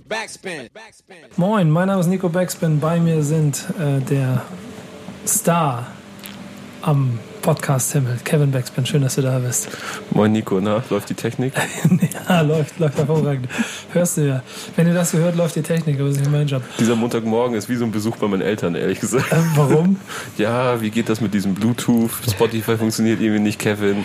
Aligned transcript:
Backspin. 0.00 0.68
Moin, 1.36 1.70
mein 1.70 1.88
Name 1.88 2.00
ist 2.00 2.08
Nico 2.08 2.28
Backspin. 2.28 2.80
Bei 2.80 3.00
mir 3.00 3.22
sind 3.22 3.64
äh, 3.78 4.00
der 4.00 4.42
Star 5.26 5.86
am 6.82 7.18
Podcast-Himmel, 7.42 8.18
Kevin 8.24 8.50
Backspin. 8.50 8.84
Schön, 8.84 9.02
dass 9.02 9.14
du 9.14 9.22
da 9.22 9.38
bist. 9.38 9.68
Moin 10.10 10.32
Nico, 10.32 10.60
na, 10.60 10.82
läuft 10.90 11.08
die 11.08 11.14
Technik? 11.14 11.52
ja, 12.28 12.40
läuft, 12.40 12.78
läuft 12.78 12.98
hervorragend. 12.98 13.48
Hörst 13.92 14.16
du 14.16 14.26
ja. 14.26 14.42
Wenn 14.74 14.86
ihr 14.88 14.94
das 14.94 15.12
gehört, 15.12 15.36
läuft 15.36 15.56
die 15.56 15.62
Technik, 15.62 15.96
aber 15.96 16.08
das 16.08 16.16
ist 16.16 16.22
nicht 16.22 16.32
mein 16.32 16.46
Job. 16.46 16.62
Dieser 16.78 16.96
Montagmorgen 16.96 17.56
ist 17.56 17.68
wie 17.68 17.76
so 17.76 17.84
ein 17.84 17.92
Besuch 17.92 18.16
bei 18.16 18.26
meinen 18.26 18.42
Eltern, 18.42 18.74
ehrlich 18.74 19.00
gesagt. 19.00 19.32
Äh, 19.32 19.36
warum? 19.54 20.00
Ja, 20.38 20.80
wie 20.82 20.90
geht 20.90 21.08
das 21.08 21.20
mit 21.20 21.32
diesem 21.32 21.54
Bluetooth? 21.54 22.10
Spotify 22.28 22.76
funktioniert 22.76 23.20
irgendwie 23.20 23.42
nicht, 23.42 23.58
Kevin. 23.58 24.04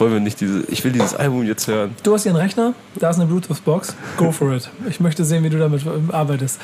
Wollen 0.00 0.14
wir 0.14 0.20
nicht 0.20 0.40
diese. 0.40 0.64
Ich 0.68 0.82
will 0.82 0.92
dieses 0.92 1.14
Album 1.14 1.44
jetzt 1.44 1.68
hören. 1.68 1.94
Du 2.02 2.14
hast 2.14 2.22
hier 2.22 2.32
einen 2.32 2.40
Rechner, 2.40 2.72
da 2.98 3.10
ist 3.10 3.16
eine 3.16 3.26
Bluetooth-Box. 3.26 3.94
Go 4.16 4.32
for 4.32 4.50
it. 4.54 4.70
Ich 4.88 4.98
möchte 4.98 5.26
sehen, 5.26 5.44
wie 5.44 5.50
du 5.50 5.58
damit 5.58 5.82
arbeitest. 6.10 6.58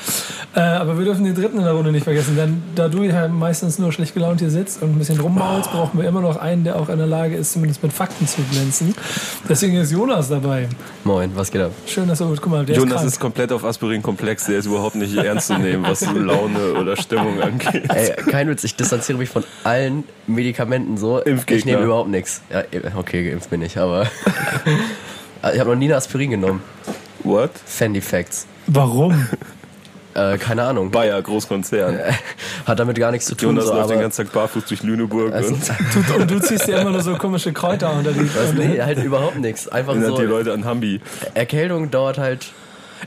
Äh, 0.55 0.61
aber 0.61 0.97
wir 0.97 1.05
dürfen 1.05 1.23
den 1.23 1.35
dritten 1.35 1.59
in 1.59 1.63
der 1.63 1.73
Runde 1.73 1.91
nicht 1.91 2.05
vergessen, 2.05 2.35
denn 2.35 2.63
da 2.73 2.87
du 2.87 3.03
ja 3.03 3.27
meistens 3.27 3.77
nur 3.77 3.91
schlecht 3.91 4.15
gelaunt 4.15 4.39
hier 4.39 4.49
sitzt 4.49 4.81
und 4.81 4.89
ein 4.89 4.97
bisschen 4.97 5.19
rummaulst, 5.19 5.71
brauchen 5.71 6.01
wir 6.01 6.09
immer 6.09 6.21
noch 6.21 6.37
einen, 6.37 6.63
der 6.63 6.77
auch 6.77 6.89
in 6.89 6.97
der 6.97 7.05
Lage 7.05 7.35
ist, 7.35 7.53
zumindest 7.53 7.83
mit 7.83 7.93
Fakten 7.93 8.25
zu 8.25 8.41
glänzen. 8.41 8.95
Deswegen 9.47 9.75
ist 9.75 9.91
Jonas 9.91 10.29
dabei. 10.29 10.67
Moin, 11.03 11.29
was 11.35 11.51
geht 11.51 11.61
ab? 11.61 11.73
Schön, 11.85 12.07
dass 12.07 12.17
du 12.17 12.33
guck 12.41 12.47
mal, 12.47 12.65
der 12.65 12.75
Jonas 12.75 12.93
ist, 12.93 12.97
krank. 12.97 13.07
ist 13.07 13.19
komplett 13.19 13.51
auf 13.51 13.63
Aspirin 13.63 14.01
komplex, 14.01 14.45
der 14.45 14.57
ist 14.57 14.65
überhaupt 14.65 14.95
nicht 14.95 15.15
ernst 15.15 15.47
zu 15.47 15.59
nehmen, 15.59 15.83
was 15.83 16.01
Laune 16.15 16.73
oder 16.73 16.97
Stimmung 16.97 17.39
angeht. 17.39 17.83
Ey, 17.89 18.15
kein 18.31 18.49
Witz, 18.49 18.63
ich 18.63 18.75
distanziere 18.75 19.19
mich 19.19 19.29
von 19.29 19.43
allen 19.63 20.05
Medikamenten 20.25 20.97
so. 20.97 21.19
Impfgegner. 21.19 21.57
Ich 21.57 21.65
nehme 21.65 21.83
überhaupt 21.83 22.09
nichts. 22.09 22.41
Ja, 22.51 22.63
okay, 22.97 23.26
geimpft 23.29 23.49
bin 23.49 23.61
ich, 23.61 23.77
aber. 23.77 24.07
ich 25.53 25.59
habe 25.59 25.71
noch 25.71 25.77
nie 25.77 25.85
eine 25.85 25.95
Aspirin 25.95 26.31
genommen. 26.31 26.61
What? 27.23 27.51
Fandy 27.65 28.01
Facts. 28.01 28.47
Warum? 28.67 29.27
Äh, 30.17 30.37
keine 30.39 30.63
Ahnung. 30.63 30.89
Bayer, 30.89 31.21
Großkonzern. 31.21 31.99
Hat 32.65 32.79
damit 32.79 32.97
gar 32.97 33.11
nichts 33.11 33.27
zu 33.27 33.35
tun. 33.35 33.49
Jonas 33.49 33.65
so, 33.65 33.73
läuft 33.73 33.83
aber 33.83 33.93
den 33.93 34.01
ganzen 34.01 34.25
Tag 34.25 34.33
barfuß 34.33 34.65
durch 34.65 34.81
Lüneburg 34.81 35.31
also, 35.31 35.53
und 35.53 35.69
Du, 36.09 36.15
und 36.15 36.31
du 36.31 36.39
ziehst 36.39 36.67
dir 36.67 36.79
immer 36.79 36.89
nur 36.89 37.01
so 37.01 37.15
komische 37.15 37.53
Kräuter 37.53 37.93
unter 37.93 38.11
die. 38.13 38.21
also, 38.21 38.53
nee, 38.53 38.81
halt 38.81 39.03
überhaupt 39.03 39.37
nichts. 39.37 39.67
Einfach 39.67 39.93
so. 39.93 40.17
die 40.17 40.23
Leute 40.23 40.53
an 40.53 40.65
Hambi. 40.65 41.01
Erkältung 41.35 41.91
dauert 41.91 42.17
halt 42.17 42.47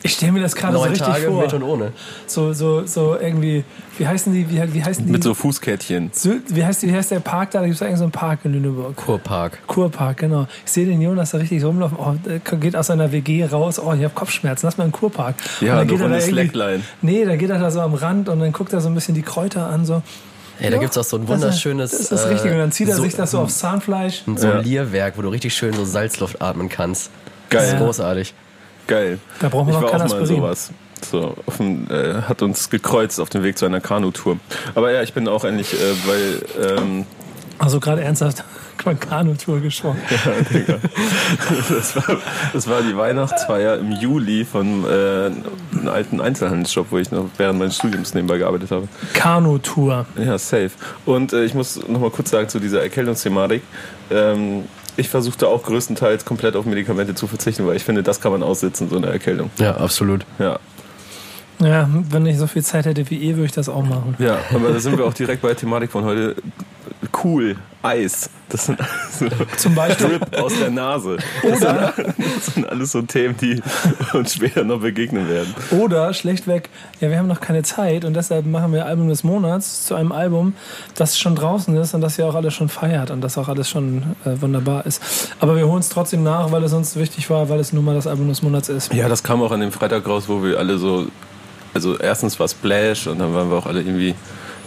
Ich 0.03 0.13
stelle 0.15 0.33
mir 0.33 0.41
das 0.41 0.55
gerade 0.55 0.73
so 0.75 0.81
neun 0.81 0.91
richtig 0.91 1.07
Tage 1.07 1.27
vor. 1.27 1.43
mit 1.43 1.53
und 1.53 1.63
ohne. 1.63 1.93
So, 2.27 2.53
so, 2.53 2.87
so 2.87 3.17
irgendwie, 3.21 3.65
wie 3.99 4.07
heißen 4.07 4.33
die, 4.33 4.49
wie, 4.51 4.75
wie 4.75 4.83
heißen 4.85 5.05
die? 5.05 5.13
Mit 5.13 5.23
so 5.23 5.35
Fußkettchen. 5.35 6.11
Sylt- 6.13 6.43
wie, 6.55 6.65
heißt, 6.65 6.83
wie 6.83 6.93
heißt 6.93 7.11
der 7.11 7.21
Park 7.21 7.51
da? 7.51 7.61
Da 7.61 7.65
gibt 7.67 7.77
es 7.77 7.83
eigentlich 7.83 7.99
so 7.99 8.05
einen 8.05 8.13
Park 8.13 8.41
in 8.45 8.53
Lüneburg. 8.53 8.97
Kurpark. 8.97 9.59
Kurpark, 9.67 10.19
genau. 10.19 10.47
Ich 10.65 10.73
sehe 10.73 10.87
den 10.87 11.01
Jonas 11.01 11.31
da 11.33 11.39
richtig 11.39 11.65
rumlaufen. 11.65 11.99
Oh, 12.01 12.15
der 12.25 12.39
geht 12.59 12.77
aus 12.77 12.87
seiner 12.89 13.13
WG 13.13 13.45
raus. 13.45 13.79
Oh, 13.79 13.93
ich 13.93 14.03
habe 14.05 14.15
Kopfschmerzen. 14.15 14.67
Lass 14.67 14.79
mal 14.79 14.85
in 14.85 14.91
den 14.91 14.97
Kurpark. 14.99 15.35
Ja, 15.61 15.73
Und 15.73 15.79
dann 15.79 15.89
geht 15.89 16.01
er 16.01 16.09
da 16.09 16.15
irgendwie- 16.17 16.33
Slackline. 16.33 16.83
Nee, 17.03 17.25
da 17.25 17.37
geht 17.37 17.51
er 17.51 17.59
da 17.59 17.71
so 17.71 17.81
am 17.81 17.95
Rand 17.95 18.29
und 18.29 18.41
dann 18.41 18.53
guckt 18.53 18.73
er 18.73 18.81
so 18.81 18.89
ein 18.89 18.95
bisschen 18.95 19.15
die 19.15 19.23
Kräuter 19.23 19.67
an. 19.69 19.85
So. 19.85 20.03
Ey, 20.61 20.69
da 20.69 20.77
Ja, 20.77 20.81
gibt's 20.83 20.99
auch 20.99 21.05
so 21.05 21.17
ein 21.17 21.27
das 21.27 21.37
ist- 21.37 21.43
wunderschönes. 21.43 21.91
Das 21.91 22.01
ist 22.01 22.13
das 22.13 22.29
Richtige. 22.29 22.53
Und 22.55 22.61
dann 22.61 22.73
zieht 22.73 22.89
er 22.89 22.97
so, 22.97 23.03
sich 23.03 23.15
das 23.15 23.31
so 23.31 23.39
aufs 23.41 23.59
Zahnfleisch. 23.59 24.23
ein 24.27 24.35
Ja. 24.35 24.41
Solierwerk, 24.41 25.17
wo 25.17 25.23
du 25.23 25.29
richtig 25.31 25.55
schön 25.55 25.73
so 25.73 25.85
Salzluft 25.85 26.41
atmen 26.43 26.69
kannst. 26.69 27.11
Das 27.49 27.63
Geil. 27.65 27.75
ist 27.75 27.79
großartig. 27.81 28.35
Geil. 28.91 29.21
Da 29.39 29.49
brauchen 29.49 29.69
wir 29.69 29.75
ich 29.75 29.81
noch 29.81 29.93
war 29.93 30.05
auch 30.05 30.09
mal 30.09 30.27
sowas. 30.27 30.73
So, 31.09 31.37
dem, 31.61 31.87
äh, 31.89 32.23
hat 32.23 32.43
uns 32.43 32.71
gekreuzt 32.71 33.21
auf 33.21 33.31
dem 33.31 33.45
Weg 33.45 33.57
zu 33.57 33.65
einer 33.65 33.81
Kanutour. 33.81 34.39
Aber 34.75 34.91
ja, 34.91 35.01
ich 35.03 35.15
bin 35.15 35.29
auch 35.29 35.45
endlich, 35.45 35.75
äh, 35.75 35.77
weil 36.07 36.77
ähm, 36.77 37.07
Also 37.59 37.79
gerade 37.79 38.03
ernsthaft 38.03 38.43
von 38.83 38.99
Kanutour 38.99 39.61
gesprochen. 39.61 40.01
das, 41.69 41.95
war, 41.95 42.17
das 42.53 42.69
war 42.69 42.83
die 42.83 42.97
Weihnachtsfeier 42.97 43.79
im 43.79 43.93
Juli 43.93 44.45
von 44.45 44.85
äh, 44.85 44.89
einem 44.89 45.89
alten 45.89 46.21
Einzelhandelsshop, 46.21 46.89
wo 46.91 46.99
ich 46.99 47.13
noch 47.13 47.27
während 47.39 47.61
meines 47.61 47.77
Studiums 47.77 48.13
nebenbei 48.15 48.39
gearbeitet 48.39 48.73
habe. 48.73 48.89
Kanutour. 49.15 50.05
Ja, 50.17 50.37
safe. 50.37 50.73
Und 51.07 51.33
äh, 51.33 51.45
ich 51.45 51.55
muss 51.55 51.77
noch 51.87 52.01
mal 52.01 52.11
kurz 52.11 52.31
sagen 52.31 52.49
zu 52.49 52.59
dieser 52.59 52.83
Erkältungsthematik. 52.83 53.63
Ähm, 54.11 54.65
ich 55.01 55.09
versuchte 55.09 55.49
auch 55.49 55.63
größtenteils 55.63 56.25
komplett 56.25 56.55
auf 56.57 56.67
Medikamente 56.67 57.15
zu 57.15 57.27
verzichten, 57.27 57.67
weil 57.67 57.77
ich 57.77 57.85
finde, 57.85 58.03
das 58.03 58.21
kann 58.21 58.33
man 58.33 58.43
aussitzen, 58.43 58.89
so 58.91 58.97
eine 58.97 59.07
Erkältung. 59.07 59.51
Ja, 59.59 59.77
absolut. 59.77 60.25
Ja. 60.39 60.59
Ja, 61.59 61.89
wenn 62.11 62.25
ich 62.25 62.39
so 62.39 62.47
viel 62.47 62.63
Zeit 62.63 62.87
hätte 62.87 63.09
wie 63.11 63.17
ihr, 63.17 63.37
würde 63.37 63.47
ich 63.47 63.53
das 63.53 63.69
auch 63.69 63.83
machen. 63.83 64.15
Ja, 64.19 64.39
aber 64.55 64.73
da 64.73 64.81
sind 64.81 64.97
wir 64.97 65.05
auch 65.05 65.13
direkt 65.13 65.43
bei 65.43 65.49
der 65.49 65.57
Thematik 65.59 65.91
von 65.91 66.05
heute. 66.05 66.37
Cool, 67.23 67.57
Eis. 67.83 68.31
Das 68.51 68.67
sind, 68.67 68.79
so 69.19 69.29
Zum 69.57 69.75
Beispiel. 69.75 70.19
Drip 70.19 70.39
aus 70.41 70.53
der 70.59 70.71
Nase. 70.71 71.19
Oder? 71.43 71.95
Das 71.97 72.55
sind 72.55 72.69
alles 72.69 72.93
so 72.93 73.03
Themen, 73.03 73.37
die 73.41 73.63
uns 74.13 74.35
später 74.35 74.65
noch 74.65 74.81
begegnen 74.81 75.29
werden. 75.29 75.55
Oder 75.71 76.13
schlechtweg, 76.13 76.69
ja, 77.01 77.11
wir 77.11 77.19
haben 77.19 77.29
noch 77.29 77.41
keine 77.41 77.63
Zeit 77.63 78.05
und 78.05 78.15
deshalb 78.15 78.47
machen 78.47 78.73
wir 78.73 78.87
Album 78.87 79.09
des 79.09 79.25
Monats 79.25 79.87
zu 79.87 79.95
einem 79.95 80.13
Album, 80.13 80.55
das 80.97 81.19
schon 81.19 81.37
draußen 81.37 81.75
ist 81.77 81.95
und 81.95 82.01
das 82.01 82.17
ja 82.17 82.27
auch 82.27 82.35
alles 82.35 82.55
schon 82.55 82.69
feiert 82.69 83.11
und 83.11 83.21
das 83.21 83.39
auch 83.39 83.49
alles 83.49 83.69
schon 83.69 84.03
äh, 84.25 84.41
wunderbar 84.41 84.85
ist. 84.85 85.33
Aber 85.39 85.57
wir 85.57 85.67
holen 85.67 85.81
es 85.81 85.89
trotzdem 85.89 86.23
nach, 86.23 86.51
weil 86.53 86.65
es 86.65 86.73
uns 86.73 86.97
wichtig 86.97 87.31
war, 87.31 87.49
weil 87.49 87.61
es 87.61 87.73
nun 87.73 87.85
mal 87.85 87.95
das 87.95 88.07
Album 88.07 88.29
des 88.29 88.43
Monats 88.43 88.69
ist. 88.69 88.93
Ja, 88.93 89.09
das 89.09 89.23
kam 89.23 89.43
auch 89.43 89.53
an 89.53 89.61
dem 89.61 89.73
Freitag 89.73 90.07
raus, 90.07 90.25
wo 90.29 90.43
wir 90.43 90.59
alle 90.59 90.77
so. 90.79 91.07
Also, 91.73 91.97
erstens 91.97 92.39
war 92.41 92.49
Splash 92.49 93.07
und 93.07 93.21
dann 93.21 93.33
waren 93.33 93.49
wir 93.49 93.57
auch 93.57 93.67
alle 93.67 93.81
irgendwie. 93.81 94.15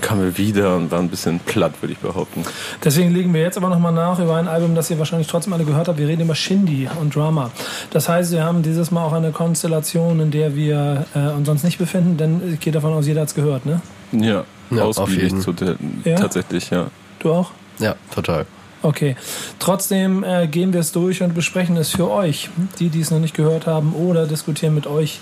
Kamen 0.03 0.22
wir 0.22 0.38
wieder 0.38 0.75
und 0.75 0.91
waren 0.91 1.06
ein 1.06 1.09
bisschen 1.09 1.40
platt, 1.40 1.74
würde 1.81 1.94
ich 1.94 2.00
behaupten. 2.00 2.44
Deswegen 2.84 3.12
legen 3.12 3.34
wir 3.34 3.41
jetzt 3.41 3.58
aber 3.58 3.69
nochmal 3.69 3.91
nach 3.94 4.19
über 4.19 4.36
ein 4.36 4.47
Album, 4.47 4.75
das 4.75 4.91
ihr 4.91 5.00
wahrscheinlich 5.00 5.28
trotzdem 5.28 5.53
alle 5.53 5.64
gehört 5.64 5.88
habt. 5.88 5.97
Wir 5.97 6.08
reden 6.08 6.22
über 6.24 6.36
Shindy 6.36 6.88
und 7.02 7.16
Drama. 7.16 7.50
Das 7.91 8.08
heißt, 8.09 8.31
wir 8.34 8.44
haben 8.44 8.62
dieses 8.62 8.92
Mal 8.92 9.03
auch 9.06 9.13
eine 9.13 9.31
Konstellation, 9.31 10.19
in 10.19 10.30
der 10.31 10.56
wir 10.56 11.06
äh, 11.16 11.30
uns 11.30 11.47
sonst 11.47 11.63
nicht 11.63 11.78
befinden, 11.80 12.18
denn 12.18 12.53
ich 12.53 12.59
gehe 12.59 12.72
davon 12.74 12.94
aus, 12.94 13.08
jeder 13.08 13.22
hat 13.22 13.30
es 13.30 13.36
gehört, 13.36 13.66
ne? 13.66 13.81
Ja, 14.12 14.44
Ja, 14.69 14.84
auf 14.84 14.97
ausgiebig 15.00 15.24
jeden. 15.24 15.42
zu 15.42 15.53
der, 15.53 15.75
Ja? 16.03 16.16
tatsächlich, 16.18 16.69
ja. 16.69 16.88
Du 17.19 17.31
auch? 17.31 17.52
Ja, 17.80 17.96
total. 18.13 18.46
Okay. 18.83 19.16
Trotzdem 19.59 20.23
äh, 20.23 20.47
gehen 20.47 20.73
wir 20.73 20.81
es 20.81 20.91
durch 20.91 21.23
und 21.23 21.33
besprechen 21.33 21.77
es 21.77 21.89
für 21.91 22.11
euch, 22.11 22.49
die, 22.79 22.89
die 22.89 22.99
es 23.01 23.11
noch 23.11 23.19
nicht 23.19 23.33
gehört 23.33 23.66
haben, 23.66 23.94
oder 23.94 24.27
diskutieren 24.27 24.75
mit 24.75 24.85
euch 24.88 25.19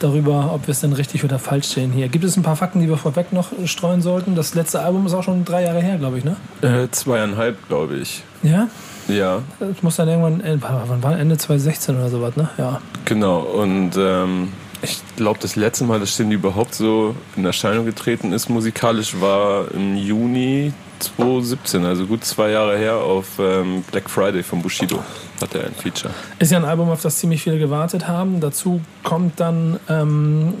darüber, 0.00 0.52
ob 0.52 0.66
wir 0.66 0.72
es 0.72 0.80
denn 0.80 0.92
richtig 0.92 1.24
oder 1.24 1.38
falsch 1.38 1.68
sehen 1.68 1.92
hier. 1.92 2.08
Gibt 2.08 2.24
es 2.24 2.36
ein 2.36 2.42
paar 2.42 2.56
Fakten, 2.56 2.80
die 2.80 2.88
wir 2.88 2.96
vorweg 2.96 3.32
noch 3.32 3.50
streuen 3.64 4.02
sollten? 4.02 4.34
Das 4.34 4.54
letzte 4.54 4.80
Album 4.80 5.06
ist 5.06 5.14
auch 5.14 5.22
schon 5.22 5.44
drei 5.44 5.62
Jahre 5.64 5.80
her, 5.80 5.98
glaube 5.98 6.18
ich, 6.18 6.24
ne? 6.24 6.36
Äh, 6.62 6.90
zweieinhalb, 6.90 7.56
glaube 7.68 7.96
ich. 7.96 8.22
Ja? 8.42 8.68
Ja, 9.08 9.42
Das 9.60 9.82
muss 9.82 9.96
dann 9.96 10.08
irgendwann, 10.08 10.40
äh, 10.40 10.58
wann 10.60 11.02
war 11.02 11.16
Ende 11.16 11.38
2016 11.38 11.96
oder 11.96 12.08
sowas, 12.08 12.34
ne? 12.36 12.48
Ja. 12.58 12.80
genau. 13.04 13.38
Und 13.38 13.92
ähm, 13.96 14.52
ich 14.82 15.00
glaube, 15.14 15.38
das 15.40 15.54
letzte 15.54 15.84
Mal, 15.84 16.00
dass 16.00 16.10
Shindy 16.10 16.34
überhaupt 16.34 16.74
so 16.74 17.14
in 17.36 17.44
Erscheinung 17.44 17.84
getreten 17.86 18.32
ist, 18.32 18.48
musikalisch, 18.48 19.20
war 19.20 19.70
im 19.72 19.96
Juni 19.96 20.72
2017, 20.98 21.84
also 21.84 22.06
gut 22.06 22.24
zwei 22.24 22.50
Jahre 22.50 22.76
her, 22.76 22.96
auf 22.96 23.38
ähm, 23.38 23.82
Black 23.90 24.08
Friday 24.08 24.42
von 24.42 24.62
Bushido 24.62 25.02
hat 25.40 25.54
er 25.54 25.64
ein 25.64 25.74
Feature. 25.74 26.12
Ist 26.38 26.52
ja 26.52 26.58
ein 26.58 26.64
Album, 26.64 26.90
auf 26.90 27.02
das 27.02 27.18
ziemlich 27.18 27.42
viele 27.42 27.58
gewartet 27.58 28.08
haben. 28.08 28.40
Dazu 28.40 28.80
kommt 29.02 29.38
dann, 29.40 29.78
ähm, 29.88 30.54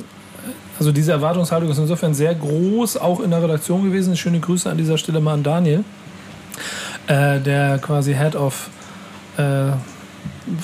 also 0.78 0.92
diese 0.92 1.12
Erwartungshaltung 1.12 1.70
ist 1.70 1.78
insofern 1.78 2.14
sehr 2.14 2.34
groß, 2.34 2.98
auch 2.98 3.20
in 3.20 3.30
der 3.30 3.42
Redaktion 3.42 3.84
gewesen. 3.84 4.16
Schöne 4.16 4.40
Grüße 4.40 4.70
an 4.70 4.76
dieser 4.76 4.98
Stelle 4.98 5.20
mal 5.20 5.34
an 5.34 5.42
Daniel, 5.42 5.84
äh, 7.06 7.40
der 7.40 7.78
quasi 7.78 8.14
Head 8.14 8.36
of 8.36 8.68
äh, 9.36 9.72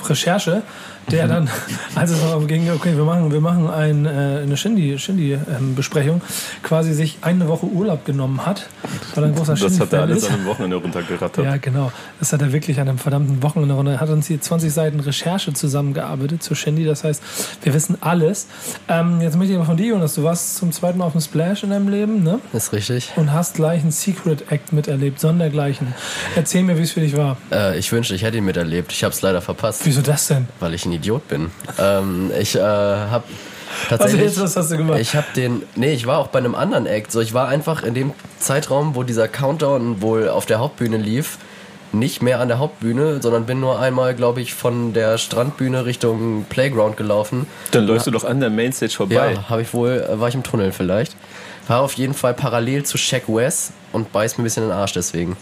Recherche, 0.09 0.63
der 1.11 1.29
dann, 1.29 1.49
als 1.95 2.11
es 2.11 2.21
darum 2.21 2.47
ging, 2.47 2.71
okay, 2.71 2.97
wir 2.97 3.05
machen, 3.05 3.31
wir 3.33 3.41
machen 3.41 3.69
ein, 3.69 4.07
äh, 4.07 4.41
eine 4.43 4.57
Shindy-Besprechung, 4.57 6.21
quasi 6.63 6.93
sich 6.95 7.19
eine 7.23 7.49
Woche 7.49 7.67
Urlaub 7.67 8.05
genommen 8.05 8.45
hat, 8.47 8.69
weil 9.15 9.25
er 9.25 9.29
ein 9.31 9.35
großer 9.35 9.55
Das 9.55 9.81
hat 9.81 9.93
er 9.93 10.03
alles 10.03 10.19
ist. 10.25 10.29
an 10.31 10.35
einem 10.37 10.47
Wochenende 10.47 10.77
runtergerattert. 10.77 11.45
Ja, 11.45 11.57
genau. 11.57 11.93
Das 12.19 12.33
hat 12.33 12.41
er 12.43 12.53
wirklich 12.53 12.79
an 12.81 12.89
einem 12.89 12.99
verdammten 12.99 13.43
Wochenende. 13.43 13.75
runter- 13.75 13.93
Er 13.93 14.01
hat 14.01 14.09
uns 14.11 14.27
hier 14.27 14.41
20 14.41 14.73
Seiten 14.73 15.01
Recherche 15.01 15.53
zusammengearbeitet 15.53 16.43
zu 16.43 16.55
Shindy. 16.55 16.85
Das 16.85 17.05
heißt, 17.05 17.23
wir 17.63 17.75
wissen 17.75 17.97
alles. 18.01 18.47
Ähm, 18.89 19.21
jetzt 19.21 19.37
möchte 19.37 19.53
ich 19.53 19.57
aber 19.59 19.67
von 19.67 19.77
dir, 19.77 19.87
Jonas, 19.89 20.15
du 20.15 20.23
warst 20.23 20.57
zum 20.57 20.73
zweiten 20.73 20.99
Mal 20.99 21.07
auf 21.07 21.13
dem 21.13 21.21
Splash 21.21 21.63
in 21.65 21.71
deinem 21.71 21.89
Leben, 21.89 22.23
ne? 22.23 22.39
Ist 22.53 22.73
richtig. 22.73 23.13
Und 23.17 23.33
hast 23.33 23.55
gleich 23.55 23.83
einen 23.83 23.91
Secret 23.93 24.51
Act 24.51 24.73
miterlebt, 24.73 25.21
sondergleichen. 25.21 25.95
Erzähl 26.37 26.63
mir, 26.63 26.79
wie 26.79 26.83
es 26.83 26.93
für 26.93 27.01
dich 27.01 27.17
war. 27.17 27.37
Äh, 27.51 27.79
ich 27.79 27.91
wünschte, 27.93 28.15
ich 28.15 28.23
hätte 28.23 28.39
ihn 28.39 28.45
miterlebt. 28.45 28.93
Ich 28.93 29.05
habe 29.05 29.13
es 29.15 29.23
leider 29.23 29.41
verpasst, 29.43 29.83
Wieso 29.85 30.01
das 30.03 30.29
denn? 30.29 30.47
weil 30.61 30.75
ich 30.75 30.87
ein 30.93 30.97
Idiot 30.97 31.27
bin. 31.29 31.51
Ähm, 31.79 32.31
ich 32.39 32.55
äh, 32.55 32.61
habe 32.61 33.25
Also 33.89 33.89
tatsächlich. 33.89 34.23
jetzt, 34.23 34.41
was 34.41 34.57
hast 34.57 34.71
du 34.71 34.77
gemacht? 34.77 34.99
Ich 35.01 35.15
habe 35.17 35.27
den. 35.35 35.63
Nee, 35.75 35.93
ich 35.95 36.07
war 36.07 36.19
auch 36.19 36.29
bei 36.29 36.39
einem 36.39 36.55
anderen 36.55 36.87
Act. 36.87 37.11
So, 37.11 37.21
ich 37.21 37.35
war 37.35 37.49
einfach 37.49 37.83
in 37.83 37.95
dem 37.95 38.13
Zeitraum, 38.39 38.95
wo 38.95 39.03
dieser 39.03 39.29
Countdown 39.29 40.03
wohl 40.03 40.29
auf 40.29 40.47
der 40.47 40.59
Hauptbühne 40.59 40.97
lief, 40.99 41.39
nicht 41.93 42.23
mehr 42.23 42.41
an 42.41 42.49
der 42.49 42.59
Hauptbühne, 42.59 43.21
sondern 43.23 43.45
bin 43.47 43.61
nur 43.61 43.79
einmal, 43.79 44.15
glaube 44.15 44.41
ich, 44.41 44.55
von 44.55 44.93
der 44.93 45.19
Strandbühne 45.19 45.85
Richtung 45.85 46.45
Playground 46.49 46.97
gelaufen. 46.97 47.47
Dann 47.71 47.87
läufst 47.87 48.07
du 48.07 48.11
doch 48.11 48.25
an 48.25 48.41
der 48.41 48.51
Mainstage 48.51 48.93
vorbei. 48.93 49.33
Ja, 49.35 49.49
habe 49.49 49.63
ich 49.63 49.73
wohl, 49.75 50.07
äh, 50.09 50.21
war 50.21 50.29
ich 50.29 50.35
im 50.35 50.43
Tunnel 50.43 50.73
vielleicht. 50.73 51.17
War 51.69 51.81
auf 51.81 51.93
jeden 51.95 52.15
Fall 52.15 52.35
parallel 52.35 52.85
zu 52.85 52.99
Shaq 52.99 53.25
West 53.29 53.73
und 53.93 54.11
beißt 54.13 54.37
mir 54.39 54.43
ein 54.43 54.45
bisschen 54.45 54.65
in 54.65 54.71
den 54.71 54.77
Arsch 54.79 54.93
deswegen. 54.95 55.37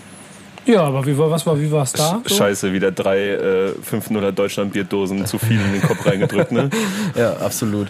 Ja, 0.67 0.83
aber 0.83 1.05
wie 1.07 1.17
war, 1.17 1.31
was 1.31 1.47
war, 1.47 1.59
wie 1.59 1.71
war 1.71 1.83
es 1.85 1.93
da? 1.93 2.21
so? 2.27 2.35
Scheiße, 2.35 2.73
wieder 2.73 2.93
drei 2.93 3.19
äh, 3.31 3.73
500 3.83 4.39
Deutschland-Bierdosen 4.39 5.27
zu 5.27 5.39
viel 5.39 5.61
in 5.61 5.73
den 5.73 5.83
Kopf 5.83 6.05
reingedrückt, 6.07 6.53
ne? 6.53 6.71
Ja, 7.17 7.35
absolut. 7.39 7.89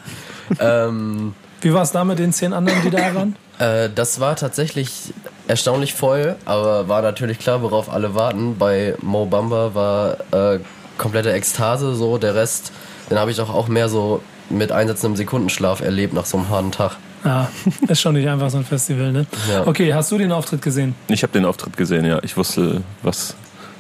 ähm, 0.61 1.35
Wie 1.61 1.73
war 1.75 1.83
es 1.83 1.93
da 1.93 2.05
mit 2.05 2.19
den 2.19 2.33
zehn 2.33 2.53
anderen, 2.53 2.81
die 2.83 2.91
da 2.91 3.15
waren? 3.15 3.37
Äh, 3.61 3.91
das 3.95 4.21
war 4.21 4.37
tatsächlich 4.37 5.13
erstaunlich 5.47 5.93
voll, 5.93 6.37
aber 6.47 6.89
war 6.89 7.03
natürlich 7.03 7.39
klar, 7.39 7.61
worauf 7.61 7.93
alle 7.93 8.15
warten. 8.15 8.57
Bei 8.59 8.95
Mo 9.03 9.27
Bamba 9.27 9.75
war 9.75 10.55
äh, 10.55 10.61
komplette 10.97 11.31
Ekstase, 11.35 11.95
so 11.95 12.17
der 12.17 12.35
Rest, 12.35 12.73
den 13.11 13.19
habe 13.19 13.31
ich 13.31 13.39
auch, 13.39 13.51
auch 13.53 13.69
mehr 13.69 13.91
so 13.91 14.23
mit 14.49 14.73
einsetzendem 14.73 15.17
Sekundenschlaf 15.17 15.83
erlebt 15.83 16.15
nach 16.15 16.25
so 16.25 16.39
einem 16.39 16.49
harten 16.49 16.73
Tag. 16.73 16.97
Ja, 17.25 17.51
ist 17.89 18.01
schon 18.01 18.15
nicht 18.15 18.29
einfach 18.29 18.51
so 18.51 18.59
ein 18.59 18.65
Festival, 18.65 19.13
ne? 19.13 19.27
Ja. 19.51 19.67
Okay, 19.67 19.93
hast 19.93 20.11
du 20.11 20.19
den 20.19 20.33
Auftritt 20.33 20.63
gesehen? 20.63 20.95
Ich 21.09 21.23
habe 21.23 21.33
den 21.33 21.45
Auftritt 21.45 21.77
gesehen, 21.77 22.05
ja. 22.05 22.19
Ich 22.23 22.37
wusste, 22.37 22.83
was. 23.03 23.35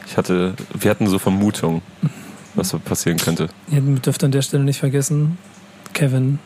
Ich 0.07 0.17
hatte. 0.17 0.55
Wir 0.79 0.91
hatten 0.91 1.07
so 1.07 1.19
Vermutungen, 1.19 1.83
was 2.55 2.73
passieren 2.85 3.19
könnte. 3.19 3.49
Ihr 3.71 3.81
dürft 3.81 4.23
an 4.25 4.33
der 4.33 4.43
Stelle 4.43 4.65
nicht 4.65 4.79
vergessen, 4.81 5.39
Kevin 5.95 6.39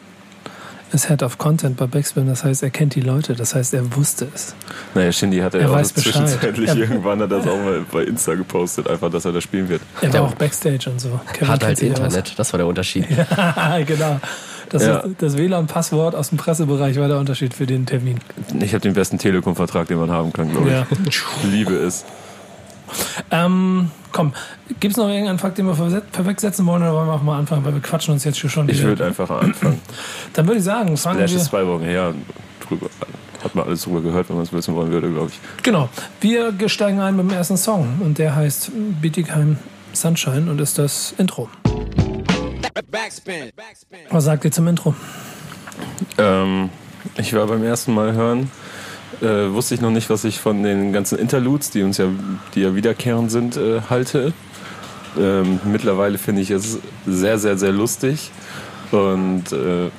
ist 0.93 1.08
Head 1.08 1.25
of 1.25 1.38
Content 1.38 1.76
bei 1.76 1.87
Backspin, 1.88 2.29
das 2.29 2.44
heißt, 2.44 2.62
er 2.62 2.70
kennt 2.70 2.94
die 2.94 3.00
Leute, 3.00 3.35
das 3.35 3.52
heißt, 3.56 3.75
er 3.75 3.96
wusste 3.96 4.29
es. 4.32 4.55
Naja, 4.94 5.11
Shindy 5.11 5.38
hat 5.41 5.55
er 5.55 5.61
Er 5.62 5.67
ja 5.67 5.73
auch 5.73 5.76
weiß 5.79 5.93
zwischenzeitlich 5.94 6.69
Er- 6.70 6.76
irgendwann 6.76 7.20
hat 7.20 7.32
er 7.32 7.38
das 7.38 7.49
auch 7.49 7.56
mal 7.58 7.85
bei 7.91 8.05
Insta 8.05 8.35
gepostet, 8.37 8.88
einfach, 8.88 9.11
dass 9.11 9.25
er 9.25 9.32
da 9.32 9.41
spielen 9.41 9.69
wird. 9.69 9.82
Er 9.96 10.02
war 10.02 10.11
Der- 10.12 10.23
auch 10.23 10.35
Backstage 10.35 10.88
und 10.88 11.00
so. 11.00 11.19
Kevin 11.32 11.49
Hat 11.49 11.64
halt 11.64 11.79
aus. 11.79 11.82
Internet, 11.82 12.38
das 12.38 12.52
war 12.52 12.58
der 12.58 12.67
Unterschied. 12.69 13.08
genau. 13.87 14.20
Das, 14.75 14.82
Ja. 14.85 15.05
das 15.19 15.37
WLAN-Passwort 15.38 16.17
aus 16.17 16.31
dem 16.31 16.38
Pressebereich 16.38 16.99
war 16.99 17.06
der 17.06 17.19
Unterschied 17.19 17.55
für 17.55 17.65
den 17.65 17.87
Termin. 17.87 18.19
Ich 18.61 18.73
habe 18.75 18.81
den 18.81 18.93
besten 18.94 19.19
Telekom-Vertrag, 19.19 19.87
den 19.87 19.99
man 20.00 20.11
haben 20.11 20.32
kann, 20.32 20.50
glaube 20.50 20.69
Ja. 20.69 20.87
ich. 21.09 21.23
Liebe 21.44 21.75
es. 21.75 22.05
Ähm, 23.31 23.91
komm, 24.11 24.32
gibt 24.81 24.94
es 24.94 24.97
noch 24.97 25.09
irgendeinen 25.09 25.38
Fakt, 25.38 25.59
den 25.59 25.67
wir 25.67 25.75
verse- 25.76 26.03
vorwegsetzen 26.11 26.67
wollen 26.67 26.82
oder 26.82 26.93
wollen 26.93 27.06
wir 27.06 27.12
auch 27.15 27.23
mal 27.23 27.38
anfangen, 27.38 27.65
weil 27.65 27.73
wir 27.75 27.81
quatschen 27.82 28.15
uns 28.15 28.25
jetzt 28.25 28.38
hier 28.41 28.50
schon 28.50 28.69
Ich 28.69 28.79
wieder. 28.79 28.88
würde 28.88 29.06
einfach 29.06 29.31
anfangen. 29.31 29.81
Dann 30.32 30.47
würde 30.49 30.59
ich 30.59 30.65
sagen, 30.65 30.97
fangen 30.97 31.19
Splash 31.19 31.31
wir. 31.31 31.37
ist 31.38 31.44
zwei 31.47 31.65
Wochen 31.69 31.85
her. 31.85 32.12
Drüber, 32.69 32.87
hat 33.44 33.55
man 33.55 33.67
alles 33.67 33.82
drüber 33.82 34.00
gehört, 34.00 34.29
wenn 34.29 34.37
man 34.37 34.44
es 34.44 34.53
wissen 34.53 34.75
wollen 34.75 34.91
würde, 34.91 35.09
glaube 35.09 35.29
ich. 35.31 35.62
Genau. 35.62 35.88
Wir 36.20 36.53
steigen 36.69 36.99
ein 36.99 37.15
mit 37.15 37.31
dem 37.31 37.32
ersten 37.37 37.56
Song 37.56 38.00
und 38.00 38.19
der 38.19 38.35
heißt 38.35 38.73
Bietigheim 39.00 39.56
Sunshine 39.93 40.50
und 40.50 40.61
ist 40.61 40.79
das 40.79 41.15
Intro. 41.17 41.49
Backspin. 42.82 43.53
Was 44.11 44.25
sagt 44.25 44.44
ihr 44.44 44.50
zum 44.50 44.67
Intro? 44.67 44.94
Ähm, 46.19 46.71
ich 47.17 47.32
war 47.32 47.47
beim 47.47 47.62
ersten 47.62 47.94
Mal 47.94 48.12
hören, 48.12 48.50
äh, 49.21 49.53
wusste 49.53 49.75
ich 49.75 49.81
noch 49.81 49.91
nicht, 49.91 50.11
was 50.11 50.25
ich 50.25 50.41
von 50.41 50.62
den 50.62 50.93
ganzen 50.93 51.19
Interludes, 51.19 51.71
die 51.71 51.82
uns 51.82 51.99
ja, 51.99 52.09
die 52.55 52.62
ja 52.62 52.75
wiederkehrend 52.75 53.31
sind, 53.31 53.56
äh, 53.56 53.81
halte. 53.88 54.32
Ähm, 55.17 55.61
mittlerweile 55.65 56.19
finde 56.19 56.43
ich 56.43 56.50
es 56.50 56.79
sehr, 57.06 57.38
sehr, 57.38 57.56
sehr 57.56 57.71
lustig 57.71 58.32
und 58.91 59.53
äh, 59.53 59.91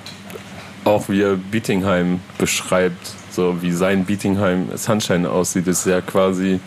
auch 0.84 1.08
wie 1.10 1.22
er 1.22 1.36
Bietingheim 1.36 2.20
beschreibt, 2.38 3.14
so 3.32 3.62
wie 3.62 3.72
sein 3.72 4.06
Bietingheim 4.06 4.70
Sunshine 4.76 5.30
aussieht, 5.30 5.68
ist 5.68 5.86
ja 5.86 6.02
quasi, 6.02 6.60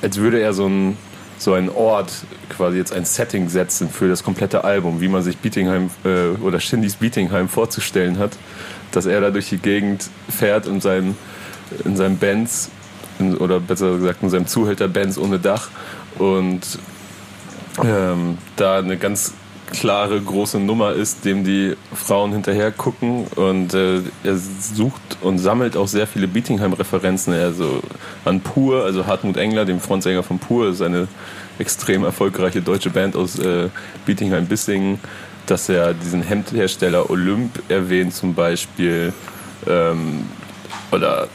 als 0.00 0.16
würde 0.16 0.40
er 0.40 0.52
so 0.54 0.66
ein 0.66 0.96
so 1.38 1.54
ein 1.54 1.68
Ort 1.68 2.12
quasi 2.48 2.78
jetzt 2.78 2.92
ein 2.92 3.04
Setting 3.04 3.48
setzen 3.48 3.88
für 3.90 4.08
das 4.08 4.22
komplette 4.22 4.64
Album, 4.64 5.00
wie 5.00 5.08
man 5.08 5.22
sich 5.22 5.38
Bietingheim 5.38 5.90
äh, 6.04 6.40
oder 6.42 6.60
Shindys 6.60 6.96
Bietingheim 6.96 7.48
vorzustellen 7.48 8.18
hat, 8.18 8.32
dass 8.92 9.06
er 9.06 9.20
da 9.20 9.30
durch 9.30 9.48
die 9.48 9.58
Gegend 9.58 10.08
fährt 10.28 10.66
in 10.66 10.80
seinem, 10.80 11.16
in 11.84 11.96
seinem 11.96 12.18
Benz 12.18 12.70
in, 13.18 13.36
oder 13.36 13.60
besser 13.60 13.96
gesagt 13.96 14.22
in 14.22 14.30
seinem 14.30 14.46
Zuhälter 14.46 14.88
Benz 14.88 15.18
ohne 15.18 15.38
Dach 15.38 15.68
und 16.18 16.60
ähm, 17.82 18.38
da 18.56 18.78
eine 18.78 18.96
ganz 18.96 19.34
klare 19.70 20.20
große 20.20 20.58
Nummer 20.58 20.92
ist, 20.92 21.24
dem 21.24 21.44
die 21.44 21.76
Frauen 21.94 22.32
hinterher 22.32 22.70
gucken 22.70 23.26
und 23.36 23.74
äh, 23.74 24.00
er 24.22 24.36
sucht 24.36 25.00
und 25.22 25.38
sammelt 25.38 25.76
auch 25.76 25.88
sehr 25.88 26.06
viele 26.06 26.28
Bietingheim-Referenzen. 26.28 27.32
Also 27.34 27.82
an 28.24 28.40
Pur, 28.40 28.84
also 28.84 29.06
Hartmut 29.06 29.36
Engler, 29.36 29.64
dem 29.64 29.80
Frontsänger 29.80 30.22
von 30.22 30.38
Pur, 30.38 30.68
ist 30.68 30.82
eine 30.82 31.08
extrem 31.58 32.04
erfolgreiche 32.04 32.60
deutsche 32.60 32.90
Band 32.90 33.16
aus 33.16 33.38
äh, 33.38 33.68
Bietingheim-Bissingen, 34.04 34.98
dass 35.46 35.68
er 35.68 35.94
diesen 35.94 36.22
Hemdhersteller 36.22 37.10
Olymp 37.10 37.62
erwähnt 37.68 38.14
zum 38.14 38.34
Beispiel 38.34 39.12
ähm, 39.66 40.26
oder 40.90 41.28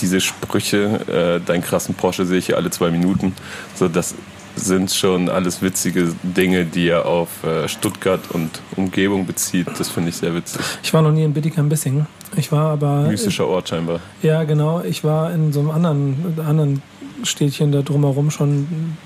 diese 0.00 0.20
Sprüche, 0.20 1.40
äh, 1.40 1.44
deinen 1.44 1.62
krassen 1.62 1.94
Porsche 1.94 2.24
sehe 2.24 2.38
ich 2.38 2.46
hier 2.46 2.56
alle 2.56 2.70
zwei 2.70 2.90
Minuten, 2.90 3.34
so 3.74 3.88
das 3.88 4.14
sind 4.56 4.90
schon 4.92 5.28
alles 5.28 5.62
witzige 5.62 6.14
Dinge, 6.22 6.64
die 6.64 6.88
er 6.88 7.06
auf 7.06 7.42
äh, 7.44 7.68
Stuttgart 7.68 8.20
und 8.30 8.50
Umgebung 8.76 9.26
bezieht. 9.26 9.66
Das 9.78 9.88
finde 9.88 10.10
ich 10.10 10.16
sehr 10.16 10.34
witzig. 10.34 10.60
Ich 10.82 10.94
war 10.94 11.02
noch 11.02 11.12
nie 11.12 11.24
in 11.24 11.32
Bietigheim-Bissingen. 11.32 12.06
Ich 12.36 12.52
war 12.52 12.70
aber. 12.70 13.02
Mystischer 13.02 13.46
Ort 13.46 13.68
scheinbar. 13.68 14.00
Ja, 14.22 14.44
genau. 14.44 14.82
Ich 14.82 15.04
war 15.04 15.32
in 15.32 15.52
so 15.52 15.60
einem 15.60 15.70
anderen, 15.70 16.38
anderen 16.46 16.82
Städtchen 17.22 17.72
da 17.72 17.82
drumherum 17.82 18.30
schon 18.30 18.96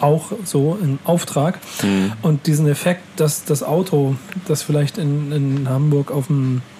auch 0.00 0.32
so 0.44 0.78
im 0.80 0.98
Auftrag. 1.04 1.58
Mhm. 1.82 2.12
Und 2.22 2.46
diesen 2.46 2.68
Effekt, 2.68 3.02
dass 3.16 3.44
das 3.44 3.62
Auto, 3.62 4.16
das 4.46 4.62
vielleicht 4.62 4.98
in, 4.98 5.32
in 5.32 5.68
Hamburg 5.68 6.10
auf 6.10 6.26
dem, 6.26 6.58
äh, 6.58 6.75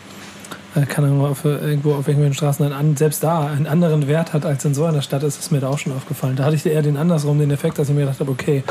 keine 0.84 1.06
Ahnung, 1.06 1.25
auf, 1.25 1.44
äh, 1.44 1.49
irgendwo 1.56 1.93
auf 1.94 2.06
irgendwelchen 2.08 2.34
Straßen, 2.34 2.64
einen, 2.67 2.75
an- 2.75 2.96
selbst 2.96 3.23
da 3.23 3.46
einen 3.46 3.67
anderen 3.67 4.06
Wert 4.08 4.32
hat 4.32 4.44
als 4.44 4.64
in 4.64 4.75
so 4.75 4.84
einer 4.84 5.00
Stadt, 5.02 5.23
ist 5.23 5.40
es 5.40 5.50
mir 5.50 5.61
da 5.61 5.69
auch 5.69 5.78
schon 5.78 5.93
aufgefallen. 5.93 6.37
Da 6.37 6.44
hatte 6.44 6.56
ich 6.56 6.67
eher 6.67 6.82
den 6.82 6.96
andersrum, 6.96 7.38
den 7.38 7.50
Effekt, 7.50 7.78
dass 7.78 7.88
ich 7.88 7.94
mir 7.94 8.02
gedacht 8.02 8.20
habe, 8.20 8.31
okay, 8.31 8.62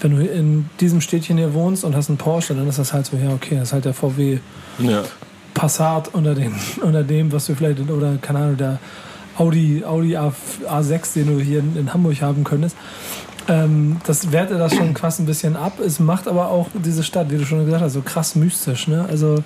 wenn 0.00 0.16
du 0.16 0.24
in 0.26 0.68
diesem 0.80 1.00
Städtchen 1.00 1.36
hier 1.38 1.54
wohnst 1.54 1.84
und 1.84 1.94
hast 1.94 2.08
einen 2.08 2.18
Porsche, 2.18 2.54
dann 2.54 2.66
ist 2.68 2.78
das 2.78 2.92
halt 2.92 3.06
so, 3.06 3.16
ja, 3.16 3.30
okay, 3.32 3.54
das 3.56 3.68
ist 3.68 3.72
halt 3.74 3.84
der 3.84 3.94
VW 3.94 4.38
Ja. 4.78 5.02
Passat 5.54 6.08
unter, 6.14 6.34
den, 6.34 6.54
unter 6.82 7.04
dem, 7.04 7.30
was 7.30 7.46
du 7.46 7.54
vielleicht, 7.54 7.78
oder 7.88 8.16
keine 8.20 8.40
Ahnung, 8.40 8.56
der 8.56 8.78
Audi, 9.38 9.82
Audi 9.84 10.16
A, 10.16 10.32
A6, 10.68 11.14
den 11.14 11.26
du 11.38 11.42
hier 11.42 11.58
in, 11.60 11.76
in 11.76 11.92
Hamburg 11.94 12.20
haben 12.22 12.44
könntest. 12.44 12.76
Ähm, 13.48 13.98
das 14.06 14.32
wertet 14.32 14.58
das 14.58 14.74
schon 14.74 14.94
krass 14.94 15.18
ein 15.18 15.26
bisschen 15.26 15.56
ab. 15.56 15.78
Es 15.78 16.00
macht 16.00 16.28
aber 16.28 16.48
auch 16.48 16.68
diese 16.72 17.02
Stadt, 17.02 17.30
wie 17.30 17.36
du 17.36 17.44
schon 17.44 17.64
gesagt 17.64 17.82
hast, 17.82 17.92
so 17.92 18.02
krass 18.02 18.34
mystisch. 18.34 18.88
Ne? 18.88 19.04
Also, 19.08 19.42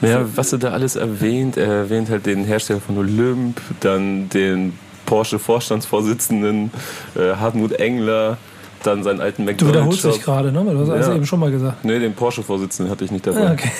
Ja, 0.00 0.24
was 0.34 0.52
er 0.52 0.58
da 0.58 0.70
alles 0.70 0.96
erwähnt, 0.96 1.56
er 1.56 1.72
erwähnt 1.72 2.10
halt 2.10 2.26
den 2.26 2.44
Hersteller 2.44 2.80
von 2.80 2.98
Olymp, 2.98 3.60
dann 3.80 4.28
den 4.28 4.72
Porsche-Vorstandsvorsitzenden 5.06 6.70
äh, 7.14 7.36
Hartmut 7.36 7.72
Engler, 7.72 8.38
dann 8.86 9.02
seinen 9.02 9.20
alten 9.20 9.46
du 9.46 9.68
wiederholst 9.68 10.04
dich 10.04 10.22
gerade, 10.22 10.52
ne? 10.52 10.64
Du 10.64 10.92
hast 10.92 11.08
Ja. 11.08 11.14
eben 11.14 11.26
schon 11.26 11.40
mal 11.40 11.50
gesagt. 11.50 11.84
Nee, 11.84 11.98
den 11.98 12.14
Porsche-Vorsitzenden 12.14 12.90
hatte 12.90 13.04
ich 13.04 13.10
nicht 13.10 13.26
dabei. 13.26 13.48
Ah, 13.48 13.52
okay. 13.52 13.70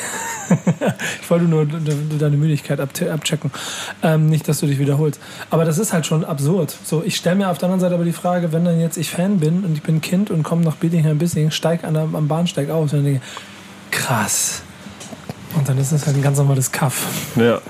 ich 1.22 1.30
wollte 1.30 1.44
nur 1.46 1.64
de- 1.66 1.80
de- 1.80 2.18
deine 2.18 2.36
Müdigkeit 2.36 2.78
abchecken. 2.80 3.50
Ähm, 4.02 4.26
nicht, 4.28 4.46
dass 4.48 4.60
du 4.60 4.66
dich 4.66 4.78
wiederholst. 4.78 5.20
Aber 5.50 5.64
das 5.64 5.78
ist 5.78 5.92
halt 5.92 6.06
schon 6.06 6.24
absurd. 6.24 6.74
So, 6.84 7.02
ich 7.04 7.16
stelle 7.16 7.36
mir 7.36 7.50
auf 7.50 7.58
der 7.58 7.66
anderen 7.66 7.80
Seite 7.80 7.94
aber 7.94 8.04
die 8.04 8.12
Frage, 8.12 8.52
wenn 8.52 8.64
dann 8.64 8.78
jetzt 8.80 8.96
ich 8.96 9.10
Fan 9.10 9.38
bin 9.38 9.64
und 9.64 9.72
ich 9.76 9.82
bin 9.82 10.00
Kind 10.00 10.30
und 10.30 10.42
komme 10.42 10.62
nach 10.62 10.76
Bietigheim-Bissingen, 10.76 11.50
steig 11.50 11.84
an 11.84 11.94
der, 11.94 12.08
am 12.12 12.28
Bahnsteig 12.28 12.70
aus 12.70 12.92
und 12.92 12.98
dann 12.98 13.04
denke 13.04 13.20
ich, 13.90 13.98
krass. 13.98 14.62
Und 15.56 15.68
dann 15.68 15.78
ist 15.78 15.90
es 15.92 16.06
halt 16.06 16.16
ein 16.16 16.22
ganz 16.22 16.38
normales 16.38 16.70
Kaff. 16.70 17.06
Ja. 17.36 17.60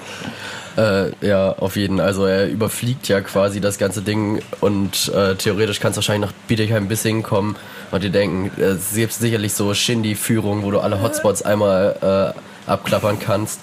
Äh, 0.76 1.12
ja, 1.26 1.52
auf 1.52 1.76
jeden. 1.76 2.00
Also 2.00 2.26
er 2.26 2.48
überfliegt 2.48 3.08
ja 3.08 3.22
quasi 3.22 3.60
das 3.60 3.78
ganze 3.78 4.02
Ding 4.02 4.42
und 4.60 5.08
äh, 5.08 5.34
theoretisch 5.34 5.80
kannst 5.80 5.96
du 5.96 6.00
wahrscheinlich 6.00 6.30
nach 6.30 6.36
Bietigheim-Bissingen 6.48 7.22
kommen 7.22 7.56
und 7.90 8.02
dir 8.02 8.10
denken, 8.10 8.50
äh, 8.60 8.72
es 8.72 8.94
gibt 8.94 9.14
sicherlich 9.14 9.54
so 9.54 9.72
Shindy-Führungen, 9.72 10.62
wo 10.62 10.70
du 10.70 10.80
alle 10.80 11.00
Hotspots 11.00 11.42
einmal 11.42 12.34
äh, 12.66 12.70
abklappern 12.70 13.18
kannst. 13.18 13.60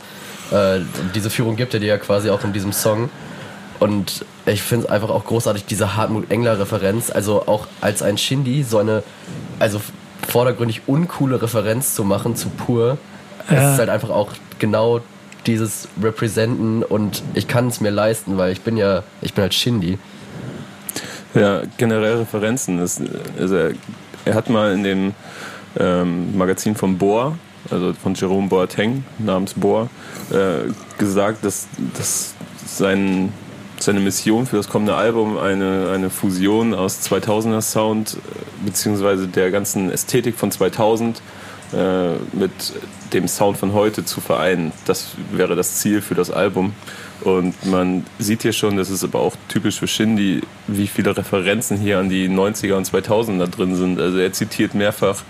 Äh, 0.52 0.80
diese 1.14 1.30
Führung 1.30 1.56
gibt 1.56 1.74
er 1.76 1.80
dir 1.80 1.88
ja 1.88 1.98
quasi 1.98 2.32
auch 2.32 2.44
in 2.44 2.52
diesem 2.52 2.74
Song. 2.74 3.10
Und 3.80 4.26
ich 4.46 4.64
finde 4.64 4.86
es 4.86 4.92
einfach 4.92 5.10
auch 5.10 5.26
großartig, 5.26 5.66
diese 5.66 5.96
Hartmut 5.96 6.32
Engler-Referenz, 6.32 7.12
also 7.12 7.48
auch 7.48 7.68
als 7.82 8.02
ein 8.02 8.18
Shindy 8.18 8.64
so 8.64 8.78
eine, 8.78 9.04
also 9.60 9.82
vordergründig 10.28 10.84
uncoole 10.88 11.42
Referenz 11.42 11.94
zu 11.94 12.04
machen 12.04 12.36
zu 12.36 12.50
pur. 12.50 12.98
Ja. 13.50 13.56
Es 13.56 13.74
ist 13.74 13.80
halt 13.80 13.90
einfach 13.90 14.10
auch 14.10 14.32
genau 14.58 15.02
dieses 15.48 15.88
Representen 16.02 16.84
und 16.84 17.24
ich 17.34 17.48
kann 17.48 17.68
es 17.68 17.82
mir 17.82 17.92
leisten, 17.92 18.38
weil 18.38 18.52
ich 18.52 18.62
bin 18.62 18.78
ja, 18.78 19.04
ich 19.22 19.34
bin 19.34 19.44
halt 19.44 19.54
Shindy. 19.54 19.98
Ja, 21.34 21.64
generell 21.78 22.18
Referenzen. 22.18 22.78
Das, 22.78 23.02
also 23.40 23.56
er, 23.56 23.72
er 24.26 24.36
hat 24.36 24.50
mal 24.50 24.74
in 24.74 24.84
dem 24.84 25.14
ähm, 25.80 26.38
Magazin 26.38 26.76
von 26.76 26.98
Bohr, 26.98 27.38
also 27.72 27.94
von 27.94 28.14
Jerome 28.14 28.48
Boateng 28.48 29.04
namens 29.18 29.54
Bohr, 29.54 29.90
äh, 30.32 30.72
gesagt, 30.98 31.44
dass, 31.44 31.68
dass 31.98 32.36
sein, 32.66 33.34
seine 33.80 34.00
Mission 34.00 34.46
für 34.46 34.58
das 34.58 34.70
kommende 34.70 34.96
Album 34.96 35.38
eine, 35.38 35.90
eine 35.94 36.10
Fusion 36.10 36.74
aus 36.74 37.02
2000er 37.02 37.62
Sound 37.62 38.18
äh, 38.18 38.66
beziehungsweise 38.66 39.28
der 39.28 39.52
ganzen 39.52 39.92
Ästhetik 39.92 40.36
von 40.36 40.52
2000 40.52 41.22
äh, 41.74 42.14
mit 42.34 42.52
dem 43.14 43.28
Sound 43.28 43.58
von 43.58 43.74
heute 43.74 44.06
zu 44.06 44.22
vereinen. 44.22 44.72
Das 44.86 45.12
wäre 45.32 45.56
das 45.56 45.76
Ziel 45.76 46.02
für 46.02 46.16
das 46.16 46.32
Album. 46.32 46.74
Und 47.22 47.66
man 47.66 48.06
sieht 48.20 48.42
hier 48.42 48.54
schon, 48.54 48.78
das 48.78 48.90
ist 48.90 49.04
aber 49.04 49.20
auch 49.20 49.36
typisch 49.48 49.80
für 49.80 49.88
Shindy, 49.88 50.42
wie 50.68 50.88
viele 50.88 51.16
Referenzen 51.16 51.78
hier 51.78 52.00
an 52.00 52.10
die 52.10 52.28
90er 52.28 52.74
und 52.74 52.88
2000er 52.88 53.48
drin 53.48 53.76
sind. 53.76 54.00
Also 54.00 54.18
er 54.18 54.34
zitiert 54.34 54.74
mehrfach 54.74 55.24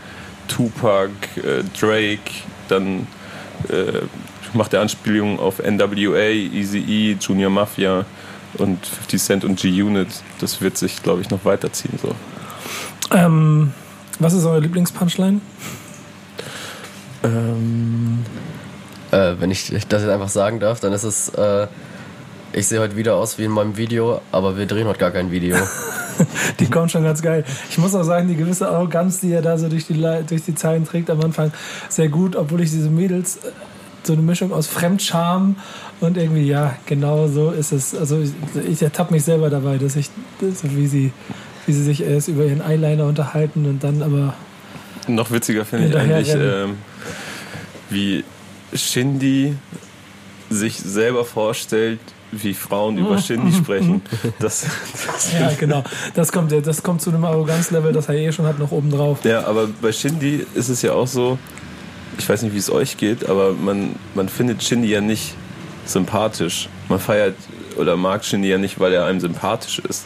Tupac, 0.48 1.12
äh, 1.38 1.64
Drake, 1.80 2.32
dann 2.68 3.08
äh, 3.70 4.02
macht 4.54 4.74
er 4.74 4.82
Anspielungen 4.82 5.40
auf 5.40 5.60
NWA, 5.60 6.30
Eazy-E, 6.30 7.18
Junior 7.20 7.50
Mafia 7.50 8.06
und 8.58 8.86
50 8.86 9.22
Cent 9.22 9.46
und 9.46 9.60
G-Unit. 9.60 10.08
Das 10.40 10.62
wird 10.62 10.78
sich, 10.78 11.02
glaube 11.04 11.22
ich, 11.22 11.30
noch 11.30 11.46
weiterziehen. 11.46 12.00
So. 12.02 12.16
Ähm, 13.12 13.72
was 14.20 14.34
ist 14.34 14.46
eure 14.46 14.60
Lieblingspunchline? 14.60 15.42
Ähm, 17.24 18.24
Äh, 19.14 19.40
wenn 19.40 19.52
ich 19.52 19.70
das 19.70 20.02
jetzt 20.02 20.10
einfach 20.10 20.30
sagen 20.30 20.60
darf, 20.60 20.80
dann 20.80 20.92
ist 20.92 21.04
es, 21.04 21.30
äh, 21.30 21.68
ich 22.52 22.68
sehe 22.68 22.80
heute 22.80 22.96
wieder 22.98 23.16
aus 23.16 23.38
wie 23.38 23.44
in 23.44 23.52
meinem 23.52 23.78
Video, 23.78 24.22
aber 24.32 24.58
wir 24.58 24.66
drehen 24.66 24.88
heute 24.88 24.98
gar 24.98 25.12
kein 25.12 25.30
Video. 25.30 25.56
Die 26.60 26.68
kommt 26.68 26.90
schon 26.90 27.04
ganz 27.04 27.22
geil. 27.22 27.44
Ich 27.70 27.78
muss 27.78 27.94
auch 27.94 28.04
sagen, 28.04 28.28
die 28.28 28.36
gewisse 28.36 28.68
Arroganz, 28.70 29.20
die 29.20 29.32
er 29.32 29.44
da 29.44 29.58
so 29.58 29.70
durch 29.70 29.86
die, 29.86 29.94
durch 30.28 30.44
die 30.46 30.56
Zeilen 30.56 30.86
trägt 30.86 31.12
am 31.12 31.22
Anfang, 31.22 31.52
sehr 31.90 32.10
gut, 32.10 32.36
obwohl 32.36 32.62
ich 32.62 32.72
diese 32.72 32.90
Mädels 32.90 33.38
äh, 33.38 33.52
so 34.02 34.14
eine 34.14 34.24
Mischung 34.24 34.52
aus 34.52 34.66
Fremdscham 34.68 35.58
und 36.02 36.18
irgendwie, 36.18 36.48
ja, 36.48 36.76
genau 36.88 37.28
so 37.28 37.52
ist 37.52 37.72
es. 37.72 37.96
Also 37.96 38.20
ich, 38.20 38.32
ich 38.68 38.82
ertappe 38.82 39.14
mich 39.14 39.24
selber 39.24 39.52
dabei, 39.52 39.78
dass 39.78 39.96
ich, 39.96 40.10
so 40.40 40.76
wie 40.76 40.88
sie, 40.88 41.14
wie 41.68 41.74
sie 41.74 41.84
sich 41.84 42.02
erst 42.04 42.30
über 42.30 42.46
ihren 42.46 42.62
Eyeliner 42.62 43.06
unterhalten 43.06 43.66
und 43.66 43.84
dann 43.84 44.02
aber 44.02 44.34
noch 45.08 45.32
witziger 45.32 45.66
finde 45.66 45.88
ich 45.88 45.96
eigentlich, 45.96 46.30
rennen. 46.30 46.70
ähm, 46.72 46.78
wie 47.90 48.24
Shindy 48.74 49.56
sich 50.50 50.78
selber 50.78 51.26
vorstellt, 51.26 52.00
wie 52.32 52.54
Frauen 52.54 52.98
über 52.98 53.18
Shindy 53.18 53.54
sprechen. 53.54 54.02
Das, 54.40 54.66
das 55.06 55.34
ja, 55.34 55.52
genau. 55.60 55.84
Das 56.16 56.32
kommt, 56.32 56.52
das 56.52 56.84
kommt 56.84 57.02
zu 57.02 57.10
einem 57.10 57.24
Arroganzlevel, 57.26 57.94
das 57.94 58.10
er 58.10 58.16
eh 58.16 58.32
schon 58.32 58.46
hat, 58.46 58.60
noch 58.60 58.72
oben 58.72 58.90
drauf. 58.92 59.20
Ja, 59.24 59.46
aber 59.46 59.68
bei 59.82 59.92
Shindy 59.92 60.46
ist 60.56 60.70
es 60.70 60.82
ja 60.82 60.94
auch 60.94 61.08
so, 61.08 61.38
ich 62.18 62.28
weiß 62.28 62.42
nicht, 62.44 62.54
wie 62.54 62.60
es 62.60 62.72
euch 62.72 62.98
geht, 62.98 63.30
aber 63.30 63.54
man, 63.54 63.96
man 64.16 64.30
findet 64.30 64.64
Shindy 64.64 64.90
ja 64.90 65.02
nicht 65.02 65.36
sympathisch. 65.86 66.70
Man 66.90 67.00
feiert 67.00 67.36
oder 67.78 67.98
mag 67.98 68.24
Shindy 68.26 68.50
ja 68.50 68.58
nicht, 68.58 68.80
weil 68.80 68.94
er 68.94 69.06
einem 69.06 69.20
sympathisch 69.20 69.80
ist, 69.80 70.06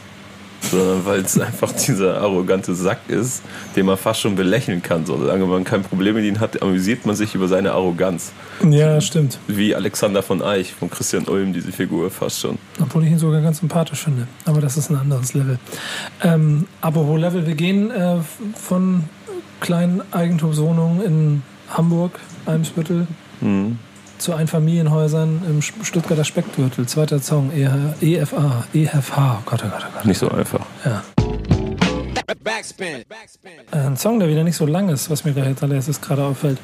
sondern 0.72 1.06
weil 1.06 1.22
es 1.22 1.40
einfach 1.40 1.72
dieser 1.72 2.20
arrogante 2.22 2.76
Sack 2.76 3.00
ist, 3.08 3.42
den 3.76 3.86
man 3.86 3.98
fast 3.98 4.22
schon 4.22 4.36
belächeln 4.36 4.82
kann. 4.82 5.06
So, 5.06 5.18
solange 5.18 5.46
man 5.46 5.64
kein 5.64 5.84
Problem 5.84 6.16
mit 6.16 6.26
ihm 6.26 6.40
hat, 6.40 6.62
amüsiert 6.62 7.06
man 7.06 7.16
sich 7.16 7.36
über 7.36 7.48
seine 7.48 7.72
Arroganz. 7.72 8.32
Ja, 8.70 9.00
stimmt. 9.02 9.40
Wie 9.48 9.76
Alexander 9.76 10.24
von 10.24 10.42
Eich 10.42 10.74
von 10.74 10.90
Christian 10.90 11.26
Ulm, 11.26 11.54
diese 11.54 11.72
Figur 11.72 12.10
fast 12.12 12.40
schon. 12.42 12.58
Obwohl 12.82 13.04
ich 13.06 13.12
ihn 13.12 13.20
sogar 13.20 13.42
ganz 13.42 13.60
sympathisch 13.60 14.04
finde. 14.04 14.28
Aber 14.46 14.62
das 14.62 14.78
ist 14.78 14.90
ein 14.90 14.96
anderes 14.98 15.34
Level. 15.34 15.60
Ähm, 16.24 16.68
apropos 16.82 17.20
Level, 17.20 17.46
wir 17.48 17.56
gehen 17.56 17.92
äh, 17.92 18.18
von 18.56 19.04
kleinen 19.60 20.02
Eigentumswohnungen 20.12 21.02
in 21.02 21.44
Hamburg, 21.70 22.20
Eimsbüttel, 22.46 23.08
Mhm. 23.40 23.78
Zu 24.18 24.34
Einfamilienhäusern 24.34 25.42
im 25.48 25.62
Stuttgarter 25.62 26.24
Speckgürtel. 26.24 26.86
Zweiter 26.88 27.20
Song, 27.20 27.52
E 27.54 27.68
EFA, 28.16 28.66
EFH. 28.74 29.18
Oh 29.18 29.42
Gott, 29.46 29.64
oh 29.66 29.70
Gott, 29.70 29.86
oh 29.88 29.94
Gott. 29.96 30.06
Nicht 30.06 30.18
so 30.18 30.30
einfach. 30.30 30.66
Ja. 30.86 31.04
Backspin. 32.44 33.04
Backspin. 33.08 33.52
Äh, 33.72 33.78
Ein 33.88 33.98
Song, 33.98 34.20
der 34.20 34.30
wieder 34.30 34.44
nicht 34.44 34.56
so 34.56 34.66
lang 34.66 34.90
ist, 34.90 35.10
was 35.10 35.24
mir 35.26 35.34
gleich 35.34 35.48
als 35.48 35.64
allererstes 35.64 36.02
gerade 36.02 36.24
auffällt. 36.24 36.58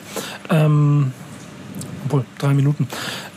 Ähm, 0.49 1.13
obwohl, 2.05 2.25
drei 2.37 2.53
Minuten. 2.53 2.87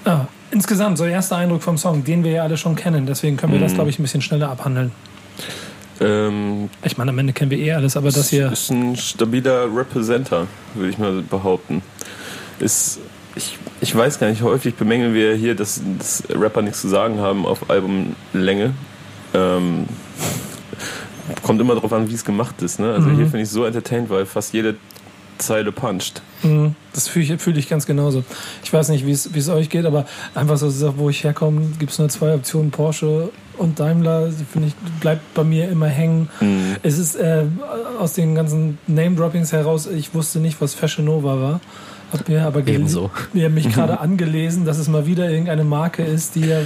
Ah, 0.05 0.23
insgesamt, 0.51 0.99
so 0.99 1.05
erster 1.05 1.37
Eindruck 1.37 1.63
vom 1.63 1.79
Song, 1.79 2.03
den 2.05 2.25
wir 2.25 2.33
ja 2.33 2.43
alle 2.43 2.57
schon 2.57 2.75
kennen. 2.77 3.07
Deswegen 3.07 3.37
können 3.37 3.53
wir 3.53 3.61
das, 3.61 3.75
glaube 3.75 3.91
ich, 3.91 3.99
ein 3.99 4.03
bisschen 4.03 4.23
schneller 4.23 4.51
abhandeln. 4.51 4.93
Ähm, 6.01 6.69
Ich 6.83 6.97
meine, 6.99 7.11
am 7.11 7.19
Ende 7.19 7.33
kennen 7.33 7.51
wir 7.51 7.59
eh 7.59 7.73
alles, 7.73 7.97
aber 7.97 8.11
das 8.11 8.29
hier. 8.31 8.51
ist 8.53 8.71
ein 8.71 8.97
stabiler 8.97 9.65
Representer, 9.75 10.47
würde 10.75 10.91
ich 10.91 10.99
mal 10.99 11.23
behaupten. 11.23 11.83
Ist, 12.59 12.99
ich, 13.37 13.59
ich 13.81 13.95
weiß 13.95 14.19
gar 14.19 14.28
nicht, 14.28 14.43
häufig 14.43 14.75
bemängeln 14.75 15.14
wir 15.14 15.35
hier, 15.35 15.55
dass, 15.55 15.81
dass 15.99 16.23
Rapper 16.31 16.62
nichts 16.62 16.81
zu 16.81 16.88
sagen 16.88 17.19
haben 17.21 17.47
auf 17.47 17.71
Albumlänge. 17.71 18.73
Ähm, 19.35 19.87
kommt 21.43 21.61
immer 21.61 21.75
darauf 21.75 21.93
an, 21.93 22.09
wie 22.09 22.14
es 22.14 22.25
gemacht 22.25 22.62
ist. 22.62 22.78
Ne? 22.81 22.93
Also 22.93 23.09
Mhm. 23.09 23.16
hier 23.16 23.26
finde 23.26 23.43
ich 23.43 23.49
so 23.50 23.64
entertained, 23.64 24.11
weil 24.11 24.26
fast 24.26 24.52
jede 24.52 24.76
Zeile 25.38 25.71
puncht. 25.71 26.23
Mhm, 26.43 26.75
Das 26.95 27.09
fühle 27.09 27.35
ich, 27.35 27.43
fühl 27.43 27.59
ich 27.59 27.69
ganz 27.69 27.85
genauso. 27.85 28.25
Ich 28.64 28.73
weiß 28.73 28.88
nicht, 28.88 29.05
wie 29.07 29.11
es 29.11 29.26
es 29.26 29.49
euch 29.50 29.69
geht, 29.69 29.85
aber 29.85 30.07
einfach 30.35 30.57
so, 30.57 30.95
wo 30.97 31.11
ich 31.11 31.25
herkomme, 31.25 31.61
gibt 31.78 31.93
es 31.93 31.99
nur 31.99 32.09
zwei 32.09 32.35
Optionen, 32.35 32.71
Porsche 32.71 33.31
und 33.59 33.78
Daimler. 33.78 34.28
Die 34.28 34.45
finde 34.50 34.69
ich, 34.69 34.75
bleibt 35.00 35.35
bei 35.35 35.45
mir 35.45 35.69
immer 35.69 35.88
hängen. 35.88 36.31
Mhm. 36.40 36.76
Es 36.83 36.97
ist 36.99 37.16
äh, 37.16 37.45
aus 37.99 38.14
den 38.14 38.35
ganzen 38.35 38.78
Name-Droppings 38.87 39.52
heraus, 39.52 39.87
ich 39.87 40.14
wusste 40.14 40.38
nicht, 40.38 40.59
was 40.62 40.73
Fashion 40.73 41.05
Nova 41.05 41.38
war. 41.40 41.61
Hab 42.13 42.29
mir 42.29 42.47
aber 42.47 42.61
Ebenso. 42.67 43.11
mir 43.33 43.51
mich 43.51 43.73
gerade 43.73 43.99
angelesen, 44.01 44.65
dass 44.65 44.79
es 44.79 44.89
mal 44.89 45.07
wieder 45.07 45.29
irgendeine 45.29 45.65
Marke 45.65 46.03
ist, 46.05 46.35
die 46.37 46.47
ja. 46.47 46.61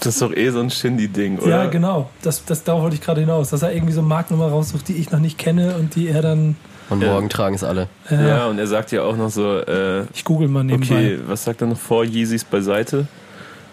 Das 0.00 0.14
ist 0.14 0.22
doch 0.22 0.32
eh 0.34 0.50
so 0.50 0.60
ein 0.60 0.70
Shindy-Ding, 0.70 1.38
oder? 1.38 1.48
Ja, 1.48 1.66
genau. 1.66 2.10
Das, 2.22 2.44
das, 2.44 2.64
darauf 2.64 2.82
wollte 2.82 2.96
ich 2.96 3.00
gerade 3.02 3.20
hinaus. 3.22 3.50
Dass 3.50 3.62
er 3.62 3.72
irgendwie 3.72 3.94
so 3.94 4.02
Markennummer 4.02 4.48
raussucht, 4.48 4.86
die 4.88 4.94
ich 4.94 5.10
noch 5.10 5.20
nicht 5.20 5.38
kenne 5.38 5.76
und 5.76 5.94
die 5.94 6.08
er 6.08 6.22
dann. 6.22 6.56
Und 6.90 7.02
Ja. 7.02 7.12
morgen 7.12 7.28
tragen 7.28 7.54
es 7.54 7.64
alle. 7.64 7.88
Äh, 8.10 8.28
Ja, 8.28 8.46
und 8.46 8.58
er 8.58 8.66
sagt 8.66 8.92
ja 8.92 9.02
auch 9.02 9.16
noch 9.16 9.30
so, 9.30 9.58
äh, 9.58 10.04
Ich 10.14 10.24
google 10.24 10.48
mal 10.48 10.64
nebenbei. 10.64 10.86
okay, 10.94 11.18
was 11.26 11.44
sagt 11.44 11.60
er 11.60 11.66
noch 11.66 11.78
vor 11.78 12.04
Yeezys 12.04 12.44
beiseite? 12.44 13.06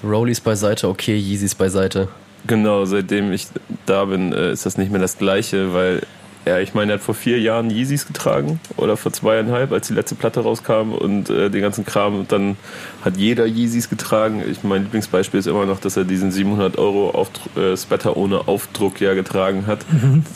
Rollies 0.04 0.42
beiseite, 0.42 0.88
okay, 0.90 1.16
Yeezys 1.18 1.56
beiseite. 1.56 2.08
Genau, 2.48 2.86
seitdem 2.86 3.32
ich 3.32 3.48
da 3.86 4.06
bin, 4.06 4.32
äh, 4.34 4.52
ist 4.52 4.66
das 4.66 4.78
nicht 4.78 4.92
mehr 4.92 5.02
das 5.02 5.18
Gleiche, 5.18 5.74
weil 5.74 6.02
ja, 6.46 6.60
ich 6.60 6.74
meine, 6.74 6.92
er 6.92 6.98
hat 7.00 7.04
vor 7.04 7.16
vier 7.16 7.40
Jahren 7.40 7.72
Yeezys 7.72 8.06
getragen 8.06 8.60
oder 8.78 8.98
vor 8.98 9.12
zweieinhalb, 9.12 9.72
als 9.72 9.88
die 9.88 9.94
letzte 9.94 10.16
Platte 10.16 10.42
rauskam 10.42 10.94
und 10.94 11.30
äh, 11.30 11.50
den 11.50 11.62
ganzen 11.62 11.86
Kram. 11.86 12.16
Und 12.20 12.32
dann 12.32 12.56
hat 13.04 13.18
jeder 13.18 13.48
Yeezys 13.48 13.90
getragen. 13.90 14.44
Ich, 14.48 14.64
mein 14.64 14.84
Lieblingsbeispiel 14.84 15.40
ist 15.40 15.48
immer 15.48 15.66
noch, 15.66 15.80
dass 15.80 15.98
er 15.98 16.04
diesen 16.04 16.32
700 16.32 16.78
Euro 16.78 17.10
Aufdru 17.12 17.60
äh, 17.60 17.76
Sweater 17.76 18.16
ohne 18.16 18.48
Aufdruck 18.48 19.02
ja 19.02 19.14
getragen 19.16 19.66
hat. 19.68 19.86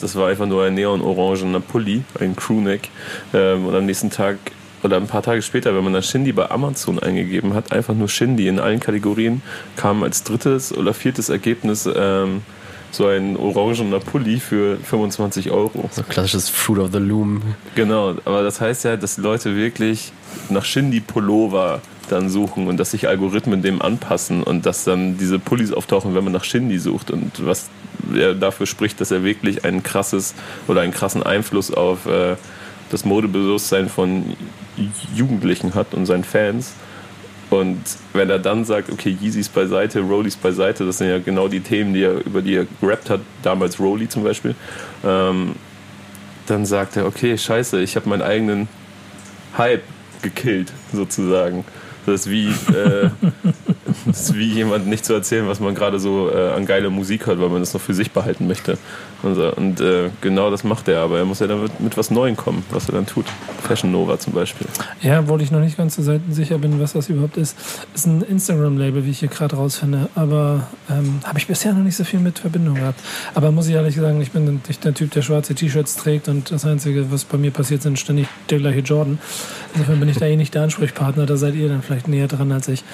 Das 0.00 0.16
war 0.16 0.28
einfach 0.28 0.46
nur 0.46 0.64
ein 0.64 0.74
neon-orangener 0.74 1.60
Pulli, 1.60 2.02
ein 2.18 2.34
Crewneck. 2.34 2.88
Ähm, 3.32 3.66
und 3.66 3.74
am 3.74 3.86
nächsten 3.86 4.10
Tag 4.10 4.38
oder 4.82 4.96
ein 4.96 5.06
paar 5.06 5.22
Tage 5.22 5.42
später, 5.42 5.74
wenn 5.74 5.84
man 5.84 5.92
dann 5.92 6.02
Shindy 6.02 6.32
bei 6.32 6.50
Amazon 6.50 6.98
eingegeben 6.98 7.54
hat, 7.54 7.72
einfach 7.72 7.94
nur 7.94 8.08
Shindy 8.08 8.48
in 8.48 8.58
allen 8.58 8.80
Kategorien, 8.80 9.42
kam 9.76 10.02
als 10.02 10.24
drittes 10.24 10.76
oder 10.76 10.94
viertes 10.94 11.28
Ergebnis 11.28 11.88
ähm, 11.94 12.42
so 12.90 13.06
ein 13.06 13.36
orangener 13.36 14.00
Pulli 14.00 14.40
für 14.40 14.76
25 14.78 15.50
Euro. 15.50 15.88
So 15.92 16.02
klassisches 16.02 16.48
Fruit 16.48 16.78
of 16.78 16.90
the 16.92 16.98
Loom. 16.98 17.42
Genau, 17.74 18.14
aber 18.24 18.42
das 18.42 18.60
heißt 18.60 18.84
ja, 18.84 18.96
dass 18.96 19.16
Leute 19.16 19.56
wirklich 19.56 20.12
nach 20.48 20.64
Shindy-Pullover 20.64 21.80
dann 22.08 22.28
suchen 22.28 22.66
und 22.66 22.76
dass 22.76 22.90
sich 22.90 23.08
Algorithmen 23.08 23.62
dem 23.62 23.80
anpassen 23.80 24.42
und 24.42 24.66
dass 24.66 24.84
dann 24.84 25.16
diese 25.16 25.38
Pullis 25.38 25.72
auftauchen, 25.72 26.14
wenn 26.14 26.24
man 26.24 26.32
nach 26.32 26.44
Shindy 26.44 26.78
sucht 26.78 27.10
und 27.10 27.46
was 27.46 27.68
er 28.14 28.34
dafür 28.34 28.66
spricht, 28.66 29.00
dass 29.00 29.10
er 29.10 29.22
wirklich 29.22 29.64
ein 29.64 29.82
krasses 29.82 30.34
oder 30.66 30.80
einen 30.80 30.92
krassen 30.92 31.22
Einfluss 31.22 31.72
auf 31.72 32.06
äh, 32.06 32.36
das 32.90 33.04
Modebewusstsein 33.04 33.88
von 33.88 34.36
Jugendlichen 35.14 35.74
hat 35.74 35.94
und 35.94 36.06
seinen 36.06 36.24
Fans. 36.24 36.72
Und 37.50 37.80
wenn 38.12 38.30
er 38.30 38.38
dann 38.38 38.64
sagt, 38.64 38.90
okay, 38.90 39.16
Yeezys 39.20 39.48
beiseite, 39.48 40.00
Rollies 40.00 40.36
beiseite, 40.36 40.86
das 40.86 40.98
sind 40.98 41.08
ja 41.08 41.18
genau 41.18 41.48
die 41.48 41.60
Themen, 41.60 41.92
die 41.92 42.04
er, 42.04 42.24
über 42.24 42.42
die 42.42 42.54
er 42.54 42.66
gerappt 42.80 43.10
hat, 43.10 43.20
damals 43.42 43.80
Rolly 43.80 44.08
zum 44.08 44.22
Beispiel, 44.22 44.54
ähm, 45.04 45.56
dann 46.46 46.64
sagt 46.64 46.96
er, 46.96 47.06
okay, 47.06 47.36
scheiße, 47.36 47.80
ich 47.80 47.96
habe 47.96 48.08
meinen 48.08 48.22
eigenen 48.22 48.68
Hype 49.58 49.82
gekillt, 50.22 50.72
sozusagen. 50.92 51.64
Das 52.06 52.26
ist 52.26 52.30
wie, 52.30 52.48
äh, 52.48 53.10
das 54.06 54.20
ist 54.20 54.34
wie 54.34 54.52
jemand 54.52 54.86
nicht 54.86 55.04
zu 55.04 55.12
erzählen, 55.12 55.46
was 55.48 55.60
man 55.60 55.74
gerade 55.74 55.98
so 55.98 56.30
äh, 56.30 56.52
an 56.52 56.66
geile 56.66 56.90
Musik 56.90 57.26
hört, 57.26 57.40
weil 57.40 57.48
man 57.48 57.60
das 57.60 57.74
noch 57.74 57.80
für 57.80 57.94
sich 57.94 58.10
behalten 58.10 58.46
möchte. 58.46 58.78
Und, 59.22 59.34
so. 59.34 59.52
und 59.54 59.80
äh, 59.80 60.10
genau 60.20 60.50
das 60.50 60.64
macht 60.64 60.88
er, 60.88 61.00
aber 61.00 61.18
er 61.18 61.24
muss 61.24 61.40
ja 61.40 61.46
dann 61.46 61.62
mit, 61.62 61.80
mit 61.80 61.96
was 61.96 62.10
Neuem 62.10 62.36
kommen, 62.36 62.64
was 62.70 62.88
er 62.88 62.94
dann 62.94 63.06
tut. 63.06 63.26
Fashion 63.62 63.92
Nova 63.92 64.18
zum 64.18 64.32
Beispiel. 64.32 64.66
Ja, 65.02 65.20
obwohl 65.20 65.42
ich 65.42 65.50
noch 65.50 65.60
nicht 65.60 65.76
ganz 65.76 65.96
so 65.96 66.18
sicher 66.30 66.58
bin, 66.58 66.80
was 66.80 66.94
das 66.94 67.08
überhaupt 67.08 67.36
ist. 67.36 67.56
Ist 67.94 68.06
ein 68.06 68.22
Instagram-Label, 68.22 69.04
wie 69.04 69.10
ich 69.10 69.18
hier 69.18 69.28
gerade 69.28 69.56
rausfinde. 69.56 70.08
Aber 70.14 70.68
ähm, 70.88 71.20
habe 71.24 71.38
ich 71.38 71.46
bisher 71.46 71.74
noch 71.74 71.82
nicht 71.82 71.96
so 71.96 72.04
viel 72.04 72.20
mit 72.20 72.38
Verbindung 72.38 72.76
gehabt. 72.76 73.00
Aber 73.34 73.50
muss 73.52 73.68
ich 73.68 73.74
ehrlich 73.74 73.94
sagen, 73.94 74.20
ich 74.20 74.32
bin 74.32 74.60
nicht 74.66 74.84
der 74.84 74.94
Typ, 74.94 75.10
der 75.10 75.22
schwarze 75.22 75.54
T-Shirts 75.54 75.96
trägt 75.96 76.28
und 76.28 76.50
das 76.50 76.64
Einzige, 76.64 77.12
was 77.12 77.24
bei 77.24 77.36
mir 77.36 77.50
passiert, 77.50 77.82
sind 77.82 77.98
ständig 77.98 78.26
der 78.48 78.58
gleiche 78.58 78.80
Jordan. 78.80 79.18
Insofern 79.74 80.00
bin 80.00 80.08
ich 80.08 80.18
da 80.18 80.26
eh 80.26 80.36
nicht 80.36 80.54
der 80.54 80.62
Ansprechpartner. 80.62 81.26
Da 81.26 81.36
seid 81.36 81.54
ihr 81.54 81.68
dann 81.68 81.82
vielleicht 81.82 81.99
näher 82.08 82.28
dran 82.28 82.52
als 82.52 82.68
ich. 82.68 82.84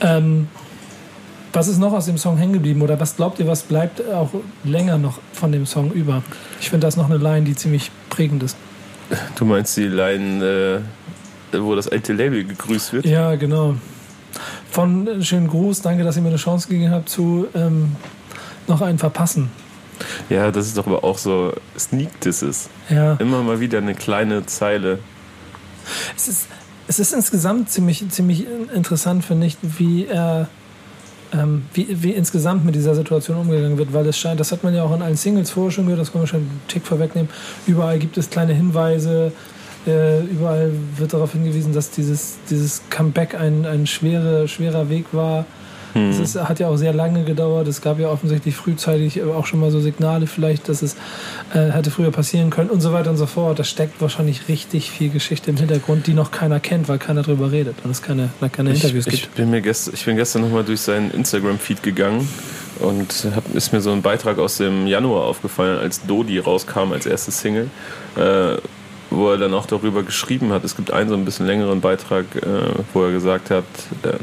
Ähm, 0.00 0.48
was 1.52 1.68
ist 1.68 1.78
noch 1.78 1.92
aus 1.92 2.06
dem 2.06 2.18
Song 2.18 2.36
hängen 2.36 2.54
geblieben? 2.54 2.82
Oder 2.82 2.98
was 2.98 3.16
glaubt 3.16 3.38
ihr, 3.38 3.46
was 3.46 3.62
bleibt 3.62 4.02
auch 4.12 4.30
länger 4.64 4.98
noch 4.98 5.20
von 5.32 5.52
dem 5.52 5.66
Song 5.66 5.92
über? 5.92 6.22
Ich 6.60 6.70
finde, 6.70 6.84
da 6.84 6.88
ist 6.88 6.96
noch 6.96 7.08
eine 7.08 7.18
Line, 7.18 7.42
die 7.42 7.54
ziemlich 7.54 7.90
prägend 8.10 8.42
ist. 8.42 8.56
Du 9.36 9.44
meinst 9.44 9.76
die 9.76 9.86
Line, 9.86 10.82
äh, 11.52 11.58
wo 11.60 11.74
das 11.76 11.88
alte 11.88 12.12
Label 12.12 12.44
gegrüßt 12.44 12.92
wird? 12.92 13.06
Ja, 13.06 13.36
genau. 13.36 13.76
Von 14.70 15.06
äh, 15.06 15.22
schönen 15.22 15.46
Gruß, 15.46 15.82
danke, 15.82 16.02
dass 16.02 16.16
ihr 16.16 16.22
mir 16.22 16.28
eine 16.28 16.38
Chance 16.38 16.68
gegeben 16.68 16.90
habt, 16.90 17.08
zu 17.08 17.46
ähm, 17.54 17.94
noch 18.66 18.80
einen 18.80 18.98
verpassen. 18.98 19.50
Ja, 20.28 20.50
das 20.50 20.66
ist 20.66 20.76
doch 20.76 20.88
aber 20.88 21.04
auch 21.04 21.18
so 21.18 21.52
Sneak 21.78 22.20
Disses. 22.20 22.68
Ja, 22.90 23.14
Immer 23.14 23.42
mal 23.42 23.60
wieder 23.60 23.78
eine 23.78 23.94
kleine 23.94 24.44
Zeile. 24.46 24.98
es 26.16 26.26
ist, 26.26 26.48
es 26.88 26.98
ist 26.98 27.12
insgesamt 27.12 27.70
ziemlich, 27.70 28.08
ziemlich 28.10 28.46
interessant, 28.74 29.24
finde 29.24 29.46
ich, 29.46 29.56
wie 29.62 30.06
er. 30.06 30.48
Ähm, 31.32 31.64
wie, 31.72 32.00
wie 32.00 32.12
insgesamt 32.12 32.64
mit 32.64 32.76
dieser 32.76 32.94
Situation 32.94 33.36
umgegangen 33.36 33.76
wird, 33.76 33.92
weil 33.92 34.06
es 34.06 34.16
scheint, 34.16 34.38
das 34.38 34.52
hat 34.52 34.62
man 34.62 34.72
ja 34.72 34.84
auch 34.84 34.94
in 34.94 35.02
allen 35.02 35.16
Singles 35.16 35.50
vorher 35.50 35.72
schon 35.72 35.86
gehört, 35.86 36.00
das 36.00 36.12
können 36.12 36.22
wir 36.22 36.28
schon 36.28 36.40
einen 36.40 36.60
Tick 36.68 36.86
vorwegnehmen. 36.86 37.28
Überall 37.66 37.98
gibt 37.98 38.16
es 38.16 38.30
kleine 38.30 38.52
Hinweise, 38.52 39.32
äh, 39.84 40.20
überall 40.20 40.70
wird 40.96 41.12
darauf 41.12 41.32
hingewiesen, 41.32 41.72
dass 41.72 41.90
dieses, 41.90 42.36
dieses 42.50 42.82
Comeback 42.88 43.34
ein, 43.34 43.66
ein 43.66 43.88
schwere, 43.88 44.46
schwerer 44.46 44.88
Weg 44.90 45.06
war. 45.12 45.44
Es 45.94 46.18
ist, 46.18 46.36
hat 46.36 46.60
ja 46.60 46.68
auch 46.68 46.76
sehr 46.76 46.92
lange 46.92 47.24
gedauert. 47.24 47.68
Es 47.68 47.80
gab 47.80 47.98
ja 47.98 48.08
offensichtlich 48.10 48.56
frühzeitig 48.56 49.22
auch 49.22 49.46
schon 49.46 49.60
mal 49.60 49.70
so 49.70 49.80
Signale 49.80 50.26
vielleicht, 50.26 50.68
dass 50.68 50.82
es 50.82 50.96
äh, 51.52 51.70
hätte 51.70 51.90
früher 51.90 52.10
passieren 52.10 52.50
können 52.50 52.70
und 52.70 52.80
so 52.80 52.92
weiter 52.92 53.10
und 53.10 53.16
so 53.16 53.26
fort. 53.26 53.58
Da 53.58 53.64
steckt 53.64 54.00
wahrscheinlich 54.00 54.48
richtig 54.48 54.90
viel 54.90 55.10
Geschichte 55.10 55.50
im 55.50 55.56
Hintergrund, 55.56 56.06
die 56.06 56.14
noch 56.14 56.30
keiner 56.30 56.60
kennt, 56.60 56.88
weil 56.88 56.98
keiner 56.98 57.22
drüber 57.22 57.52
redet 57.52 57.76
und 57.84 57.90
es 57.90 58.02
keine, 58.02 58.30
keine 58.52 58.70
Interviews 58.70 59.06
ich, 59.06 59.14
ich 59.14 59.22
gibt. 59.22 59.34
bin 59.36 59.50
mir 59.50 59.60
gest, 59.60 59.90
ich 59.92 60.04
bin 60.04 60.16
gestern 60.16 60.42
nochmal 60.42 60.64
durch 60.64 60.80
seinen 60.80 61.10
Instagram-Feed 61.10 61.82
gegangen 61.82 62.28
und 62.80 63.26
hab, 63.34 63.54
ist 63.54 63.72
mir 63.72 63.80
so 63.80 63.92
ein 63.92 64.02
Beitrag 64.02 64.38
aus 64.38 64.56
dem 64.56 64.86
Januar 64.86 65.24
aufgefallen, 65.24 65.78
als 65.78 66.04
Dodi 66.06 66.38
rauskam 66.38 66.92
als 66.92 67.06
erste 67.06 67.30
Single, 67.30 67.70
äh, 68.16 68.56
wo 69.10 69.30
er 69.30 69.38
dann 69.38 69.54
auch 69.54 69.66
darüber 69.66 70.02
geschrieben 70.02 70.52
hat. 70.52 70.64
Es 70.64 70.76
gibt 70.76 70.90
einen 70.90 71.08
so 71.08 71.14
ein 71.14 71.24
bisschen 71.24 71.46
längeren 71.46 71.80
Beitrag, 71.80 72.24
äh, 72.34 72.46
wo 72.92 73.04
er 73.04 73.12
gesagt 73.12 73.50
hat, 73.50 73.64
äh, 74.02 74.14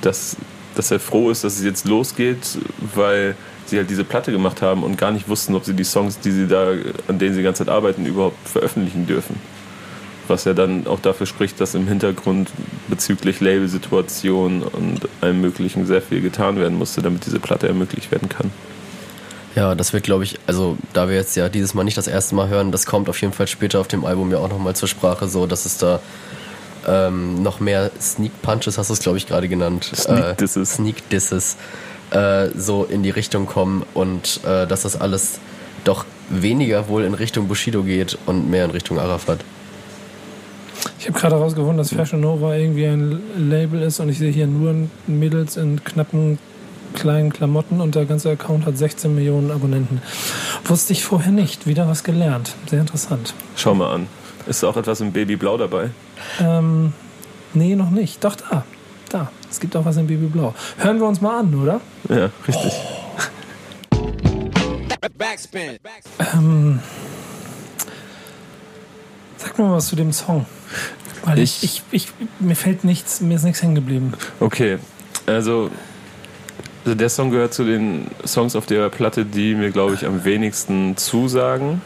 dass, 0.00 0.36
dass 0.80 0.90
er 0.90 0.98
froh 0.98 1.30
ist, 1.30 1.44
dass 1.44 1.58
es 1.58 1.62
jetzt 1.64 1.86
losgeht, 1.86 2.56
weil 2.94 3.34
sie 3.66 3.76
halt 3.76 3.90
diese 3.90 4.02
Platte 4.02 4.32
gemacht 4.32 4.62
haben 4.62 4.82
und 4.82 4.96
gar 4.96 5.10
nicht 5.12 5.28
wussten, 5.28 5.54
ob 5.54 5.66
sie 5.66 5.74
die 5.74 5.84
Songs, 5.84 6.20
die 6.20 6.30
sie 6.30 6.48
da, 6.48 6.72
an 7.06 7.18
denen 7.18 7.34
sie 7.34 7.40
die 7.40 7.44
ganze 7.44 7.66
Zeit 7.66 7.72
arbeiten, 7.72 8.06
überhaupt 8.06 8.48
veröffentlichen 8.48 9.06
dürfen. 9.06 9.36
Was 10.26 10.46
ja 10.46 10.54
dann 10.54 10.86
auch 10.86 11.00
dafür 11.00 11.26
spricht, 11.26 11.60
dass 11.60 11.74
im 11.74 11.86
Hintergrund 11.86 12.50
bezüglich 12.88 13.40
Labelsituation 13.40 14.62
und 14.62 15.00
allem 15.20 15.42
Möglichen 15.42 15.86
sehr 15.86 16.00
viel 16.00 16.22
getan 16.22 16.56
werden 16.58 16.78
musste, 16.78 17.02
damit 17.02 17.26
diese 17.26 17.40
Platte 17.40 17.68
ermöglicht 17.68 18.10
werden 18.10 18.30
kann. 18.30 18.50
Ja, 19.54 19.74
das 19.74 19.92
wird, 19.92 20.04
glaube 20.04 20.24
ich, 20.24 20.38
also 20.46 20.78
da 20.94 21.10
wir 21.10 21.16
jetzt 21.16 21.36
ja 21.36 21.50
dieses 21.50 21.74
Mal 21.74 21.84
nicht 21.84 21.98
das 21.98 22.06
erste 22.06 22.34
Mal 22.34 22.48
hören, 22.48 22.72
das 22.72 22.86
kommt 22.86 23.10
auf 23.10 23.20
jeden 23.20 23.34
Fall 23.34 23.48
später 23.48 23.80
auf 23.80 23.88
dem 23.88 24.06
Album 24.06 24.30
ja 24.30 24.38
auch 24.38 24.48
nochmal 24.48 24.74
zur 24.74 24.88
Sprache, 24.88 25.28
so 25.28 25.46
dass 25.46 25.66
es 25.66 25.76
da 25.76 26.00
ähm, 26.86 27.42
noch 27.42 27.60
mehr 27.60 27.90
Sneak 28.00 28.42
Punches, 28.42 28.78
hast 28.78 28.90
du 28.90 28.94
es, 28.94 29.00
glaube 29.00 29.18
ich, 29.18 29.26
gerade 29.26 29.48
genannt. 29.48 29.90
Sneak 29.94 30.38
Disses. 30.38 30.72
Äh, 30.72 30.74
Sneak 30.74 31.08
Disses 31.10 31.56
äh, 32.10 32.48
so 32.56 32.84
in 32.84 33.02
die 33.02 33.10
Richtung 33.10 33.46
kommen 33.46 33.84
und 33.94 34.40
äh, 34.44 34.66
dass 34.66 34.82
das 34.82 35.00
alles 35.00 35.40
doch 35.84 36.04
weniger 36.28 36.88
wohl 36.88 37.04
in 37.04 37.14
Richtung 37.14 37.48
Bushido 37.48 37.82
geht 37.82 38.18
und 38.26 38.50
mehr 38.50 38.64
in 38.64 38.70
Richtung 38.70 38.98
Arafat. 38.98 39.40
Ich 40.98 41.08
habe 41.08 41.18
gerade 41.18 41.36
herausgefunden, 41.36 41.78
dass 41.78 41.92
Fashion 41.92 42.20
Nova 42.20 42.54
irgendwie 42.54 42.86
ein 42.86 43.20
Label 43.36 43.82
ist 43.82 44.00
und 44.00 44.08
ich 44.08 44.18
sehe 44.18 44.30
hier 44.30 44.46
nur 44.46 44.74
Mädels 45.06 45.56
in 45.56 45.82
knappen 45.84 46.38
kleinen 46.94 47.32
Klamotten 47.32 47.80
und 47.80 47.94
der 47.94 48.04
ganze 48.04 48.30
Account 48.30 48.66
hat 48.66 48.76
16 48.76 49.14
Millionen 49.14 49.50
Abonnenten. 49.50 50.02
Wusste 50.64 50.92
ich 50.92 51.04
vorher 51.04 51.32
nicht. 51.32 51.66
Wieder 51.66 51.88
was 51.88 52.04
gelernt. 52.04 52.54
Sehr 52.68 52.80
interessant. 52.80 53.34
Schau 53.56 53.74
mal 53.74 53.94
an. 53.94 54.06
Ist 54.46 54.64
auch 54.64 54.76
etwas 54.76 55.00
im 55.00 55.12
Babyblau 55.12 55.56
dabei? 55.58 55.90
Ähm, 56.40 56.92
nee, 57.54 57.74
noch 57.76 57.90
nicht. 57.90 58.22
Doch, 58.24 58.36
da. 58.36 58.64
Da. 59.10 59.30
Es 59.50 59.58
gibt 59.60 59.74
auch 59.76 59.84
was 59.84 59.96
in 59.96 60.06
Babyblau. 60.06 60.54
Hören 60.78 60.98
wir 61.00 61.06
uns 61.06 61.20
mal 61.20 61.40
an, 61.40 61.54
oder? 61.54 61.80
Ja, 62.08 62.30
richtig. 62.46 62.72
Backspin. 65.18 65.78
Ähm, 66.34 66.80
sag 69.36 69.58
mal 69.58 69.72
was 69.72 69.88
zu 69.88 69.96
dem 69.96 70.12
Song. 70.12 70.46
Weil 71.24 71.38
ich, 71.40 71.62
ich, 71.62 71.82
Ich- 71.90 72.04
ich, 72.20 72.26
mir 72.38 72.56
fällt 72.56 72.84
nichts, 72.84 73.20
mir 73.20 73.34
ist 73.36 73.42
nichts 73.44 73.62
hängen 73.62 73.74
geblieben. 73.74 74.12
Okay, 74.38 74.78
also, 75.26 75.70
also 76.84 76.94
der 76.94 77.08
Song 77.10 77.30
gehört 77.30 77.52
zu 77.52 77.64
den 77.64 78.06
Songs 78.26 78.56
auf 78.56 78.66
der 78.66 78.88
Platte, 78.88 79.24
die 79.26 79.54
mir, 79.54 79.70
glaube 79.70 79.94
ich, 79.94 80.06
am 80.06 80.24
wenigsten 80.24 80.96
zusagen. 80.96 81.82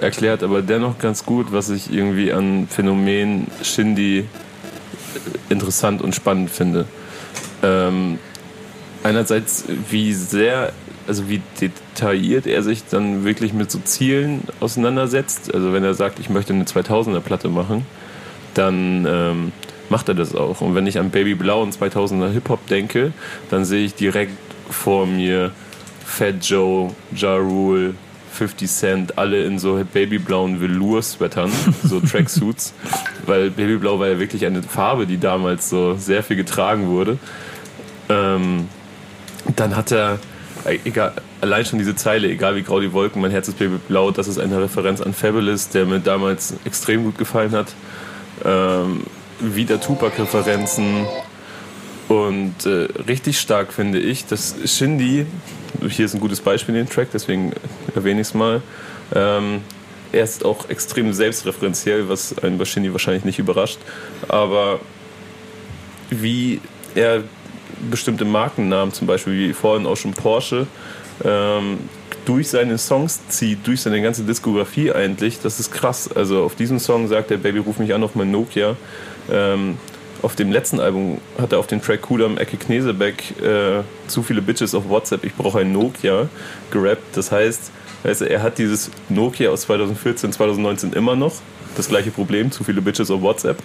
Erklärt 0.00 0.42
aber 0.42 0.62
dennoch 0.62 0.98
ganz 0.98 1.24
gut, 1.24 1.52
was 1.52 1.70
ich 1.70 1.92
irgendwie 1.92 2.32
an 2.32 2.66
Phänomen 2.68 3.46
Shindy 3.62 4.26
interessant 5.48 6.02
und 6.02 6.14
spannend 6.14 6.50
finde. 6.50 6.86
Ähm, 7.62 8.18
einerseits, 9.02 9.64
wie 9.90 10.12
sehr, 10.12 10.72
also 11.06 11.28
wie 11.28 11.40
detailliert 11.60 12.46
er 12.46 12.62
sich 12.62 12.84
dann 12.88 13.24
wirklich 13.24 13.52
mit 13.52 13.70
so 13.70 13.78
Zielen 13.80 14.42
auseinandersetzt. 14.60 15.52
Also 15.54 15.72
wenn 15.72 15.84
er 15.84 15.94
sagt, 15.94 16.18
ich 16.18 16.30
möchte 16.30 16.52
eine 16.52 16.64
2000er 16.64 17.20
Platte 17.20 17.48
machen, 17.48 17.86
dann 18.54 19.06
ähm, 19.08 19.52
macht 19.88 20.08
er 20.08 20.14
das 20.14 20.34
auch. 20.34 20.60
Und 20.60 20.74
wenn 20.74 20.86
ich 20.86 20.98
an 20.98 21.10
Baby 21.10 21.34
Blau 21.34 21.62
und 21.62 21.76
2000er 21.76 22.30
Hip-Hop 22.30 22.66
denke, 22.68 23.12
dann 23.50 23.64
sehe 23.64 23.84
ich 23.84 23.94
direkt 23.94 24.36
vor 24.70 25.06
mir 25.06 25.52
Fat 26.04 26.44
Joe, 26.44 26.90
Ja 27.14 27.36
Rule, 27.36 27.94
50 28.32 28.70
Cent, 28.70 29.18
alle 29.18 29.44
in 29.44 29.58
so 29.58 29.82
babyblauen 29.92 30.60
Velour-Sweatern, 30.60 31.50
so 31.82 32.00
Tracksuits. 32.10 32.72
Weil 33.26 33.50
Babyblau 33.50 33.98
war 33.98 34.08
ja 34.08 34.18
wirklich 34.18 34.46
eine 34.46 34.62
Farbe, 34.62 35.06
die 35.06 35.18
damals 35.18 35.68
so 35.68 35.94
sehr 35.96 36.22
viel 36.22 36.36
getragen 36.36 36.88
wurde. 36.88 37.18
Ähm, 38.08 38.68
dann 39.56 39.76
hat 39.76 39.92
er, 39.92 40.18
äh, 40.64 40.78
egal, 40.84 41.12
allein 41.40 41.64
schon 41.64 41.78
diese 41.78 41.94
Zeile, 41.94 42.28
egal 42.28 42.56
wie 42.56 42.62
grau 42.62 42.80
die 42.80 42.92
Wolken, 42.92 43.20
mein 43.20 43.30
Herz 43.30 43.48
ist 43.48 43.58
babyblau, 43.58 44.10
das 44.10 44.28
ist 44.28 44.38
eine 44.38 44.60
Referenz 44.62 45.00
an 45.00 45.14
Fabulous, 45.14 45.68
der 45.68 45.86
mir 45.86 46.00
damals 46.00 46.54
extrem 46.64 47.04
gut 47.04 47.18
gefallen 47.18 47.52
hat. 47.52 47.74
Ähm, 48.44 49.02
wieder 49.40 49.80
Tupac-Referenzen. 49.80 51.06
Und 52.08 52.66
äh, 52.66 52.88
richtig 53.06 53.38
stark 53.38 53.72
finde 53.72 54.00
ich, 54.00 54.26
dass 54.26 54.56
Shindy, 54.64 55.26
hier 55.88 56.04
ist 56.04 56.14
ein 56.14 56.20
gutes 56.20 56.40
Beispiel 56.40 56.74
in 56.74 56.86
den 56.86 56.92
Track, 56.92 57.08
deswegen 57.12 57.52
erwähne 57.94 58.20
ich 58.20 58.28
es 58.28 58.34
mal, 58.34 58.62
ähm, 59.14 59.62
er 60.12 60.24
ist 60.24 60.44
auch 60.44 60.68
extrem 60.68 61.12
selbstreferenziell, 61.12 62.08
was 62.08 62.36
einen 62.38 62.58
bei 62.58 62.64
Shindy 62.64 62.92
wahrscheinlich 62.92 63.24
nicht 63.24 63.38
überrascht, 63.38 63.78
aber 64.28 64.80
wie 66.10 66.60
er 66.94 67.22
bestimmte 67.90 68.24
Markennamen, 68.24 68.92
zum 68.92 69.06
Beispiel 69.06 69.34
wie 69.34 69.52
vorhin 69.52 69.86
auch 69.86 69.96
schon 69.96 70.12
Porsche, 70.12 70.66
ähm, 71.24 71.78
durch 72.24 72.48
seine 72.48 72.76
Songs 72.78 73.20
zieht, 73.28 73.66
durch 73.66 73.80
seine 73.80 74.02
ganze 74.02 74.24
Diskografie 74.24 74.92
eigentlich, 74.92 75.40
das 75.40 75.58
ist 75.60 75.72
krass. 75.72 76.10
Also 76.12 76.42
auf 76.44 76.54
diesem 76.54 76.78
Song 76.78 77.08
sagt 77.08 77.30
er, 77.30 77.38
Baby, 77.38 77.60
ruf 77.60 77.78
mich 77.78 77.94
an 77.94 78.02
auf 78.02 78.14
mein 78.14 78.30
Nokia. 78.30 78.76
Ähm, 79.30 79.78
auf 80.22 80.36
dem 80.36 80.52
letzten 80.52 80.80
Album 80.80 81.18
hat 81.38 81.52
er 81.52 81.58
auf 81.58 81.66
den 81.66 81.80
Track 81.80 82.02
Kudam 82.02 82.38
Ecke 82.38 82.56
Knesebeck 82.56 83.40
äh, 83.40 83.82
zu 84.06 84.22
viele 84.22 84.42
Bitches 84.42 84.74
auf 84.74 84.88
WhatsApp, 84.88 85.24
ich 85.24 85.34
brauche 85.34 85.60
ein 85.60 85.72
Nokia 85.72 86.28
gerappt. 86.70 87.16
Das 87.16 87.32
heißt, 87.32 87.70
weißt 88.02 88.22
du, 88.22 88.30
er 88.30 88.42
hat 88.42 88.58
dieses 88.58 88.90
Nokia 89.08 89.50
aus 89.50 89.62
2014, 89.62 90.32
2019 90.32 90.92
immer 90.92 91.16
noch. 91.16 91.34
Das 91.76 91.88
gleiche 91.88 92.10
Problem, 92.10 92.50
zu 92.50 92.64
viele 92.64 92.82
Bitches 92.82 93.10
auf 93.10 93.22
WhatsApp. 93.22 93.58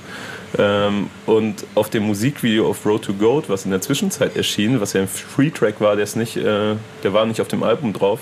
Ähm, 0.58 1.10
und 1.26 1.66
auf 1.74 1.90
dem 1.90 2.04
Musikvideo 2.04 2.70
auf 2.70 2.86
Road 2.86 3.04
to 3.04 3.14
Gold, 3.14 3.50
was 3.50 3.66
in 3.66 3.72
der 3.72 3.82
Zwischenzeit 3.82 4.36
erschien, 4.38 4.80
was 4.80 4.94
ja 4.94 5.02
ein 5.02 5.08
Free-Track 5.08 5.82
war, 5.82 5.96
der, 5.96 6.04
ist 6.04 6.16
nicht, 6.16 6.38
äh, 6.38 6.76
der 7.04 7.14
war 7.14 7.26
nicht 7.26 7.42
auf 7.42 7.48
dem 7.48 7.64
Album 7.64 7.94
drauf, 7.94 8.20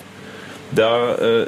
da 0.74 1.16
äh, 1.16 1.48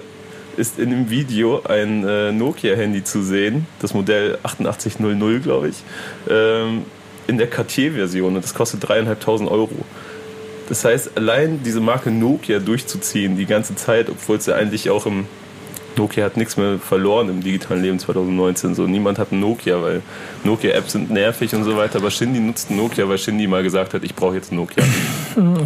ist 0.58 0.80
in 0.80 0.90
dem 0.90 1.10
Video 1.10 1.62
ein 1.64 2.04
äh, 2.08 2.32
Nokia-Handy 2.32 3.04
zu 3.04 3.22
sehen, 3.22 3.68
das 3.80 3.94
Modell 3.94 4.38
8800, 4.44 5.44
glaube 5.44 5.70
ich, 5.70 5.84
ähm, 6.30 6.84
in 7.28 7.38
der 7.38 7.48
Cartier-Version. 7.48 8.36
Und 8.36 8.44
das 8.44 8.54
kostet 8.54 8.88
dreieinhalbtausend 8.88 9.50
Euro. 9.50 9.86
Das 10.70 10.84
heißt, 10.84 11.12
allein 11.16 11.62
diese 11.64 11.80
Marke 11.80 12.10
Nokia 12.12 12.60
durchzuziehen 12.60 13.38
die 13.38 13.46
ganze 13.46 13.76
Zeit, 13.76 14.10
obwohl 14.10 14.38
es 14.38 14.48
ja 14.48 14.56
eigentlich 14.56 14.90
auch 14.90 15.06
im 15.06 15.28
Nokia 15.98 16.26
hat 16.26 16.38
nichts 16.38 16.58
mehr 16.58 16.80
verloren 16.80 17.30
im 17.30 17.42
digitalen 17.42 17.82
Leben 17.82 18.00
2019. 18.00 18.76
So 18.76 18.88
niemand 18.88 19.20
hat 19.20 19.32
ein 19.32 19.40
Nokia, 19.40 19.82
weil 19.82 20.02
Nokia-Apps 20.44 20.94
sind 20.94 21.12
nervig 21.12 21.54
und 21.56 21.64
so 21.64 21.78
weiter. 21.78 22.00
Aber 22.00 22.12
Shindy 22.12 22.40
nutzt 22.40 22.70
ein 22.70 22.78
Nokia, 22.78 23.08
weil 23.08 23.18
Shindy 23.18 23.48
mal 23.48 23.64
gesagt 23.64 23.94
hat, 23.94 24.04
ich 24.04 24.16
brauche 24.16 24.36
jetzt 24.36 24.52
ein 24.52 24.56
Nokia. 24.56 24.84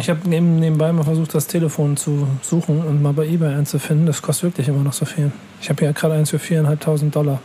Ich 0.00 0.08
habe 0.08 0.20
neben, 0.28 0.58
nebenbei 0.58 0.92
mal 0.92 1.04
versucht, 1.04 1.34
das 1.34 1.46
Telefon 1.46 1.96
zu 1.96 2.26
suchen 2.42 2.82
und 2.82 3.02
mal 3.02 3.12
bei 3.12 3.26
eBay 3.26 3.54
einzufinden. 3.54 4.06
Das 4.06 4.22
kostet 4.22 4.44
wirklich 4.44 4.68
immer 4.68 4.82
noch 4.82 4.92
so 4.92 5.04
viel. 5.04 5.30
Ich 5.60 5.68
habe 5.68 5.84
hier 5.84 5.92
gerade 5.92 6.14
eins 6.14 6.30
für 6.30 6.38
4.500 6.38 7.10
Dollar. 7.10 7.40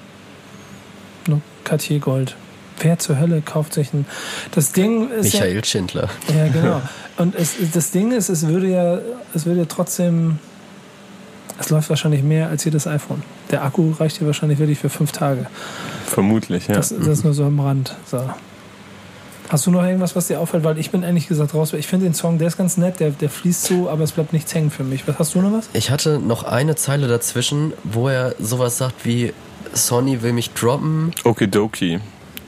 Nur 1.27 1.41
Cartier 1.63 1.99
Gold. 1.99 2.35
Wer 2.79 2.99
zur 2.99 3.19
Hölle 3.19 3.41
kauft 3.41 3.73
sich 3.73 3.93
ein. 3.93 4.05
Das 4.51 4.71
Ding 4.71 5.09
ist. 5.11 5.33
Michael 5.33 5.63
Schindler. 5.63 6.09
Ja, 6.29 6.45
ja 6.45 6.51
genau. 6.51 6.81
Und 7.17 7.35
es, 7.35 7.55
das 7.73 7.91
Ding 7.91 8.11
ist, 8.11 8.29
es 8.29 8.47
würde 8.47 8.67
ja, 8.67 8.99
es 9.33 9.45
würde 9.45 9.61
ja 9.61 9.65
trotzdem. 9.67 10.39
Es 11.59 11.69
läuft 11.69 11.89
wahrscheinlich 11.89 12.23
mehr 12.23 12.49
als 12.49 12.65
jedes 12.65 12.87
iPhone. 12.87 13.23
Der 13.51 13.63
Akku 13.63 13.91
reicht 13.91 14.17
hier 14.17 14.27
wahrscheinlich 14.27 14.59
wirklich 14.59 14.79
für 14.79 14.89
fünf 14.89 15.11
Tage. 15.11 15.47
Vermutlich, 16.05 16.67
ja. 16.67 16.75
Das, 16.75 16.89
das 16.89 17.07
ist 17.07 17.23
nur 17.23 17.33
so 17.33 17.45
am 17.45 17.59
Rand. 17.59 17.95
So. 18.05 18.21
Hast 19.49 19.67
du 19.67 19.71
noch 19.71 19.83
irgendwas, 19.83 20.15
was 20.15 20.27
dir 20.27 20.39
auffällt? 20.39 20.63
Weil 20.63 20.77
ich 20.79 20.89
bin 20.89 21.03
ehrlich 21.03 21.27
gesagt 21.27 21.53
raus. 21.53 21.71
Ich 21.73 21.87
finde 21.87 22.07
den 22.07 22.13
Song, 22.13 22.39
der 22.39 22.47
ist 22.47 22.57
ganz 22.57 22.77
nett, 22.77 22.99
der, 22.99 23.11
der 23.11 23.29
fließt 23.29 23.63
so, 23.63 23.89
aber 23.89 24.03
es 24.03 24.11
bleibt 24.11 24.33
nichts 24.33 24.53
hängen 24.55 24.71
für 24.71 24.83
mich. 24.83 25.07
Was 25.07 25.19
hast 25.19 25.35
du 25.35 25.41
noch 25.41 25.53
was? 25.53 25.69
Ich 25.73 25.91
hatte 25.91 26.19
noch 26.19 26.43
eine 26.43 26.75
Zeile 26.75 27.07
dazwischen, 27.07 27.73
wo 27.83 28.09
er 28.09 28.35
sowas 28.39 28.77
sagt 28.77 29.05
wie 29.05 29.33
Sonny 29.73 30.21
will 30.21 30.33
mich 30.33 30.51
droppen. 30.51 31.11
Okidoki. 31.23 31.99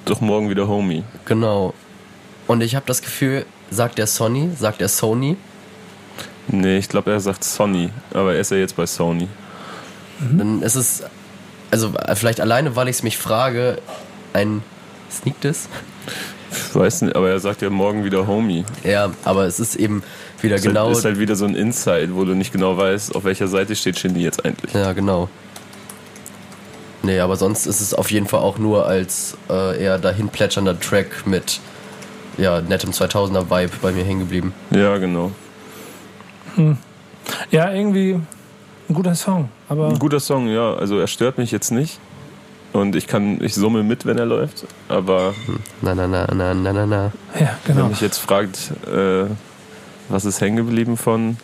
doch 0.06 0.22
morgen 0.22 0.50
wieder 0.50 0.67
Homie. 0.67 1.04
Genau. 1.26 1.74
Und 2.48 2.62
ich 2.62 2.76
habe 2.76 2.86
das 2.88 3.02
Gefühl, 3.02 3.46
sagt 3.70 4.00
er 4.00 4.08
Sony, 4.08 4.50
sagt 4.58 4.82
er 4.82 4.88
Sony. 4.88 5.38
Nee, 6.47 6.77
ich 6.77 6.89
glaube, 6.89 7.12
er 7.12 7.19
sagt 7.19 7.43
Sony, 7.43 7.89
aber 8.13 8.33
er 8.33 8.39
ist 8.39 8.51
ja 8.51 8.57
jetzt 8.57 8.75
bei 8.75 8.86
Sony. 8.86 9.27
Dann 10.19 10.62
ist 10.63 10.75
es, 10.75 11.03
also 11.69 11.93
vielleicht 12.15 12.41
alleine, 12.41 12.75
weil 12.75 12.88
ich 12.88 12.97
es 12.97 13.03
mich 13.03 13.17
frage, 13.17 13.79
ein 14.33 14.63
Sneak 15.12 15.39
Diss? 15.41 15.69
Ich 16.51 16.75
weiß 16.75 17.03
nicht, 17.03 17.15
aber 17.15 17.29
er 17.29 17.39
sagt 17.39 17.62
ja 17.62 17.69
morgen 17.69 18.03
wieder 18.03 18.25
Homie. 18.25 18.63
Ja, 18.83 19.12
aber 19.25 19.45
es 19.45 19.60
ist 19.60 19.75
eben 19.75 20.01
wieder 20.41 20.55
Ist 20.55 20.63
genau. 20.63 20.88
halt, 20.88 20.97
ist 20.97 21.05
halt 21.05 21.19
wieder 21.19 21.36
so 21.36 21.45
ein 21.45 21.55
Insight, 21.55 22.13
wo 22.13 22.23
du 22.23 22.33
nicht 22.33 22.51
genau 22.51 22.77
weißt, 22.77 23.15
auf 23.15 23.25
welcher 23.25 23.47
Seite 23.47 23.75
steht 23.75 23.99
Shindy 23.99 24.21
jetzt 24.21 24.43
eigentlich. 24.45 24.73
Ja, 24.73 24.93
genau. 24.93 25.29
Nee, 27.03 27.19
aber 27.19 27.36
sonst 27.36 27.65
ist 27.67 27.79
es 27.81 27.93
auf 27.93 28.12
jeden 28.12 28.27
Fall 28.27 28.39
auch 28.39 28.57
nur 28.57 28.88
als 28.88 29.38
äh, 29.49 29.81
eher 29.81 29.97
dahin 29.97 30.29
plätschernder 30.29 30.79
Track 30.79 31.25
mit 31.25 31.60
ja, 32.38 32.62
nettem 32.62 32.91
2000er 32.91 33.49
Vibe 33.49 33.73
bei 33.81 33.91
mir 33.91 34.03
hängen 34.03 34.21
geblieben. 34.21 34.53
Ja, 34.71 34.97
genau. 34.97 35.31
Ja, 37.52 37.72
irgendwie 37.72 38.20
ein 38.89 38.93
guter 38.93 39.15
Song. 39.15 39.50
Aber 39.70 39.89
Ein 39.89 40.00
guter 40.00 40.20
Song, 40.20 40.48
ja. 40.48 40.74
Also 40.74 40.98
er 40.98 41.08
stört 41.08 41.38
mich 41.38 41.52
jetzt 41.52 41.72
nicht. 41.72 42.00
Und 42.74 42.96
ich 42.96 43.08
kann, 43.08 43.41
ich 43.41 43.56
summe 43.56 43.84
mit, 43.84 44.06
wenn 44.06 44.17
er 44.17 44.26
läuft. 44.26 44.65
Aber 44.88 45.34
Na, 45.82 45.96
na, 45.96 46.08
na, 46.08 46.28
na, 46.34 46.54
na, 46.54 46.74
na, 46.74 46.86
na. 46.86 47.12
ja, 47.39 47.58
wenn 47.65 47.76
genau. 47.76 47.88
mich 47.88 48.02
jetzt 48.02 48.17
fragt, 48.17 48.72
äh, 48.86 49.26
was 50.10 50.26
ist 50.26 50.41
hängen 50.41 50.58
geblieben 50.58 50.96
von, 50.98 51.38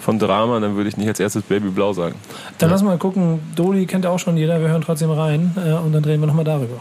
von 0.00 0.18
Drama, 0.18 0.60
dann 0.60 0.76
würde 0.76 0.88
ich 0.88 0.96
nicht 0.96 1.08
als 1.08 1.20
erstes 1.20 1.42
Baby 1.42 1.70
Blau 1.70 1.92
sagen. 1.92 2.16
Dann 2.58 2.70
lass 2.70 2.82
mal 2.82 2.98
gucken. 2.98 3.40
Doli 3.56 3.86
kennt 3.86 4.04
ja 4.04 4.10
auch 4.10 4.18
schon 4.18 4.36
jeder. 4.36 4.60
Wir 4.60 4.68
hören 4.68 4.82
trotzdem 4.82 5.10
rein 5.10 5.52
äh, 5.56 5.72
und 5.72 5.92
dann 5.92 6.04
reden 6.04 6.20
wir 6.22 6.26
nochmal 6.26 6.44
darüber. 6.44 6.80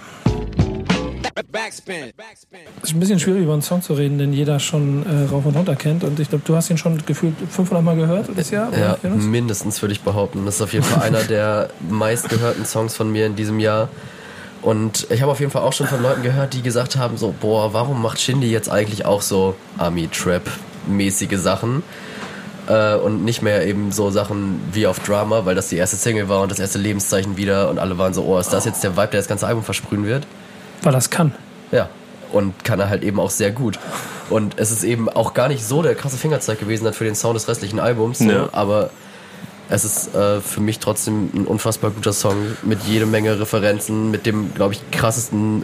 Backspin. 1.34 2.14
Backspin. 2.16 2.60
Es 2.82 2.90
ist 2.90 2.96
ein 2.96 3.00
bisschen 3.00 3.20
schwierig, 3.20 3.44
über 3.44 3.54
einen 3.54 3.62
Song 3.62 3.82
zu 3.82 3.94
reden, 3.94 4.18
den 4.18 4.34
jeder 4.34 4.60
schon 4.60 5.06
äh, 5.06 5.30
rauf 5.30 5.46
und 5.46 5.56
runter 5.56 5.76
kennt. 5.76 6.04
Und 6.04 6.20
ich 6.20 6.30
glaube, 6.30 6.44
du 6.46 6.56
hast 6.56 6.70
ihn 6.70 6.78
schon 6.78 7.04
gefühlt 7.06 7.36
500 7.50 7.84
Mal 7.84 7.96
gehört 7.96 8.30
das 8.36 8.52
Jahr. 8.52 8.70
oder, 8.70 9.00
Ja, 9.04 9.10
mindestens 9.10 9.82
würde 9.82 9.94
ich 9.94 10.02
behaupten. 10.02 10.46
Das 10.46 10.56
ist 10.56 10.62
auf 10.62 10.74
jeden 10.74 10.86
Fall 10.86 11.04
einer 11.04 11.24
der 11.24 11.70
meistgehörten 11.90 12.66
Songs 12.66 12.96
von 12.96 13.12
mir 13.12 13.26
in 13.26 13.36
diesem 13.36 13.60
Jahr. 13.60 13.90
Und 14.62 15.08
ich 15.10 15.22
habe 15.22 15.32
auf 15.32 15.40
jeden 15.40 15.52
Fall 15.52 15.64
auch 15.64 15.74
schon 15.74 15.88
von 15.88 16.02
Leuten 16.02 16.24
gehört, 16.24 16.54
die 16.54 16.62
gesagt 16.62 16.96
haben, 16.96 17.18
so, 17.18 17.34
boah, 17.38 17.74
warum 17.74 18.02
macht 18.02 18.22
Shindy 18.22 18.50
jetzt 18.50 18.70
eigentlich 18.70 19.06
auch 19.06 19.22
so 19.22 19.56
Army-Trap-mäßige 19.78 21.38
Sachen? 21.38 21.84
Äh, 22.68 22.96
und 22.96 23.26
nicht 23.26 23.42
mehr 23.42 23.68
eben 23.68 23.92
so 23.92 24.10
Sachen 24.10 24.62
wie 24.72 24.88
auf 24.88 25.00
Drama, 25.00 25.46
weil 25.46 25.56
das 25.56 25.68
die 25.68 25.76
erste 25.76 25.98
Single 25.98 26.30
war 26.30 26.42
und 26.42 26.50
das 26.50 26.60
erste 26.60 26.78
Lebenszeichen 26.78 27.36
wieder 27.36 27.70
und 27.70 27.78
alle 27.78 27.98
waren 27.98 28.14
so, 28.14 28.24
oh, 28.24 28.40
ist 28.40 28.54
das 28.54 28.64
jetzt 28.64 28.84
der 28.84 28.96
Vibe, 28.96 29.10
der 29.10 29.20
das 29.20 29.28
ganze 29.28 29.48
Album 29.48 29.64
versprühen 29.64 30.06
wird? 30.06 30.26
Weil 30.84 30.94
das 30.94 31.10
kann. 31.10 31.34
Ja. 31.72 31.90
Und 32.32 32.64
kann 32.64 32.80
er 32.80 32.90
halt 32.90 33.04
eben 33.04 33.20
auch 33.20 33.30
sehr 33.30 33.52
gut. 33.52 33.80
Und 34.30 34.56
es 34.58 34.72
ist 34.72 34.84
eben 34.84 35.10
auch 35.10 35.34
gar 35.34 35.48
nicht 35.48 35.64
so 35.64 35.82
der 35.82 35.96
krasse 35.96 36.18
Fingerzeig 36.18 36.60
gewesen 36.60 36.86
dann 36.86 36.94
für 36.94 37.04
den 37.04 37.16
Sound 37.16 37.36
des 37.36 37.48
restlichen 37.48 37.80
Albums. 37.80 38.20
So, 38.20 38.30
Ja. 38.30 38.50
Aber 38.52 38.90
es 39.70 39.86
ist 39.86 40.14
äh, 40.16 40.42
für 40.42 40.62
mich 40.62 40.80
trotzdem 40.80 41.30
ein 41.34 41.46
unfassbar 41.46 41.92
guter 41.92 42.14
Song 42.14 42.36
mit 42.64 42.84
jede 42.84 43.06
Menge 43.06 43.40
Referenzen, 43.40 44.12
mit 44.12 44.26
dem, 44.26 44.54
glaube 44.54 44.74
ich, 44.74 44.82
krassesten 44.92 45.64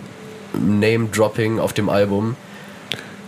Name-Dropping 0.54 1.60
auf 1.60 1.74
dem 1.74 1.90
Album. 1.90 2.36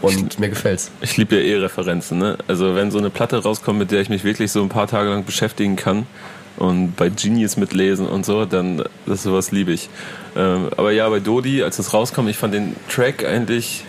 Und 0.01 0.39
mir 0.39 0.49
gefällt's. 0.49 0.89
Ich 1.01 1.17
liebe 1.17 1.35
ja 1.35 1.41
eh 1.41 1.57
Referenzen, 1.57 2.17
ne? 2.17 2.37
Also 2.47 2.73
wenn 2.75 2.89
so 2.89 2.97
eine 2.97 3.11
Platte 3.11 3.43
rauskommt, 3.43 3.77
mit 3.77 3.91
der 3.91 4.01
ich 4.01 4.09
mich 4.09 4.23
wirklich 4.23 4.51
so 4.51 4.63
ein 4.63 4.69
paar 4.69 4.87
Tage 4.87 5.09
lang 5.09 5.25
beschäftigen 5.25 5.75
kann 5.75 6.07
und 6.57 6.95
bei 6.95 7.09
Genius 7.09 7.57
mitlesen 7.57 8.07
und 8.07 8.25
so, 8.25 8.45
dann 8.45 8.83
das 9.05 9.23
sowas 9.23 9.51
liebe 9.51 9.71
ich. 9.71 9.89
Ähm, 10.35 10.69
aber 10.77 10.91
ja, 10.91 11.07
bei 11.09 11.19
Dodi, 11.19 11.63
als 11.63 11.79
es 11.79 11.93
rauskam, 11.93 12.27
ich 12.27 12.37
fand 12.37 12.53
den 12.53 12.75
Track 12.89 13.25
eigentlich 13.25 13.83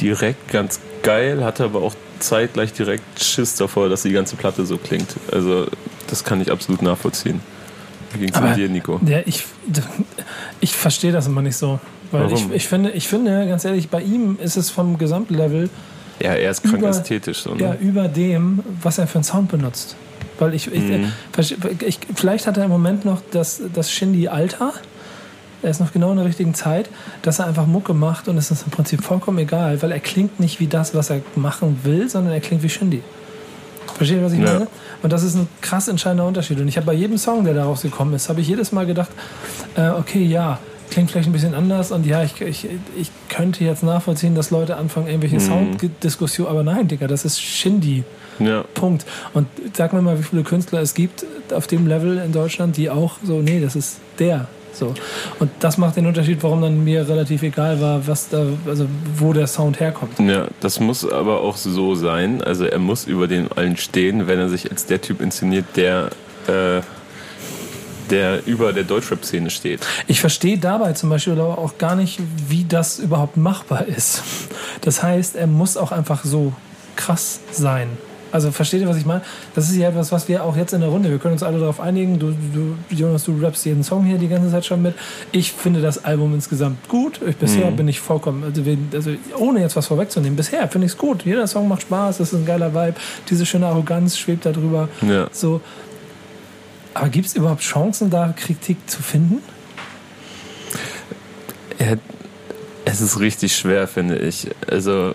direkt 0.00 0.50
ganz 0.50 0.80
geil, 1.02 1.44
hatte 1.44 1.64
aber 1.64 1.82
auch 1.82 1.94
zeitgleich 2.18 2.72
direkt 2.72 3.22
Schiss 3.22 3.56
davor, 3.56 3.88
dass 3.88 4.02
die 4.02 4.12
ganze 4.12 4.36
Platte 4.36 4.64
so 4.66 4.76
klingt. 4.76 5.14
Also 5.32 5.66
das 6.08 6.24
kann 6.24 6.40
ich 6.40 6.50
absolut 6.50 6.82
nachvollziehen. 6.82 7.40
Wie 8.12 8.18
ging's 8.20 8.36
Aber 8.36 8.48
mit 8.48 8.56
dir, 8.58 8.68
Nico? 8.68 9.00
Ja, 9.06 9.18
ich, 9.26 9.44
ich 10.60 10.74
verstehe 10.74 11.12
das 11.12 11.26
immer 11.26 11.42
nicht 11.42 11.56
so. 11.56 11.80
Weil 12.12 12.26
ich, 12.26 12.32
Warum? 12.32 12.52
ich, 12.52 12.68
finde, 12.68 12.90
ich 12.92 13.08
finde, 13.08 13.46
ganz 13.48 13.64
ehrlich, 13.64 13.88
bei 13.88 14.00
ihm 14.02 14.38
ist 14.40 14.56
es 14.56 14.70
vom 14.70 14.98
Gesamtlevel 14.98 15.68
Ja, 16.20 16.34
er 16.34 16.50
ist 16.52 16.62
krank 16.62 16.78
über- 16.78 16.90
ästhetisch. 16.90 17.38
So, 17.42 17.54
ne? 17.54 17.62
ja, 17.62 17.74
über 17.80 18.06
dem, 18.08 18.60
was 18.82 18.98
er 18.98 19.06
für 19.08 19.16
einen 19.16 19.24
Sound 19.24 19.48
benutzt. 19.50 19.96
Weil 20.38 20.54
ich, 20.54 20.66
Mhm. 20.70 21.12
ich, 21.38 21.56
ich 21.82 21.98
vielleicht 22.14 22.46
hat 22.46 22.56
er 22.56 22.64
im 22.64 22.70
Moment 22.70 23.04
noch 23.04 23.20
das, 23.30 23.62
das 23.74 23.90
Shindy-Alter. 23.90 24.72
Er 25.62 25.70
ist 25.70 25.80
noch 25.80 25.92
genau 25.92 26.10
in 26.10 26.16
der 26.18 26.26
richtigen 26.26 26.54
Zeit, 26.54 26.90
dass 27.22 27.38
er 27.38 27.46
einfach 27.46 27.66
Mucke 27.66 27.94
macht 27.94 28.28
und 28.28 28.36
es 28.36 28.50
ist 28.50 28.64
im 28.64 28.70
Prinzip 28.70 29.02
vollkommen 29.02 29.38
egal, 29.38 29.80
weil 29.82 29.92
er 29.92 30.00
klingt 30.00 30.38
nicht 30.38 30.60
wie 30.60 30.66
das, 30.66 30.94
was 30.94 31.08
er 31.10 31.20
machen 31.36 31.80
will, 31.84 32.08
sondern 32.10 32.34
er 32.34 32.40
klingt 32.40 32.62
wie 32.62 32.68
Shindy. 32.68 33.02
Versteht 33.96 34.18
ihr, 34.18 34.24
was 34.24 34.32
ich 34.32 34.40
Ja. 34.40 34.52
meine? 34.52 34.66
Und 35.02 35.12
das 35.12 35.22
ist 35.22 35.36
ein 35.36 35.46
krass 35.62 35.88
entscheidender 35.88 36.26
Unterschied. 36.26 36.58
Und 36.60 36.68
ich 36.68 36.76
habe 36.76 36.86
bei 36.86 36.92
jedem 36.94 37.16
Song, 37.16 37.44
der 37.44 37.54
daraus 37.54 37.82
gekommen 37.82 38.12
ist, 38.14 38.28
habe 38.28 38.40
ich 38.40 38.48
jedes 38.48 38.72
Mal 38.72 38.84
gedacht, 38.86 39.10
äh, 39.76 39.88
okay, 39.90 40.22
ja, 40.24 40.58
klingt 40.94 41.10
vielleicht 41.10 41.28
ein 41.28 41.32
bisschen 41.32 41.54
anders 41.54 41.92
und 41.92 42.06
ja, 42.06 42.22
ich, 42.22 42.40
ich, 42.40 42.66
ich 42.96 43.10
könnte 43.28 43.64
jetzt 43.64 43.82
nachvollziehen, 43.82 44.34
dass 44.34 44.50
Leute 44.50 44.76
anfangen, 44.76 45.08
irgendwelche 45.08 45.40
Sounddiskussionen, 45.40 46.50
aber 46.50 46.62
nein, 46.62 46.88
Digga, 46.88 47.06
das 47.06 47.24
ist 47.24 47.40
Shindy. 47.42 48.04
ja. 48.38 48.64
Punkt. 48.74 49.04
Und 49.34 49.46
sag 49.74 49.92
mir 49.92 50.00
mal, 50.02 50.18
wie 50.18 50.22
viele 50.22 50.42
Künstler 50.42 50.80
es 50.80 50.94
gibt 50.94 51.26
auf 51.52 51.66
dem 51.66 51.86
Level 51.86 52.18
in 52.18 52.32
Deutschland, 52.32 52.76
die 52.76 52.88
auch 52.88 53.16
so, 53.22 53.40
nee, 53.40 53.60
das 53.60 53.76
ist 53.76 53.98
der. 54.18 54.48
So. 54.72 54.94
Und 55.38 55.50
das 55.60 55.78
macht 55.78 55.96
den 55.96 56.06
Unterschied, 56.06 56.42
warum 56.42 56.62
dann 56.62 56.82
mir 56.82 57.08
relativ 57.08 57.42
egal 57.42 57.80
war, 57.80 58.06
was 58.06 58.28
da, 58.28 58.44
also 58.66 58.86
wo 59.16 59.32
der 59.32 59.46
Sound 59.46 59.78
herkommt. 59.80 60.18
Ja, 60.18 60.48
das 60.60 60.80
muss 60.80 61.08
aber 61.08 61.40
auch 61.40 61.56
so 61.56 61.94
sein. 61.94 62.42
Also 62.42 62.64
er 62.64 62.78
muss 62.78 63.04
über 63.04 63.28
den 63.28 63.50
allen 63.52 63.76
stehen, 63.76 64.26
wenn 64.26 64.38
er 64.38 64.48
sich 64.48 64.70
als 64.70 64.86
der 64.86 65.00
Typ 65.00 65.20
inszeniert, 65.20 65.64
der, 65.76 66.10
äh, 66.48 66.80
der 68.10 68.46
über 68.46 68.72
der 68.72 68.84
Deutschrap-Szene 68.84 69.50
steht. 69.50 69.80
Ich 70.06 70.20
verstehe 70.20 70.58
dabei 70.58 70.92
zum 70.92 71.10
Beispiel 71.10 71.34
aber 71.34 71.58
auch 71.58 71.78
gar 71.78 71.96
nicht, 71.96 72.20
wie 72.48 72.64
das 72.68 72.98
überhaupt 72.98 73.36
machbar 73.36 73.86
ist. 73.86 74.22
Das 74.82 75.02
heißt, 75.02 75.36
er 75.36 75.46
muss 75.46 75.76
auch 75.76 75.92
einfach 75.92 76.24
so 76.24 76.52
krass 76.96 77.40
sein. 77.52 77.88
Also 78.32 78.50
versteht 78.50 78.80
ihr, 78.80 78.88
was 78.88 78.96
ich 78.96 79.06
meine? 79.06 79.22
Das 79.54 79.70
ist 79.70 79.76
ja 79.76 79.88
etwas, 79.88 80.10
was 80.10 80.26
wir 80.26 80.42
auch 80.42 80.56
jetzt 80.56 80.72
in 80.72 80.80
der 80.80 80.88
Runde, 80.90 81.08
wir 81.08 81.18
können 81.18 81.34
uns 81.34 81.44
alle 81.44 81.60
darauf 81.60 81.78
einigen. 81.78 82.18
Du, 82.18 82.32
du, 82.32 82.74
Jonas, 82.90 83.22
du 83.22 83.38
rappst 83.40 83.64
jeden 83.64 83.84
Song 83.84 84.04
hier 84.04 84.18
die 84.18 84.26
ganze 84.26 84.50
Zeit 84.50 84.66
schon 84.66 84.82
mit. 84.82 84.94
Ich 85.30 85.52
finde 85.52 85.80
das 85.80 86.04
Album 86.04 86.34
insgesamt 86.34 86.88
gut. 86.88 87.20
Ich, 87.24 87.36
bisher 87.36 87.70
bin 87.70 87.86
ich 87.86 88.00
vollkommen, 88.00 88.42
also, 88.42 88.64
wir- 88.66 88.76
also 88.92 89.12
ohne 89.38 89.60
jetzt 89.60 89.76
was 89.76 89.86
vorwegzunehmen, 89.86 90.34
bisher 90.34 90.66
finde 90.68 90.86
ich 90.86 90.92
es 90.94 90.98
gut. 90.98 91.24
Jeder 91.24 91.46
Song 91.46 91.68
macht 91.68 91.82
Spaß, 91.82 92.18
das 92.18 92.32
ist 92.32 92.40
ein 92.40 92.44
geiler 92.44 92.74
Vibe. 92.74 92.94
Diese 93.30 93.46
schöne 93.46 93.66
Arroganz 93.68 94.18
schwebt 94.18 94.44
da 94.46 94.50
drüber. 94.50 94.88
Ja. 95.08 95.28
So. 95.30 95.60
Aber 96.94 97.08
gibt 97.08 97.26
es 97.26 97.34
überhaupt 97.34 97.62
Chancen, 97.62 98.10
da 98.10 98.32
Kritik 98.36 98.78
zu 98.88 99.02
finden? 99.02 99.42
Er, 101.78 101.98
es 102.84 103.00
ist 103.00 103.18
richtig 103.18 103.56
schwer, 103.56 103.88
finde 103.88 104.18
ich. 104.18 104.48
Also 104.70 105.12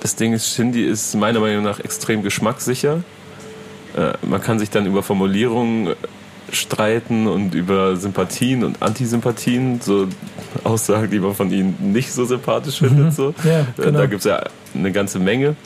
das 0.00 0.16
Ding 0.16 0.32
ist, 0.32 0.54
Shindy 0.54 0.84
ist 0.84 1.14
meiner 1.14 1.40
Meinung 1.40 1.64
nach 1.64 1.80
extrem 1.80 2.22
geschmackssicher. 2.22 3.02
Äh, 3.96 4.12
man 4.22 4.40
kann 4.40 4.58
sich 4.58 4.70
dann 4.70 4.86
über 4.86 5.02
Formulierungen 5.02 5.94
streiten 6.52 7.26
und 7.26 7.54
über 7.54 7.96
Sympathien 7.96 8.64
und 8.64 8.82
Antisympathien, 8.82 9.80
so 9.80 10.08
Aussagen, 10.64 11.10
die 11.10 11.18
man 11.20 11.34
von 11.34 11.50
ihnen 11.52 11.92
nicht 11.92 12.12
so 12.12 12.24
sympathisch 12.24 12.78
findet. 12.78 13.12
So. 13.14 13.34
Ja, 13.44 13.60
Äh, 13.60 13.64
genau. 13.76 13.98
Da 13.98 14.06
gibt 14.06 14.20
es 14.20 14.24
ja 14.24 14.42
eine 14.74 14.92
ganze 14.92 15.18
Menge. 15.18 15.56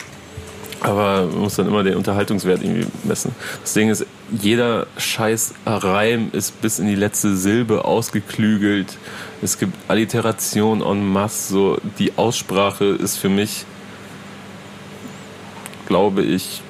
Aber 0.81 1.25
man 1.25 1.39
muss 1.39 1.55
dann 1.55 1.67
immer 1.67 1.83
den 1.83 1.95
Unterhaltungswert 1.95 2.61
irgendwie 2.61 2.85
messen. 3.05 3.33
Das 3.61 3.73
Ding 3.73 3.89
ist, 3.89 4.05
jeder 4.29 4.87
scheiß 4.97 5.53
Reim 5.65 6.29
ist 6.31 6.61
bis 6.61 6.79
in 6.79 6.87
die 6.87 6.95
letzte 6.95 7.35
Silbe 7.35 7.85
ausgeklügelt. 7.85 8.97
Es 9.41 9.57
gibt 9.57 9.73
Alliteration 9.87 10.81
en 10.81 11.07
masse. 11.07 11.53
So, 11.53 11.77
die 11.97 12.17
Aussprache 12.17 12.85
ist 12.85 13.17
für 13.17 13.29
mich, 13.29 13.65
glaube 15.87 16.21
ich, 16.23 16.61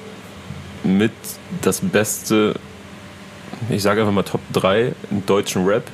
mit 0.84 1.12
das 1.62 1.80
Beste, 1.80 2.54
ich 3.68 3.82
sage 3.82 4.00
einfach 4.02 4.12
mal 4.12 4.22
Top 4.22 4.40
3 4.52 4.92
im 5.10 5.26
deutschen 5.26 5.66
Rap. 5.66 5.84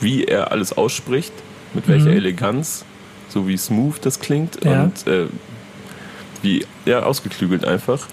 Wie 0.00 0.24
er 0.24 0.52
alles 0.52 0.76
ausspricht, 0.76 1.32
mit 1.72 1.88
welcher 1.88 2.10
Eleganz, 2.10 2.84
so 3.30 3.48
wie 3.48 3.56
smooth 3.56 3.96
das 4.02 4.20
klingt 4.20 4.62
Ja. 4.64 4.84
und 4.84 5.06
äh, 5.06 5.26
wie 6.46 6.66
ja, 6.84 7.02
ausgeklügelt 7.02 7.64
einfach. 7.64 8.06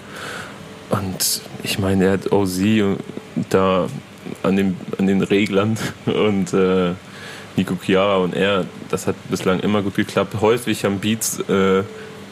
Und 0.90 1.40
ich 1.62 1.78
meine, 1.78 2.06
er 2.06 2.12
hat 2.12 2.32
OZ 2.32 2.60
da 3.50 3.86
an, 4.42 4.56
dem, 4.56 4.76
an 4.98 5.06
den 5.06 5.22
Reglern 5.22 5.78
und 6.06 6.52
äh, 6.52 6.92
Nico 7.56 7.76
Chiara 7.80 8.16
und 8.16 8.34
er, 8.34 8.64
das 8.90 9.06
hat 9.06 9.14
bislang 9.30 9.60
immer 9.60 9.82
gut 9.82 9.94
geklappt. 9.94 10.40
Häufig 10.40 10.84
haben 10.84 10.98
Beats 10.98 11.38
äh, 11.48 11.82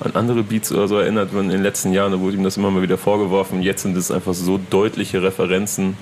an 0.00 0.12
andere 0.14 0.42
Beats 0.42 0.72
oder 0.72 0.88
so 0.88 0.98
erinnert 0.98 1.32
man 1.32 1.44
in 1.44 1.50
den 1.50 1.62
letzten 1.62 1.92
Jahren, 1.92 2.10
da 2.10 2.18
wurde 2.18 2.36
ihm 2.36 2.42
das 2.42 2.56
immer 2.56 2.72
mal 2.72 2.82
wieder 2.82 2.98
vorgeworfen. 2.98 3.62
Jetzt 3.62 3.82
sind 3.82 3.96
es 3.96 4.10
einfach 4.10 4.34
so 4.34 4.58
deutliche 4.70 5.22
Referenzen, 5.22 5.96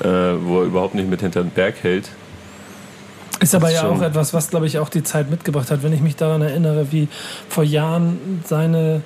äh, 0.00 0.06
wo 0.06 0.60
er 0.60 0.64
überhaupt 0.64 0.94
nicht 0.94 1.10
mit 1.10 1.20
hinter 1.20 1.42
den 1.42 1.50
Berg 1.50 1.82
hält. 1.82 2.08
Ist 3.40 3.54
aber 3.54 3.70
ja 3.70 3.86
auch 3.86 4.00
etwas, 4.02 4.34
was, 4.34 4.50
glaube 4.50 4.66
ich, 4.66 4.78
auch 4.78 4.88
die 4.88 5.02
Zeit 5.04 5.30
mitgebracht 5.30 5.70
hat. 5.70 5.82
Wenn 5.82 5.92
ich 5.92 6.00
mich 6.00 6.16
daran 6.16 6.42
erinnere, 6.42 6.90
wie 6.90 7.08
vor 7.48 7.62
Jahren 7.62 8.42
seine 8.44 9.02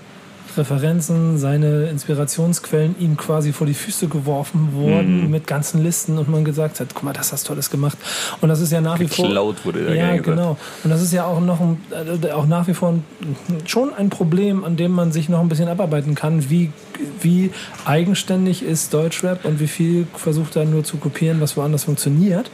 Referenzen, 0.57 1.39
seine 1.39 1.87
Inspirationsquellen 1.87 2.95
ihm 2.99 3.17
quasi 3.17 3.53
vor 3.53 3.67
die 3.67 3.75
Füße 3.75 4.09
geworfen 4.09 4.71
wurden 4.73 5.25
Mhm. 5.25 5.31
mit 5.31 5.47
ganzen 5.47 5.83
Listen 5.83 6.19
und 6.19 6.29
man 6.29 6.45
gesagt 6.45 6.81
hat, 6.81 6.89
guck 6.95 7.03
mal, 7.03 7.13
das 7.13 7.33
hast 7.33 7.45
du 7.45 7.49
Tolles 7.49 7.71
gemacht. 7.71 7.99
Und 8.41 8.49
das 8.49 8.61
ist 8.61 8.73
ja 8.73 8.81
nach 8.81 8.99
wie 8.99 9.09
vor... 9.09 9.27
Geklaut 9.27 9.65
wurde 9.65 9.85
da 9.85 9.93
Ja, 9.95 10.17
genau. 10.17 10.57
Und 10.85 10.91
das 10.91 11.03
ist 11.03 11.13
ja 11.13 11.25
auch 11.27 11.41
noch 11.41 11.61
ein, 11.61 11.81
äh, 12.23 12.31
auch 12.31 12.47
nach 12.47 12.67
wie 12.69 12.75
vor 12.75 12.91
ein, 12.91 13.05
schon 13.67 13.93
ein 13.95 14.11
Problem, 14.11 14.65
an 14.65 14.77
dem 14.77 14.93
man 14.93 15.13
sich 15.13 15.29
noch 15.29 15.41
ein 15.41 15.49
bisschen 15.49 15.69
abarbeiten 15.69 16.15
kann. 16.15 16.51
Wie, 16.51 16.71
wie 17.21 17.51
eigenständig 17.85 18.63
ist 18.63 18.93
Deutschrap 18.95 19.45
und 19.45 19.61
wie 19.61 19.69
viel 19.69 20.07
versucht 20.15 20.57
er 20.57 20.65
nur 20.65 20.85
zu 20.85 20.97
kopieren, 20.97 21.41
was 21.41 21.57
woanders 21.57 21.85
funktioniert. 21.85 22.51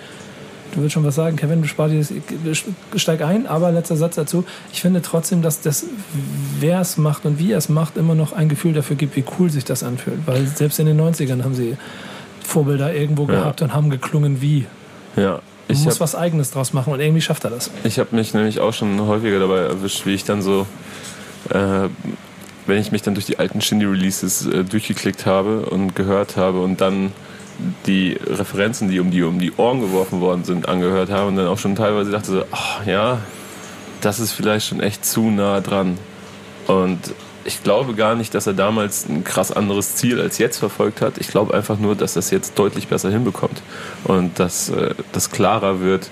Du 0.79 0.83
willst 0.83 0.95
schon 0.95 1.03
was 1.05 1.17
sagen, 1.17 1.35
Kevin, 1.37 1.61
du 1.61 1.67
spar 1.67 1.89
dir 1.89 2.05
das, 2.45 2.63
steig 3.03 3.21
ein, 3.23 3.49
aber 3.49 3.73
letzter 3.73 3.97
Satz 3.97 4.15
dazu. 4.15 4.45
Ich 4.73 4.81
finde 4.81 5.03
trotzdem, 5.03 5.43
dass 5.43 5.61
das, 5.61 5.87
wer 6.61 6.81
es 6.81 6.97
macht 6.97 7.27
und 7.27 7.41
wie 7.41 7.51
er 7.51 7.59
es 7.59 7.69
macht, 7.69 7.97
immer 7.97 8.15
noch 8.15 8.33
ein 8.33 8.49
Gefühl 8.49 8.75
dafür 8.75 8.95
gibt, 8.95 9.17
wie 9.17 9.25
cool 9.39 9.51
sich 9.51 9.65
das 9.65 9.83
anfühlt. 9.83 10.21
Weil 10.27 10.47
selbst 10.47 10.79
in 10.79 10.87
den 10.87 11.01
90ern 11.01 11.43
haben 11.43 11.57
sie 11.57 11.77
Vorbilder 12.47 12.95
irgendwo 12.95 13.25
Ja. 13.25 13.41
gehabt 13.41 13.61
und 13.61 13.75
haben 13.75 13.91
geklungen 13.91 14.41
wie. 14.41 14.67
Ja. 15.17 15.31
Man 15.33 15.41
Ich 15.67 15.79
muss 15.79 15.95
habe 15.95 16.01
was 16.01 16.15
Eigenes 16.15 16.53
draus 16.53 16.73
machen 16.73 16.93
und 16.93 17.01
irgendwie 17.01 17.23
schafft 17.23 17.43
er 17.43 17.51
das. 17.51 17.73
Ich 17.83 17.99
habe 17.99 18.15
mich 18.15 18.33
nämlich 18.33 18.61
auch 18.61 18.73
schon 18.73 19.01
häufiger 19.01 19.41
dabei 19.41 19.59
erwischt, 19.59 20.07
wie 20.07 20.15
ich 20.15 20.23
dann 20.23 20.43
so, 20.43 20.65
äh, 21.51 21.89
wenn 22.69 22.79
ich 22.79 22.93
mich 22.93 23.03
dann 23.03 23.15
durch 23.15 23.27
die 23.27 23.41
alten 23.41 23.61
Shindy-Releases 23.61 24.47
äh, 24.47 24.63
durchgeklickt 24.63 25.27
habe 25.27 25.67
und 25.67 25.97
gehört 25.97 26.37
habe 26.37 26.61
und 26.61 26.81
dann 26.81 27.11
die 27.87 28.19
Referenzen, 28.25 28.89
die 28.89 29.01
um 29.01 29.11
die 29.11 29.23
um 29.23 29.39
die 29.39 29.53
Ohren 29.57 29.81
geworfen 29.81 30.21
worden 30.21 30.45
sind, 30.45 30.69
angehört 30.69 31.11
habe 31.11 31.29
und 31.29 31.37
dann 31.37 31.47
auch 31.47 31.59
schon 31.59 31.75
teilweise 31.75 32.11
dachte 32.11 32.31
so, 32.31 32.45
ach 32.51 32.87
ja, 32.87 33.19
das 34.01 34.21
ist 34.21 34.33
vielleicht 34.33 34.67
schon 34.67 34.81
echt 34.81 35.05
zu 35.05 35.31
nah 35.31 35.61
dran. 35.61 35.99
Und 36.67 37.15
ich 37.45 37.63
glaube 37.63 37.95
gar 37.95 38.15
nicht, 38.15 38.35
dass 38.35 38.47
er 38.47 38.53
damals 38.53 39.09
ein 39.09 39.25
krass 39.25 39.51
anderes 39.51 39.97
Ziel 39.97 40.21
als 40.21 40.39
jetzt 40.39 40.59
verfolgt 40.59 41.01
hat. 41.01 41.19
Ich 41.19 41.29
glaube 41.29 41.55
einfach 41.55 41.79
nur, 41.79 41.97
dass 41.97 42.15
er 42.15 42.21
es 42.21 42.31
jetzt 42.31 42.59
deutlich 42.59 42.89
besser 42.89 43.11
hinbekommt 43.11 43.63
und 44.05 44.39
dass 44.39 44.69
äh, 44.69 44.95
das 45.13 45.31
klarer 45.31 45.81
wird, 45.81 46.11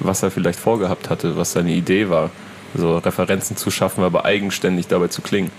was 0.00 0.22
er 0.22 0.30
vielleicht 0.30 0.58
vorgehabt 0.58 1.10
hatte, 1.10 1.36
was 1.36 1.52
seine 1.52 1.72
Idee 1.72 2.08
war, 2.08 2.30
so 2.74 2.98
Referenzen 2.98 3.56
zu 3.56 3.70
schaffen, 3.70 4.02
aber 4.02 4.24
eigenständig 4.24 4.88
dabei 4.88 5.08
zu 5.08 5.22
klingen. 5.22 5.50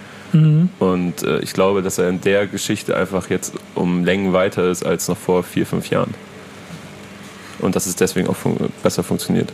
Und 0.79 1.23
äh, 1.23 1.39
ich 1.39 1.53
glaube, 1.53 1.81
dass 1.81 1.97
er 1.97 2.09
in 2.09 2.21
der 2.21 2.45
Geschichte 2.47 2.95
einfach 2.95 3.29
jetzt 3.29 3.53
um 3.75 4.05
Längen 4.05 4.31
weiter 4.33 4.69
ist 4.69 4.85
als 4.85 5.07
noch 5.07 5.17
vor 5.17 5.43
vier, 5.43 5.65
fünf 5.65 5.89
Jahren. 5.89 6.13
Und 7.59 7.75
dass 7.75 7.85
es 7.87 7.95
deswegen 7.95 8.27
auch 8.27 8.35
fun 8.35 8.57
besser 8.83 9.03
funktioniert. 9.03 9.49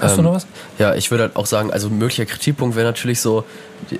Hast 0.00 0.14
du 0.16 0.18
Ähm, 0.20 0.26
noch 0.26 0.34
was? 0.34 0.46
Ja, 0.78 0.94
ich 0.94 1.10
würde 1.10 1.24
halt 1.24 1.36
auch 1.36 1.46
sagen, 1.46 1.72
also 1.72 1.88
möglicher 1.88 2.24
Kritikpunkt 2.26 2.76
wäre 2.76 2.86
natürlich 2.86 3.20
so 3.20 3.44
die, 3.90 3.98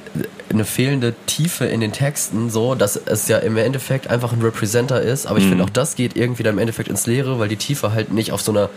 eine 0.50 0.64
fehlende 0.64 1.14
Tiefe 1.26 1.64
in 1.64 1.80
den 1.80 1.92
Texten, 1.92 2.50
so 2.50 2.74
dass 2.74 2.96
es 2.96 3.26
ja 3.28 3.38
im 3.38 3.56
Endeffekt 3.56 4.08
einfach 4.08 4.32
ein 4.32 4.40
Representer 4.42 5.00
ist. 5.02 5.26
Aber 5.26 5.38
ich 5.38 5.44
Mhm. 5.46 5.48
finde 5.50 5.64
auch 5.64 5.70
das 5.70 5.96
geht 5.96 6.16
irgendwie 6.16 6.42
dann 6.44 6.54
im 6.54 6.58
Endeffekt 6.58 6.88
ins 6.88 7.06
Leere, 7.06 7.38
weil 7.38 7.48
die 7.48 7.56
Tiefe 7.56 7.92
halt 7.92 8.12
nicht 8.12 8.30
auf 8.32 8.42
so 8.42 8.52
einer 8.52 8.70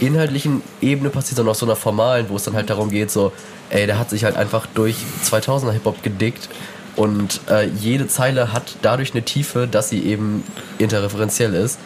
inhaltlichen 0.00 0.62
Ebene 0.80 1.10
passiert, 1.10 1.36
sondern 1.36 1.52
auf 1.52 1.58
so 1.58 1.66
einer 1.66 1.76
formalen, 1.76 2.26
wo 2.28 2.36
es 2.36 2.44
dann 2.44 2.54
halt 2.54 2.70
darum 2.70 2.90
geht, 2.90 3.10
so, 3.10 3.32
ey, 3.70 3.86
der 3.86 3.98
hat 3.98 4.10
sich 4.10 4.24
halt 4.24 4.36
einfach 4.36 4.66
durch 4.74 4.96
2000er 5.24 5.72
Hip-Hop 5.72 6.02
gedickt 6.02 6.48
und 6.96 7.40
äh, 7.50 7.66
jede 7.68 8.06
Zeile 8.08 8.52
hat 8.52 8.76
dadurch 8.82 9.12
eine 9.12 9.22
Tiefe, 9.22 9.66
dass 9.66 9.88
sie 9.88 10.02
eben 10.04 10.44
interreferenziell 10.78 11.54
ist 11.54 11.78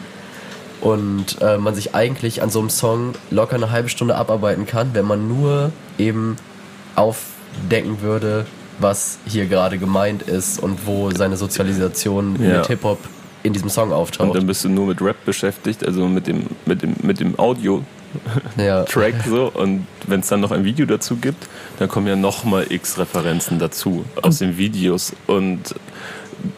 und 0.81 1.41
äh, 1.41 1.59
man 1.59 1.75
sich 1.75 1.95
eigentlich 1.95 2.43
an 2.43 2.51
so 2.51 2.59
einem 2.59 2.71
Song 2.71 3.13
locker 3.31 3.55
eine 3.57 3.71
halbe 3.71 3.89
Stunde 3.89 4.17
abarbeiten 4.17 4.67
kann, 4.67 4.91
wenn 4.95 5.05
man 5.07 5.29
nur 5.29 5.71
eben 5.99 6.37
aufdecken 6.97 8.01
würde, 8.03 8.47
was 8.79 9.19
hier 9.27 9.47
gerade 9.47 9.79
gemeint 9.79 10.23
ist 10.23 10.59
und 10.63 10.87
wo 10.87 11.11
seine 11.11 11.37
Sozialisation 11.37 12.37
Ja. 12.43 12.59
mit 12.59 12.67
Hip-Hop 12.67 12.99
in 13.47 13.53
diesem 13.53 13.69
Song 13.69 13.89
Und 13.89 13.95
auftaucht. 13.95 14.37
dann 14.37 14.47
bist 14.47 14.65
du 14.65 14.69
nur 14.69 14.87
mit 14.87 15.01
Rap 15.01 15.25
beschäftigt, 15.25 15.87
also 15.87 16.07
mit 16.09 16.27
dem, 16.27 16.47
mit 16.67 16.83
dem, 16.83 16.95
mit 17.03 17.21
dem 17.21 17.39
Audio-Track 17.39 17.85
ja. 19.25 19.31
so. 19.31 19.51
Und 19.53 19.87
wenn 20.07 20.21
es 20.21 20.29
dann 20.29 20.41
noch 20.41 20.51
ein 20.51 20.65
Video 20.65 20.87
dazu 20.87 21.17
gibt, 21.17 21.49
dann 21.79 21.89
kommen 21.89 22.07
ja 22.07 22.17
nochmal 22.17 22.67
x 22.71 22.99
Referenzen 22.99 23.59
dazu 23.59 24.05
aus 24.21 24.39
den 24.39 24.59
Videos. 24.59 25.15
Und 25.27 25.75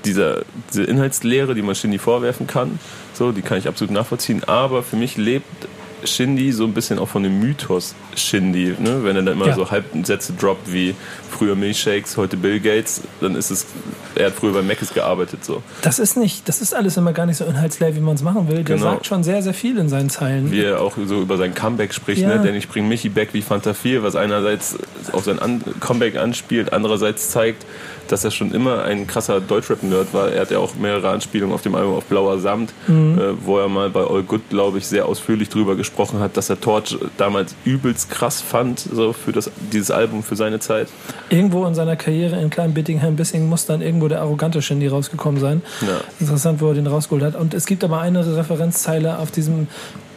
dieser, 0.04 0.42
diese 0.70 0.84
Inhaltslehre, 0.84 1.54
die 1.54 1.62
man 1.62 1.74
Shindy 1.74 1.98
vorwerfen 1.98 2.46
kann, 2.46 2.78
so, 3.12 3.32
die 3.32 3.42
kann 3.42 3.58
ich 3.58 3.68
absolut 3.68 3.92
nachvollziehen. 3.92 4.44
Aber 4.44 4.82
für 4.82 4.96
mich 4.96 5.16
lebt 5.16 5.68
Shindy 6.04 6.52
so 6.52 6.64
ein 6.64 6.72
bisschen 6.74 6.98
auch 6.98 7.08
von 7.08 7.22
dem 7.22 7.40
Mythos 7.40 7.94
Shindy. 8.16 8.74
Ne? 8.78 9.04
Wenn 9.04 9.16
er 9.16 9.22
dann 9.22 9.34
immer 9.34 9.48
Ja. 9.48 9.54
so 9.54 9.70
Halbsätze 9.70 10.32
droppt 10.32 10.72
wie 10.72 10.94
früher 11.30 11.54
Milchshakes, 11.56 12.16
heute 12.16 12.36
Bill 12.36 12.60
Gates, 12.60 13.02
dann 13.20 13.34
ist 13.34 13.50
es, 13.50 13.66
er 14.14 14.26
hat 14.26 14.34
früher 14.34 14.52
bei 14.52 14.62
Mc's 14.62 14.92
gearbeitet. 14.94 15.44
So. 15.44 15.62
Das 15.82 15.98
ist 15.98 16.16
nicht, 16.16 16.48
das 16.48 16.60
ist 16.60 16.74
alles 16.74 16.96
immer 16.96 17.12
gar 17.12 17.26
nicht 17.26 17.36
so 17.36 17.44
inhaltsleer, 17.44 17.94
wie 17.96 18.00
man 18.00 18.14
es 18.14 18.22
machen 18.22 18.48
will. 18.48 18.64
Der 18.64 18.76
Genau. 18.76 18.92
sagt 18.92 19.06
schon 19.06 19.22
sehr, 19.24 19.42
sehr 19.42 19.54
viel 19.54 19.78
in 19.78 19.88
seinen 19.88 20.10
Zeilen. 20.10 20.50
wie 20.50 20.62
er 20.62 20.80
auch 20.80 20.96
so 21.06 21.20
über 21.20 21.36
sein 21.36 21.54
Comeback 21.54 21.92
spricht, 21.94 22.22
Ja. 22.22 22.28
ne? 22.36 22.40
denn 22.42 22.54
ich 22.54 22.68
bringe 22.68 22.88
Michi 22.88 23.08
back 23.08 23.30
wie 23.32 23.42
Fanta 23.42 23.74
4, 23.74 24.02
was 24.02 24.16
einerseits 24.16 24.76
auf 25.12 25.24
sein 25.24 25.38
An 25.38 25.62
Comeback 25.80 26.16
anspielt, 26.16 26.72
andererseits 26.72 27.30
zeigt, 27.30 27.64
dass 28.12 28.24
er 28.24 28.30
schon 28.30 28.52
immer 28.52 28.82
ein 28.84 29.06
krasser 29.06 29.40
Deutschrap-Nerd 29.40 30.12
war. 30.14 30.30
Er 30.32 30.40
hat 30.42 30.50
ja 30.50 30.58
auch 30.58 30.74
mehrere 30.74 31.10
Anspielungen 31.10 31.54
auf 31.54 31.62
dem 31.62 31.74
Album 31.74 31.94
auf 31.94 32.04
Blauer 32.04 32.38
Samt, 32.38 32.72
Mhm. 32.86 33.18
äh, 33.18 33.22
wo 33.46 33.58
er 33.58 33.68
mal 33.68 33.90
bei 33.90 34.00
All 34.00 34.22
Good, 34.22 34.48
glaube 34.50 34.78
ich, 34.78 34.86
sehr 34.86 35.06
ausführlich 35.06 35.48
drüber 35.48 35.76
gesprochen 35.76 36.20
hat, 36.20 36.36
dass 36.36 36.50
er 36.50 36.60
Torch 36.60 36.96
damals 37.16 37.54
übelst 37.64 38.10
krass 38.10 38.40
fand, 38.40 38.80
so 38.80 39.12
für 39.12 39.32
das, 39.32 39.50
dieses 39.72 39.90
Album, 39.90 40.22
für 40.22 40.36
seine 40.36 40.58
Zeit. 40.60 40.88
Irgendwo 41.30 41.64
in 41.66 41.74
seiner 41.74 41.96
Karriere 41.96 42.40
in 42.40 42.50
klein 42.50 42.74
Bittingham-Bissing 42.74 43.48
muss 43.48 43.66
dann 43.66 43.82
irgendwo 43.82 44.08
der 44.08 44.20
arrogante 44.20 44.62
Shindy 44.62 44.86
rausgekommen 44.88 45.40
sein. 45.40 45.62
Ja. 45.82 46.00
Interessant, 46.20 46.60
wo 46.60 46.68
er 46.68 46.74
den 46.74 46.86
rausgeholt 46.86 47.22
hat. 47.24 47.36
Und 47.36 47.54
es 47.54 47.66
gibt 47.66 47.84
aber 47.84 48.00
eine 48.00 48.36
Referenzzeile 48.36 49.18
auf 49.18 49.30
diesem 49.30 49.68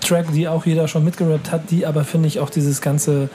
Track, 0.01 0.27
die 0.33 0.47
auch 0.47 0.65
jeder 0.65 0.87
schon 0.87 1.03
mitgerappt 1.03 1.51
hat, 1.51 1.69
die 1.69 1.85
aber, 1.85 2.03
finde 2.03 2.27
ich, 2.27 2.39
auch 2.39 2.49
dieses 2.49 2.81
ganze 2.81 3.29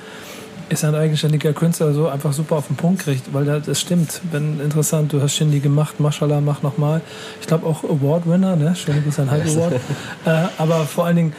ist 0.68 0.84
ein 0.84 0.94
eigenständiger 0.94 1.52
Künstler 1.52 1.92
so 1.92 2.08
einfach 2.08 2.32
super 2.32 2.56
auf 2.56 2.66
den 2.66 2.76
Punkt 2.76 3.02
kriegt, 3.02 3.32
weil 3.32 3.44
da- 3.44 3.60
das 3.60 3.80
stimmt. 3.80 4.20
Wenn 4.32 4.60
interessant, 4.60 5.12
du 5.12 5.22
hast 5.22 5.34
Shindy 5.34 5.60
gemacht, 5.60 6.00
Mashallah, 6.00 6.40
mach 6.40 6.62
nochmal. 6.62 7.00
Ich 7.40 7.46
glaube 7.46 7.66
auch 7.66 7.84
Award-Winner, 7.84 8.56
ne? 8.56 8.74
Schöne 8.74 9.00
Grüße 9.02 9.22
an 9.22 9.30
Hype 9.30 9.46
Award. 9.46 9.74
äh, 10.24 10.30
aber 10.58 10.80
vor 10.86 11.06
allen 11.06 11.16
Dingen, 11.16 11.32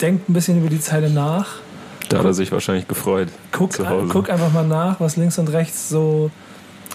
denkt 0.00 0.28
ein 0.28 0.32
bisschen 0.32 0.58
über 0.58 0.70
die 0.70 0.80
Zeile 0.80 1.10
nach. 1.10 1.56
Da 2.08 2.18
hat 2.18 2.24
er 2.24 2.34
sich 2.34 2.50
wahrscheinlich 2.52 2.88
gefreut. 2.88 3.28
Guck, 3.52 3.72
zu 3.72 3.88
Hause. 3.88 4.08
guck 4.10 4.30
einfach 4.30 4.52
mal 4.52 4.66
nach, 4.66 5.00
was 5.00 5.16
links 5.16 5.38
und 5.38 5.48
rechts 5.48 5.88
so, 5.88 6.30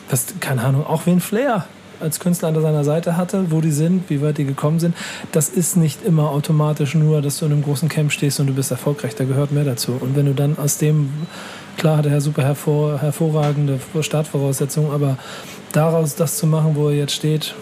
was, 0.10 0.26
keine 0.40 0.64
Ahnung, 0.64 0.86
auch 0.86 1.06
wen 1.06 1.20
Flair 1.20 1.66
als 2.00 2.20
Künstler 2.20 2.50
an 2.50 2.62
seiner 2.62 2.84
Seite 2.84 3.18
hatte, 3.18 3.52
wo 3.52 3.62
die 3.62 3.72
sind, 3.72 4.10
wie 4.10 4.22
weit 4.22 4.38
die 4.38 4.46
gekommen 4.46 4.80
sind. 4.80 4.96
Das 5.32 5.50
ist 5.50 5.78
nicht 5.78 6.04
immer 6.04 6.30
automatisch 6.30 6.96
nur, 6.96 7.22
dass 7.22 7.40
du 7.40 7.46
in 7.46 7.52
einem 7.52 7.64
großen 7.64 7.90
Camp 7.90 8.12
stehst 8.12 8.40
und 8.40 8.48
du 8.48 8.54
bist 8.54 8.72
erfolgreich, 8.72 9.16
da 9.16 9.26
gehört 9.26 9.52
mehr 9.52 9.64
dazu. 9.64 9.94
Und 10.00 10.16
wenn 10.16 10.26
du 10.26 10.34
dann 10.34 10.58
aus 10.58 10.78
dem, 10.78 11.10
klar 11.78 11.98
hat 11.98 12.06
er 12.06 12.22
super 12.22 12.44
hervor, 12.44 13.00
hervorragende 13.02 13.80
Startvoraussetzungen, 14.02 14.92
aber 14.92 15.18
daraus 15.72 16.16
das 16.16 16.38
zu 16.38 16.48
machen, 16.48 16.76
wo 16.76 16.90
er 16.90 16.96
jetzt 16.96 17.14
steht, 17.14 17.54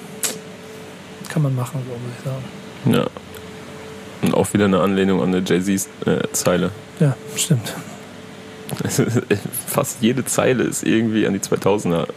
kann 1.30 1.42
man 1.42 1.56
machen, 1.56 1.82
so 1.86 1.92
muss 1.92 2.12
ich 2.18 2.24
sagen. 2.24 3.04
Ja. 3.04 3.08
Und 4.22 4.34
auch 4.34 4.52
wieder 4.54 4.66
eine 4.66 4.82
Anlehnung 4.82 5.22
an 5.22 5.34
eine 5.34 5.44
Jay-Z-Zeile. 5.46 6.72
Ja, 7.00 7.16
stimmt. 7.36 7.74
Fast 9.68 9.98
jede 10.02 10.26
Zeile 10.26 10.64
ist 10.64 10.84
irgendwie 10.84 11.28
an 11.28 11.34
die 11.34 11.40
2000er 11.40 12.08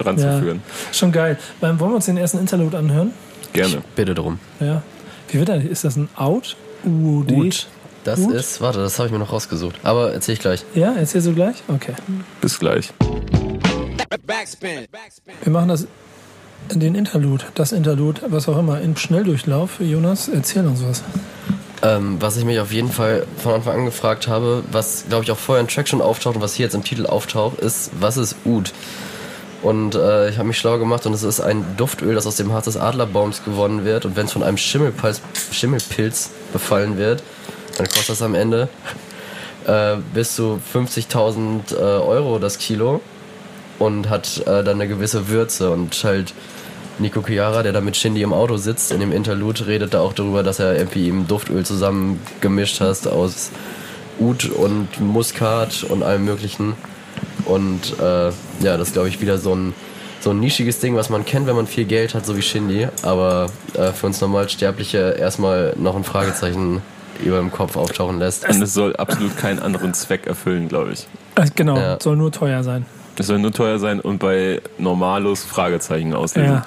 ranzuführen. 0.00 0.62
Schon 0.92 1.12
geil. 1.12 1.38
Beim, 1.60 1.78
wollen 1.80 1.92
wir 1.92 1.96
uns 1.96 2.06
den 2.06 2.16
ersten 2.16 2.38
Interlude 2.38 2.78
anhören? 2.78 3.12
Gerne. 3.52 3.82
Bitte 3.94 4.14
drum. 4.14 4.38
Ja. 4.60 4.82
Wie 5.28 5.38
wird 5.38 5.48
er? 5.48 5.62
Ist 5.62 5.84
das 5.84 5.96
ein 5.96 6.08
Out? 6.16 6.56
UOD? 6.84 7.32
Ut. 7.32 7.66
Das 8.04 8.20
Ut? 8.20 8.32
ist, 8.34 8.60
warte, 8.60 8.78
das 8.78 8.98
habe 8.98 9.08
ich 9.08 9.12
mir 9.12 9.18
noch 9.18 9.32
rausgesucht. 9.32 9.80
Aber 9.82 10.12
erzähl 10.12 10.34
ich 10.34 10.40
gleich. 10.40 10.64
Ja, 10.74 10.94
erzählst 10.94 11.26
du 11.26 11.34
gleich? 11.34 11.56
Okay. 11.68 11.94
Bis 12.40 12.58
gleich. 12.58 12.92
Backspin. 14.26 14.86
Backspin. 14.92 15.34
Wir 15.42 15.52
machen 15.52 15.68
das 15.68 15.86
in 16.72 16.80
den 16.80 16.94
Interlude, 16.94 17.44
das 17.54 17.72
Interlude, 17.72 18.22
was 18.28 18.48
auch 18.48 18.58
immer, 18.58 18.80
in 18.80 18.96
Schnelldurchlauf. 18.96 19.80
Jonas, 19.80 20.28
erzähl 20.28 20.66
uns 20.66 20.82
was. 20.84 21.02
Ähm, 21.82 22.16
was 22.20 22.36
ich 22.36 22.44
mich 22.44 22.58
auf 22.58 22.72
jeden 22.72 22.90
Fall 22.90 23.26
von 23.36 23.54
Anfang 23.54 23.80
an 23.80 23.84
gefragt 23.84 24.28
habe, 24.28 24.64
was 24.72 25.04
glaube 25.08 25.24
ich 25.24 25.30
auch 25.30 25.38
vorher 25.38 25.60
in 25.60 25.68
Track 25.68 25.88
schon 25.88 26.00
auftaucht 26.00 26.36
und 26.36 26.42
was 26.42 26.54
hier 26.54 26.64
jetzt 26.64 26.74
im 26.74 26.82
Titel 26.82 27.06
auftaucht, 27.06 27.58
ist, 27.60 27.90
was 28.00 28.16
ist 28.16 28.36
Oud? 28.44 28.72
Und 29.66 29.96
äh, 29.96 30.30
ich 30.30 30.38
habe 30.38 30.46
mich 30.46 30.58
schlau 30.58 30.78
gemacht 30.78 31.06
und 31.06 31.12
es 31.12 31.24
ist 31.24 31.40
ein 31.40 31.64
Duftöl, 31.76 32.14
das 32.14 32.24
aus 32.24 32.36
dem 32.36 32.52
Harz 32.52 32.66
des 32.66 32.76
Adlerbaums 32.76 33.42
gewonnen 33.44 33.84
wird. 33.84 34.04
Und 34.04 34.14
wenn 34.14 34.26
es 34.26 34.32
von 34.32 34.44
einem 34.44 34.58
Schimmelpilz, 34.58 35.20
Schimmelpilz 35.50 36.30
befallen 36.52 36.98
wird, 36.98 37.24
dann 37.76 37.88
kostet 37.88 38.10
das 38.10 38.22
am 38.22 38.36
Ende 38.36 38.68
äh, 39.66 39.96
bis 40.14 40.36
zu 40.36 40.60
50.000 40.72 41.74
äh, 41.74 41.80
Euro 41.80 42.38
das 42.38 42.58
Kilo 42.58 43.00
und 43.80 44.08
hat 44.08 44.38
äh, 44.46 44.62
dann 44.62 44.80
eine 44.80 44.86
gewisse 44.86 45.26
Würze 45.26 45.72
und 45.72 46.04
halt 46.04 46.32
Nico 47.00 47.20
Chiara, 47.26 47.64
der 47.64 47.72
da 47.72 47.80
mit 47.80 47.96
Shindy 47.96 48.22
im 48.22 48.32
Auto 48.32 48.58
sitzt, 48.58 48.92
in 48.92 49.00
dem 49.00 49.10
Interlude, 49.10 49.66
redet 49.66 49.94
da 49.94 50.00
auch 50.00 50.12
darüber, 50.12 50.44
dass 50.44 50.60
er 50.60 50.76
irgendwie 50.76 51.08
ihm 51.08 51.26
Duftöl 51.26 51.66
zusammengemischt 51.66 52.80
hast 52.80 53.08
aus 53.08 53.50
Ud 54.20 54.48
und 54.48 55.00
Muskat 55.00 55.82
und 55.82 56.04
allem 56.04 56.24
möglichen. 56.24 56.74
Und 57.46 57.98
äh, 57.98 58.30
ja, 58.60 58.76
das 58.76 58.88
ist, 58.88 58.92
glaube 58.94 59.08
ich, 59.08 59.20
wieder 59.20 59.38
so 59.38 59.54
ein, 59.54 59.74
so 60.20 60.30
ein 60.30 60.40
nischiges 60.40 60.80
Ding, 60.80 60.96
was 60.96 61.08
man 61.10 61.24
kennt, 61.24 61.46
wenn 61.46 61.56
man 61.56 61.66
viel 61.66 61.84
Geld 61.84 62.14
hat, 62.14 62.26
so 62.26 62.36
wie 62.36 62.42
Shindy. 62.42 62.88
Aber 63.02 63.46
äh, 63.74 63.92
für 63.92 64.06
uns 64.06 64.20
Normalsterbliche 64.20 65.16
erstmal 65.18 65.74
noch 65.78 65.96
ein 65.96 66.04
Fragezeichen 66.04 66.82
über 67.24 67.38
dem 67.38 67.50
Kopf 67.50 67.76
auftauchen 67.76 68.18
lässt. 68.18 68.48
Und 68.48 68.60
es 68.62 68.74
soll 68.74 68.94
absolut 68.96 69.36
keinen 69.38 69.58
anderen 69.60 69.94
Zweck 69.94 70.26
erfüllen, 70.26 70.68
glaube 70.68 70.92
ich. 70.92 71.06
Äh, 71.36 71.46
Genau, 71.54 71.76
Ja. 71.76 71.98
soll 72.00 72.16
nur 72.16 72.30
teuer 72.32 72.62
sein. 72.62 72.84
Es 73.18 73.28
soll 73.28 73.38
nur 73.38 73.52
teuer 73.52 73.78
sein 73.78 74.00
und 74.00 74.18
bei 74.18 74.60
Normalos 74.78 75.42
Fragezeichen 75.44 76.12
auslösen. 76.12 76.52
Ja. 76.52 76.66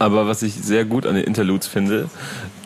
Aber 0.00 0.26
was 0.26 0.42
ich 0.42 0.54
sehr 0.54 0.84
gut 0.84 1.06
an 1.06 1.14
den 1.14 1.22
Interludes 1.24 1.68
finde, 1.68 2.08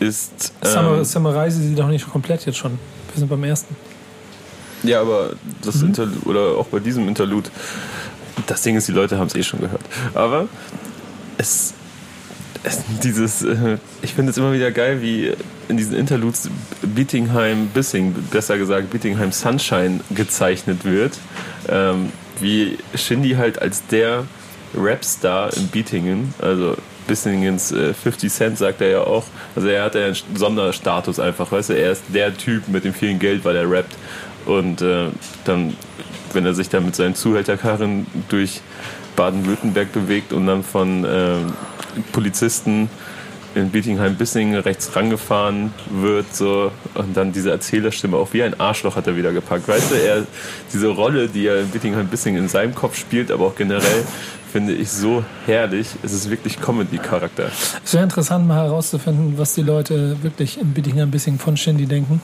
ist. 0.01 0.53
Summer, 0.65 0.97
Ähm, 0.99 1.05
Samurai 1.05 1.51
sie 1.51 1.75
doch 1.75 1.89
nicht 1.89 2.09
komplett 2.11 2.47
jetzt 2.47 2.57
schon. 2.57 2.73
Wir 3.13 3.19
sind 3.19 3.29
beim 3.29 3.45
ersten. 3.45 3.77
ja, 4.83 5.03
aber 5.03 5.31
das 5.63 5.83
Interlude, 5.83 6.21
oder 6.25 6.41
auch 6.59 6.67
bei 6.69 6.79
diesem 6.79 7.07
Interlude, 7.09 7.51
das 8.47 8.63
Ding 8.63 8.77
ist, 8.77 8.89
die 8.89 8.93
Leute 8.93 9.19
haben 9.19 9.27
es 9.27 9.35
eh 9.35 9.43
schon 9.43 9.61
gehört. 9.61 9.83
Aber 10.15 10.49
es. 11.37 11.75
es 12.65 12.83
dieses, 13.03 13.43
äh, 13.43 13.79
ich 14.03 14.15
finde 14.15 14.31
es 14.31 14.39
immer 14.39 14.53
wieder 14.53 14.71
geil, 14.71 15.01
wie 15.03 15.33
in 15.69 15.77
diesen 15.77 15.97
Interludes 15.97 16.49
Beatingham 16.83 17.69
Bissing, 17.69 18.15
besser 18.31 18.59
gesagt 18.59 18.91
Beatingham 18.91 19.33
Sunshine 19.33 20.01
gezeichnet 20.11 20.85
wird. 20.85 21.19
Ähm, 21.69 22.13
wie 22.41 22.79
Shindy 22.95 23.31
halt 23.31 23.61
als 23.61 23.87
der 23.87 24.25
Rapstar 24.75 25.53
in 25.57 25.69
Beatingen, 25.69 26.35
also 26.41 26.77
Bissingens 27.07 27.73
äh, 27.73 27.95
50 27.95 28.31
Cent 28.31 28.59
sagt 28.59 28.83
er 28.83 28.89
ja 28.89 29.01
auch, 29.01 29.25
also 29.57 29.67
er 29.67 29.85
hat 29.85 29.95
ja 29.95 30.05
einen 30.07 30.17
Sonderstatus 30.35 31.19
einfach, 31.19 31.51
weißt 31.51 31.71
du, 31.71 31.73
er 31.73 31.93
ist 31.93 32.03
der 32.13 32.37
Typ 32.37 32.69
mit 32.69 32.85
dem 32.85 32.93
vielen 32.93 33.19
Geld, 33.19 33.45
weil 33.45 33.57
er 33.57 33.69
rappt 33.69 33.97
und 34.45 34.83
äh, 34.83 35.07
dann, 35.45 35.75
wenn 36.35 36.47
er 36.47 36.55
sich 36.55 36.69
dann 36.69 36.85
mit 36.85 36.97
seinen 36.97 37.15
Zuhälterkarren 37.15 38.07
durch 38.29 38.61
Baden-Württemberg 39.17 39.93
bewegt 39.93 40.33
und 40.33 40.47
dann 40.47 40.63
von 40.63 41.05
äh, 41.05 41.37
Polizisten 42.13 42.89
in 43.55 43.71
Bietigheim-Bissingen 43.71 44.61
rechts 44.61 44.95
rangefahren 44.95 45.73
wird, 45.91 46.35
so, 46.35 46.71
und 46.95 47.17
dann 47.17 47.33
diese 47.33 47.51
Erzählerstimme, 47.51 48.17
auch 48.17 48.33
wie 48.33 48.43
ein 48.43 48.59
Arschloch 48.61 48.95
hat 48.95 49.07
er 49.07 49.17
wieder 49.17 49.33
gepackt. 49.33 49.67
Weißt 49.67 49.91
du, 49.91 49.95
er, 49.97 50.27
diese 50.73 50.89
Rolle, 50.89 51.29
die 51.29 51.47
er 51.47 51.61
in 51.61 51.69
Bietigheim-Bissingen 51.69 52.45
in 52.45 52.49
seinem 52.49 52.75
Kopf 52.75 52.97
spielt, 52.97 53.31
aber 53.31 53.47
auch 53.47 53.57
generell, 53.57 54.05
finde 54.53 54.75
ich 54.75 54.91
so 54.91 55.25
herrlich. 55.47 55.89
Es 56.03 56.13
ist 56.13 56.31
wirklich 56.31 56.61
Comedy-Charakter. 56.61 57.51
Es 57.85 57.95
wäre 57.95 58.05
interessant, 58.05 58.47
mal 58.47 58.65
herauszufinden, 58.65 59.37
was 59.37 59.55
die 59.55 59.63
Leute 59.63 60.23
wirklich 60.23 60.61
in 60.61 61.11
bisschen 61.11 61.39
von 61.39 61.57
Shindy 61.57 61.87
denken. 61.87 62.21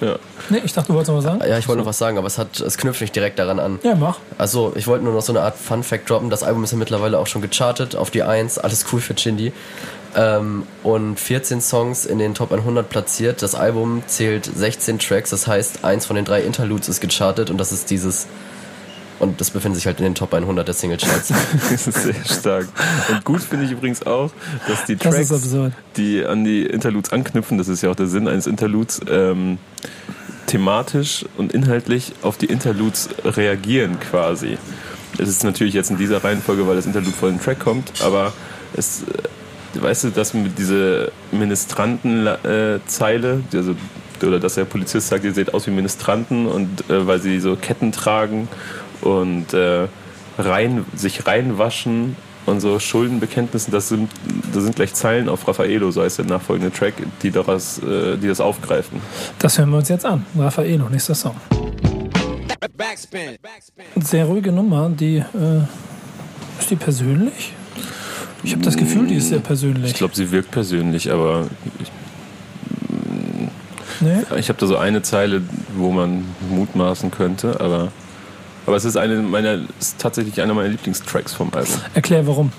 Ja. 0.00 0.16
Nee, 0.50 0.60
ich 0.64 0.72
dachte, 0.72 0.88
du 0.88 0.94
wolltest 0.94 1.10
noch 1.10 1.18
was 1.18 1.24
sagen? 1.24 1.40
Ja, 1.48 1.58
ich 1.58 1.68
wollte 1.68 1.80
noch 1.80 1.86
was 1.86 1.98
sagen, 1.98 2.18
aber 2.18 2.26
es, 2.26 2.38
hat, 2.38 2.60
es 2.60 2.76
knüpft 2.76 3.00
nicht 3.00 3.14
direkt 3.14 3.38
daran 3.38 3.58
an. 3.58 3.78
Ja, 3.82 3.94
mach. 3.94 4.18
Also, 4.38 4.72
ich 4.76 4.86
wollte 4.86 5.04
nur 5.04 5.14
noch 5.14 5.22
so 5.22 5.32
eine 5.32 5.42
Art 5.42 5.56
Fun-Fact 5.56 6.08
droppen. 6.08 6.30
Das 6.30 6.42
Album 6.42 6.64
ist 6.64 6.72
ja 6.72 6.78
mittlerweile 6.78 7.18
auch 7.18 7.26
schon 7.26 7.42
gechartet 7.42 7.96
auf 7.96 8.10
die 8.10 8.22
1. 8.22 8.58
Alles 8.58 8.84
cool 8.92 9.00
für 9.00 9.16
Shindy. 9.16 9.52
Ähm, 10.16 10.64
und 10.82 11.18
14 11.18 11.60
Songs 11.60 12.06
in 12.06 12.18
den 12.18 12.34
Top 12.34 12.52
100 12.52 12.88
platziert. 12.88 13.42
Das 13.42 13.54
Album 13.54 14.02
zählt 14.06 14.44
16 14.44 14.98
Tracks. 14.98 15.30
Das 15.30 15.46
heißt, 15.46 15.84
eins 15.84 16.06
von 16.06 16.16
den 16.16 16.24
drei 16.24 16.42
Interludes 16.42 16.88
ist 16.88 17.00
gechartet 17.00 17.50
und 17.50 17.58
das 17.58 17.72
ist 17.72 17.90
dieses. 17.90 18.26
Und 19.18 19.40
das 19.40 19.50
befindet 19.50 19.76
sich 19.76 19.86
halt 19.86 19.98
in 19.98 20.04
den 20.04 20.14
Top 20.14 20.34
100 20.34 20.66
der 20.66 20.74
Singlecharts. 20.74 21.32
Das 21.70 21.86
ist 21.86 22.02
sehr 22.02 22.24
stark. 22.24 22.66
Und 23.10 23.24
gut 23.24 23.42
finde 23.42 23.66
ich 23.66 23.72
übrigens 23.72 24.04
auch, 24.06 24.30
dass 24.66 24.84
die 24.84 24.96
Das 24.96 25.14
Tracks, 25.14 25.32
absurd. 25.32 25.72
die 25.96 26.24
an 26.24 26.44
die 26.44 26.64
Interludes 26.66 27.12
anknüpfen, 27.12 27.58
das 27.58 27.68
ist 27.68 27.82
ja 27.82 27.90
auch 27.90 27.96
der 27.96 28.06
Sinn 28.06 28.28
eines 28.28 28.46
Interludes, 28.46 29.00
ähm, 29.08 29.58
thematisch 30.46 31.24
und 31.36 31.52
inhaltlich 31.52 32.12
auf 32.22 32.36
die 32.36 32.46
Interludes 32.46 33.08
reagieren 33.24 33.98
quasi. 34.00 34.58
Es 35.18 35.28
ist 35.28 35.44
natürlich 35.44 35.74
jetzt 35.74 35.90
in 35.90 35.96
dieser 35.96 36.22
Reihenfolge, 36.22 36.66
weil 36.66 36.76
das 36.76 36.86
Interlude 36.86 37.12
vor 37.12 37.28
dem 37.28 37.40
Track 37.40 37.60
kommt, 37.60 37.92
aber 38.02 38.32
es, 38.76 39.04
äh, 39.04 39.82
weißt 39.82 40.04
du, 40.04 40.10
dass 40.10 40.34
mit 40.34 40.58
diese 40.58 41.12
Ministranten-Zeile, 41.32 43.42
also, 43.52 43.74
oder 44.22 44.40
dass 44.40 44.54
der 44.54 44.64
Polizist 44.64 45.08
sagt, 45.08 45.24
ihr 45.24 45.34
seht 45.34 45.54
aus 45.54 45.66
wie 45.66 45.70
Ministranten 45.70 46.46
und 46.46 46.88
äh, 46.90 47.06
weil 47.06 47.20
sie 47.20 47.40
so 47.40 47.56
Ketten 47.56 47.92
tragen 47.92 48.48
und 49.04 49.52
äh, 49.52 49.86
rein, 50.38 50.84
sich 50.94 51.26
reinwaschen 51.26 52.16
und 52.46 52.60
so 52.60 52.78
Schuldenbekenntnissen, 52.78 53.72
das 53.72 53.88
sind, 53.88 54.10
das 54.52 54.64
sind 54.64 54.76
gleich 54.76 54.94
Zeilen 54.94 55.28
auf 55.28 55.46
Raffaello, 55.46 55.90
so 55.90 56.02
heißt 56.02 56.18
der 56.18 56.26
nachfolgende 56.26 56.72
Track, 56.72 56.94
die, 57.22 57.30
daraus, 57.30 57.78
äh, 57.78 58.16
die 58.16 58.28
das 58.28 58.40
aufgreifen. 58.40 59.00
Das 59.38 59.58
hören 59.58 59.70
wir 59.70 59.78
uns 59.78 59.88
jetzt 59.88 60.04
an. 60.04 60.26
Raffaello, 60.38 60.88
nächster 60.88 61.14
Song. 61.14 61.36
Backspin. 62.76 63.36
Backspin. 63.40 64.02
Sehr 64.02 64.24
ruhige 64.24 64.50
Nummer, 64.50 64.90
die. 64.90 65.18
Äh, 65.18 65.62
ist 66.58 66.70
die 66.70 66.76
persönlich? 66.76 67.52
Ich 68.42 68.52
habe 68.52 68.62
das 68.62 68.76
Gefühl, 68.76 69.06
die 69.06 69.16
ist 69.16 69.28
sehr 69.28 69.38
persönlich. 69.38 69.92
Ich 69.92 69.96
glaube, 69.96 70.14
sie 70.14 70.30
wirkt 70.30 70.50
persönlich, 70.50 71.10
aber 71.10 71.46
ich, 71.80 71.90
nee? 74.00 74.38
ich 74.38 74.48
habe 74.48 74.58
da 74.58 74.66
so 74.66 74.76
eine 74.76 75.02
Zeile, 75.02 75.42
wo 75.76 75.90
man 75.90 76.24
mutmaßen 76.50 77.10
könnte, 77.10 77.60
aber, 77.60 77.90
aber 78.66 78.76
es 78.76 78.84
ist, 78.84 78.96
eine 78.96 79.16
meiner, 79.16 79.60
ist 79.78 79.98
tatsächlich 79.98 80.40
einer 80.40 80.54
meiner 80.54 80.68
Lieblingstracks 80.68 81.32
vom 81.32 81.52
Album. 81.52 81.74
Erklär 81.94 82.26
warum. 82.26 82.52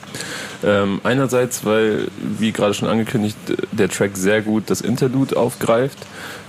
Ähm, 0.63 1.01
einerseits, 1.03 1.65
weil, 1.65 2.07
wie 2.17 2.51
gerade 2.51 2.73
schon 2.73 2.87
angekündigt, 2.87 3.37
der 3.71 3.89
Track 3.89 4.11
sehr 4.15 4.41
gut 4.41 4.69
das 4.69 4.81
Interlude 4.81 5.37
aufgreift. 5.37 5.97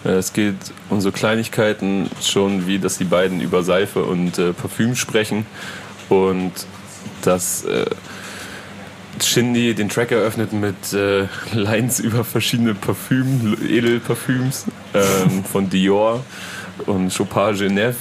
Äh, 0.04 0.10
es 0.10 0.32
geht 0.32 0.56
um 0.90 1.00
so 1.00 1.10
Kleinigkeiten 1.12 2.10
schon, 2.20 2.66
wie 2.66 2.78
dass 2.78 2.98
die 2.98 3.04
beiden 3.04 3.40
über 3.40 3.62
Seife 3.62 4.04
und 4.04 4.38
äh, 4.38 4.52
Parfüm 4.52 4.94
sprechen 4.94 5.46
und 6.08 6.52
dass 7.22 7.64
äh, 7.64 7.86
Shindy 9.22 9.74
den 9.74 9.88
Track 9.88 10.12
eröffnet 10.12 10.52
mit 10.52 10.92
äh, 10.92 11.26
Lines 11.52 12.00
über 12.00 12.24
verschiedene 12.24 12.74
Parfüm, 12.74 13.56
Edelparfüms 13.66 14.66
ähm, 14.94 15.44
von 15.44 15.70
Dior 15.70 16.24
und 16.86 17.16
Chopin 17.16 17.54
Genève. 17.54 17.94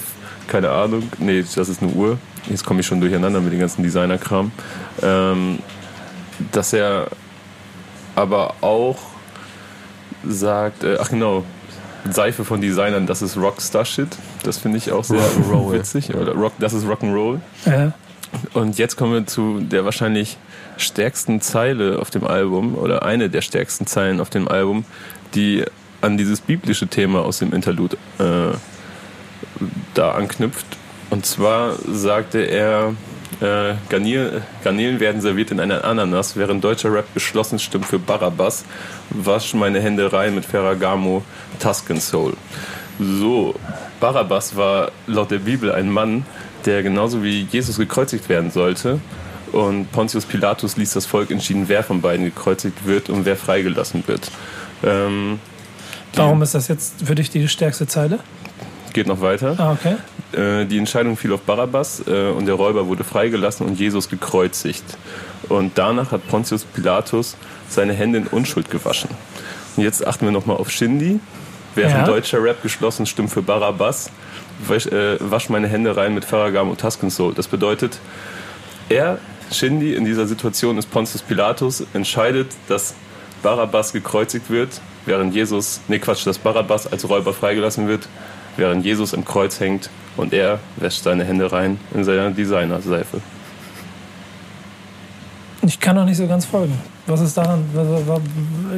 Keine 0.48 0.70
Ahnung. 0.70 1.04
Nee, 1.18 1.44
das 1.54 1.68
ist 1.68 1.82
eine 1.82 1.92
Uhr. 1.92 2.18
Jetzt 2.48 2.64
komme 2.64 2.80
ich 2.80 2.86
schon 2.86 3.00
durcheinander 3.00 3.40
mit 3.40 3.52
dem 3.52 3.58
ganzen 3.60 3.82
Designerkram. 3.82 4.52
Ähm, 5.02 5.58
dass 6.52 6.72
er 6.72 7.08
aber 8.14 8.54
auch 8.60 8.98
sagt, 10.26 10.84
äh, 10.84 10.96
ach 11.00 11.10
genau, 11.10 11.44
Seife 12.10 12.44
von 12.44 12.60
Designern, 12.60 13.06
das 13.06 13.20
ist 13.22 13.36
Rockstar-Shit. 13.36 14.08
Das 14.44 14.58
finde 14.58 14.78
ich 14.78 14.92
auch 14.92 15.02
sehr 15.04 15.18
Rock'n'Roll. 15.20 15.72
witzig. 15.72 16.14
Oder 16.14 16.32
Rock, 16.34 16.52
das 16.58 16.72
ist 16.72 16.86
Rock'n'Roll. 16.86 17.40
Äh, 17.64 17.88
Und 18.54 18.78
jetzt 18.78 18.96
kommen 18.96 19.12
wir 19.12 19.26
zu 19.26 19.60
der 19.60 19.84
wahrscheinlich 19.84 20.36
stärksten 20.76 21.40
Zeile 21.40 21.98
auf 21.98 22.10
dem 22.10 22.24
Album 22.24 22.76
oder 22.76 23.02
eine 23.02 23.28
der 23.30 23.40
stärksten 23.40 23.86
Zeilen 23.86 24.20
auf 24.20 24.30
dem 24.30 24.46
Album, 24.46 24.84
die 25.34 25.64
an 26.00 26.16
dieses 26.16 26.40
biblische 26.40 26.86
Thema 26.86 27.24
aus 27.24 27.38
dem 27.38 27.52
Interlude 27.52 27.96
äh, 28.18 28.54
da 29.94 30.12
anknüpft. 30.12 30.66
Und 31.10 31.24
zwar 31.24 31.76
sagte 31.86 32.40
er, 32.40 32.94
äh, 33.40 33.74
Garnelen, 33.88 34.42
Garnelen 34.64 35.00
werden 35.00 35.20
serviert 35.20 35.50
in 35.50 35.60
einer 35.60 35.84
Ananas, 35.84 36.36
während 36.36 36.64
deutscher 36.64 36.92
Rap 36.92 37.12
geschlossen 37.14 37.58
stimmt 37.58 37.86
für 37.86 37.98
Barabbas. 37.98 38.64
Wasch 39.10 39.54
meine 39.54 39.80
Hände 39.80 40.12
rein 40.12 40.34
mit 40.34 40.44
Ferragamo, 40.44 41.22
Tuscan 41.60 42.00
Soul. 42.00 42.34
So, 42.98 43.54
Barabbas 44.00 44.56
war 44.56 44.90
laut 45.06 45.30
der 45.30 45.38
Bibel 45.38 45.70
ein 45.70 45.90
Mann, 45.90 46.24
der 46.64 46.82
genauso 46.82 47.22
wie 47.22 47.46
Jesus 47.50 47.76
gekreuzigt 47.76 48.28
werden 48.28 48.50
sollte. 48.50 49.00
Und 49.52 49.92
Pontius 49.92 50.24
Pilatus 50.24 50.76
ließ 50.76 50.92
das 50.94 51.06
Volk 51.06 51.30
entschieden, 51.30 51.64
wer 51.68 51.84
von 51.84 52.00
beiden 52.00 52.24
gekreuzigt 52.24 52.86
wird 52.86 53.10
und 53.10 53.24
wer 53.26 53.36
freigelassen 53.36 54.02
wird. 54.06 54.30
Ähm, 54.82 55.38
warum 56.14 56.42
ist 56.42 56.54
das 56.54 56.68
jetzt 56.68 57.06
für 57.06 57.14
dich 57.14 57.30
die 57.30 57.48
stärkste 57.48 57.86
Zeile? 57.86 58.18
Geht 58.96 59.06
noch 59.06 59.20
weiter. 59.20 59.54
Ah, 59.58 59.72
okay. 59.72 59.96
Äh, 60.32 60.64
die 60.66 60.78
Entscheidung 60.78 61.16
fiel 61.16 61.32
auf 61.32 61.42
Barabbas 61.42 62.02
äh, 62.08 62.30
und 62.30 62.46
der 62.46 62.54
Räuber 62.56 62.88
wurde 62.88 63.04
freigelassen 63.04 63.66
und 63.66 63.78
Jesus 63.78 64.08
gekreuzigt. 64.08 64.84
Und 65.48 65.72
danach 65.76 66.10
hat 66.10 66.26
Pontius 66.26 66.64
Pilatus 66.64 67.36
seine 67.68 67.92
Hände 67.92 68.18
in 68.18 68.26
Unschuld 68.26 68.70
gewaschen. 68.70 69.10
Und 69.76 69.82
jetzt 69.84 70.04
achten 70.04 70.24
wir 70.24 70.32
nochmal 70.32 70.56
auf 70.56 70.70
Shindy. 70.70 71.20
Während 71.74 71.94
Ja. 71.94 72.04
deutscher 72.04 72.42
Rap 72.42 72.62
geschlossen 72.62 73.04
stimmt 73.04 73.30
für 73.30 73.42
Barabbas, 73.42 74.10
wasch, 74.66 74.86
äh, 74.86 75.18
wasch 75.20 75.50
meine 75.50 75.68
Hände 75.68 75.94
rein 75.94 76.14
mit 76.14 76.24
Ferragamo 76.24 76.70
und 76.70 76.80
Tuscan 76.80 77.10
Soul. 77.10 77.34
Das 77.34 77.46
bedeutet, 77.48 77.98
er, 78.88 79.18
Shindy, 79.52 79.94
in 79.94 80.06
dieser 80.06 80.26
Situation 80.26 80.78
ist 80.78 80.90
Pontius 80.90 81.20
Pilatus, 81.22 81.84
entscheidet, 81.92 82.48
dass 82.68 82.94
Barabbas 83.42 83.92
gekreuzigt 83.92 84.48
wird, 84.48 84.80
während 85.04 85.34
Jesus, 85.34 85.80
nee 85.86 85.98
Quatsch, 85.98 86.26
dass 86.26 86.38
Barabbas 86.38 86.90
als 86.90 87.06
Räuber 87.08 87.34
freigelassen 87.34 87.86
wird, 87.88 88.08
während 88.56 88.84
Jesus 88.84 89.12
im 89.12 89.24
Kreuz 89.24 89.60
hängt 89.60 89.90
und 90.16 90.32
er 90.32 90.58
wäscht 90.76 91.02
seine 91.02 91.24
Hände 91.24 91.50
rein 91.50 91.78
in 91.94 92.04
seiner 92.04 92.30
Designerseife. 92.30 93.20
Ich 95.62 95.80
kann 95.80 95.96
noch 95.96 96.04
nicht 96.04 96.16
so 96.16 96.26
ganz 96.26 96.44
folgen. 96.44 96.78
Was 97.06 97.20
ist 97.20 97.36
daran? 97.36 97.64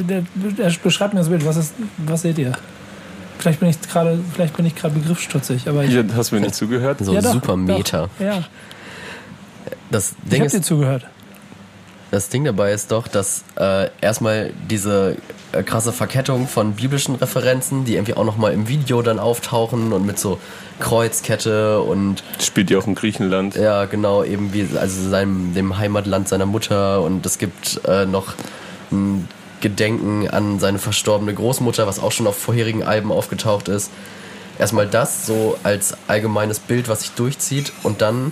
Der 0.07 0.23
beschreibt 0.83 1.13
mir 1.13 1.19
das 1.19 1.29
Bild. 1.29 1.45
Was, 1.45 1.57
ist, 1.57 1.73
was 1.97 2.21
seht 2.21 2.37
ihr? 2.37 2.53
Vielleicht 3.37 3.59
bin 3.59 3.69
ich 3.69 3.81
gerade, 3.81 4.19
vielleicht 4.33 4.55
bin 4.57 4.65
ich 4.65 4.75
gerade 4.75 4.95
begriffsstutzig, 4.95 5.67
aber 5.69 5.83
ich, 5.83 5.91
Hier, 5.91 6.05
hast 6.15 6.31
du 6.31 6.35
mir 6.35 6.41
nicht 6.41 6.55
zugehört? 6.55 6.99
So 6.99 7.13
Ja, 7.13 7.21
doch, 7.21 7.33
super 7.33 7.55
Meta. 7.55 8.09
Doch, 8.17 8.25
ja, 8.25 8.43
Das 9.91 10.15
ich 10.23 10.29
Ding 10.29 10.39
habe 10.39 10.47
ist, 10.47 10.55
dir 10.55 10.61
zugehört. 10.61 11.05
Das 12.11 12.29
Ding 12.29 12.43
dabei 12.43 12.71
ist 12.71 12.91
doch, 12.91 13.07
dass 13.07 13.43
äh, 13.59 13.89
erstmal 14.01 14.51
diese 14.69 15.17
äh, 15.51 15.61
krasse 15.61 15.93
Verkettung 15.93 16.47
von 16.47 16.73
biblischen 16.73 17.15
Referenzen, 17.15 17.85
die 17.85 17.93
irgendwie 17.93 18.15
auch 18.15 18.25
nochmal 18.25 18.53
im 18.53 18.67
Video 18.67 19.01
dann 19.01 19.19
auftauchen 19.19 19.93
und 19.93 20.05
mit 20.05 20.17
so 20.17 20.39
Kreuzkette 20.79 21.81
und 21.81 22.23
Spielt 22.41 22.71
ja 22.71 22.79
auch 22.79 22.87
in 22.87 22.95
Griechenland. 22.95 23.55
ja, 23.55 23.85
genau, 23.85 24.23
eben 24.23 24.53
wie 24.53 24.67
also 24.77 25.09
seinem, 25.09 25.53
dem 25.53 25.77
Heimatland 25.77 26.27
seiner 26.27 26.45
Mutter 26.45 27.01
und 27.01 27.25
es 27.25 27.37
gibt 27.37 27.81
äh, 27.85 28.05
noch 28.05 28.33
ein 28.91 29.27
Gedenken 29.61 30.27
an 30.29 30.59
seine 30.59 30.79
verstorbene 30.79 31.33
Großmutter, 31.33 31.85
was 31.85 31.99
auch 31.99 32.11
schon 32.11 32.27
auf 32.27 32.37
vorherigen 32.37 32.83
Alben 32.83 33.11
aufgetaucht 33.11 33.67
ist. 33.67 33.91
Erstmal 34.57 34.87
das 34.87 35.25
so 35.25 35.57
als 35.63 35.95
allgemeines 36.07 36.59
Bild, 36.59 36.89
was 36.89 37.01
sich 37.01 37.11
durchzieht 37.11 37.71
und 37.83 38.01
dann 38.01 38.31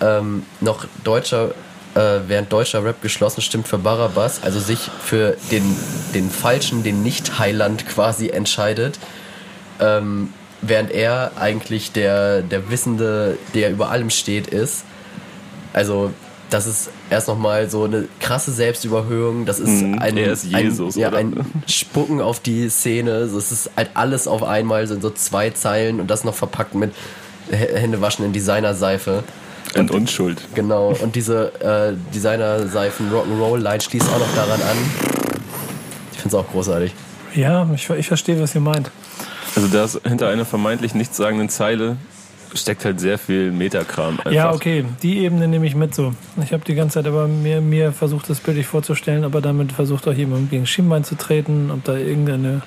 ähm, 0.00 0.44
noch 0.60 0.86
deutscher, 1.04 1.54
äh, 1.96 2.20
während 2.28 2.52
deutscher 2.52 2.84
Rap 2.84 3.00
geschlossen 3.02 3.40
stimmt 3.40 3.66
für 3.66 3.78
Barabbas, 3.78 4.42
also 4.42 4.60
sich 4.60 4.90
für 5.02 5.36
den, 5.50 5.64
den 6.14 6.30
falschen, 6.30 6.82
den 6.82 7.02
Nicht-Heiland 7.02 7.88
quasi 7.88 8.28
entscheidet, 8.28 8.98
ähm, 9.80 10.28
während 10.60 10.90
er 10.90 11.32
eigentlich 11.40 11.92
der, 11.92 12.42
der 12.42 12.70
Wissende, 12.70 13.38
der 13.54 13.70
über 13.70 13.90
allem 13.90 14.10
steht, 14.10 14.46
ist. 14.46 14.84
Also, 15.72 16.12
das 16.48 16.66
ist 16.66 16.90
erst 17.10 17.26
nochmal 17.28 17.68
so 17.68 17.84
eine 17.84 18.06
krasse 18.20 18.52
Selbstüberhöhung. 18.52 19.46
Das 19.46 19.58
ist 19.58 19.82
Mhm, 19.82 19.98
ein, 19.98 20.16
ist 20.16 20.44
Jesus, 20.44 20.96
ein, 20.96 21.00
ja, 21.00 21.10
ein 21.12 21.44
Spucken 21.66 22.20
auf 22.20 22.38
die 22.40 22.68
Szene. 22.68 23.28
Das 23.32 23.50
ist 23.50 23.70
halt 23.76 23.90
alles 23.94 24.28
auf 24.28 24.42
einmal, 24.44 24.86
sind 24.86 25.02
so 25.02 25.10
zwei 25.10 25.50
Zeilen 25.50 26.00
und 26.00 26.08
das 26.08 26.24
noch 26.24 26.34
verpackt 26.34 26.74
mit 26.74 26.94
Händewaschen 27.50 28.24
in 28.24 28.32
Designerseife. 28.32 29.24
In 29.74 29.90
Unschuld. 29.90 30.40
Genau, 30.54 30.94
und 31.02 31.14
diese 31.14 31.52
äh, 31.60 31.94
Designerseifen 32.14 33.10
Rock'n'Roll-Line 33.10 33.80
schließt 33.80 34.08
auch 34.08 34.18
noch 34.18 34.34
daran 34.34 34.60
an. 34.62 34.76
Ich 36.12 36.20
finde 36.20 36.28
es 36.28 36.34
auch 36.34 36.50
großartig. 36.50 36.92
Ja, 37.34 37.68
ich, 37.74 37.90
ich 37.90 38.08
verstehe, 38.08 38.40
was 38.40 38.54
ihr 38.54 38.62
meint. 38.62 38.90
Also 39.54 39.68
da 39.68 39.84
ist 39.84 40.00
hinter 40.06 40.28
einer 40.28 40.44
vermeintlich 40.44 40.94
nichtssagenden 40.94 41.48
Zeile 41.48 41.96
steckt 42.54 42.84
halt 42.84 43.00
sehr 43.00 43.18
viel 43.18 43.52
Metakram 43.52 44.18
einfach. 44.18 44.32
Ja, 44.32 44.52
okay, 44.52 44.84
die 45.02 45.18
Ebene 45.18 45.48
nehme 45.48 45.66
ich 45.66 45.74
mit 45.74 45.94
so. 45.94 46.14
Ich 46.42 46.52
habe 46.52 46.64
die 46.64 46.74
ganze 46.74 46.94
Zeit 46.94 47.06
aber 47.06 47.28
mir, 47.28 47.60
mir 47.60 47.92
versucht, 47.92 48.28
das 48.30 48.40
bildlich 48.40 48.66
vorzustellen, 48.66 49.24
aber 49.24 49.40
damit 49.40 49.72
versucht 49.72 50.08
auch 50.08 50.12
jemand 50.12 50.50
gegen 50.50 50.66
Schienbein 50.66 51.04
zu 51.04 51.16
treten, 51.16 51.70
ob 51.70 51.84
da 51.84 51.96
irgendeine. 51.96 52.62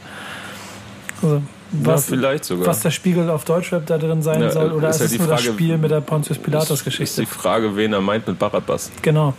Also, 1.21 1.41
was, 1.71 2.09
ja, 2.09 2.15
vielleicht 2.15 2.45
sogar. 2.45 2.67
was 2.67 2.79
der 2.81 2.91
Spiegel 2.91 3.29
auf 3.29 3.45
Deutschrap 3.45 3.85
da 3.85 3.97
drin 3.97 4.21
sein 4.21 4.41
Ja, 4.41 4.51
soll, 4.51 4.71
oder 4.71 4.89
ist 4.89 4.95
ist, 4.95 5.01
halt 5.01 5.11
es 5.11 5.19
nur 5.19 5.27
das 5.27 5.41
Frage, 5.41 5.53
Spiel 5.53 5.77
mit 5.77 5.91
der 5.91 6.01
Pontius 6.01 6.37
ist 6.37 6.45
die 6.45 6.49
Pilatus-Geschichte? 6.51 7.25
Frage, 7.25 7.75
wen 7.75 7.93
er 7.93 8.01
meint 8.01 8.27
mit 8.27 8.39
Barabbas. 8.39 8.91
Genau. 9.01 9.33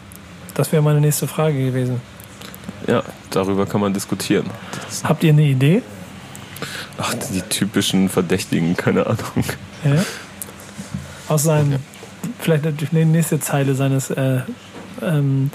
Das 0.55 0.71
wäre 0.73 0.83
meine 0.83 1.01
nächste 1.01 1.27
Frage 1.27 1.65
gewesen. 1.67 2.01
Ja, 2.87 3.03
darüber 3.31 3.67
kann 3.67 3.81
man 3.81 3.93
diskutieren. 3.93 4.47
Das, 4.87 5.05
Habt 5.05 5.23
ihr 5.23 5.33
eine 5.33 5.43
Idee? 5.45 5.83
ach, 6.99 7.15
die 7.33 7.41
typischen 7.43 8.09
Verdächtigen, 8.09 8.77
keine 8.77 9.07
Ahnung. 9.07 9.45
Ja. 9.85 10.05
Aus 11.29 11.45
seinem, 11.45 11.79
vielleicht 12.39 12.65
die 12.81 13.05
nächste 13.05 13.41
Zeile 13.41 13.75
seines, 13.75 14.11
äh, 14.11 14.41
ähm, 15.03 15.51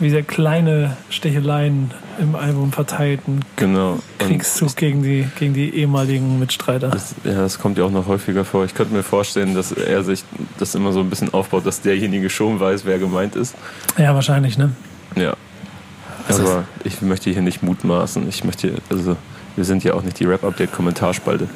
wie 0.00 0.10
sehr 0.10 0.22
kleine 0.22 0.96
Sticheleien 1.10 1.90
im 2.20 2.34
Album 2.36 2.72
verteilten 2.72 3.40
Genau. 3.56 3.98
Kriegszug 4.18 4.76
gegen 4.76 5.02
die, 5.02 5.26
gegen 5.38 5.54
die 5.54 5.74
ehemaligen 5.74 6.38
Mitstreiter. 6.38 6.88
Das, 6.90 7.14
ja, 7.24 7.32
das 7.34 7.58
kommt 7.58 7.78
ja 7.78 7.84
auch 7.84 7.90
noch 7.90 8.06
häufiger 8.06 8.44
vor. 8.44 8.64
Ich 8.64 8.74
könnte 8.74 8.94
mir 8.94 9.02
vorstellen, 9.02 9.54
dass 9.54 9.72
er 9.72 10.04
sich 10.04 10.24
das 10.58 10.74
immer 10.74 10.92
so 10.92 11.00
ein 11.00 11.10
bisschen 11.10 11.32
aufbaut, 11.34 11.66
dass 11.66 11.80
derjenige 11.80 12.30
schon 12.30 12.60
weiß, 12.60 12.84
wer 12.84 12.98
gemeint 12.98 13.34
ist. 13.36 13.54
Ja, 13.96 14.14
wahrscheinlich, 14.14 14.56
ne? 14.58 14.70
Ja. 15.16 15.34
Aber 16.28 16.64
ich 16.84 17.00
möchte 17.02 17.30
hier 17.30 17.42
nicht 17.42 17.62
mutmaßen. 17.62 18.28
Ich 18.28 18.44
möchte, 18.44 18.74
also, 18.90 19.16
wir 19.56 19.64
sind 19.64 19.82
ja 19.82 19.94
auch 19.94 20.02
nicht 20.02 20.20
die 20.20 20.24
Rap-Update-Kommentarspalte. 20.26 21.48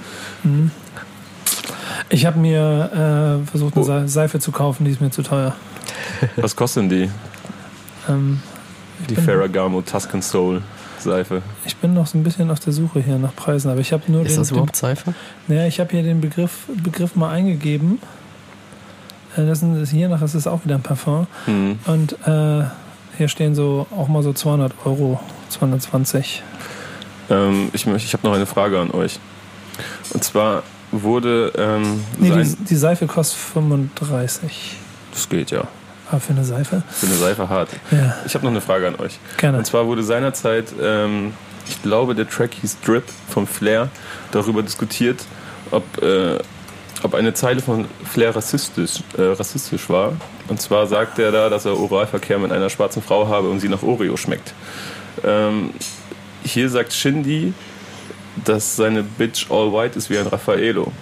Ich 2.09 2.26
habe 2.26 2.38
mir 2.38 3.40
äh, 3.45 3.47
versucht, 3.49 3.76
eine 3.76 3.84
Se- 3.84 4.09
Seife 4.09 4.38
zu 4.38 4.51
kaufen, 4.53 4.84
die 4.84 4.90
ist 4.90 5.01
mir 5.01 5.11
zu 5.11 5.22
teuer. 5.22 5.55
Was 6.36 6.57
kostet 6.57 6.84
denn 6.84 6.88
die? 6.88 7.11
Ähm, 8.09 8.40
Die 9.09 9.16
Ferragamo 9.16 9.82
Tuscan 9.82 10.22
Soul 10.22 10.62
Seife. 10.98 11.42
ich 11.64 11.76
bin 11.76 11.94
noch 11.94 12.07
so 12.07 12.16
ein 12.16 12.22
bisschen 12.22 12.50
auf 12.50 12.61
der 12.61 12.72
Suche 12.72 13.00
hier 13.00 13.18
nach 13.18 13.34
Preisen, 13.34 13.70
aber 13.70 13.80
ich 13.80 13.92
habe 13.92 14.05
nur 14.11 14.22
Ist 14.22 14.32
den, 14.32 14.38
das 14.38 14.50
überhaupt 14.53 14.76
Seife? 14.76 15.14
Den, 15.48 15.57
ja, 15.57 15.66
ich 15.66 15.80
habe 15.80 15.90
hier 15.90 16.03
den 16.05 16.20
Begriff, 16.20 16.66
Begriff 16.82 17.16
mal 17.16 17.30
eingegeben. 17.30 17.98
Äh, 19.36 19.46
das 19.46 19.62
ist, 19.62 19.90
hier 19.90 20.09
nach 20.09 20.22
ist 20.22 20.34
es 20.34 20.46
auch 20.46 20.64
wieder 20.64 20.76
ein 20.76 20.82
Parfum. 20.82 21.26
Hm. 21.46 21.78
Und 21.86 22.12
äh, 22.26 22.64
hier 23.18 23.28
stehen 23.28 23.55
so 23.55 23.86
auch 23.96 24.09
mal 24.09 24.22
so 24.22 24.32
200 24.32 24.72
Euro, 24.84 25.20
220. 25.48 26.42
Ähm, 27.30 27.70
ich 27.72 27.86
ich 27.86 28.12
habe 28.12 28.26
noch 28.26 28.34
eine 28.34 28.46
Frage 28.46 28.78
an 28.80 28.90
euch. 28.92 29.18
Und 30.12 30.22
zwar 30.22 30.62
wurde 30.92 31.53
ähm, 31.57 32.05
Nee, 32.18 32.28
sein. 32.28 32.57
die, 32.61 32.64
die 32.64 32.76
Seife 32.76 33.07
kostet 33.07 33.38
35. 33.38 34.76
das 35.12 35.28
geht 35.28 35.50
ja. 35.50 35.66
Aber 36.12 36.20
für 36.20 36.32
eine 36.34 36.44
Seife? 36.44 36.82
Für 36.90 37.06
eine 37.06 37.14
Seife 37.16 37.48
hart. 37.48 37.70
Ja, 37.90 38.14
Ich 38.26 38.34
habe 38.34 38.44
noch 38.44 38.52
eine 38.52 38.60
Frage 38.60 38.86
an 38.86 38.96
euch. 38.96 39.18
gerne. 39.38 39.58
Und 39.58 39.64
zwar 39.64 39.86
wurde 39.86 40.02
seinerzeit, 40.02 40.66
ähm, 40.80 41.32
ich 41.66 41.82
glaube, 41.82 42.14
der 42.14 42.28
Track 42.28 42.50
hieß 42.60 42.80
Drip 42.84 43.04
vom 43.30 43.46
Flair, 43.46 43.88
darüber 44.30 44.62
diskutiert, 44.62 45.24
ob, 45.70 46.02
äh, 46.02 46.38
ob 47.02 47.14
eine 47.14 47.32
Zeile 47.32 47.60
von 47.62 47.86
Flair 48.04 48.36
rassistisch, 48.36 49.02
äh, 49.16 49.22
rassistisch 49.22 49.88
war. 49.88 50.12
Und 50.48 50.60
zwar 50.60 50.86
sagt 50.86 51.18
er 51.18 51.32
da, 51.32 51.48
dass 51.48 51.64
er 51.64 51.78
Oralverkehr 51.80 52.38
mit 52.38 52.52
einer 52.52 52.68
schwarzen 52.68 53.02
Frau 53.02 53.26
habe 53.28 53.48
und 53.48 53.60
sie 53.60 53.68
nach 53.70 53.82
Oreo 53.82 54.16
schmeckt. 54.16 54.52
Ähm, 55.24 55.70
hier 56.44 56.68
sagt 56.68 56.92
Shindy, 56.92 57.54
dass 58.44 58.76
seine 58.76 59.02
Bitch 59.02 59.50
all 59.50 59.72
white 59.72 59.98
ist 59.98 60.10
wie 60.10 60.18
ein 60.18 60.26
Raffaello. 60.26 60.92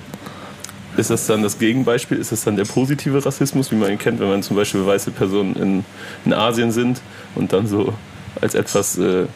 Ist 0.96 1.10
das 1.10 1.26
dann 1.26 1.42
das 1.42 1.58
Gegenbeispiel? 1.58 2.18
Ist 2.18 2.32
das 2.32 2.44
dann 2.44 2.56
der 2.56 2.64
positive 2.64 3.24
Rassismus, 3.24 3.70
wie 3.70 3.76
man 3.76 3.90
ihn 3.90 3.98
kennt, 3.98 4.18
wenn 4.20 4.28
man 4.28 4.42
zum 4.42 4.56
Beispiel 4.56 4.84
weiße 4.84 5.12
Personen 5.12 5.54
in, 5.56 5.84
in 6.24 6.32
Asien 6.34 6.72
sind 6.72 7.00
und 7.34 7.52
dann 7.52 7.66
so 7.66 7.94
als 8.40 8.54
etwas 8.54 8.98
äh, 8.98 9.26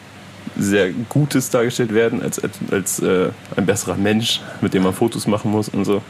sehr 0.57 0.91
Gutes 1.09 1.49
dargestellt 1.49 1.93
werden, 1.93 2.21
als, 2.21 2.39
als 2.71 2.99
äh, 2.99 3.29
ein 3.55 3.65
besserer 3.65 3.95
Mensch, 3.95 4.41
mit 4.61 4.73
dem 4.73 4.83
man 4.83 4.93
Fotos 4.93 5.27
machen 5.27 5.49
muss 5.51 5.69
und 5.69 5.85
so? 5.85 6.01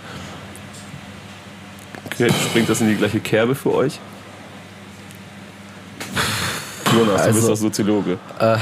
Okay, 2.08 2.30
springt 2.50 2.70
das 2.70 2.82
in 2.82 2.90
die 2.90 2.96
gleiche 2.96 3.20
Kerbe 3.20 3.56
für 3.56 3.74
euch? 3.74 4.00
Jonas, 6.94 7.22
du 7.22 7.28
bist 7.28 7.36
Also- 7.38 7.48
doch 7.50 7.56
Soziologe. 7.56 8.18
Äh, 8.40 8.58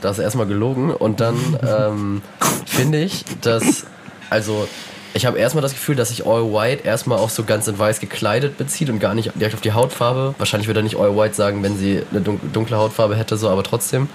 das 0.00 0.18
ist 0.18 0.24
erstmal 0.24 0.46
gelogen 0.46 0.90
und 0.90 1.20
dann 1.20 1.36
ähm, 1.66 2.22
finde 2.66 3.02
ich, 3.02 3.24
dass, 3.40 3.86
also 4.30 4.68
ich 5.14 5.24
habe 5.26 5.38
erstmal 5.38 5.62
das 5.62 5.72
Gefühl, 5.72 5.94
dass 5.96 6.08
sich 6.10 6.26
All 6.26 6.42
White 6.52 6.84
erstmal 6.84 7.18
auch 7.18 7.30
so 7.30 7.44
ganz 7.44 7.66
in 7.68 7.78
weiß 7.78 8.00
gekleidet 8.00 8.58
bezieht 8.58 8.90
und 8.90 8.98
gar 8.98 9.14
nicht 9.14 9.30
direkt 9.36 9.54
auf 9.54 9.60
die 9.60 9.72
Hautfarbe. 9.72 10.34
Wahrscheinlich 10.38 10.66
würde 10.68 10.80
er 10.80 10.82
nicht 10.82 10.96
All 10.98 11.16
White 11.16 11.34
sagen, 11.34 11.62
wenn 11.62 11.78
sie 11.78 12.02
eine 12.10 12.20
dun- 12.20 12.40
dunkle 12.52 12.76
Hautfarbe 12.76 13.14
hätte, 13.16 13.36
so, 13.36 13.48
aber 13.48 13.62
trotzdem. 13.62 14.08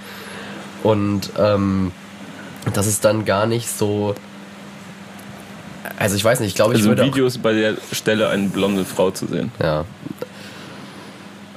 Und 0.83 1.31
ähm, 1.37 1.91
das 2.73 2.85
ist 2.85 3.03
dann 3.05 3.25
gar 3.25 3.45
nicht 3.47 3.69
so. 3.69 4.13
Also 5.97 6.15
ich 6.15 6.23
weiß 6.23 6.39
nicht, 6.41 6.49
ich 6.49 6.55
glaube, 6.55 6.73
ich 6.73 6.79
Also 6.79 6.91
im 6.91 6.97
würde. 6.97 7.09
Video 7.09 7.25
ist 7.25 7.41
bei 7.41 7.53
der 7.53 7.75
Stelle 7.91 8.29
eine 8.29 8.47
blonde 8.49 8.85
Frau 8.85 9.11
zu 9.11 9.25
sehen. 9.27 9.51
Ja. 9.61 9.85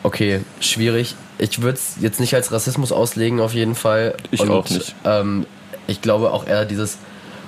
Okay, 0.05 0.41
schwierig. 0.61 1.15
Ich 1.39 1.63
würde 1.63 1.79
es 1.79 1.95
jetzt 2.01 2.21
nicht 2.21 2.35
als 2.35 2.53
Rassismus 2.53 2.93
auslegen, 2.93 3.41
auf 3.41 3.55
jeden 3.55 3.75
Fall. 3.75 4.15
Ich 4.31 4.41
auch 4.49 4.69
nicht. 4.69 4.95
Ähm, 5.05 5.47
ich 5.87 6.01
glaube 6.01 6.31
auch 6.33 6.47
eher 6.47 6.65
dieses 6.65 6.99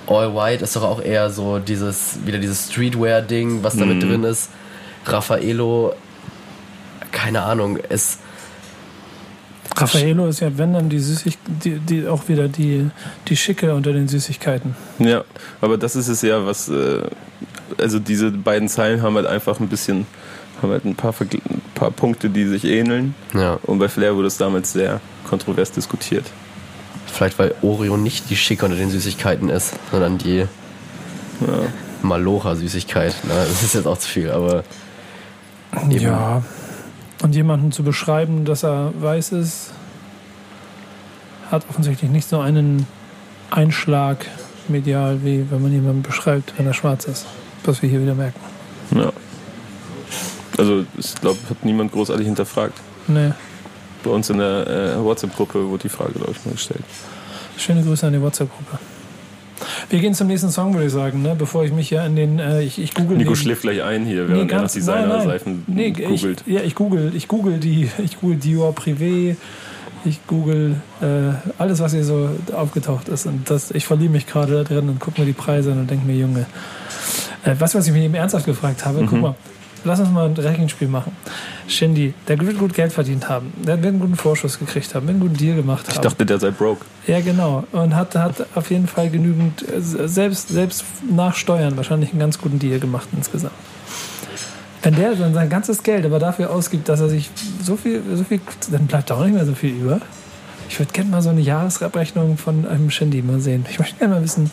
All 0.07 0.33
White 0.35 0.63
ist 0.63 0.75
doch 0.75 0.83
auch 0.83 1.01
eher 1.01 1.29
so 1.29 1.59
dieses, 1.59 2.17
wieder 2.25 2.37
dieses 2.39 2.71
Streetwear-Ding, 2.71 3.63
was 3.63 3.75
damit 3.77 3.97
Mhm. 3.97 4.01
drin 4.09 4.23
ist. 4.23 4.49
Raffaello, 5.05 5.93
keine 7.11 7.41
Ahnung, 7.43 7.77
ist. 7.77 8.19
Raffaello 9.77 10.27
ist 10.27 10.39
ja, 10.39 10.57
wenn 10.57 10.73
dann 10.73 10.89
die 10.89 10.99
Süßig, 10.99 11.37
die, 11.47 11.79
die 11.79 12.07
auch 12.07 12.27
wieder 12.29 12.47
die, 12.47 12.89
die 13.27 13.35
Schicke 13.35 13.73
unter 13.75 13.91
den 13.91 14.07
Süßigkeiten. 14.07 14.75
Ja, 14.99 15.23
aber 15.59 15.77
das 15.77 15.95
ist 15.95 16.07
es 16.07 16.21
ja, 16.21 16.45
was. 16.45 16.69
Äh, 16.69 17.01
also 17.77 17.99
diese 17.99 18.31
beiden 18.31 18.69
Zeilen 18.69 19.01
haben 19.01 19.15
halt 19.15 19.25
einfach 19.25 19.59
ein 19.59 19.67
bisschen. 19.67 20.05
haben 20.61 20.71
halt 20.71 20.85
ein 20.85 20.95
paar, 20.95 21.13
ein 21.19 21.61
paar 21.73 21.91
Punkte, 21.91 22.29
die 22.29 22.45
sich 22.45 22.63
ähneln. 22.63 23.15
Ja, 23.33 23.59
Und 23.63 23.79
bei 23.79 23.89
Flair 23.89 24.15
wurde 24.15 24.27
es 24.27 24.37
damals 24.37 24.71
sehr 24.71 25.01
kontrovers 25.29 25.71
diskutiert. 25.71 26.25
Vielleicht 27.15 27.39
weil 27.39 27.55
Oreo 27.61 27.97
nicht 27.97 28.29
die 28.29 28.35
Schicke 28.35 28.65
unter 28.65 28.77
den 28.77 28.89
Süßigkeiten 28.89 29.49
ist, 29.49 29.73
sondern 29.91 30.17
die 30.17 30.45
Ja. 31.41 31.63
Malocha-Süßigkeit. 32.01 33.15
Na, 33.27 33.35
das 33.35 33.63
ist 33.63 33.73
jetzt 33.73 33.87
auch 33.87 33.97
zu 33.97 34.07
viel, 34.07 34.31
aber. 34.31 34.63
Eben. 35.89 35.99
Ja. 35.99 36.43
Und 37.23 37.35
jemanden 37.35 37.71
zu 37.71 37.83
beschreiben, 37.83 38.45
dass 38.45 38.63
er 38.63 38.93
weiß 38.99 39.31
ist, 39.31 39.71
hat 41.51 41.65
offensichtlich 41.69 42.11
nicht 42.11 42.27
so 42.27 42.39
einen 42.39 42.87
Einschlag 43.51 44.25
medial, 44.67 45.23
wie 45.23 45.49
wenn 45.49 45.61
man 45.61 45.71
jemanden 45.71 46.01
beschreibt, 46.01 46.53
wenn 46.57 46.67
er 46.67 46.73
schwarz 46.73 47.05
ist. 47.05 47.25
Was 47.63 47.81
wir 47.81 47.89
hier 47.89 48.01
wieder 48.01 48.15
merken. 48.15 48.39
Ja. 48.91 49.11
Also 50.57 50.85
ich 50.97 51.15
glaube, 51.15 51.37
hat 51.49 51.65
niemand 51.65 51.91
großartig 51.91 52.25
hinterfragt. 52.25 52.79
Nee. 53.07 53.31
Bei 54.05 54.11
uns 54.11 54.29
in 54.29 54.37
der 54.37 54.67
äh, 54.97 55.03
WhatsApp-Gruppe 55.03 55.67
wurde 55.67 55.83
die 55.83 55.89
Frage, 55.89 56.13
glaube 56.13 56.31
ich, 56.31 56.45
mal 56.45 56.51
gestellt. 56.53 56.83
Schöne 57.57 57.81
Grüße 57.83 58.05
an 58.07 58.13
die 58.13 58.21
WhatsApp-Gruppe. 58.21 58.77
Wir 59.89 59.99
gehen 59.99 60.13
zum 60.13 60.27
nächsten 60.27 60.51
Song, 60.51 60.73
würde 60.73 60.85
ich 60.87 60.93
sagen, 60.93 61.21
ne? 61.21 61.35
bevor 61.37 61.63
ich 61.63 61.71
mich 61.71 61.89
hier 61.89 62.03
an 62.03 62.15
den. 62.15 62.39
Äh, 62.39 62.61
ich, 62.63 62.77
ich 62.79 62.93
google 62.93 63.17
Nico 63.17 63.31
den- 63.31 63.35
schläft 63.35 63.61
gleich 63.63 63.81
ein 63.81 64.05
hier, 64.05 64.27
während 64.29 64.51
er 64.51 64.61
nach 64.61 64.71
Designer-Seifen 64.71 65.63
Nee, 65.67 65.91
googelt. 65.91 66.43
Ich, 66.45 66.53
ja, 66.53 66.61
ich 66.61 66.75
google, 66.75 67.11
ich 67.15 67.27
google 67.27 67.57
die, 67.57 67.89
ich 68.03 68.19
google 68.19 68.37
Dior 68.37 68.73
Privé, 68.73 69.35
ich 70.03 70.19
google 70.27 70.75
äh, 71.01 71.05
alles, 71.57 71.79
was 71.79 71.93
hier 71.93 72.03
so 72.03 72.29
aufgetaucht 72.55 73.07
ist. 73.09 73.25
Und 73.25 73.49
das, 73.49 73.71
ich 73.71 73.85
verliebe 73.87 74.11
mich 74.13 74.27
gerade 74.27 74.53
da 74.53 74.63
drin 74.63 74.87
und 74.89 74.99
gucke 74.99 75.19
mir 75.21 75.25
die 75.25 75.33
Preise 75.33 75.71
an 75.71 75.79
und 75.79 75.89
denke 75.89 76.05
mir, 76.05 76.15
Junge. 76.15 76.45
Äh, 77.43 77.55
was, 77.59 77.73
was 77.73 77.87
ich 77.87 77.93
mich 77.93 78.03
eben 78.03 78.13
ernsthaft 78.15 78.45
gefragt 78.45 78.85
habe, 78.85 79.01
Mhm. 79.01 79.07
guck 79.07 79.21
mal, 79.21 79.35
lass 79.85 79.99
uns 79.99 80.09
mal 80.09 80.25
ein 80.25 80.33
Rechenspiel 80.33 80.87
machen. 80.87 81.15
Shindy, 81.67 82.13
der 82.27 82.39
wird 82.39 82.57
gut 82.59 82.73
Geld 82.73 82.91
verdient 82.91 83.29
haben, 83.29 83.53
der 83.57 83.77
wird 83.77 83.87
einen 83.93 83.99
guten 83.99 84.15
Vorschuss 84.15 84.59
gekriegt 84.59 84.93
haben, 84.93 85.07
wird 85.07 85.15
einen 85.15 85.21
guten 85.21 85.37
Deal 85.37 85.55
gemacht 85.55 85.85
Ich 85.87 85.95
haben. 85.95 86.03
dachte, 86.03 86.25
der 86.25 86.39
sei 86.39 86.51
broke. 86.51 86.85
Ja, 87.07 87.21
genau. 87.21 87.63
Und 87.71 87.95
hat, 87.95 88.15
hat 88.15 88.45
auf 88.55 88.69
jeden 88.69 88.87
Fall 88.87 89.09
genügend, 89.09 89.63
äh, 89.69 89.81
selbst, 89.81 90.49
selbst 90.49 90.83
nach 91.09 91.35
Steuern 91.35 91.77
wahrscheinlich 91.77 92.11
einen 92.11 92.19
ganz 92.19 92.39
guten 92.39 92.59
Deal 92.59 92.79
gemacht 92.79 93.07
insgesamt. 93.15 93.53
Wenn 94.81 94.95
der 94.95 95.15
dann 95.15 95.33
sein 95.33 95.49
ganzes 95.49 95.81
Geld 95.81 96.05
aber 96.05 96.19
dafür 96.19 96.51
ausgibt, 96.51 96.89
dass 96.89 96.99
er 96.99 97.09
sich 97.09 97.31
so 97.63 97.75
viel, 97.75 98.03
so 98.13 98.23
viel, 98.23 98.39
dann 98.69 98.85
bleibt 98.85 99.09
da 99.09 99.15
auch 99.15 99.23
nicht 99.25 99.33
mehr 99.33 99.45
so 99.45 99.55
viel 99.55 99.73
über. 99.73 99.99
Ich 100.69 100.77
würde 100.79 100.91
gerne 100.91 101.09
mal 101.09 101.21
so 101.21 101.29
eine 101.29 101.41
Jahresabrechnung 101.41 102.37
von 102.37 102.67
einem 102.67 102.89
Shindy 102.91 103.21
mal 103.21 103.39
sehen. 103.39 103.65
Ich 103.69 103.79
möchte 103.79 103.97
gerne 103.97 104.15
mal 104.15 104.23
wissen, 104.23 104.51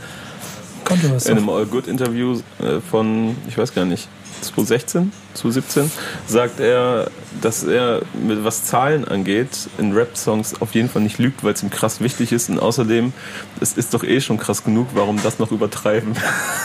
Konto 0.85 1.11
was 1.11 1.27
In 1.27 1.37
einem 1.37 1.49
All 1.49 1.67
Good 1.67 1.87
Interview 1.87 2.39
äh, 2.61 2.81
von, 2.81 3.37
ich 3.49 3.57
weiß 3.59 3.75
gar 3.75 3.85
nicht, 3.85 4.09
2016, 4.43 5.13
2017, 5.35 5.91
sagt 6.27 6.61
er, 6.61 7.11
dass 7.41 7.65
er 7.65 8.03
was 8.43 8.65
Zahlen 8.65 9.07
angeht, 9.07 9.69
in 9.79 9.93
Rap-Songs 9.93 10.61
auf 10.61 10.75
jeden 10.75 10.89
Fall 10.89 11.03
nicht 11.03 11.19
lügt, 11.19 11.45
weil 11.45 11.55
es 11.55 11.63
ihm 11.63 11.71
krass 11.71 12.01
wichtig 12.01 12.33
ist. 12.33 12.51
Und 12.51 12.59
außerdem, 12.59 13.13
es 13.61 13.73
ist 13.75 13.95
doch 13.95 14.05
eh 14.05 14.21
schon 14.21 14.39
krass 14.39 14.65
genug, 14.65 14.89
warum 14.95 15.23
das 15.23 15.39
noch 15.39 15.51
übertreiben? 15.51 16.15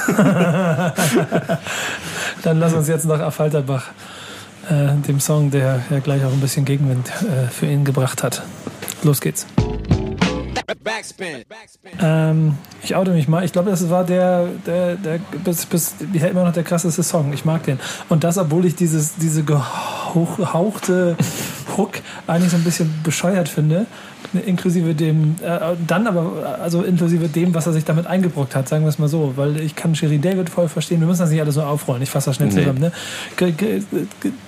Dann 2.43 2.59
lass 2.59 2.73
uns 2.73 2.87
jetzt 2.87 3.05
nach 3.05 3.19
Affalterbach, 3.19 3.85
äh, 4.69 4.93
dem 5.07 5.19
Song, 5.19 5.51
der 5.51 5.83
ja 5.89 5.99
gleich 5.99 6.23
auch 6.25 6.31
ein 6.31 6.41
bisschen 6.41 6.65
Gegenwind 6.65 7.09
äh, 7.09 7.49
für 7.49 7.67
ihn 7.67 7.85
gebracht 7.85 8.23
hat. 8.23 8.43
Los 9.03 9.21
geht's. 9.21 9.45
Backspin. 10.75 11.45
Ähm, 12.01 12.57
ich 12.83 12.93
oute 12.93 13.11
mich 13.11 13.29
mal. 13.29 13.45
Ich 13.45 13.53
glaube, 13.53 13.69
das 13.69 13.89
war 13.89 14.03
der, 14.03 14.47
der, 14.65 14.95
der 14.97 15.19
bis, 15.41 15.65
bis, 15.65 15.95
ja, 16.11 16.27
immer 16.27 16.43
noch 16.43 16.51
der 16.51 16.63
krasseste 16.63 17.03
Song. 17.03 17.31
Ich 17.31 17.45
mag 17.45 17.63
den. 17.63 17.79
Und 18.09 18.25
das, 18.25 18.37
obwohl 18.37 18.65
ich 18.65 18.75
dieses, 18.75 19.15
diese 19.15 19.43
gehauchte 19.43 21.15
Hook 21.77 22.01
eigentlich 22.27 22.51
so 22.51 22.57
ein 22.57 22.65
bisschen 22.65 22.93
bescheuert 23.01 23.47
finde. 23.47 23.85
Inklusive 24.45 24.93
dem, 24.93 25.35
äh, 25.41 25.57
dann 25.87 26.05
aber, 26.07 26.57
also 26.61 26.81
inklusive 26.83 27.27
dem, 27.29 27.53
was 27.55 27.65
er 27.65 27.73
sich 27.73 27.85
damit 27.85 28.07
eingebrockt 28.07 28.55
hat, 28.55 28.67
sagen 28.67 28.83
wir 28.83 28.89
es 28.89 28.99
mal 28.99 29.07
so. 29.07 29.33
Weil 29.35 29.59
ich 29.61 29.75
kann 29.75 29.95
Sherry 29.95 30.19
David 30.19 30.49
voll 30.49 30.67
verstehen. 30.67 30.99
Wir 30.99 31.07
müssen 31.07 31.21
das 31.21 31.29
nicht 31.31 31.41
alles 31.41 31.55
so 31.55 31.61
aufrollen. 31.63 32.01
Ich 32.01 32.09
fasse 32.09 32.29
das 32.29 32.35
schnell 32.35 32.49
Nee. 32.49 32.55
zusammen. 32.55 32.79
Ne? 32.79 32.91
Ge- 33.37 33.81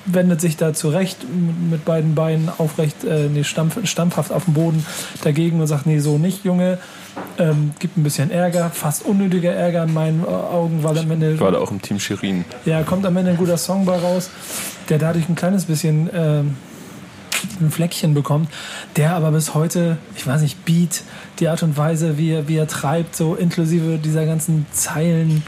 wendet 0.05 0.41
sich 0.41 0.57
da 0.57 0.73
zurecht 0.73 1.17
mit 1.69 1.85
beiden 1.85 2.15
Beinen 2.15 2.49
aufrecht, 2.57 3.03
äh, 3.03 3.27
nee, 3.33 3.43
stampf, 3.43 3.77
stampfhaft 3.87 4.31
auf 4.31 4.45
dem 4.45 4.53
Boden 4.53 4.85
dagegen 5.23 5.59
und 5.61 5.67
sagt, 5.67 5.85
nee, 5.85 5.99
so 5.99 6.17
nicht, 6.17 6.43
Junge. 6.45 6.77
Ähm, 7.37 7.71
gibt 7.79 7.97
ein 7.97 8.03
bisschen 8.03 8.31
Ärger, 8.31 8.69
fast 8.69 9.05
unnötiger 9.05 9.51
Ärger 9.51 9.83
in 9.83 9.93
meinen 9.93 10.23
äh, 10.23 10.27
Augen, 10.27 10.83
weil 10.83 10.97
am 10.97 11.09
Ende 11.11 11.33
Ich 11.33 11.39
war 11.41 11.51
da 11.51 11.57
auch 11.59 11.71
im 11.71 11.81
Team 11.81 11.99
Shirin. 11.99 12.45
ja, 12.65 12.83
kommt 12.83 13.05
am 13.05 13.17
Ende 13.17 13.31
ein 13.31 13.37
guter 13.37 13.57
Song 13.57 13.85
bei 13.85 13.97
raus, 13.97 14.29
der 14.89 14.99
dadurch 14.99 15.27
ein 15.27 15.35
kleines 15.35 15.65
bisschen 15.65 16.09
ähm, 16.13 16.55
ein 17.59 17.71
Fleckchen 17.71 18.13
bekommt, 18.13 18.49
der 18.95 19.15
aber 19.15 19.31
bis 19.31 19.53
heute, 19.53 19.97
ich 20.15 20.25
weiß 20.25 20.41
nicht, 20.41 20.65
Beat, 20.65 21.03
die 21.39 21.47
Art 21.47 21.63
und 21.63 21.77
Weise, 21.77 22.17
wie 22.17 22.31
er, 22.31 22.47
wie 22.47 22.57
er 22.57 22.67
treibt, 22.67 23.15
so 23.15 23.35
inklusive 23.35 23.97
dieser 23.97 24.25
ganzen 24.25 24.65
Zeilen, 24.71 25.43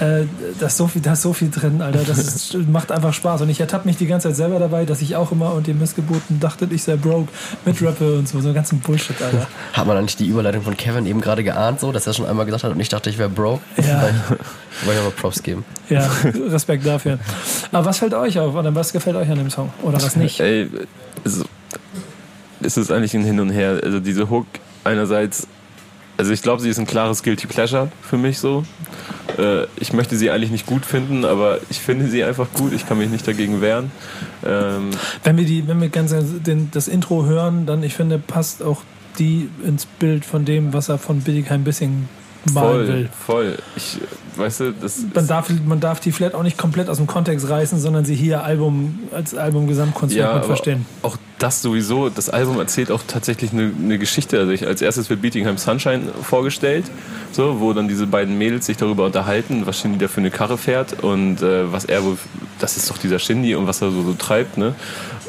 äh, 0.00 0.24
da 0.58 0.66
ist 0.66 0.78
so 0.78 0.88
viel, 0.88 1.02
da 1.02 1.12
ist 1.12 1.22
so 1.22 1.32
viel 1.32 1.50
drin, 1.50 1.82
Alter. 1.82 2.00
Das 2.06 2.18
ist, 2.18 2.68
macht 2.68 2.90
einfach 2.90 3.12
Spaß. 3.12 3.42
Und 3.42 3.50
ich 3.50 3.60
ertappe 3.60 3.86
mich 3.86 3.98
die 3.98 4.06
ganze 4.06 4.28
Zeit 4.28 4.36
selber 4.36 4.58
dabei, 4.58 4.86
dass 4.86 5.02
ich 5.02 5.14
auch 5.14 5.30
immer 5.30 5.52
und 5.52 5.68
ihr 5.68 5.74
Missgeboten 5.74 6.40
dachtet, 6.40 6.72
ich 6.72 6.82
sei 6.82 6.96
broke, 6.96 7.28
mitrappe 7.66 8.18
und 8.18 8.26
so, 8.26 8.40
so 8.40 8.52
ganzen 8.54 8.80
Bullshit, 8.80 9.20
Alter. 9.20 9.46
Hat 9.74 9.86
man 9.86 9.98
eigentlich 9.98 10.16
die 10.16 10.26
Überleitung 10.26 10.62
von 10.62 10.76
Kevin 10.76 11.04
eben 11.04 11.20
gerade 11.20 11.44
geahnt, 11.44 11.80
so, 11.80 11.92
dass 11.92 12.06
er 12.06 12.14
schon 12.14 12.26
einmal 12.26 12.46
gesagt 12.46 12.64
hat 12.64 12.72
und 12.72 12.80
ich 12.80 12.88
dachte, 12.88 13.10
ich 13.10 13.18
wäre 13.18 13.28
broke? 13.28 13.62
Ja. 13.76 14.02
Wollte 14.84 15.00
ich 15.00 15.06
aber 15.06 15.10
Props 15.10 15.42
geben. 15.42 15.64
Ja, 15.90 16.10
Respekt 16.48 16.86
dafür. 16.86 17.18
Aber 17.70 17.84
was 17.84 17.98
fällt 17.98 18.14
euch 18.14 18.38
auf? 18.38 18.54
Oder 18.54 18.74
was 18.74 18.92
gefällt 18.92 19.16
euch 19.16 19.28
an 19.30 19.36
dem 19.36 19.50
Song? 19.50 19.70
Oder 19.82 20.00
was 20.00 20.16
nicht? 20.16 20.40
Ey, 20.40 20.68
es, 21.24 21.44
es 22.62 22.76
ist 22.78 22.90
eigentlich 22.90 23.12
ein 23.14 23.24
Hin 23.24 23.38
und 23.40 23.50
Her. 23.50 23.80
Also 23.82 24.00
diese 24.00 24.30
Hook 24.30 24.46
einerseits, 24.84 25.46
also 26.16 26.32
ich 26.32 26.40
glaube, 26.40 26.62
sie 26.62 26.70
ist 26.70 26.78
ein 26.78 26.86
klares 26.86 27.22
Guilty 27.22 27.46
Pleasure 27.46 27.90
für 28.00 28.16
mich 28.16 28.38
so. 28.38 28.64
Äh, 29.38 29.66
ich 29.76 29.92
möchte 29.92 30.16
sie 30.16 30.30
eigentlich 30.30 30.50
nicht 30.50 30.66
gut 30.66 30.84
finden, 30.84 31.24
aber 31.24 31.58
ich 31.70 31.80
finde 31.80 32.08
sie 32.08 32.24
einfach 32.24 32.48
gut. 32.54 32.72
Ich 32.72 32.86
kann 32.86 32.98
mich 32.98 33.10
nicht 33.10 33.26
dagegen 33.26 33.60
wehren. 33.60 33.90
Ähm, 34.44 34.90
Wenn 35.24 35.36
wir 35.36 35.44
die, 35.44 35.66
wenn 35.68 35.80
wir 35.80 35.88
ganz 35.88 36.14
den, 36.14 36.70
das 36.72 36.88
Intro 36.88 37.24
hören, 37.24 37.66
dann 37.66 37.82
ich 37.82 37.94
finde, 37.94 38.18
passt 38.18 38.62
auch 38.62 38.82
die 39.18 39.48
ins 39.64 39.86
Bild 39.86 40.24
von 40.24 40.44
dem, 40.44 40.72
was 40.72 40.88
er 40.88 40.98
von 40.98 41.20
Billigheim 41.20 41.64
Bissing 41.64 42.08
malen 42.52 42.86
voll, 42.86 42.88
will. 42.88 43.08
voll. 43.26 43.58
Ich, 43.76 43.98
weißt 44.36 44.60
du, 44.60 44.72
das 44.72 45.04
Man 45.14 45.26
darf, 45.26 45.50
man 45.66 45.80
darf 45.80 46.00
die 46.00 46.12
vielleicht 46.12 46.34
auch 46.34 46.42
nicht 46.42 46.56
komplett 46.56 46.88
aus 46.88 46.96
dem 46.96 47.06
Kontext 47.06 47.48
reißen, 47.48 47.78
sondern 47.78 48.04
sie 48.04 48.14
hier 48.14 48.42
Album 48.44 49.00
als 49.12 49.34
Album 49.34 49.66
Gesamtkunstwerk 49.66 50.34
Ja, 50.36 50.42
verstehen. 50.42 50.86
auch 51.02 51.16
das 51.38 51.62
sowieso, 51.62 52.10
das 52.10 52.28
Album 52.28 52.58
erzählt 52.58 52.90
auch 52.90 53.00
tatsächlich 53.06 53.52
eine, 53.52 53.72
eine 53.78 53.98
Geschichte. 53.98 54.38
Also 54.38 54.52
ich, 54.52 54.66
als 54.66 54.82
erstes 54.82 55.08
wird 55.10 55.22
Beatingham 55.22 55.56
Sunshine 55.58 56.02
vorgestellt, 56.22 56.84
so, 57.32 57.60
wo 57.60 57.72
dann 57.72 57.88
diese 57.88 58.06
beiden 58.06 58.36
Mädels 58.38 58.66
sich 58.66 58.76
darüber 58.76 59.06
unterhalten, 59.06 59.62
was 59.66 59.78
Shindy 59.78 59.98
da 59.98 60.08
für 60.08 60.20
eine 60.20 60.30
Karre 60.30 60.58
fährt 60.58 61.02
und 61.02 61.42
äh, 61.42 61.72
was 61.72 61.84
er 61.86 62.04
wohl, 62.04 62.18
das 62.58 62.76
ist 62.76 62.90
doch 62.90 62.98
dieser 62.98 63.18
Shindy 63.18 63.54
und 63.54 63.66
was 63.66 63.80
er 63.82 63.90
so, 63.90 64.02
so 64.02 64.12
treibt. 64.14 64.58
Ne? 64.58 64.74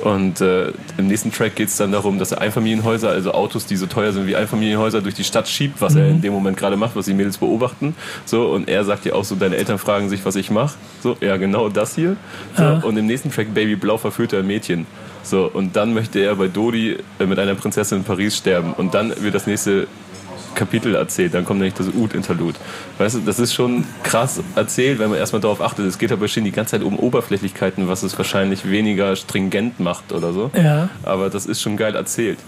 Und 0.03 0.41
äh, 0.41 0.71
im 0.97 1.07
nächsten 1.07 1.31
Track 1.31 1.55
geht 1.55 1.69
es 1.69 1.77
dann 1.77 1.91
darum, 1.91 2.19
dass 2.19 2.31
er 2.31 2.41
Einfamilienhäuser, 2.41 3.09
also 3.09 3.33
Autos, 3.33 3.65
die 3.65 3.75
so 3.75 3.85
teuer 3.85 4.11
sind 4.11 4.27
wie 4.27 4.35
Einfamilienhäuser, 4.35 5.01
durch 5.01 5.15
die 5.15 5.23
Stadt 5.23 5.47
schiebt, 5.47 5.81
was 5.81 5.95
er 5.95 6.07
in 6.07 6.21
dem 6.21 6.33
Moment 6.33 6.57
gerade 6.57 6.77
macht, 6.77 6.95
was 6.95 7.05
die 7.05 7.13
Mädels 7.13 7.37
beobachten. 7.37 7.95
So, 8.25 8.47
und 8.47 8.67
er 8.67 8.83
sagt 8.83 9.05
ja 9.05 9.13
auch 9.13 9.23
so, 9.23 9.35
deine 9.35 9.57
Eltern 9.57 9.77
fragen 9.77 10.09
sich, 10.09 10.25
was 10.25 10.35
ich 10.35 10.49
mache. 10.49 10.75
So, 11.01 11.17
ja, 11.21 11.37
genau 11.37 11.69
das 11.69 11.95
hier. 11.95 12.15
So, 12.57 12.63
Ja. 12.63 12.79
Und 12.79 12.97
im 12.97 13.05
nächsten 13.05 13.31
Track 13.31 13.53
Baby 13.53 13.75
Blau 13.75 13.97
verführt 13.97 14.33
er 14.33 14.43
Mädchen. 14.43 14.85
So, 15.23 15.49
und 15.51 15.75
dann 15.75 15.93
möchte 15.93 16.19
er 16.19 16.35
bei 16.35 16.47
Dodi 16.47 16.97
äh, 17.19 17.25
mit 17.25 17.37
einer 17.37 17.55
Prinzessin 17.55 17.99
in 17.99 18.03
Paris 18.03 18.37
sterben. 18.37 18.73
Und 18.73 18.93
dann 18.93 19.13
wird 19.21 19.35
das 19.35 19.45
nächste 19.45 19.87
Kapitel 20.55 20.95
erzählt. 20.95 21.33
Dann 21.33 21.45
kommt 21.45 21.59
nämlich 21.59 21.75
das 21.75 21.87
Ud-Interlude. 21.87 22.57
Weißt 22.97 23.15
du, 23.15 23.19
das 23.19 23.39
ist 23.39 23.53
schon 23.53 23.85
krass 24.03 24.41
erzählt, 24.55 24.99
wenn 24.99 25.09
man 25.09 25.19
erstmal 25.19 25.41
darauf 25.41 25.61
achtet. 25.61 25.85
Es 25.85 25.97
geht 25.97 26.11
aber 26.11 26.27
schon 26.27 26.43
die 26.43 26.51
ganze 26.51 26.71
Zeit 26.71 26.83
um 26.83 26.97
Oberflächlichkeiten, 26.97 27.87
was 27.87 28.03
es 28.03 28.17
wahrscheinlich 28.17 28.69
weniger 28.69 29.15
stringent 29.15 29.79
macht 29.79 30.11
oder 30.13 30.33
so. 30.33 30.51
Ja. 30.53 30.89
Aber 31.03 31.29
das 31.29 31.45
ist 31.45 31.61
schon 31.61 31.77
geil 31.77 31.95
erzählt. 31.95 32.39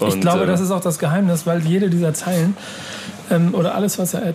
ich 0.00 0.06
Und, 0.06 0.20
glaube, 0.20 0.44
äh, 0.44 0.46
das 0.46 0.60
ist 0.60 0.70
auch 0.70 0.80
das 0.80 0.98
Geheimnis, 0.98 1.46
weil 1.46 1.60
jede 1.60 1.90
dieser 1.90 2.14
Zeilen 2.14 2.56
ähm, 3.30 3.54
oder 3.54 3.74
alles, 3.74 3.98
was 3.98 4.14
er 4.14 4.34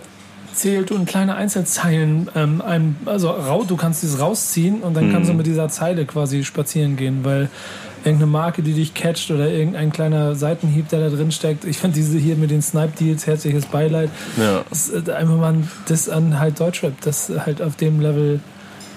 erzählt 0.50 0.90
und 0.90 1.06
kleine 1.06 1.36
Einzelzeilen, 1.36 2.30
ähm, 2.34 2.60
einem, 2.60 2.96
also 3.06 3.30
rau, 3.30 3.64
du 3.64 3.76
kannst 3.76 4.02
dieses 4.02 4.20
rausziehen 4.20 4.80
und 4.80 4.96
dann 4.96 5.12
kannst 5.12 5.30
du 5.30 5.34
mit 5.34 5.46
dieser 5.46 5.68
Zeile 5.68 6.04
quasi 6.04 6.44
spazieren 6.44 6.96
gehen, 6.96 7.20
weil 7.22 7.48
irgendeine 8.08 8.30
Marke, 8.32 8.62
die 8.62 8.72
dich 8.74 8.92
catcht 8.94 9.30
oder 9.30 9.48
irgendein 9.50 9.92
kleiner 9.92 10.34
Seitenhieb, 10.34 10.88
der 10.88 11.00
da 11.00 11.08
drin 11.14 11.30
steckt. 11.32 11.64
Ich 11.64 11.78
finde 11.78 11.94
diese 11.96 12.18
hier 12.18 12.36
mit 12.36 12.50
den 12.50 12.60
Snipe-Deals, 12.62 13.26
herzliches 13.26 13.66
Beileid. 13.66 14.10
Ja. 14.36 14.64
Das 14.68 14.88
ist 14.88 15.08
äh, 15.08 15.12
einfach 15.12 15.36
mal 15.36 15.52
ein- 15.54 15.70
das 15.86 16.08
an 16.08 16.38
halt 16.40 16.58
Deutschrap, 16.60 17.00
das 17.02 17.30
halt 17.46 17.62
auf 17.62 17.76
dem 17.76 18.00
Level 18.00 18.40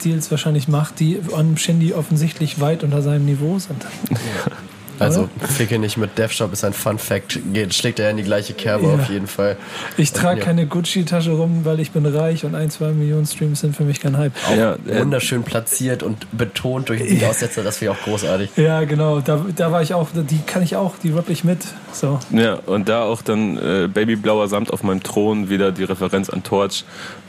Deals 0.03 0.31
wahrscheinlich 0.31 0.67
macht, 0.67 0.99
die 0.99 1.19
an 1.37 1.57
Shindy 1.57 1.93
offensichtlich 1.93 2.59
weit 2.59 2.83
unter 2.83 3.01
seinem 3.03 3.25
Niveau 3.25 3.59
sind. 3.59 3.85
Also, 5.05 5.29
Ficke 5.39 5.79
nicht 5.79 5.97
mit 5.97 6.17
DevShop 6.17 6.53
ist 6.53 6.63
ein 6.63 6.73
Fun 6.73 6.97
Fact. 6.97 7.39
Geht, 7.53 7.73
schlägt 7.73 7.99
er 7.99 8.09
in 8.09 8.17
die 8.17 8.23
gleiche 8.23 8.53
Kerbe 8.53 8.87
Ja. 8.87 8.93
auf 8.95 9.09
jeden 9.09 9.27
Fall. 9.27 9.57
Ich 9.97 10.11
trage 10.13 10.39
Ja. 10.39 10.45
keine 10.45 10.65
Gucci-Tasche 10.67 11.31
rum, 11.31 11.61
weil 11.63 11.79
ich 11.79 11.91
bin 11.91 12.05
reich 12.05 12.45
und 12.45 12.55
ein, 12.55 12.69
zwei 12.69 12.91
Millionen 12.91 13.25
Streams 13.25 13.61
sind 13.61 13.75
für 13.75 13.83
mich 13.83 13.99
kein 13.99 14.17
Hype. 14.17 14.33
ja, 14.57 14.73
äh, 14.87 14.99
Wunderschön 14.99 15.43
platziert 15.43 16.03
und 16.03 16.27
betont 16.37 16.89
durch 16.89 17.01
den 17.01 17.23
Aussetzer, 17.25 17.63
das 17.63 17.77
finde 17.77 17.93
ich 17.93 17.99
auch 17.99 18.03
großartig. 18.03 18.49
Ja, 18.57 18.83
genau, 18.83 19.19
da, 19.21 19.45
da 19.55 19.71
war 19.71 19.81
ich 19.81 19.93
auch, 19.93 20.09
die 20.13 20.39
kann 20.45 20.61
ich 20.63 20.75
auch, 20.75 20.95
die 21.03 21.11
rapp 21.11 21.29
ich 21.29 21.43
mit. 21.43 21.59
So. 21.93 22.19
Ja, 22.31 22.55
und 22.65 22.87
da 22.89 23.03
auch 23.03 23.21
dann 23.21 23.57
äh, 23.57 23.87
Babyblauer 23.87 24.47
Samt 24.47 24.71
auf 24.71 24.83
meinem 24.83 25.03
Thron 25.03 25.49
wieder 25.49 25.71
die 25.71 25.83
Referenz 25.83 26.29
an 26.29 26.43
Torch, 26.43 26.83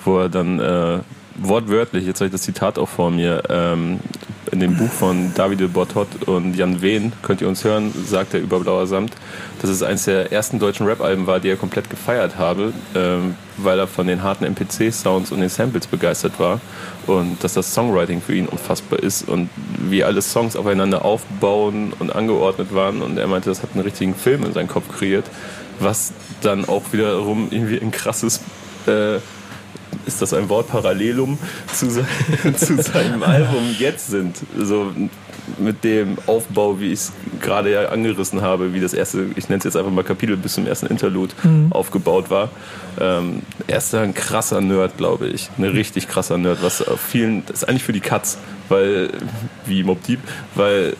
wo 0.04 0.18
er 0.18 0.28
dann 0.28 0.58
äh, 0.60 0.98
wortwörtlich, 1.36 2.06
jetzt 2.06 2.20
habe 2.20 2.26
ich 2.26 2.32
das 2.32 2.42
Zitat 2.42 2.78
auch 2.78 2.88
vor 2.88 3.10
mir, 3.10 3.42
ähm, 3.48 4.00
in 4.52 4.60
dem 4.60 4.76
Buch 4.76 4.90
von 4.90 5.32
Davide 5.34 5.66
Bortot 5.66 6.08
und 6.26 6.54
Jan 6.54 6.82
Wehn, 6.82 7.12
könnt 7.22 7.40
ihr 7.40 7.48
uns 7.48 7.64
hören, 7.64 7.90
sagt 8.06 8.34
er 8.34 8.40
über 8.40 8.60
Blauer 8.60 8.86
Samt, 8.86 9.14
dass 9.62 9.70
es 9.70 9.82
eines 9.82 10.04
der 10.04 10.30
ersten 10.30 10.58
deutschen 10.58 10.86
Rap-Alben 10.86 11.26
war, 11.26 11.40
die 11.40 11.48
er 11.48 11.56
komplett 11.56 11.88
gefeiert 11.88 12.36
habe, 12.36 12.74
ähm, 12.94 13.34
weil 13.56 13.78
er 13.78 13.86
von 13.86 14.06
den 14.06 14.22
harten 14.22 14.44
MPC-Sounds 14.44 15.32
und 15.32 15.40
den 15.40 15.48
Samples 15.48 15.86
begeistert 15.86 16.38
war 16.38 16.60
und 17.06 17.42
dass 17.42 17.54
das 17.54 17.72
Songwriting 17.72 18.20
für 18.20 18.34
ihn 18.34 18.46
unfassbar 18.46 18.98
ist 18.98 19.26
und 19.26 19.48
wie 19.78 20.04
alle 20.04 20.20
Songs 20.20 20.54
aufeinander 20.54 21.02
aufbauen 21.02 21.94
und 21.98 22.14
angeordnet 22.14 22.74
waren 22.74 23.00
und 23.00 23.16
er 23.16 23.28
meinte, 23.28 23.48
das 23.48 23.62
hat 23.62 23.70
einen 23.72 23.84
richtigen 23.84 24.14
Film 24.14 24.44
in 24.44 24.52
seinen 24.52 24.68
Kopf 24.68 24.84
kreiert, 24.98 25.24
was 25.80 26.12
dann 26.42 26.68
auch 26.68 26.82
wiederum 26.92 27.48
irgendwie 27.50 27.80
ein 27.80 27.90
krasses 27.90 28.40
äh, 28.86 29.18
ist 30.06 30.22
das 30.22 30.32
ein 30.32 30.48
Wort, 30.48 30.68
Parallelum 30.68 31.38
zu, 31.72 31.90
se 31.90 32.04
zu 32.56 32.82
seinem 32.82 33.22
Album 33.22 33.74
jetzt 33.78 34.08
sind. 34.08 34.36
So 34.58 34.92
mit 35.58 35.84
dem 35.84 36.18
Aufbau, 36.26 36.78
wie 36.80 36.92
ich 36.92 37.00
es 37.00 37.12
gerade 37.40 37.72
ja 37.72 37.88
angerissen 37.88 38.42
habe, 38.42 38.74
wie 38.74 38.80
das 38.80 38.94
erste, 38.94 39.26
ich 39.36 39.48
nenne 39.48 39.58
es 39.58 39.64
jetzt 39.64 39.76
einfach 39.76 39.90
mal 39.90 40.04
Kapitel 40.04 40.36
bis 40.36 40.54
zum 40.54 40.66
ersten 40.66 40.86
Interlude 40.86 41.34
aufgebaut 41.70 42.30
war. 42.30 42.50
Ähm, 43.00 43.42
er 43.66 43.78
ist 43.78 43.94
ein 43.94 44.14
krasser 44.14 44.60
Nerd, 44.60 44.96
glaube 44.96 45.28
ich. 45.28 45.50
Ein 45.58 45.64
richtig 45.64 46.08
krasser 46.08 46.38
Nerd, 46.38 46.62
was 46.62 46.86
auf 46.86 47.00
vielen, 47.00 47.44
das 47.46 47.62
ist 47.62 47.68
eigentlich 47.68 47.84
für 47.84 47.92
die 47.92 48.00
Katz, 48.00 48.38
weil, 48.68 49.10
wie 49.66 49.82
Mob 49.82 50.02
Deep, 50.04 50.20
weil 50.54 50.96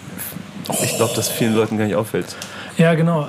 ich 0.83 0.97
glaube, 0.97 1.15
dass 1.15 1.29
vielen 1.29 1.55
Leuten 1.55 1.79
gar 1.79 1.87
nicht 1.87 1.97
auffällt. 1.97 2.37
Ja, 2.83 2.95
genau. 2.95 3.29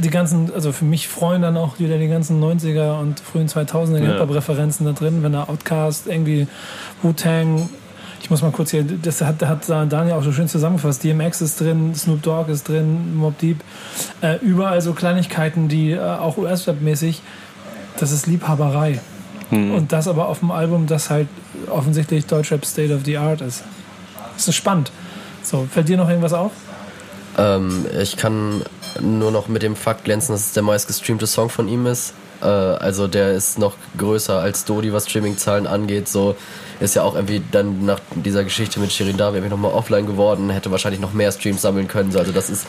Die, 0.00 0.10
ganzen, 0.10 0.54
also 0.54 0.70
für 0.70 0.84
mich 0.84 1.08
freuen 1.08 1.42
dann 1.42 1.56
auch 1.56 1.80
wieder 1.80 1.98
die 1.98 2.06
ganzen 2.06 2.40
90er 2.40 3.00
und 3.00 3.18
frühen 3.18 3.48
2000er 3.48 3.98
Ja. 3.98 4.12
Hip-Hop-Referenzen 4.12 4.86
da 4.86 4.92
drin, 4.92 5.22
wenn 5.22 5.32
da 5.32 5.44
Outcast, 5.44 6.06
irgendwie 6.06 6.46
Wu-Tang, 7.02 7.68
ich 8.22 8.30
muss 8.30 8.40
mal 8.40 8.52
kurz 8.52 8.70
hier, 8.70 8.84
das 8.84 9.20
hat, 9.20 9.42
hat 9.42 9.68
Daniel 9.68 10.12
auch 10.14 10.22
so 10.22 10.30
schön 10.30 10.46
zusammengefasst, 10.46 11.02
DMX 11.02 11.40
ist 11.40 11.60
drin, 11.60 11.92
Snoop 11.96 12.22
Dogg 12.22 12.50
ist 12.50 12.68
drin, 12.68 13.16
Mob 13.16 13.36
Deep, 13.38 13.58
äh, 14.22 14.36
überall 14.36 14.80
so 14.80 14.92
Kleinigkeiten, 14.92 15.68
die 15.68 15.90
äh, 15.90 16.00
auch 16.00 16.36
US-Rap-mäßig, 16.36 17.20
das 17.98 18.12
ist 18.12 18.26
Liebhaberei. 18.26 19.00
Und 19.50 19.92
das 19.92 20.08
aber 20.08 20.28
auf 20.28 20.40
dem 20.40 20.50
Album, 20.50 20.86
das 20.86 21.10
halt 21.10 21.28
offensichtlich 21.70 22.26
Deutschrap 22.26 22.64
State 22.64 22.92
of 22.92 23.02
the 23.04 23.18
Art 23.18 23.40
ist. 23.40 23.62
Das 24.36 24.48
ist 24.48 24.54
spannend. 24.54 24.90
So, 25.42 25.68
fällt 25.70 25.88
dir 25.88 25.96
noch 25.96 26.08
irgendwas 26.08 26.32
auf? 26.32 26.50
Ähm, 27.38 27.86
ich 28.00 28.16
kann 28.16 28.62
nur 29.00 29.30
noch 29.30 29.48
mit 29.48 29.62
dem 29.62 29.76
Fakt 29.76 30.04
glänzen, 30.04 30.34
dass 30.34 30.46
es 30.46 30.52
der 30.52 30.62
meistgestreamte 30.62 31.26
Song 31.26 31.48
von 31.48 31.68
ihm 31.68 31.86
ist. 31.86 32.14
Äh, 32.42 32.46
also 32.46 33.06
der 33.06 33.32
ist 33.32 33.58
noch 33.58 33.74
größer 33.96 34.38
als 34.38 34.64
Dodi, 34.64 34.92
was 34.92 35.08
Streaming-Zahlen 35.08 35.66
angeht. 35.66 36.08
So 36.08 36.36
ist 36.80 36.94
ja 36.94 37.02
auch 37.02 37.14
irgendwie 37.14 37.42
dann 37.52 37.84
nach 37.84 38.00
dieser 38.14 38.44
Geschichte 38.44 38.80
mit 38.80 38.92
Shirin 38.92 39.16
Davi 39.16 39.38
irgendwie 39.38 39.50
nochmal 39.50 39.72
offline 39.72 40.06
geworden, 40.06 40.50
hätte 40.50 40.70
wahrscheinlich 40.70 41.00
noch 41.00 41.12
mehr 41.12 41.32
Streams 41.32 41.62
sammeln 41.62 41.88
können. 41.88 42.12
So, 42.12 42.18
also 42.18 42.32
das 42.32 42.50
ist 42.50 42.66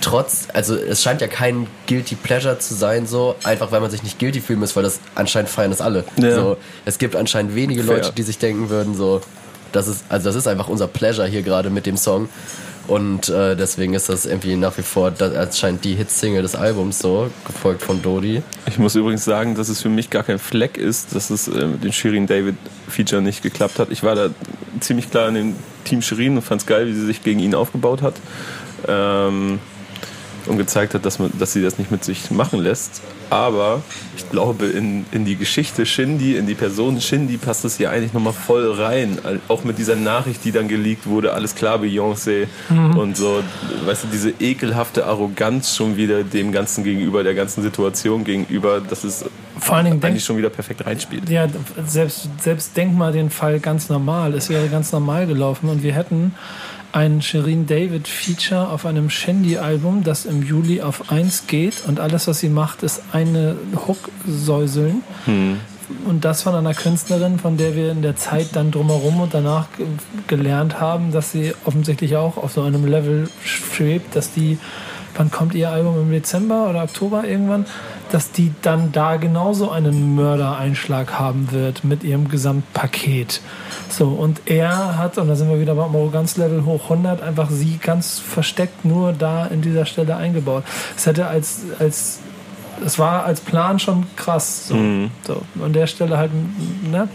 trotz, 0.00 0.48
also 0.52 0.76
es 0.76 1.02
scheint 1.02 1.20
ja 1.20 1.26
kein 1.26 1.66
Guilty 1.86 2.14
Pleasure 2.14 2.58
zu 2.58 2.74
sein, 2.74 3.06
so 3.06 3.34
einfach 3.44 3.72
weil 3.72 3.80
man 3.80 3.90
sich 3.90 4.02
nicht 4.02 4.18
guilty 4.18 4.40
fühlen 4.40 4.60
muss, 4.60 4.76
weil 4.76 4.82
das 4.82 5.00
anscheinend 5.14 5.50
feiern 5.50 5.70
das 5.70 5.80
alle. 5.80 6.04
Ja. 6.16 6.34
So, 6.34 6.56
es 6.84 6.98
gibt 6.98 7.16
anscheinend 7.16 7.54
wenige 7.54 7.82
Fair. 7.82 7.96
Leute, 7.96 8.12
die 8.12 8.22
sich 8.22 8.38
denken 8.38 8.68
würden, 8.68 8.94
so, 8.94 9.20
das 9.72 9.88
ist, 9.88 10.04
also 10.08 10.28
das 10.28 10.36
ist 10.36 10.46
einfach 10.46 10.68
unser 10.68 10.86
Pleasure 10.86 11.26
hier 11.26 11.42
gerade 11.42 11.70
mit 11.70 11.86
dem 11.86 11.96
Song. 11.96 12.28
Und 12.88 13.28
äh, 13.28 13.56
deswegen 13.56 13.94
ist 13.94 14.08
das 14.08 14.26
irgendwie 14.26 14.54
nach 14.56 14.78
wie 14.78 14.82
vor 14.82 15.10
das 15.10 15.34
anscheinend 15.34 15.84
die 15.84 15.94
Hitsingle 15.94 16.42
des 16.42 16.54
Albums 16.54 17.00
so, 17.00 17.30
gefolgt 17.44 17.82
von 17.82 18.00
Dodi. 18.00 18.42
Ich 18.68 18.78
muss 18.78 18.94
übrigens 18.94 19.24
sagen, 19.24 19.56
dass 19.56 19.68
es 19.68 19.82
für 19.82 19.88
mich 19.88 20.10
gar 20.10 20.22
kein 20.22 20.38
Fleck 20.38 20.76
ist, 20.76 21.14
dass 21.14 21.30
es 21.30 21.48
äh, 21.48 21.66
mit 21.66 21.82
dem 21.82 21.92
Shirin 21.92 22.26
David 22.26 22.56
Feature 22.88 23.22
nicht 23.22 23.42
geklappt 23.42 23.78
hat. 23.78 23.90
Ich 23.90 24.02
war 24.02 24.14
da 24.14 24.28
ziemlich 24.80 25.10
klar 25.10 25.28
in 25.28 25.34
dem 25.34 25.54
Team 25.84 26.02
Shirin 26.02 26.36
und 26.36 26.42
fand 26.42 26.60
es 26.62 26.66
geil, 26.66 26.86
wie 26.86 26.92
sie 26.92 27.06
sich 27.06 27.22
gegen 27.22 27.40
ihn 27.40 27.54
aufgebaut 27.54 28.02
hat. 28.02 28.14
Ähm, 28.86 29.58
und 30.48 30.58
gezeigt 30.58 30.94
hat, 30.94 31.04
dass, 31.04 31.18
man, 31.18 31.30
dass 31.38 31.52
sie 31.52 31.62
das 31.62 31.78
nicht 31.78 31.90
mit 31.90 32.04
sich 32.04 32.30
machen 32.30 32.60
lässt. 32.60 33.02
Aber 33.30 33.82
ich 34.16 34.28
glaube, 34.30 34.66
in, 34.66 35.04
in 35.12 35.24
die 35.24 35.36
Geschichte 35.36 35.84
Shindy, 35.84 36.36
in 36.36 36.46
die 36.46 36.54
Person 36.54 37.00
Shindy 37.00 37.36
passt 37.36 37.64
es 37.64 37.78
ja 37.78 37.90
eigentlich 37.90 38.12
nochmal 38.12 38.32
voll 38.32 38.72
rein. 38.72 39.18
Auch 39.48 39.64
mit 39.64 39.78
dieser 39.78 39.96
Nachricht, 39.96 40.44
die 40.44 40.52
dann 40.52 40.68
geleakt 40.68 41.06
wurde, 41.06 41.32
alles 41.32 41.54
klar, 41.54 41.78
Beyoncé 41.78 42.46
und 42.96 43.16
so. 43.16 43.42
Weißt 43.84 44.04
du, 44.04 44.08
diese 44.12 44.32
ekelhafte 44.38 45.06
Arroganz 45.06 45.74
schon 45.74 45.96
wieder 45.96 46.22
dem 46.22 46.52
Ganzen 46.52 46.84
gegenüber, 46.84 47.24
der 47.24 47.34
ganzen 47.34 47.62
Situation 47.62 48.24
gegenüber, 48.24 48.80
dass 48.80 49.04
es 49.04 49.24
Vor 49.58 49.76
allen 49.76 49.86
Dingen 49.86 50.04
eigentlich 50.04 50.24
schon 50.24 50.36
wieder 50.36 50.50
perfekt 50.50 50.86
reinspielt. 50.86 51.28
Ja, 51.28 51.48
selbst, 51.86 52.28
selbst 52.40 52.76
denk 52.76 52.94
mal 52.94 53.12
den 53.12 53.30
Fall 53.30 53.58
ganz 53.58 53.88
normal. 53.88 54.34
Es 54.34 54.48
wäre 54.48 54.68
ganz 54.68 54.92
normal 54.92 55.26
gelaufen 55.26 55.68
und 55.68 55.82
wir 55.82 55.94
hätten 55.94 56.34
ein 56.96 57.20
Shirin 57.20 57.66
David 57.66 58.08
Feature 58.08 58.70
auf 58.70 58.86
einem 58.86 59.10
Shandy-Album, 59.10 60.02
das 60.02 60.24
im 60.24 60.42
Juli 60.42 60.80
auf 60.80 61.10
1 61.12 61.46
geht 61.46 61.82
und 61.86 62.00
alles, 62.00 62.26
was 62.26 62.40
sie 62.40 62.48
macht, 62.48 62.82
ist 62.82 63.02
eine 63.12 63.56
Hook 63.86 64.08
säuseln. 64.26 65.02
Und 66.06 66.24
das 66.24 66.42
von 66.42 66.54
einer 66.54 66.72
Künstlerin, 66.74 67.38
von 67.38 67.58
der 67.58 67.76
wir 67.76 67.92
in 67.92 68.00
der 68.02 68.16
Zeit 68.16 68.48
dann 68.54 68.70
drumherum 68.70 69.20
und 69.20 69.34
danach 69.34 69.66
ge- 69.76 69.86
gelernt 70.26 70.80
haben, 70.80 71.12
dass 71.12 71.32
sie 71.32 71.52
offensichtlich 71.66 72.16
auch 72.16 72.38
auf 72.38 72.52
so 72.52 72.62
einem 72.62 72.86
Level 72.86 73.28
schwebt, 73.44 74.16
dass 74.16 74.32
die, 74.32 74.58
wann 75.16 75.30
kommt 75.30 75.54
ihr 75.54 75.70
Album 75.70 76.00
im 76.00 76.10
Dezember 76.10 76.68
oder 76.68 76.82
Oktober 76.84 77.24
irgendwann, 77.24 77.66
dass 78.12 78.30
die 78.30 78.52
dann 78.62 78.92
da 78.92 79.16
genauso 79.16 79.70
einen 79.70 80.14
Mördereinschlag 80.14 81.18
haben 81.18 81.48
wird 81.50 81.84
mit 81.84 82.04
ihrem 82.04 82.28
Gesamtpaket. 82.28 83.40
So, 83.88 84.08
und 84.08 84.42
er 84.46 84.98
hat, 84.98 85.18
und 85.18 85.28
da 85.28 85.36
sind 85.36 85.48
wir 85.48 85.60
wieder 85.60 85.74
beim 85.74 85.94
Arroganzlevel 85.94 86.64
hoch 86.64 86.84
100, 86.84 87.22
einfach 87.22 87.50
sie 87.50 87.78
ganz 87.78 88.18
versteckt 88.18 88.84
nur 88.84 89.12
da 89.12 89.46
in 89.46 89.62
dieser 89.62 89.86
Stelle 89.86 90.16
eingebaut. 90.16 90.64
Es 90.96 91.06
hätte 91.06 91.26
als, 91.26 91.62
als 91.78 92.20
es 92.84 92.98
war 92.98 93.24
als 93.24 93.40
Plan 93.40 93.78
schon 93.78 94.06
krass. 94.16 94.68
So, 94.68 94.76
so. 95.26 95.42
An 95.62 95.72
der 95.72 95.86
Stelle 95.86 96.18
halt, 96.18 96.30
ne? 96.90 97.08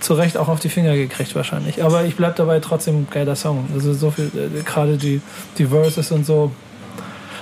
Zu 0.00 0.14
Recht 0.14 0.38
auch 0.38 0.48
auf 0.48 0.60
die 0.60 0.70
Finger 0.70 0.96
gekriegt 0.96 1.34
wahrscheinlich. 1.34 1.84
Aber 1.84 2.04
ich 2.04 2.16
bleib 2.16 2.36
dabei 2.36 2.58
trotzdem 2.60 3.06
geiler 3.10 3.36
Song. 3.36 3.68
Also 3.74 3.92
so 3.92 4.10
viel, 4.10 4.30
äh, 4.34 4.62
gerade 4.62 4.96
die, 4.96 5.20
die 5.58 5.66
Verses 5.66 6.10
und 6.10 6.24
so. 6.24 6.50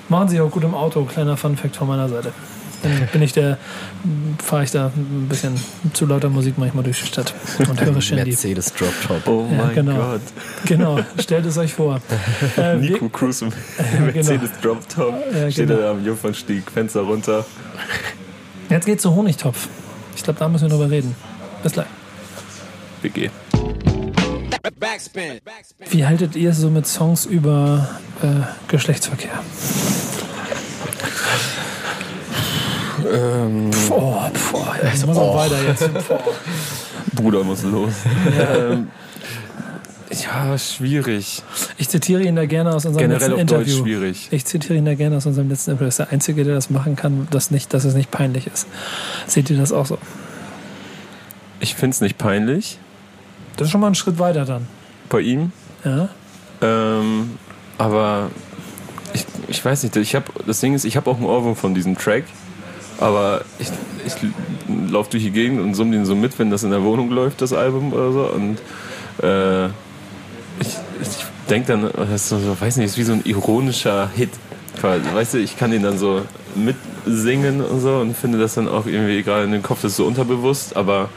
Machen 0.09 0.29
sie 0.29 0.41
auch 0.41 0.51
gut 0.51 0.65
im 0.65 0.75
Auto. 0.75 1.05
Kleiner 1.05 1.37
Fun-Fact 1.37 1.77
von 1.77 1.89
meiner 1.89 2.09
Seite. 2.09 2.33
Dann 2.83 3.09
bin 3.13 3.23
ich 3.23 3.33
der, 3.33 3.59
fahre 4.43 4.63
ich 4.63 4.71
da 4.71 4.87
ein 4.97 5.27
bisschen 5.29 5.55
zu 5.95 6.07
lauter 6.07 6.29
Musik 6.29 6.59
manchmal 6.59 6.85
durch 6.85 7.01
die 7.01 7.07
Stadt 7.09 7.35
und 7.59 7.81
höre 7.81 8.01
Shindy. 8.01 8.31
Mercedes 8.31 8.73
Drop 8.73 8.93
Top. 9.07 9.27
Oh 9.27 9.49
Ja, 9.51 9.65
mein 9.65 9.75
genau. 9.75 9.97
Gott. 9.97 10.21
Genau, 10.65 11.01
stellt 11.19 11.45
es 11.47 11.59
euch 11.59 11.75
vor. 11.75 12.01
Äh, 12.57 12.81
wir- 12.81 12.93
Nico 12.93 13.09
Cruz 13.09 13.43
im 13.43 13.51
Mercedes 14.15 14.51
Drop 14.63 14.89
Top. 14.89 15.13
Ja, 15.35 15.51
Steht 15.51 15.67
genau. 15.67 15.81
er 15.81 15.87
da 15.87 15.91
am 15.91 16.05
Jungfernstieg, 16.05 16.71
Fenster 16.71 17.01
runter. 17.01 17.45
jetzt 18.71 18.87
geht's 18.87 19.03
zu 19.03 19.13
Honigtopf. 19.15 19.67
Ich 20.15 20.23
glaube, 20.23 20.39
da 20.39 20.49
müssen 20.49 20.71
wir 20.71 20.77
drüber 20.79 20.89
reden. 20.91 21.17
Bis 21.65 21.73
gleich. 21.73 21.87
WG. 23.03 23.29
Wie 25.91 26.07
haltet 26.07 26.37
ihr 26.37 26.51
es 26.51 26.59
so 26.59 26.71
mit 26.71 26.87
Songs 26.87 27.27
über 27.27 27.89
äh, 28.23 28.27
Geschlechtsverkehr? 28.69 29.43
Ähm, 33.11 33.71
oh, 33.91 34.29
pff, 34.33 34.55
oh, 34.55 34.67
jetzt 34.83 35.07
muss 35.07 35.17
auch 35.17 35.37
weiter 35.37 35.57
jetzt. 35.67 35.89
Bruder 37.15 37.45
muss 37.45 37.63
los. 37.63 37.93
ähm, 38.39 38.89
ja, 40.11 40.59
schwierig. 40.59 41.43
Ich 41.77 41.89
zitiere 41.89 42.23
ihn 42.23 42.37
da 42.37 42.47
gerne 42.47 42.75
aus 42.75 42.85
unserem 42.85 43.09
Generell 43.09 43.31
letzten 43.31 43.43
auf 43.43 43.47
Deutsch 43.47 43.69
Interview. 43.69 43.85
schwierig. 43.85 44.29
Ich 44.31 44.45
zitiere 44.45 44.75
ihn 44.75 44.85
da 44.85 44.95
gerne 44.95 45.17
aus 45.17 45.27
unserem 45.27 45.49
letzten 45.49 45.73
Interview. 45.73 45.87
Das 45.87 45.95
ist 45.95 45.99
der 45.99 46.13
Einzige, 46.13 46.45
der 46.45 46.55
das 46.55 46.71
machen 46.71 46.97
kann, 46.97 47.29
dass, 47.31 47.51
nicht, 47.51 47.73
dass 47.73 47.85
es 47.85 47.95
nicht 47.95 48.11
peinlich 48.11 48.47
ist. 48.47 48.67
Seht 49.27 49.51
ihr 49.51 49.57
das 49.57 49.73
auch 49.73 49.87
so? 49.87 49.99
Ich 51.61 51.75
finde 51.75 51.95
es 51.95 52.01
nicht 52.01 52.19
peinlich 52.19 52.79
Das 53.59 53.67
ist 53.67 53.73
schon 53.73 53.81
mal 53.81 53.89
ein 53.89 53.95
Schritt 53.95 54.19
weiter 54.19 54.45
dann. 54.45 54.67
bei 55.09 55.21
ihm. 55.21 55.53
Ja? 55.85 56.09
Ähm, 56.63 57.39
aber 57.77 58.31
ich, 59.13 59.27
ich 59.49 59.65
weiß 59.65 59.83
nicht, 59.83 59.97
ich 59.97 60.15
habe 60.15 60.27
das 60.47 60.61
Ding 60.61 60.75
ist, 60.75 60.85
ich 60.85 60.97
habe 60.97 61.11
auch 61.11 61.17
einen 61.17 61.27
Ohrwurm 61.27 61.57
von 61.57 61.75
diesem 61.75 61.97
Track, 61.97 62.25
aber 62.99 63.43
ich, 63.59 63.69
ich 64.07 64.15
laufe 64.91 65.11
durch 65.11 65.25
die 65.25 65.31
Gegend 65.31 65.61
und 65.61 65.75
summe 65.75 65.93
den 65.93 66.05
so 66.07 66.15
mit, 66.15 66.39
wenn 66.39 66.51
das 66.51 66.63
in 66.63 66.71
der 66.71 66.83
Wohnung 66.83 67.11
läuft, 67.11 67.43
das 67.43 67.53
Album 67.53 67.93
oder 67.93 68.13
so. 68.13 68.27
Und 68.27 68.59
äh, 69.23 69.67
ich, 70.61 70.77
ich 71.01 71.25
denke 71.51 71.69
dann, 71.69 71.91
das 71.93 72.11
ist 72.11 72.29
so, 72.29 72.57
weiß 72.61 72.77
nicht, 72.77 72.87
ist 72.87 72.99
wie 72.99 73.05
so 73.05 73.13
ein 73.13 73.23
ironischer 73.25 74.09
Hit. 74.15 74.31
Weißt 74.81 75.35
du, 75.35 75.39
ich 75.39 75.57
kann 75.59 75.73
den 75.73 75.83
dann 75.83 75.99
so 75.99 76.23
mitsingen 76.55 77.61
und 77.61 77.81
so 77.81 77.97
und 77.97 78.17
finde 78.17 78.39
das 78.39 78.55
dann 78.55 78.69
auch 78.69 78.87
irgendwie 78.87 79.23
gerade 79.25 79.45
in 79.45 79.51
den 79.51 79.63
Kopf, 79.63 79.83
das 79.83 79.93
ist 79.93 79.97
so 79.97 80.07
unterbewusst, 80.07 80.77
aber 80.77 81.09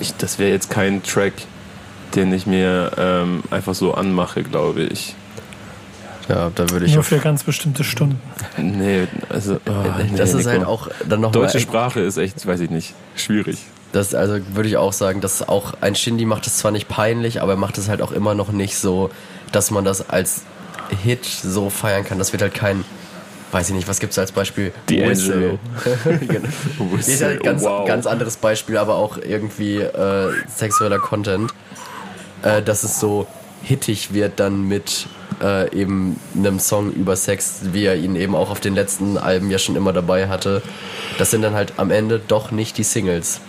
ich, 0.00 0.14
das 0.16 0.38
wäre 0.38 0.50
jetzt 0.50 0.70
kein 0.70 1.02
Track, 1.02 1.34
den 2.14 2.32
ich 2.32 2.46
mir 2.46 2.92
ähm, 2.96 3.42
einfach 3.50 3.74
so 3.74 3.94
anmache, 3.94 4.42
glaube 4.42 4.82
ich. 4.82 5.14
Ja, 6.28 6.50
da 6.54 6.68
würde 6.70 6.86
ich 6.86 6.94
Nur 6.94 7.04
für 7.04 7.18
ganz 7.18 7.44
bestimmte 7.44 7.84
Stunden. 7.84 8.20
Nee, 8.56 9.06
also. 9.28 9.60
oh, 9.68 9.72
nee, 9.98 10.16
Das 10.16 10.34
ist 10.34 10.46
nee, 10.46 10.52
halt 10.52 10.64
auch 10.64 10.88
dann 11.08 11.20
nochmal 11.20 11.42
Deutsche 11.42 11.60
Sprache 11.60 12.00
ist 12.00 12.16
echt, 12.16 12.44
weiß 12.44 12.60
ich 12.60 12.70
nicht, 12.70 12.94
schwierig. 13.14 13.58
Das 13.92 14.14
also 14.14 14.38
würde 14.54 14.68
ich 14.68 14.76
auch 14.76 14.92
sagen, 14.92 15.20
dass 15.20 15.48
auch 15.48 15.74
ein 15.80 15.94
Shindy 15.94 16.24
macht 16.24 16.46
es 16.46 16.58
zwar 16.58 16.72
nicht 16.72 16.88
peinlich, 16.88 17.42
aber 17.42 17.52
er 17.52 17.58
macht 17.58 17.78
es 17.78 17.88
halt 17.88 18.02
auch 18.02 18.10
immer 18.10 18.34
noch 18.34 18.50
nicht 18.50 18.76
so, 18.76 19.10
dass 19.52 19.70
man 19.70 19.84
das 19.84 20.10
als 20.10 20.42
Hit 21.02 21.24
so 21.24 21.70
feiern 21.70 22.04
kann. 22.04 22.18
Das 22.18 22.32
wird 22.32 22.42
halt 22.42 22.54
kein, 22.54 22.84
weiß 23.56 23.70
ich 23.70 23.74
nicht, 23.74 23.88
was 23.88 24.00
gibt 24.00 24.12
es 24.12 24.18
als 24.18 24.32
Beispiel? 24.32 24.70
D'Angelo. 24.86 25.58
genau. 26.20 26.48
Das 26.94 27.08
ist 27.08 27.20
ja 27.22 27.28
ein 27.28 27.38
ganz, 27.38 27.62
Wow. 27.62 27.86
ganz 27.86 28.06
anderes 28.06 28.36
Beispiel, 28.36 28.76
aber 28.76 28.96
auch 28.96 29.16
irgendwie 29.16 29.78
äh, 29.78 30.30
sexueller 30.46 30.98
Content. 30.98 31.54
Äh, 32.42 32.60
dass 32.60 32.82
es 32.82 33.00
so 33.00 33.26
hittig 33.62 34.12
wird 34.12 34.38
dann 34.40 34.68
mit 34.68 35.06
äh, 35.42 35.74
eben 35.74 36.20
einem 36.36 36.58
Song 36.58 36.92
über 36.92 37.16
Sex, 37.16 37.60
wie 37.72 37.86
er 37.86 37.96
ihn 37.96 38.14
eben 38.14 38.34
auch 38.34 38.50
auf 38.50 38.60
den 38.60 38.74
letzten 38.74 39.16
Alben 39.16 39.50
ja 39.50 39.56
schon 39.58 39.74
immer 39.74 39.94
dabei 39.94 40.28
hatte. 40.28 40.60
Das 41.16 41.30
sind 41.30 41.40
dann 41.40 41.54
halt 41.54 41.72
am 41.78 41.90
Ende 41.90 42.20
doch 42.28 42.50
nicht 42.50 42.76
die 42.76 42.84
Singles. 42.84 43.40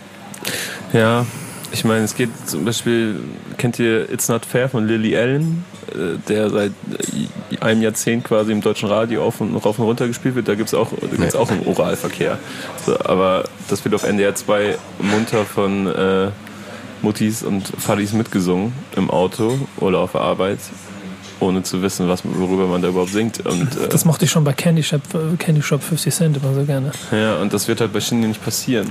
Ja, 0.94 1.26
ich 1.74 1.84
meine, 1.84 2.06
es 2.06 2.16
geht 2.16 2.30
zum 2.46 2.64
Beispiel, 2.64 3.20
kennt 3.58 3.78
ihr 3.78 4.10
It's 4.10 4.30
Not 4.30 4.46
Fair 4.46 4.70
von 4.70 4.88
Lily 4.88 5.18
Allen, 5.18 5.66
der 6.28 6.50
seit 6.50 6.72
äh, 6.72 7.58
einem 7.62 7.82
Jahrzehnt 7.82 8.24
quasi 8.24 8.52
im 8.52 8.62
deutschen 8.62 8.90
Radio 8.90 9.24
auf 9.24 9.42
und 9.42 9.56
rauf 9.56 9.80
und 9.80 9.86
runter 9.86 10.08
gespielt 10.08 10.36
wird. 10.36 10.48
Da 10.48 10.56
gibt 10.56 10.68
es 10.70 10.74
auch, 10.74 10.90
da 10.92 11.08
gibt's 11.08 11.34
Nee. 11.34 11.40
auch 11.40 11.50
einen 11.50 11.66
Oralverkehr. 11.66 12.38
So, 12.86 13.00
aber 13.00 13.46
das 13.70 13.84
wird 13.84 13.96
auf 13.96 14.04
NDR 14.04 14.36
2 14.36 14.78
munter 15.00 15.46
von 15.46 15.88
äh, 15.88 16.30
Muttis 17.02 17.44
und 17.44 17.68
Fadis 17.78 18.14
mitgesungen 18.14 18.74
im 18.96 19.10
Auto 19.10 19.58
oder 19.78 20.00
auf 20.00 20.14
der 20.14 20.22
Arbeit, 20.22 20.60
ohne 21.40 21.62
zu 21.64 21.82
wissen, 21.82 22.08
was, 22.10 22.22
worüber 22.24 22.66
man 22.68 22.82
da 22.82 22.88
überhaupt 22.88 23.12
singt. 23.12 23.46
Und, 23.46 23.76
äh, 23.78 23.88
Das 23.90 24.04
mochte 24.06 24.26
ich 24.26 24.32
schon 24.32 24.44
bei 24.44 24.54
Candy 24.54 24.82
Shop, 24.84 25.02
Candy 25.38 25.62
Shop 25.62 25.84
50 25.84 26.14
Cent 26.14 26.38
immer 26.38 26.54
so 26.54 26.64
gerne. 26.64 26.92
ja, 27.12 27.36
und 27.38 27.54
das 27.54 27.68
wird 27.68 27.82
halt 27.82 27.94
bei 27.94 28.00
Shindy 28.02 28.28
nicht 28.28 28.44
passieren, 28.44 28.90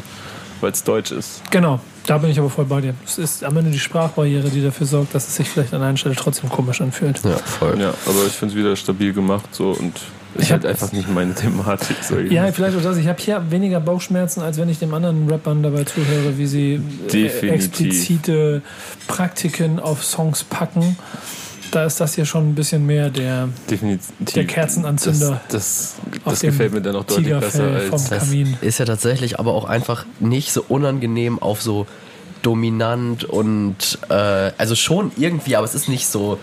weil 0.60 0.72
es 0.72 0.82
deutsch 0.84 1.10
ist. 1.12 1.42
Genau, 1.50 1.80
da 2.06 2.18
bin 2.18 2.30
ich 2.30 2.38
aber 2.38 2.50
voll 2.50 2.64
bei 2.64 2.80
dir. 2.80 2.94
Es 3.04 3.18
ist 3.18 3.44
am 3.44 3.56
Ende 3.56 3.70
die 3.70 3.78
Sprachbarriere, 3.78 4.48
die 4.50 4.62
dafür 4.62 4.86
sorgt, 4.86 5.14
dass 5.14 5.28
es 5.28 5.36
sich 5.36 5.48
vielleicht 5.48 5.74
an 5.74 5.82
einer 5.82 5.96
Stelle 5.96 6.14
trotzdem 6.16 6.48
komisch 6.50 6.80
anfühlt. 6.80 7.20
Ja, 7.24 7.36
voll. 7.38 7.78
Ja, 7.80 7.88
aber 8.06 8.26
ich 8.26 8.32
finde 8.32 8.52
es 8.54 8.58
wieder 8.58 8.74
stabil 8.76 9.12
gemacht 9.12 9.48
so 9.52 9.70
und 9.70 9.96
ist 10.34 10.42
Ich 10.44 10.52
halt 10.52 10.64
hab- 10.64 10.70
einfach 10.70 10.92
nicht 10.92 11.08
meine 11.12 11.34
Thematik. 11.34 11.96
So 12.02 12.18
Ja, 12.18 12.50
vielleicht 12.52 12.76
auch 12.76 12.82
das. 12.82 12.96
Ich 12.98 13.06
habe 13.08 13.20
hier 13.20 13.42
weniger 13.50 13.80
Bauchschmerzen, 13.80 14.42
als 14.42 14.58
wenn 14.58 14.68
ich 14.68 14.78
dem 14.78 14.92
anderen 14.92 15.28
Rappern 15.30 15.62
dabei 15.62 15.84
zuhöre, 15.84 16.36
wie 16.36 16.46
sie 16.46 16.74
äh, 16.74 16.80
Definitiv. 17.10 17.50
explizite 17.52 18.62
Praktiken 19.06 19.78
auf 19.80 20.04
Songs 20.04 20.44
packen. 20.44 20.96
Da 21.70 21.84
ist 21.84 22.00
das 22.00 22.14
hier 22.14 22.24
schon 22.24 22.50
ein 22.50 22.54
bisschen 22.54 22.86
mehr 22.86 23.10
der 23.10 23.48
definitiv. 23.70 24.06
Der 24.34 24.46
Kerzenanzünder 24.46 25.40
Das, 25.48 25.96
das, 26.04 26.20
das 26.24 26.40
gefällt 26.40 26.72
mir 26.72 26.80
dann 26.80 26.96
auch 26.96 27.04
deutlich 27.04 27.38
besser 27.38 27.80
vom 27.80 27.92
als. 27.92 28.08
Das 28.08 28.18
Kamin. 28.24 28.56
ist 28.60 28.78
ja 28.78 28.84
tatsächlich 28.84 29.38
aber 29.38 29.54
auch 29.54 29.64
einfach 29.64 30.06
nicht 30.20 30.52
so 30.52 30.64
unangenehm 30.68 31.38
auf 31.38 31.62
so 31.62 31.86
dominant 32.42 33.24
und 33.24 33.98
äh, 34.08 34.14
also 34.56 34.74
schon 34.74 35.10
irgendwie, 35.16 35.56
aber 35.56 35.64
es 35.64 35.74
ist 35.74 35.88
nicht 35.88 36.06
so 36.06 36.38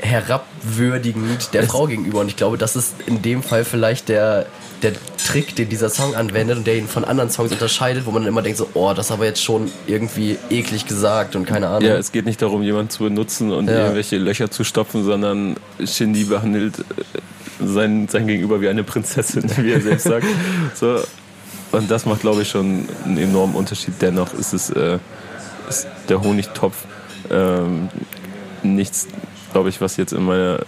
herabwürdigend 0.00 1.52
der 1.54 1.64
Frau 1.64 1.86
gegenüber. 1.86 2.20
Und 2.20 2.28
ich 2.28 2.36
glaube, 2.36 2.58
das 2.58 2.76
ist 2.76 2.94
in 3.06 3.22
dem 3.22 3.42
Fall 3.42 3.64
vielleicht 3.64 4.08
der, 4.08 4.46
der 4.82 4.92
Trick, 5.26 5.56
den 5.56 5.68
dieser 5.68 5.90
Song 5.90 6.14
anwendet 6.14 6.58
und 6.58 6.66
der 6.66 6.76
ihn 6.76 6.88
von 6.88 7.04
anderen 7.04 7.30
Songs 7.30 7.52
unterscheidet, 7.52 8.06
wo 8.06 8.10
man 8.10 8.22
dann 8.22 8.28
immer 8.32 8.42
denkt 8.42 8.58
so, 8.58 8.68
oh, 8.74 8.92
das 8.94 9.06
ist 9.06 9.12
aber 9.12 9.24
jetzt 9.24 9.42
schon 9.42 9.70
irgendwie 9.86 10.38
eklig 10.50 10.86
gesagt 10.86 11.36
und 11.36 11.46
keine 11.46 11.68
Ahnung. 11.68 11.88
Ja, 11.88 11.96
es 11.96 12.12
geht 12.12 12.26
nicht 12.26 12.40
darum, 12.42 12.62
jemanden 12.62 12.90
zu 12.90 13.04
benutzen 13.04 13.52
und 13.52 13.68
Ja. 13.68 13.78
irgendwelche 13.80 14.18
Löcher 14.18 14.50
zu 14.50 14.64
stopfen, 14.64 15.04
sondern 15.04 15.56
Shindy 15.84 16.24
behandelt 16.24 16.78
äh, 16.78 16.82
sein, 17.66 18.08
sein 18.08 18.26
Gegenüber 18.26 18.60
wie 18.60 18.68
eine 18.68 18.84
Prinzessin, 18.84 19.44
wie 19.58 19.72
er 19.72 19.80
selbst 19.80 20.04
sagt. 20.04 20.26
So. 20.74 21.00
Und 21.72 21.90
das 21.90 22.06
macht, 22.06 22.20
glaube 22.22 22.42
ich, 22.42 22.48
schon 22.48 22.88
einen 23.04 23.18
enormen 23.18 23.54
Unterschied. 23.54 23.94
Dennoch 24.00 24.32
ist 24.34 24.54
es 24.54 24.70
äh, 24.70 24.98
ist 25.68 25.86
der 26.08 26.22
Honigtopf 26.22 26.76
ähm, 27.30 27.88
nichts, 28.62 29.06
glaube 29.52 29.68
ich, 29.68 29.80
was 29.80 29.96
jetzt 29.96 30.12
in 30.12 30.24
meiner 30.24 30.60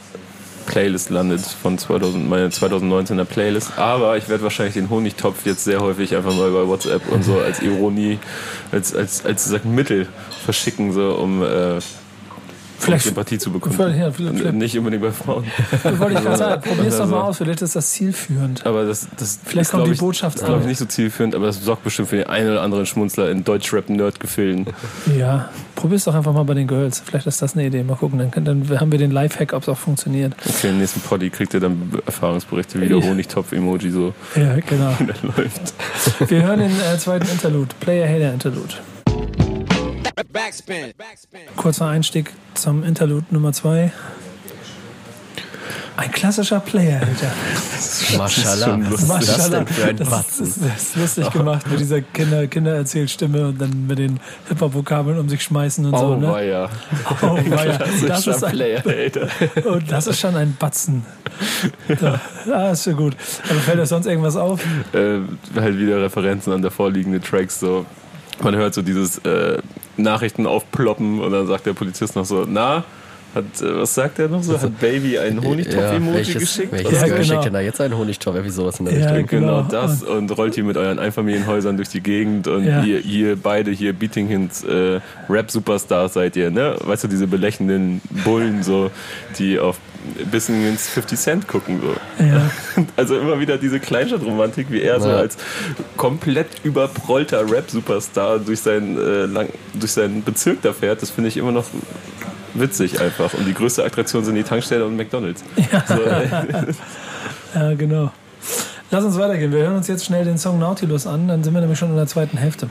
Playlist 0.67 1.11
landet 1.11 1.41
von 1.41 1.79
2000, 1.79 2.29
meiner 2.29 2.49
2019er 2.49 3.25
Playlist. 3.25 3.77
Aber 3.77 4.17
ich 4.17 4.29
werde 4.29 4.45
wahrscheinlich 4.45 4.75
den 4.75 4.89
Honigtopf 4.89 5.45
jetzt 5.45 5.65
sehr 5.65 5.81
häufig 5.81 6.15
einfach 6.15 6.35
mal 6.35 6.51
bei 6.51 6.67
WhatsApp 6.67 7.11
und 7.11 7.25
so 7.25 7.39
als 7.39 7.61
Ironie, 7.61 8.19
als, 8.71 8.95
als, 8.95 9.25
als 9.25 9.53
Mittel 9.65 10.07
verschicken, 10.45 10.93
so 10.93 11.15
um 11.15 11.43
äh, 11.43 11.81
Vielleicht- 12.81 13.05
Sympathie 13.05 13.39
zu 13.39 13.51
bekommen. 13.53 13.75
Vielleicht- 13.77 13.99
ja, 13.99 14.11
vielleicht- 14.11 14.53
Nicht 14.55 14.77
unbedingt 14.79 15.03
bei 15.03 15.13
Frauen. 15.13 15.45
Wollte 15.99 16.15
ich 16.19 16.25
gerade 16.25 16.37
sagen, 16.37 16.63
probier's 16.67 16.97
doch 16.99 17.07
mal 17.07 17.17
Also- 17.19 17.29
aus, 17.29 17.37
vielleicht 17.39 17.63
ist 17.63 17.77
das 17.77 17.91
zielführend. 17.91 18.65
Aber 18.67 18.85
das, 18.85 19.07
das 19.19 19.39
Vielleicht 19.45 19.71
kommt 19.71 19.87
die 19.87 19.93
ich, 19.93 19.99
Botschaft 19.99 20.37
ist, 20.39 20.45
glaube 20.45 20.59
ich, 20.61 20.65
an. 20.65 20.69
nicht 20.71 20.79
so 20.79 20.85
zielführend, 20.87 21.35
aber 21.35 21.47
das 21.47 21.63
sorgt 21.63 21.85
bestimmt 21.85 22.09
für 22.09 22.17
den 22.17 22.27
einen 22.27 22.51
oder 22.51 22.63
anderen 22.63 22.87
Schmunzler 22.87 23.31
in 23.31 23.45
Deutschrap-Nerd-Gefilden. 23.45 24.67
Ja, 25.19 25.49
probier's 25.75 26.05
doch 26.05 26.15
einfach 26.15 26.33
mal 26.33 26.45
bei 26.45 26.55
den 26.55 26.67
Girls. 26.67 27.03
Vielleicht 27.05 27.27
ist 27.27 27.43
das 27.43 27.55
eine 27.55 27.67
Idee. 27.67 27.83
Mal 27.83 27.97
gucken, 27.97 28.19
dann, 28.19 28.45
dann 28.45 28.81
haben 28.81 28.91
wir 28.93 28.99
den 28.99 29.11
Lifehack, 29.11 29.53
ob 29.53 29.63
es 29.63 29.69
auch 29.69 29.79
funktioniert. 29.79 30.35
Okay, 30.49 30.71
im 30.71 30.79
nächsten 30.79 31.01
Poddy 31.01 31.31
kriegt 31.31 31.53
ihr 31.55 31.61
dann 31.61 31.93
Erfahrungsberichte, 32.07 32.81
wie 32.81 32.89
der. 32.89 33.01
Honigtopf-Emoji 33.01 33.91
so 33.91 34.15
Ja, 34.37 34.55
genau. 34.67 34.95
läuft. 35.37 35.75
Wir 36.31 36.43
hören 36.43 36.61
den 36.61 36.71
äh, 36.71 36.99
zweiten 36.99 37.29
Interlude, 37.29 37.69
Player-Hater-Interlude. 37.81 38.61
Backspin. 38.69 39.00
Backspin. 40.25 40.93
Kurzer 41.57 41.87
Einstieg 41.89 42.33
zum 42.55 42.83
Interlude 42.85 43.27
Nummer 43.31 43.53
2. 43.53 43.93
Ein 45.97 46.11
klassischer 46.13 46.61
Player-Hater. 46.61 47.31
Mashallah, 48.17 48.67
schon 48.67 48.91
was 48.91 49.01
ist 49.03 49.11
das 49.11 49.27
Maschallah. 49.29 49.49
denn 49.59 49.67
für 49.67 49.85
ein 49.85 49.97
Das 49.99 50.41
ist, 50.41 50.59
das 50.63 50.83
ist 50.83 50.97
lustig 50.97 51.31
gemacht 51.31 51.67
mit 51.71 51.79
dieser 51.81 52.01
Kinder, 52.01 52.47
Kindererzählstimme 52.47 53.49
und 53.49 53.61
dann 53.61 53.87
mit 53.87 53.99
den 53.99 54.19
Hip-Hop-Vokabeln 54.49 55.19
um 55.19 55.29
sich 55.29 55.43
schmeißen 55.43 55.85
und 55.85 55.99
so. 55.99 56.07
Oh, 56.07 56.17
Ne? 56.17 56.33
weia. 56.33 56.71
Oh, 57.23 57.37
weia. 57.51 57.79
Das, 58.09 58.27
ist 58.27 58.43
ein, 58.45 58.53
Player, 58.57 58.83
Alter. 58.87 59.29
und 59.67 59.91
das 59.93 60.07
ist 60.07 60.19
schon 60.21 60.37
ein 60.37 60.57
Batzen. 60.59 61.05
So. 62.01 62.19
Ah, 62.53 62.71
ist 62.71 62.85
schon 62.85 62.97
gut. 62.97 63.15
Aber 63.51 63.61
fällt 63.61 63.81
euch 63.81 63.89
sonst 63.89 64.07
irgendwas 64.07 64.37
auf? 64.37 64.61
äh, 64.95 65.19
halt 65.61 65.79
wieder 65.79 66.01
Referenzen 66.03 66.53
an 66.55 66.63
davor 66.63 66.91
liegende 66.91 67.21
Tracks. 67.21 67.61
So. 67.61 67.85
Man 68.43 68.57
hört 68.57 68.75
so 68.75 68.83
dieses 68.83 69.19
äh, 69.19 69.59
Nachrichten 69.97 70.47
aufploppen 70.47 71.21
und 71.21 71.33
dann 71.33 71.47
sagt 71.47 71.67
der 71.67 71.73
Polizist 71.75 72.17
noch 72.17 72.25
so, 72.25 72.47
na, 72.49 72.85
hat, 73.35 73.45
äh, 73.63 73.77
was 73.81 73.95
sagt 73.95 74.19
er 74.19 74.29
noch 74.29 74.43
so? 74.43 74.61
Hat 74.61 74.81
Baby 74.81 75.17
ein 75.19 75.41
Honigtopf-Emoji 75.45 76.15
welches, 76.17 76.35
geschickt? 76.41 76.73
welches 76.73 76.93
Ja, 77.01 77.07
genau. 77.07 77.23
schickt 77.23 77.45
denn 77.45 77.53
da 77.53 77.61
jetzt 77.61 77.81
einen 77.81 77.97
Honigtopf? 77.97 78.35
Irgendwie 78.35 78.51
sowas 78.53 78.81
in 78.81 78.87
der 78.87 78.99
Ja, 78.99 79.11
Richtung. 79.13 79.27
Genau, 79.41 79.57
Genau. 79.63 79.69
das 79.71 80.03
und 80.03 80.37
rollt 80.37 80.55
hier 80.57 80.65
mit 80.65 80.77
euren 80.77 80.99
Einfamilienhäusern 80.99 81.77
durch 81.77 81.91
die 81.91 82.01
Gegend 82.01 82.49
und 82.49 82.65
Ja. 82.65 82.83
ihr, 82.83 83.05
ihr 83.05 83.37
beide 83.37 83.71
hier 83.71 83.93
Beating 83.93 84.27
Hints 84.27 84.65
äh, 84.65 85.01
Rap-Superstars 85.29 86.15
seid 86.15 86.35
ihr, 86.37 86.51
ne? 86.51 86.75
Weißt 86.83 87.05
du, 87.05 87.09
diese 87.09 87.27
belächelnden 87.29 88.01
Bullen 88.25 88.63
so, 88.65 88.91
die 89.39 89.59
auf 89.61 89.79
bisschen 90.31 90.67
ins 90.67 90.89
50 90.89 91.19
Cent 91.19 91.49
gucken 91.49 91.81
so. 91.81 92.25
Ja. 92.25 92.51
Also 92.97 93.19
immer 93.19 93.39
wieder 93.41 93.59
diese 93.59 93.81
Kleinstadtromantik, 93.81 94.71
wie 94.71 94.83
er 94.83 95.01
so 95.01 95.09
Ja. 95.09 95.17
als 95.17 95.37
komplett 95.97 96.49
überprollter 96.65 97.51
Rap-Superstar 97.51 98.39
durch, 98.39 98.61
seinen, 98.61 98.97
äh, 98.97 99.27
lang, 99.27 99.49
durch 99.75 99.93
seinen 99.93 100.23
Bezirk 100.25 100.63
da 100.63 100.73
fährt, 100.73 101.03
das 101.03 101.11
finde 101.11 101.29
ich 101.29 101.37
immer 101.37 101.53
noch 101.53 101.67
witzig 102.55 103.01
einfach. 103.01 103.35
Und 103.35 103.47
die 103.47 103.55
größte 103.55 103.85
Attraktion 103.85 104.25
sind 104.25 104.35
die 104.35 104.43
Tankstelle 104.43 104.85
und 104.87 104.97
McDonalds. 104.97 105.45
So, 105.89 105.95
äh, 106.03 106.29
ja, 107.55 107.75
genau. 107.75 108.11
Lass 108.91 109.05
uns 109.05 109.17
weitergehen. 109.19 109.53
Wir 109.53 109.61
hören 109.61 109.77
uns 109.77 109.87
jetzt 109.89 110.05
schnell 110.05 110.25
den 110.25 110.39
Song 110.39 110.59
Nautilus 110.59 111.07
an, 111.07 111.29
dann 111.29 111.45
sind 111.45 111.55
wir 111.55 111.61
nämlich 111.61 111.79
schon 111.79 111.91
in 111.91 111.97
der 111.97 112.07
zweiten 112.07 112.37
Hälfte. 112.39 112.69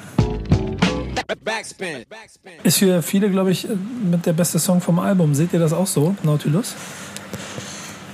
Backspin. 1.44 2.06
Backspin. 2.10 2.52
Ist 2.64 2.80
für 2.80 3.02
viele, 3.02 3.30
glaube 3.30 3.52
ich, 3.52 3.68
mit 4.10 4.26
der 4.26 4.34
beste 4.34 4.60
Song 4.60 4.82
vom 4.82 5.00
Album. 5.00 5.34
Seht 5.36 5.54
ihr 5.54 5.60
das 5.60 5.74
auch 5.74 5.88
so, 5.88 6.16
Nautilus? 6.24 6.76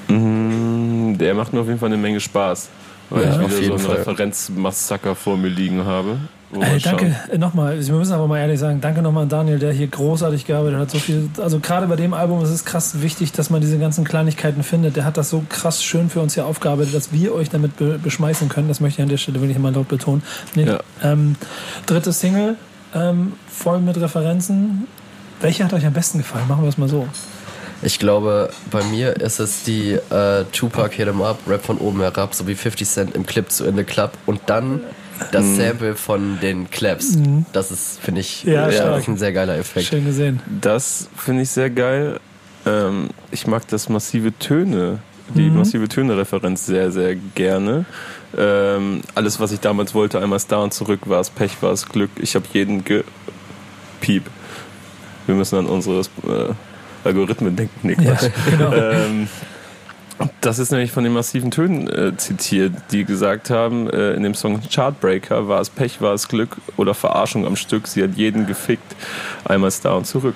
Mm, 0.08 1.18
Der 1.18 1.34
macht 1.34 1.54
mir 1.54 1.62
auf 1.62 1.68
jeden 1.68 1.80
Fall 1.80 1.88
eine 1.90 1.98
Menge 1.98 2.20
Spaß. 2.20 2.70
Weil 3.10 3.24
Ja, 3.24 3.30
ich 3.40 3.46
auf 3.46 3.62
wieder 3.62 3.78
so 3.78 3.88
einen. 3.90 3.98
Referenzmassaker 3.98 5.16
vor 5.16 5.38
mir 5.38 5.50
liegen 5.50 5.86
habe. 5.86 6.18
Ey, 6.60 6.80
schauen. 6.80 6.98
danke 6.98 7.16
äh, 7.32 7.38
nochmal. 7.38 7.86
Wir 7.86 7.94
müssen 7.94 8.14
aber 8.14 8.28
mal 8.28 8.40
ehrlich 8.40 8.60
sagen, 8.60 8.80
danke 8.82 9.02
nochmal 9.02 9.24
an 9.24 9.30
Daniel, 9.30 9.60
der 9.60 9.74
hier 9.74 9.88
großartig 9.88 10.46
gearbeitet 10.46 10.80
hat. 10.80 10.92
So 10.92 11.00
viel, 11.00 11.30
also 11.40 11.60
gerade 11.60 11.86
bei 11.88 11.98
dem 11.98 12.14
Album 12.14 12.42
ist 12.44 12.50
es 12.50 12.64
krass 12.66 13.02
wichtig, 13.02 13.32
dass 13.34 13.50
man 13.50 13.62
diese 13.62 13.78
ganzen 13.78 14.06
Kleinigkeiten 14.06 14.64
findet. 14.64 14.96
Der 14.96 15.06
hat 15.06 15.18
das 15.18 15.30
so 15.30 15.44
krass 15.50 15.84
schön 15.84 16.10
für 16.10 16.22
uns 16.22 16.34
hier 16.34 16.46
aufgearbeitet, 16.46 16.96
dass 16.96 17.12
wir 17.12 17.34
euch 17.36 17.50
damit 17.50 17.76
be 17.78 18.00
beschmeißen 18.02 18.48
können. 18.50 18.70
Das 18.70 18.80
möchte 18.80 19.00
ich 19.02 19.04
an 19.04 19.10
der 19.10 19.18
Stelle 19.18 19.42
wirklich 19.42 19.60
mal 19.60 19.74
laut 19.74 19.88
betonen. 19.90 20.24
Nee, 20.56 20.66
Ja. 20.66 20.80
ähm, 21.04 21.36
dritte 21.88 22.14
Single, 22.14 22.56
ähm, 22.96 23.34
voll 23.50 23.80
mit 23.82 24.00
Referenzen. 24.00 24.88
Welche 25.42 25.64
hat 25.66 25.74
euch 25.74 25.86
am 25.86 25.94
besten 25.94 26.20
gefallen? 26.20 26.48
Machen 26.48 26.64
wir 26.64 26.70
es 26.70 26.78
mal 26.78 26.88
so. 26.90 27.08
Ich 27.86 28.00
glaube, 28.00 28.50
bei 28.72 28.84
mir 28.86 29.16
ist 29.18 29.40
es 29.40 29.64
die 29.64 29.92
äh, 29.92 30.44
Tupac 30.52 30.94
Hit 30.96 31.08
'em 31.08 31.22
Up, 31.22 31.38
Rap 31.48 31.64
von 31.64 31.78
oben 31.78 32.02
herab, 32.02 32.34
sowie 32.34 32.56
50 32.56 32.88
Cent 32.88 33.16
im 33.16 33.26
Clip 33.26 33.50
zu 33.52 33.64
In 33.66 33.76
the 33.78 33.84
Club 33.84 34.12
und 34.26 34.42
dann 34.48 34.82
das 35.32 35.46
Mhm. 35.46 35.56
Sample 35.58 35.96
von 35.96 36.40
den 36.42 36.70
Claps. 36.72 37.18
Das 37.54 37.72
ist, 37.72 38.00
finde 38.02 38.22
ich, 38.22 38.44
Ja, 38.44 38.66
ja, 38.68 38.72
stark. 38.72 38.90
das 38.94 39.02
ist 39.04 39.08
ein 39.08 39.18
sehr 39.18 39.32
geiler 39.34 39.56
Effekt. 39.58 39.86
Schön 39.88 40.04
gesehen. 40.04 40.42
Das 40.62 41.08
finde 41.16 41.44
ich 41.44 41.50
sehr 41.52 41.70
geil. 41.70 42.20
Ähm, 42.66 43.10
ich 43.32 43.46
mag 43.48 43.68
das 43.68 43.88
massive 43.88 44.38
Töne 44.40 45.00
die 45.34 45.50
massive 45.50 45.88
Töne-Referenz 45.88 46.68
sehr, 46.68 46.92
sehr 46.92 47.16
gerne. 47.16 47.86
Ähm, 48.38 49.02
alles, 49.16 49.40
was 49.40 49.52
ich 49.52 49.60
damals 49.60 49.96
wollte, 49.96 50.22
einmal 50.22 50.40
da 50.48 50.58
und 50.58 50.72
zurück, 50.72 51.00
war 51.06 51.20
es 51.20 51.32
Pech, 51.32 51.62
war 51.62 51.72
es 51.72 51.88
Glück. 51.90 52.12
Ich 52.18 52.36
habe 52.36 52.46
jeden 52.54 52.84
gepiep. 52.86 54.24
Wir 55.26 55.34
müssen 55.34 55.58
an 55.58 55.66
unsere 55.66 56.02
äh, 56.02 56.54
Algorithmen 57.06 57.56
denken. 57.56 57.80
Nee, 57.84 57.98
Ja, 58.00 58.18
genau. 58.50 58.74
Ähm, 58.74 59.28
das 60.42 60.60
ist 60.60 60.72
nämlich 60.72 60.92
von 60.92 61.04
den 61.04 61.14
massiven 61.14 61.52
Tönen 61.52 61.90
äh, 61.90 62.16
zitiert, 62.16 62.74
die 62.92 63.04
gesagt 63.04 63.50
haben, 63.50 63.90
äh, 63.90 64.14
in 64.14 64.24
dem 64.24 64.34
Song 64.34 64.62
Chartbreaker 64.62 65.48
war 65.48 65.60
es 65.60 65.70
Pech, 65.70 66.00
war 66.02 66.14
es 66.14 66.28
Glück 66.28 66.58
oder 66.78 66.94
Verarschung 66.94 67.46
am 67.46 67.56
Stück. 67.56 67.88
Sie 67.88 68.02
hat 68.02 68.16
jeden 68.16 68.48
gefickt, 68.48 68.96
einmal 69.44 69.72
da 69.84 69.94
und 69.94 70.06
zurück. 70.06 70.36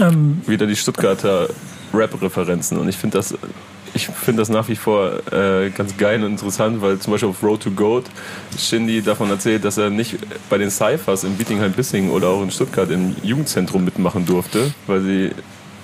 Ähm, 0.00 0.42
Wieder 0.46 0.66
die 0.66 0.76
Stuttgarter 0.76 1.48
Rap-Referenzen 1.92 2.78
und 2.78 2.88
ich 2.88 2.96
finde 2.96 3.18
das, 3.18 3.34
ich 3.94 4.08
finde 4.08 4.42
das 4.42 4.48
nach 4.48 4.68
wie 4.68 4.76
vor 4.76 5.32
äh, 5.32 5.70
ganz 5.70 5.96
geil 5.96 6.22
und 6.22 6.32
interessant, 6.32 6.80
weil 6.80 6.98
zum 6.98 7.12
Beispiel 7.12 7.28
auf 7.28 7.42
Road 7.42 7.62
to 7.62 7.70
Goat 7.70 8.04
Shindy 8.58 9.02
davon 9.02 9.30
erzählt, 9.30 9.64
dass 9.64 9.78
er 9.78 9.90
nicht 9.90 10.16
bei 10.50 10.58
den 10.58 10.70
Cyphers 10.70 11.24
in 11.24 11.36
Bietigheim-Bissingen 11.36 12.10
oder 12.10 12.28
auch 12.28 12.42
in 12.42 12.50
Stuttgart 12.50 12.90
im 12.90 13.14
Jugendzentrum 13.22 13.84
mitmachen 13.84 14.26
durfte, 14.26 14.72
weil 14.86 15.00
sie 15.02 15.30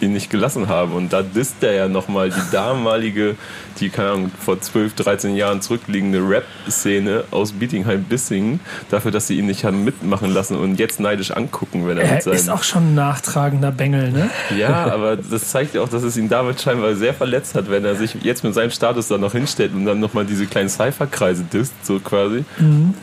ihn 0.02 0.12
nicht 0.12 0.30
gelassen 0.30 0.68
haben. 0.68 0.92
Und 0.92 1.12
da 1.12 1.22
disst 1.22 1.62
er 1.62 1.72
ja 1.72 1.88
nochmal 1.88 2.30
die 2.30 2.52
damalige, 2.52 3.36
die, 3.78 3.88
keine 3.90 4.10
Ahnung, 4.10 4.30
vor 4.38 4.60
12, 4.60 4.94
13 4.94 5.36
Jahren 5.36 5.62
zurückliegende 5.62 6.18
Rap-Szene 6.18 7.24
aus 7.30 7.52
Bietigheim-Bissingen 7.52 8.60
dafür, 8.90 9.10
dass 9.10 9.26
sie 9.26 9.38
ihn 9.38 9.46
nicht 9.46 9.64
haben 9.64 9.84
mitmachen 9.84 10.32
lassen 10.32 10.56
und 10.56 10.78
jetzt 10.78 11.00
neidisch 11.00 11.30
angucken, 11.30 11.86
wenn 11.86 11.98
er, 11.98 12.04
er 12.04 12.14
mit 12.14 12.22
seinem... 12.22 12.34
ist 12.34 12.50
auch 12.50 12.62
schon 12.62 12.92
ein 12.92 12.94
nachtragender 12.94 13.72
Bengel, 13.72 14.10
ne? 14.12 14.30
Ja, 14.56 14.92
aber 14.92 15.16
das 15.16 15.50
zeigt 15.50 15.74
ja 15.74 15.82
auch, 15.82 15.88
dass 15.88 16.02
es 16.02 16.16
ihn 16.16 16.28
damals 16.28 16.62
scheinbar 16.62 16.94
sehr 16.94 17.14
verletzt 17.14 17.54
hat, 17.54 17.70
wenn 17.70 17.84
er 17.84 17.96
sich 17.96 18.14
jetzt 18.22 18.44
mit 18.44 18.54
seinem 18.54 18.70
Status 18.70 19.08
da 19.08 19.18
noch 19.18 19.32
hinstellt 19.32 19.72
und 19.74 19.84
dann 19.86 20.00
nochmal 20.00 20.24
diese 20.24 20.46
kleinen 20.46 20.68
Cypher-Kreise 20.68 21.44
disst, 21.52 21.74
so 21.84 21.98
quasi. 22.00 22.44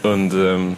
Und 0.03 0.33
ähm, 0.33 0.77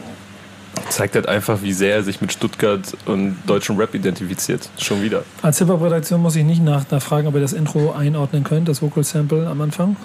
zeigt 0.90 1.16
halt 1.16 1.28
einfach, 1.28 1.62
wie 1.62 1.74
sehr 1.74 1.96
er 1.96 2.04
sich 2.04 2.22
mit 2.22 2.32
Stuttgart 2.32 2.82
und 3.06 3.38
deutschem 3.46 3.78
Rap 3.78 3.94
identifiziert. 3.94 4.70
Schon 4.78 5.02
wieder. 5.02 5.24
Als 5.42 5.60
Hip-Hop-Redaktion 5.60 6.22
muss 6.22 6.36
ich 6.36 6.44
nicht 6.44 6.64
nach, 6.64 6.90
nachfragen, 6.90 7.28
ob 7.28 7.36
ihr 7.36 7.42
das 7.42 7.54
Intro 7.54 7.92
einordnen 7.92 8.44
könnt, 8.44 8.68
das 8.68 8.82
Vocal 8.82 9.04
Sample 9.04 9.48
am 9.48 9.62
Anfang. 9.62 9.96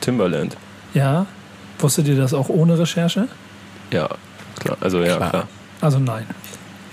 Timberland. 0.00 0.56
Ja. 0.94 1.26
Wusstet 1.78 2.06
ihr 2.08 2.16
das 2.16 2.32
auch 2.34 2.48
ohne 2.48 2.78
Recherche? 2.78 3.28
Ja, 3.92 4.08
klar. 4.60 4.76
Also 4.80 5.00
ja, 5.02 5.16
Klar. 5.16 5.30
klar. 5.30 5.48
Also 5.80 5.98
nein. 5.98 6.26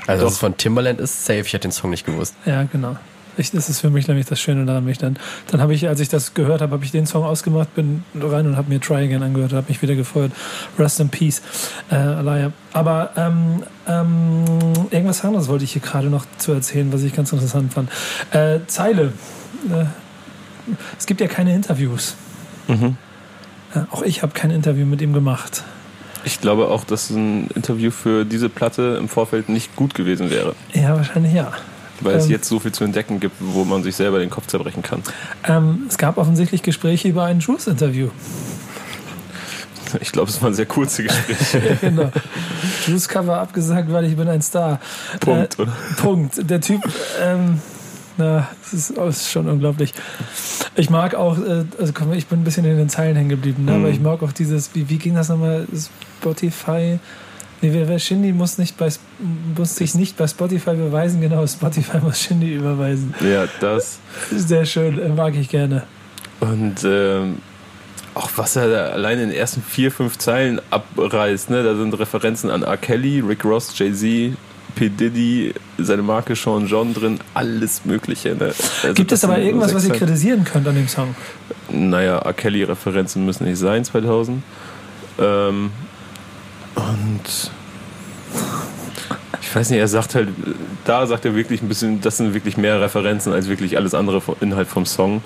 Also, 0.08 0.22
Doch. 0.24 0.28
dass 0.30 0.34
es 0.34 0.40
von 0.40 0.58
Timberland 0.58 1.00
ist, 1.00 1.26
safe. 1.26 1.42
Ich 1.42 1.54
hätte 1.54 1.68
den 1.68 1.72
Song 1.72 1.92
nicht 1.92 2.06
gewusst. 2.06 2.36
Ja, 2.46 2.64
genau. 2.64 2.98
Ich, 3.40 3.52
das 3.52 3.70
ist 3.70 3.80
für 3.80 3.90
mich 3.90 4.08
nämlich 4.08 4.26
das 4.26 4.40
Schöne 4.40 4.66
daran. 4.66 4.84
Mich 4.84 4.98
dann, 4.98 5.18
dann 5.50 5.62
habe 5.62 5.74
ich, 5.74 5.88
als 5.88 6.00
ich 6.02 6.10
das 6.10 6.34
gehört 6.34 6.62
habe, 6.62 6.74
habe 6.74 6.84
ich 6.84 6.92
den 6.92 7.06
Song 7.06 7.24
ausgemacht, 7.24 7.74
bin 7.74 8.04
rein 8.20 8.46
und 8.48 8.58
habe 8.58 8.70
mir 8.70 8.82
Try 8.82 9.06
Again 9.06 9.24
angehört, 9.24 9.54
habe 9.54 9.68
mich 9.70 9.82
wieder 9.82 9.96
gefreut. 9.96 10.32
Rest 10.78 11.00
in 11.00 11.10
Peace, 11.10 11.42
äh, 11.90 11.96
Alaya. 11.96 12.52
Aber 12.74 13.12
ähm, 13.16 13.64
ähm, 13.88 14.44
irgendwas 14.92 15.24
anderes 15.24 15.48
wollte 15.48 15.64
ich 15.64 15.72
hier 15.72 15.82
gerade 15.82 16.08
noch 16.08 16.26
zu 16.38 16.52
erzählen, 16.52 16.92
was 16.92 17.04
ich 17.04 17.14
ganz 17.14 17.32
interessant 17.32 17.74
fand. 17.74 17.90
Äh, 18.32 18.60
Zeile. 18.68 19.14
Äh, 19.72 19.86
es 20.98 21.06
gibt 21.06 21.22
ja 21.22 21.28
keine 21.28 21.56
Interviews. 21.56 22.16
Mhm. 22.68 22.98
Ja, 23.74 23.88
auch 23.92 24.02
ich 24.04 24.22
habe 24.22 24.34
kein 24.34 24.52
Interview 24.52 24.86
mit 24.86 25.02
ihm 25.02 25.14
gemacht. 25.14 25.64
Ich 26.26 26.42
glaube 26.42 26.68
auch, 26.68 26.84
dass 26.84 27.10
ein 27.10 27.48
Interview 27.56 27.92
für 27.92 28.26
diese 28.26 28.50
Platte 28.50 28.98
im 29.00 29.08
Vorfeld 29.08 29.48
nicht 29.48 29.76
gut 29.78 29.96
gewesen 29.96 30.30
wäre. 30.30 30.54
Ja, 30.74 30.96
wahrscheinlich 30.96 31.34
ja. 31.34 31.54
Weil 32.02 32.16
es 32.16 32.26
Ähm. 32.26 32.32
jetzt 32.32 32.48
so 32.48 32.60
viel 32.60 32.72
zu 32.72 32.84
entdecken 32.84 33.20
gibt, 33.20 33.36
wo 33.40 33.66
man 33.66 33.84
sich 33.84 33.96
selber 33.96 34.20
den 34.20 34.30
Kopf 34.30 34.48
zerbrechen 34.48 34.82
kann. 34.84 35.02
Ähm, 35.48 35.84
es 35.90 35.98
gab 35.98 36.18
offensichtlich 36.18 36.64
Gespräche 36.64 37.08
über 37.10 37.24
ein 37.26 37.40
Juice-Interview. 37.40 38.10
Ich 40.02 40.12
glaube, 40.12 40.30
es 40.30 40.40
waren 40.42 40.54
sehr 40.54 40.68
kurze 40.68 41.04
Gespräche. 41.04 41.58
Ja, 41.68 41.76
genau. 41.90 42.12
Juice 42.86 43.08
Cover 43.08 43.40
abgesagt, 43.40 43.92
weil 43.92 44.06
ich 44.06 44.16
bin 44.16 44.28
ein 44.28 44.42
Star. 44.42 44.80
Punkt, 45.20 45.58
Äh, 45.58 45.62
oder? 45.64 45.72
Punkt. 45.98 46.50
Der 46.50 46.62
Typ, 46.62 46.82
ähm, 47.22 47.60
na, 48.18 48.48
es 48.64 48.74
ist, 48.74 48.98
oh, 48.98 49.06
es 49.08 49.18
ist 49.22 49.32
schon 49.32 49.48
unglaublich. 49.50 49.94
Ich 50.76 50.92
mag 50.92 51.16
auch, 51.16 51.40
äh, 51.40 51.66
also 51.80 51.92
komm, 51.94 52.14
ich 52.14 52.28
bin 52.28 52.42
ein 52.42 52.44
bisschen 52.44 52.66
in 52.66 52.78
den 52.78 52.90
Zeilen 52.90 53.16
hängen 53.16 53.30
geblieben, 53.30 53.66
ne? 53.66 53.72
Mhm. 53.72 53.78
aber 53.84 53.90
ich 53.90 54.00
mag 54.00 54.22
auch 54.22 54.32
dieses, 54.32 54.76
wie, 54.76 54.90
wie 54.90 54.98
ging 55.00 55.16
das 55.16 55.30
nochmal? 55.30 55.66
Spotify. 56.22 57.00
Nee, 57.62 57.74
wer, 57.74 57.90
wer 57.90 58.00
Shindy 58.00 58.32
muss, 58.32 58.58
nicht 58.58 58.78
bei, 58.78 58.90
muss 59.58 59.76
sich 59.76 59.94
nicht 59.96 60.16
bei 60.16 60.28
Spotify 60.28 60.76
beweisen, 60.76 61.20
genau, 61.20 61.46
Spotify 61.46 61.98
muss 62.00 62.22
Shindy 62.22 62.56
überweisen. 62.56 63.14
Ja, 63.22 63.46
das. 63.60 64.00
Sehr 64.32 64.66
schön, 64.66 64.98
äh, 65.00 65.10
mag 65.10 65.36
ich 65.36 65.50
gerne. 65.50 65.84
Und 66.40 66.86
ähm, 66.86 67.40
auch 68.14 68.30
was 68.36 68.56
er 68.56 68.70
da 68.70 68.86
allein 68.88 69.20
in 69.20 69.30
den 69.30 69.38
ersten 69.38 69.62
vier, 69.62 69.92
fünf 69.92 70.18
Zeilen 70.18 70.62
abreißt, 70.70 71.50
ne? 71.50 71.64
da 71.64 71.76
sind 71.76 71.98
Referenzen 72.00 72.50
an 72.50 72.64
R. 72.64 72.78
Kelly, 72.78 73.20
Rick 73.20 73.44
Ross, 73.44 73.78
Jay-Z, 73.78 74.38
P. 74.76 74.90
Diddy, 74.90 75.54
seine 75.78 76.02
Marke 76.02 76.36
Sean 76.36 76.68
John 76.68 76.94
drin, 76.94 77.20
alles 77.34 77.84
Mögliche. 77.84 78.36
Ne? 78.36 78.54
Also 78.84 78.94
Gibt 78.94 79.12
es 79.12 79.24
aber 79.26 79.38
irgendwas, 79.40 79.74
was 79.74 79.86
ihr 79.86 79.94
kritisieren 79.94 80.46
könnt 80.46 80.68
an 80.68 80.76
dem 80.76 80.88
Song? 80.88 81.16
Naja, 81.70 82.20
R. 82.20 82.34
Kelly-Referenzen 82.34 83.26
müssen 83.26 83.46
nicht 83.46 83.60
sein, 83.60 83.84
2000. 83.84 84.42
Ähm, 85.20 85.72
und 86.90 87.52
ich 89.42 89.56
weiß 89.56 89.70
nicht, 89.72 89.80
er 89.80 89.88
sagt 89.88 90.16
halt, 90.16 90.30
da 90.86 91.08
sagt 91.08 91.26
er 91.26 91.36
wirklich 91.36 91.62
ein 91.62 91.68
bisschen, 91.68 92.02
das 92.02 92.18
sind 92.18 92.34
wirklich 92.34 92.58
mehr 92.58 92.80
Referenzen 92.82 93.34
als 93.34 93.48
wirklich 93.48 93.78
alles 93.78 93.94
andere 93.94 94.22
Inhalt 94.42 94.68
vom 94.68 94.86
Song. 94.86 95.22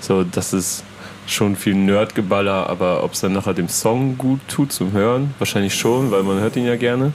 So, 0.00 0.24
das 0.24 0.52
ist 0.52 0.82
schon 1.26 1.56
viel 1.56 1.74
Nerdgeballer, 1.74 2.68
aber 2.68 3.04
ob 3.04 3.12
es 3.12 3.20
dann 3.20 3.32
nachher 3.32 3.54
dem 3.54 3.68
Song 3.68 4.18
gut 4.18 4.40
tut 4.48 4.72
zum 4.72 4.92
Hören, 4.92 5.34
wahrscheinlich 5.38 5.74
schon, 5.74 6.10
weil 6.10 6.22
man 6.22 6.40
hört 6.40 6.56
ihn 6.56 6.66
ja 6.66 6.76
gerne. 6.76 7.12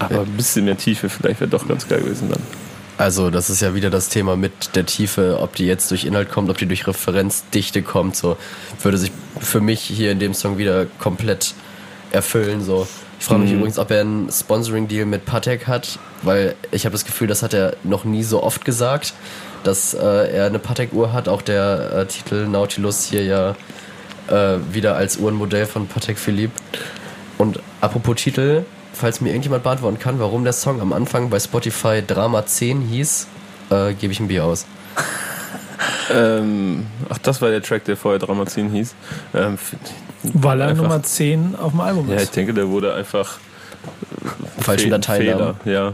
Aber 0.00 0.20
ein 0.20 0.36
bisschen 0.36 0.64
mehr 0.64 0.76
Tiefe 0.76 1.08
vielleicht 1.08 1.40
wäre 1.40 1.50
doch 1.50 1.66
ganz 1.66 1.86
geil 1.88 2.00
gewesen 2.00 2.28
dann. 2.30 2.40
Also, 2.96 3.30
das 3.30 3.48
ist 3.48 3.62
ja 3.62 3.76
wieder 3.76 3.90
das 3.90 4.08
Thema 4.08 4.34
mit 4.34 4.74
der 4.74 4.84
Tiefe, 4.84 5.38
ob 5.40 5.54
die 5.54 5.66
jetzt 5.66 5.92
durch 5.92 6.04
Inhalt 6.04 6.30
kommt, 6.30 6.50
ob 6.50 6.58
die 6.58 6.66
durch 6.66 6.88
Referenzdichte 6.88 7.82
kommt, 7.82 8.16
so 8.16 8.36
würde 8.82 8.98
sich 8.98 9.12
für 9.38 9.60
mich 9.60 9.80
hier 9.82 10.10
in 10.10 10.18
dem 10.18 10.34
Song 10.34 10.58
wieder 10.58 10.86
komplett 10.98 11.54
erfüllen. 12.12 12.62
So. 12.64 12.86
Ich 13.20 13.26
frage 13.26 13.40
mich 13.40 13.50
Mhm. 13.50 13.58
übrigens, 13.58 13.78
ob 13.78 13.90
er 13.90 14.00
einen 14.02 14.30
Sponsoring-Deal 14.30 15.04
mit 15.06 15.24
Patek 15.26 15.66
hat, 15.66 15.98
weil 16.22 16.54
ich 16.70 16.84
habe 16.84 16.92
das 16.92 17.04
Gefühl, 17.04 17.26
das 17.26 17.42
hat 17.42 17.52
er 17.54 17.74
noch 17.84 18.04
nie 18.04 18.22
so 18.22 18.42
oft 18.42 18.64
gesagt, 18.64 19.12
dass 19.64 19.92
äh, 19.94 19.98
er 20.32 20.46
eine 20.46 20.58
Patek-Uhr 20.58 21.12
hat. 21.12 21.28
Auch 21.28 21.42
der 21.42 21.92
äh, 21.92 22.06
Titel 22.06 22.46
Nautilus 22.46 23.04
hier 23.04 23.24
ja 23.24 23.56
äh, 24.28 24.58
wieder 24.72 24.94
als 24.96 25.16
Uhrenmodell 25.18 25.66
von 25.66 25.88
Patek 25.88 26.18
Philippe. 26.18 26.52
Und 27.38 27.60
apropos 27.80 28.16
Titel, 28.16 28.64
falls 28.92 29.20
mir 29.20 29.30
irgendjemand 29.30 29.64
beantworten 29.64 29.98
kann, 29.98 30.18
warum 30.20 30.44
der 30.44 30.52
Song 30.52 30.80
am 30.80 30.92
Anfang 30.92 31.28
bei 31.30 31.40
Spotify 31.40 32.02
Drama 32.06 32.46
10 32.46 32.82
hieß, 32.82 33.26
äh, 33.70 33.94
gebe 33.94 34.12
ich 34.12 34.20
ein 34.20 34.28
Bier 34.28 34.44
aus. 34.44 34.64
Ähm, 36.14 36.86
ach, 37.08 37.18
das 37.18 37.42
war 37.42 37.50
der 37.50 37.62
Track, 37.62 37.84
der 37.84 37.96
vorher 37.96 38.18
Dramazin 38.18 38.70
hieß. 38.70 38.94
Ähm, 39.34 39.58
Weil 40.22 40.60
er 40.60 40.68
Einfach- 40.68 40.82
Nummer 40.82 41.02
10 41.02 41.54
auf 41.56 41.72
dem 41.72 41.80
Album 41.80 42.08
ja, 42.08 42.16
ich 42.16 42.22
ist. 42.22 42.36
denke, 42.36 42.52
der 42.54 42.68
wurde 42.68 42.94
einfach 42.94 43.38
Falschen 44.60 44.90
Dateinamen. 44.90 45.54
Ja. 45.64 45.92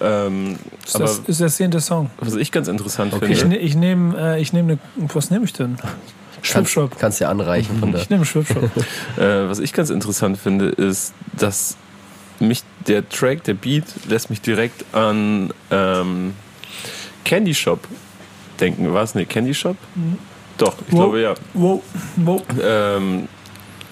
Ähm, 0.00 0.58
Das 0.84 0.96
aber 0.96 1.10
ist 1.28 1.40
der 1.40 1.48
zehnte 1.48 1.80
Song. 1.80 2.10
was 2.18 2.34
ich 2.34 2.50
ganz 2.52 2.68
interessant 2.68 3.14
Okay. 3.14 3.32
Ich, 3.32 3.38
finde, 3.38 3.56
ne, 3.56 3.62
ich 3.62 3.74
nehme, 3.76 4.16
äh, 4.36 4.40
ich 4.40 4.52
nehme 4.52 4.78
eine, 4.96 5.08
was 5.14 5.30
nehme 5.30 5.44
ich 5.44 5.52
denn? 5.52 5.76
Kannst, 6.42 6.72
Schwipschwop. 6.72 6.98
kannst 6.98 7.20
dir 7.20 7.28
anreichen 7.30 7.78
von 7.78 7.92
der. 7.92 8.02
Ich 8.02 8.10
nehme 8.10 8.24
Schwipschwop. 8.26 8.64
äh, 9.16 9.48
was 9.48 9.60
ich 9.60 9.72
ganz 9.72 9.88
interessant 9.88 10.36
finde, 10.36 10.66
ist, 10.68 11.14
dass 11.32 11.76
mich 12.38 12.62
der 12.86 13.08
Track, 13.08 13.44
der 13.44 13.54
Beat, 13.54 13.84
lässt 14.08 14.28
mich 14.28 14.42
direkt 14.42 14.84
an 14.94 15.54
ähm, 15.70 16.34
Candy 17.24 17.54
Shop 17.54 17.80
denken. 18.60 18.92
War 18.92 19.04
es? 19.04 19.14
Nee, 19.14 19.24
Candy 19.24 19.54
Shop? 19.54 19.76
Doch, 20.58 20.74
ich 20.86 20.92
Wow. 20.92 20.98
glaube 21.00 21.20
ja. 21.22 21.34
wow, 21.54 21.80
wow. 22.16 22.42
Ähm, 22.62 23.28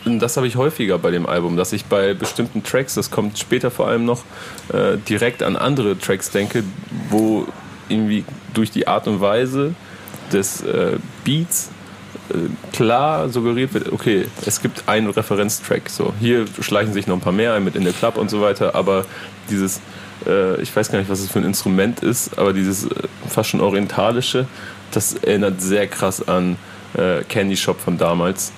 das 0.04 0.36
habe 0.36 0.46
ich 0.46 0.56
häufiger 0.56 0.98
bei 0.98 1.10
dem 1.10 1.26
Album, 1.26 1.56
dass 1.56 1.72
ich 1.72 1.84
bei 1.84 2.14
bestimmten 2.14 2.62
Tracks, 2.62 2.94
das 2.94 3.10
kommt 3.10 3.38
später 3.38 3.70
vor 3.70 3.88
allem 3.88 4.04
noch, 4.04 4.24
äh, 4.72 4.96
direkt 5.08 5.42
an 5.42 5.56
andere 5.56 5.98
Tracks 5.98 6.30
denke, 6.30 6.64
wo 7.08 7.46
irgendwie 7.88 8.24
durch 8.54 8.70
die 8.70 8.86
Art 8.86 9.06
und 9.06 9.20
Weise 9.20 9.74
des 10.32 10.62
äh, 10.62 10.98
Beats 11.24 11.70
äh, 12.30 12.34
klar 12.74 13.28
suggeriert 13.28 13.74
wird, 13.74 13.92
okay, 13.92 14.26
es 14.46 14.60
gibt 14.60 14.84
einen 14.86 15.10
Referenztrack. 15.10 15.88
So, 15.88 16.12
hier 16.20 16.46
schleichen 16.60 16.92
sich 16.92 17.06
noch 17.06 17.16
ein 17.16 17.20
paar 17.20 17.32
mehr 17.32 17.54
ein 17.54 17.64
mit 17.64 17.76
In 17.76 17.84
the 17.84 17.92
Club 17.92 18.16
und 18.16 18.30
so 18.30 18.40
weiter, 18.40 18.74
aber 18.74 19.04
dieses, 19.50 19.80
äh, 20.26 20.60
ich 20.60 20.74
weiß 20.74 20.90
gar 20.90 20.98
nicht, 20.98 21.10
was 21.10 21.20
es 21.20 21.30
für 21.30 21.38
ein 21.38 21.44
Instrument 21.44 22.00
ist, 22.00 22.38
aber 22.38 22.52
dieses 22.52 22.84
äh, 22.84 22.90
fast 23.28 23.50
schon 23.50 23.60
orientalische, 23.60 24.46
das 24.90 25.14
erinnert 25.14 25.60
sehr 25.60 25.86
krass 25.86 26.26
an 26.26 26.56
äh, 26.94 27.22
Candy 27.24 27.56
Shop 27.56 27.80
von 27.80 27.98
damals. 27.98 28.52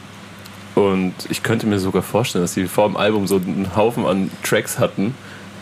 Und 0.75 1.15
ich 1.29 1.43
könnte 1.43 1.67
mir 1.67 1.79
sogar 1.79 2.03
vorstellen, 2.03 2.45
dass 2.45 2.55
sie 2.55 2.67
vor 2.67 2.89
dem 2.89 2.97
Album 2.97 3.27
so 3.27 3.37
einen 3.37 3.77
Haufen 3.77 4.07
an 4.07 4.31
Tracks 4.43 4.79
hatten, 4.79 5.15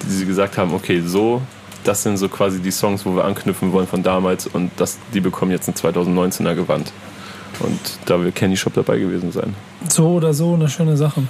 die 0.03 0.11
sie 0.11 0.27
gesagt 0.27 0.57
haben, 0.57 0.73
okay, 0.73 1.03
so, 1.05 1.43
das 1.85 2.03
sind 2.03 2.17
so 2.17 2.29
quasi 2.29 2.61
die 2.61 2.71
Songs, 2.71 3.05
wo 3.05 3.15
wir 3.15 3.25
anknüpfen 3.25 3.73
wollen 3.73 3.87
von 3.87 4.03
damals 4.03 4.47
und 4.47 4.71
das, 4.77 4.99
die 5.13 5.21
bekommen 5.21 5.51
jetzt 5.51 5.69
ein 5.69 5.75
2019er 5.75 6.55
Gewand. 6.55 6.93
Und 7.61 7.79
da 8.07 8.19
will 8.21 8.33
Candy 8.33 8.57
Shop 8.57 8.73
dabei 8.75 8.99
gewesen 8.99 9.31
sein. 9.31 9.55
So 9.89 10.09
oder 10.13 10.33
so 10.33 10.55
eine 10.55 10.69
schöne 10.69 10.97
Sache. 10.97 11.23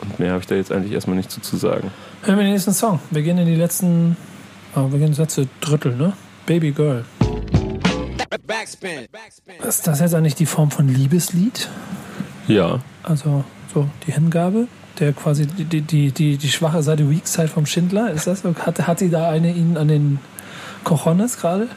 Und 0.00 0.18
mehr 0.18 0.30
habe 0.30 0.40
ich 0.40 0.46
da 0.46 0.54
jetzt 0.54 0.70
eigentlich 0.70 0.92
erstmal 0.92 1.16
nicht 1.16 1.30
zu, 1.30 1.40
zu 1.40 1.56
sagen. 1.56 1.90
Hören 2.22 2.38
wir 2.38 2.44
den 2.44 2.52
nächsten 2.52 2.72
Song. 2.72 3.00
Wir 3.10 3.22
gehen 3.22 3.38
in 3.38 3.46
die 3.46 3.56
letzten, 3.56 4.16
oh, 4.76 4.90
wir 4.90 4.98
gehen 4.98 5.08
ins 5.08 5.18
letzte 5.18 5.48
Drittel, 5.60 5.96
ne? 5.96 6.12
Baby 6.46 6.70
Girl. 6.70 7.04
Backspin. 8.46 9.08
Backspin. 9.10 9.54
Ist 9.66 9.86
das 9.86 10.00
jetzt 10.00 10.14
eigentlich 10.14 10.34
die 10.34 10.46
Form 10.46 10.70
von 10.70 10.88
Liebeslied? 10.88 11.68
Ja, 12.48 12.80
Also 13.02 13.44
so 13.72 13.88
die 14.06 14.12
Hingabe, 14.12 14.66
der 14.98 15.12
quasi 15.12 15.46
die, 15.46 15.64
die, 15.64 15.80
die, 15.80 16.12
die, 16.12 16.36
die 16.36 16.48
schwache 16.48 16.82
Seite, 16.82 17.08
Weak 17.08 17.26
Side 17.26 17.48
vom 17.48 17.66
Schindler, 17.66 18.10
ist 18.10 18.26
das 18.26 18.42
so? 18.42 18.54
Hat, 18.54 18.86
hat 18.86 18.98
sie 18.98 19.10
da 19.10 19.28
eine 19.30 19.52
ihn 19.52 19.76
an 19.76 19.88
den 19.88 20.18
Cojones 20.84 21.38
gerade? 21.38 21.68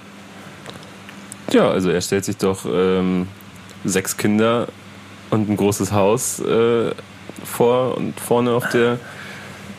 Ja, 1.51 1.69
also 1.69 1.89
er 1.89 2.01
stellt 2.01 2.25
sich 2.25 2.37
doch 2.37 2.65
ähm, 2.71 3.27
sechs 3.83 4.17
Kinder 4.17 4.67
und 5.29 5.49
ein 5.49 5.57
großes 5.57 5.91
Haus 5.91 6.39
äh, 6.39 6.91
vor 7.43 7.97
und 7.97 8.19
vorne 8.19 8.51
auf 8.51 8.69
der, 8.69 8.97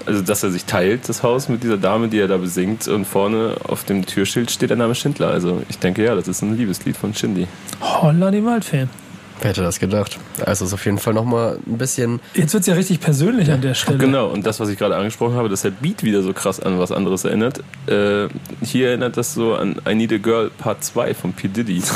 also 0.07 0.23
dass 0.23 0.43
er 0.43 0.51
sich 0.51 0.65
teilt, 0.65 1.09
das 1.09 1.23
Haus 1.23 1.49
mit 1.49 1.63
dieser 1.63 1.77
Dame, 1.77 2.09
die 2.09 2.19
er 2.19 2.29
da 2.29 2.37
besingt 2.37 2.87
und 2.89 3.05
vorne 3.05 3.57
auf 3.69 3.85
dem 3.85 4.07
Türschild 4.07 4.51
steht 4.51 4.71
der 4.71 4.77
Name 4.77 4.95
Schindler. 4.95 5.29
Also 5.29 5.63
ich 5.69 5.79
denke 5.79 6.05
ja, 6.05 6.15
das 6.15 6.29
ist 6.29 6.43
ein 6.43 6.57
Liebeslied 6.57 6.97
von 6.97 7.13
Shindy. 7.15 7.49
Holla 7.81 8.31
die 8.31 8.45
Waldfee. 8.45 8.87
Wer 9.41 9.51
hätte 9.51 9.63
das 9.63 9.79
gedacht? 9.79 10.19
Also 10.45 10.65
ist 10.65 10.73
auf 10.73 10.85
jeden 10.87 10.99
Fall 10.99 11.13
nochmal 11.13 11.59
ein 11.67 11.77
bisschen. 11.79 12.21
Jetzt 12.35 12.55
wird 12.55 12.63
es 12.63 12.67
ja 12.67 12.75
richtig 12.75 13.01
persönlich 13.01 13.51
an 13.51 13.61
der 13.61 13.75
Stelle. 13.75 13.99
Genau, 13.99 14.29
und 14.29 14.47
das, 14.47 14.61
was 14.61 14.69
ich 14.71 14.79
gerade 14.79 14.97
angesprochen 14.97 15.35
habe, 15.35 15.49
dass 15.49 15.63
der 15.63 15.71
Beat 15.71 16.03
wieder 16.03 16.23
so 16.23 16.33
krass 16.33 16.59
an 16.59 16.79
was 16.79 16.91
anderes 16.91 17.25
erinnert. 17.25 17.59
Äh, 17.87 18.29
hier 18.63 18.89
erinnert 18.89 19.17
das 19.17 19.35
so 19.35 19.55
an 19.55 19.77
I 19.87 19.95
Need 19.95 20.13
a 20.13 20.17
Girl 20.17 20.51
Part 20.57 20.83
2 20.83 21.15
von 21.15 21.33
P. 21.33 21.49
Diddy. 21.49 21.83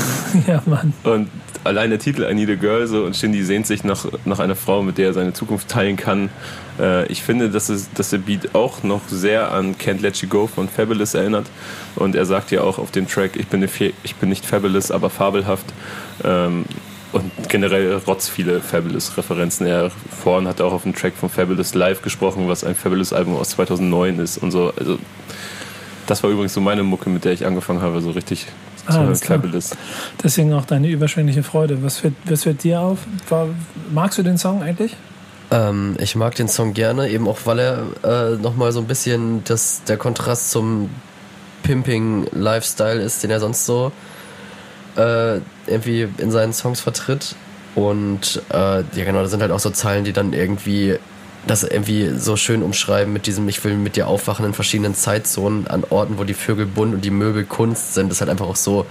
Ja, 0.47 0.63
Mann. 0.67 0.93
Und 1.03 1.29
allein 1.65 1.91
der 1.91 1.99
Titel 1.99 2.27
I 2.29 2.35
Need 2.35 2.51
a 2.51 2.55
Girl 2.55 2.87
so 2.87 3.05
und 3.05 3.17
Shindy 3.17 3.43
sehnt 3.43 3.67
sich 3.67 3.85
nach, 3.85 4.07
nach 4.25 4.39
einer 4.39 4.55
Frau, 4.55 4.83
mit 4.83 4.99
der 4.99 5.09
er 5.09 5.13
seine 5.13 5.33
Zukunft 5.33 5.69
teilen 5.69 5.97
kann. 5.97 6.31
Äh, 6.79 7.07
ich 7.07 7.23
finde, 7.23 7.51
dass, 7.51 7.69
es, 7.69 7.93
dass 7.93 8.11
der 8.11 8.19
Beat 8.19 8.55
auch 8.55 8.83
noch 8.83 9.03
sehr 9.09 9.53
an 9.53 9.77
Can't 9.77 10.01
Let 10.01 10.17
You 10.19 10.29
Go 10.29 10.47
von 10.47 10.69
Fabulous 10.69 11.15
erinnert. 11.15 11.47
Und 11.97 12.15
er 12.15 12.27
sagt 12.27 12.51
ja 12.51 12.63
auch 12.63 12.79
auf 12.79 12.91
dem 12.91 13.09
Track, 13.09 13.33
ich 13.37 13.47
bin, 13.49 13.61
nicht, 13.61 13.81
ich 14.03 14.15
bin 14.17 14.29
nicht 14.29 14.47
fabulous, 14.47 14.91
aber 14.91 15.11
fabelhaft. 15.11 15.67
Ähm, 16.25 16.65
und 17.13 17.31
generell 17.49 17.95
rotz 18.07 18.29
viele 18.29 18.61
Fabulous-Referenzen. 18.61 19.67
Er 19.67 19.91
vorhin 19.91 20.47
hat 20.49 20.61
auch 20.61 20.73
auf 20.73 20.83
dem 20.85 20.95
Track 20.95 21.15
von 21.15 21.29
Fabulous 21.29 21.75
Live 21.75 22.03
gesprochen, 22.03 22.49
was 22.49 22.65
ein 22.65 22.75
Fabulous-Album 22.75 23.37
aus 23.37 23.51
2009 23.51 24.19
ist 24.19 24.39
und 24.39 24.51
so. 24.51 24.73
Also, 24.79 24.99
das 26.07 26.23
war 26.23 26.31
übrigens 26.31 26.55
so 26.55 26.61
meine 26.61 26.83
Mucke, 26.83 27.11
mit 27.11 27.25
der 27.25 27.33
ich 27.33 27.47
angefangen 27.47 27.83
habe, 27.83 28.01
so 28.01 28.11
richtig 28.11 28.47
Ah, 28.87 28.93
zu 28.93 29.01
hören. 29.01 29.15
Fabulous. 29.15 29.71
Deswegen 30.23 30.53
auch 30.55 30.65
deine 30.65 30.89
überschwängliche 30.89 31.43
Freude. 31.43 31.83
Was 31.83 31.99
fällt, 31.99 32.15
was 32.25 32.45
fällt 32.45 32.65
dir 32.65 32.81
auf? 32.81 32.99
War, 33.29 33.49
magst 33.93 34.19
du 34.19 34.23
den 34.23 34.39
Song 34.39 34.63
eigentlich? 34.63 34.97
Ähm, 35.51 35.97
ich 35.99 36.17
mag 36.17 36.35
den 36.37 36.49
Song 36.49 36.75
gerne, 36.75 37.09
eben 37.09 37.29
auch 37.29 37.39
weil 37.45 37.59
er 37.59 37.83
äh, 38.05 38.37
nochmal 38.37 38.73
so 38.73 38.81
ein 38.81 38.87
bisschen 38.87 39.43
das, 39.45 39.83
der 39.85 39.97
Kontrast 39.97 40.51
zum 40.51 40.91
Pimping-Lifestyle 41.63 43.01
ist, 43.01 43.23
den 43.23 43.31
er 43.31 43.41
sonst 43.41 43.67
so 43.67 43.93
äh, 44.97 45.41
irgendwie 45.67 46.09
in 46.19 46.31
seinen 46.31 46.53
Songs 46.53 46.81
vertritt. 46.81 47.35
Und 47.75 48.43
äh, 48.51 48.81
ja 48.81 49.05
genau, 49.05 49.23
da 49.23 49.29
sind 49.29 49.43
halt 49.43 49.53
auch 49.53 49.61
so 49.61 49.71
Zeilen, 49.71 50.05
die 50.05 50.13
dann 50.13 50.33
irgendwie 50.33 50.99
das 51.47 51.63
irgendwie 51.63 52.11
so 52.19 52.37
schön 52.37 52.63
umschreiben 52.63 53.13
mit 53.13 53.27
diesem 53.27 53.49
Ich 53.49 53.65
will 53.65 53.75
mit 53.77 53.97
dir 53.97 54.09
aufwachen 54.09 54.45
in 54.45 54.53
verschiedenen 54.53 54.95
Zeitzonen 54.95 55.69
an 55.69 55.85
Orten, 55.89 56.19
wo 56.19 56.25
die 56.25 56.35
Vögel 56.35 56.67
bunt 56.67 56.95
und 56.95 57.05
die 57.05 57.11
Möbel 57.11 57.45
Kunst 57.45 57.95
sind. 57.95 58.09
Das 58.09 58.17
ist 58.17 58.21
halt 58.21 58.31
einfach 58.31 58.47
auch 58.47 58.57
so, 58.57 58.87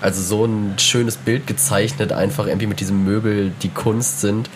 also 0.00 0.22
so 0.22 0.44
ein 0.44 0.78
schönes 0.78 1.16
Bild 1.16 1.46
gezeichnet, 1.46 2.12
einfach 2.12 2.46
irgendwie 2.46 2.66
mit 2.66 2.80
diesem 2.80 3.04
Möbel, 3.04 3.52
die 3.62 3.68
Kunst 3.68 4.20
sind. 4.20 4.48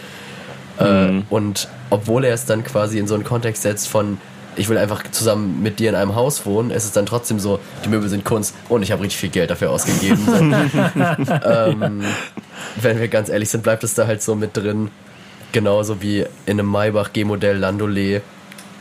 Äh, 0.78 1.22
und 1.28 1.68
obwohl 1.90 2.24
er 2.24 2.34
es 2.34 2.46
dann 2.46 2.64
quasi 2.64 2.98
in 2.98 3.06
so 3.06 3.14
einen 3.14 3.24
Kontext 3.24 3.62
setzt 3.62 3.88
von 3.88 4.18
ich 4.56 4.68
will 4.68 4.78
einfach 4.78 5.02
zusammen 5.10 5.62
mit 5.62 5.78
dir 5.78 5.88
in 5.90 5.94
einem 5.94 6.14
Haus 6.14 6.46
wohnen, 6.46 6.70
ist 6.70 6.84
es 6.84 6.92
dann 6.92 7.06
trotzdem 7.06 7.38
so, 7.38 7.60
die 7.84 7.88
Möbel 7.88 8.08
sind 8.08 8.24
Kunst 8.24 8.54
und 8.68 8.82
ich 8.82 8.92
habe 8.92 9.02
richtig 9.02 9.20
viel 9.20 9.30
Geld 9.30 9.50
dafür 9.50 9.70
ausgegeben. 9.70 10.26
Ähm, 11.46 12.04
wenn 12.80 12.98
wir 12.98 13.08
ganz 13.08 13.28
ehrlich 13.28 13.48
sind, 13.48 13.62
bleibt 13.62 13.84
es 13.84 13.94
da 13.94 14.06
halt 14.06 14.22
so 14.22 14.34
mit 14.34 14.56
drin. 14.56 14.90
Genauso 15.52 16.02
wie 16.02 16.20
in 16.46 16.58
einem 16.58 16.66
Maybach 16.66 17.12
G-Modell 17.12 17.58
Landaulet 17.58 18.22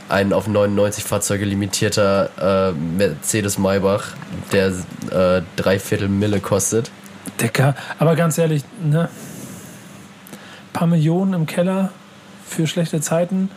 ein 0.10 0.34
auf 0.34 0.48
99 0.48 1.04
Fahrzeuge 1.04 1.46
limitierter 1.46 2.70
äh, 2.70 2.72
Mercedes 2.74 3.58
Maybach, 3.58 4.10
der 4.52 4.68
äh, 5.12 5.42
dreiviertel 5.56 6.10
Mille 6.10 6.40
kostet. 6.40 6.92
Dicker. 7.42 7.76
Aber 7.98 8.16
ganz 8.16 8.38
ehrlich, 8.38 8.64
ne? 8.84 9.10
paar 10.74 10.88
Millionen 10.88 11.34
im 11.34 11.46
Keller 11.46 11.92
für 12.46 12.68
schlechte 12.68 13.02
Zeiten. 13.02 13.50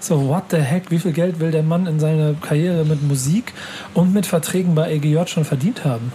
So, 0.00 0.28
what 0.28 0.44
the 0.50 0.58
heck? 0.58 0.90
Wie 0.90 0.98
viel 0.98 1.12
Geld 1.12 1.40
will 1.40 1.50
der 1.50 1.62
Mann 1.62 1.86
in 1.86 1.98
seiner 1.98 2.34
Karriere 2.34 2.84
mit 2.84 3.02
Musik 3.02 3.52
und 3.94 4.12
mit 4.12 4.26
Verträgen 4.26 4.74
bei 4.74 4.92
EGJ 4.92 5.26
schon 5.26 5.44
verdient 5.44 5.84
haben? 5.84 6.12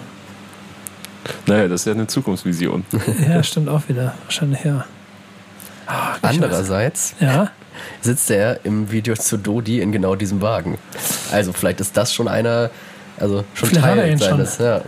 Naja, 1.45 1.67
das 1.67 1.81
ist 1.81 1.85
ja 1.87 1.93
eine 1.93 2.07
Zukunftsvision. 2.07 2.85
Ja, 3.27 3.43
stimmt 3.43 3.69
auch 3.69 3.81
wieder. 3.87 4.13
Wahrscheinlich, 4.25 4.63
ja. 4.63 4.85
Ah, 5.87 6.15
ich 6.17 6.23
weiß. 6.23 6.31
Andererseits 6.35 7.15
Ja, 7.19 7.51
sitzt 8.01 8.29
er 8.31 8.63
im 8.65 8.91
Video 8.91 9.15
zu 9.15 9.37
Dodi 9.37 9.81
in 9.81 9.91
genau 9.91 10.15
diesem 10.15 10.41
Wagen. 10.41 10.77
Also 11.31 11.51
vielleicht 11.53 11.79
ist 11.81 11.97
das 11.97 12.13
schon 12.13 12.27
einer, 12.27 12.69
also 13.19 13.43
schon 13.53 13.69
Vielleicht 13.69 13.85
Teil 13.85 14.11
ihn 14.11 14.19
schon. 14.19 14.29
seines, 14.29 14.57
ja. 14.57 14.81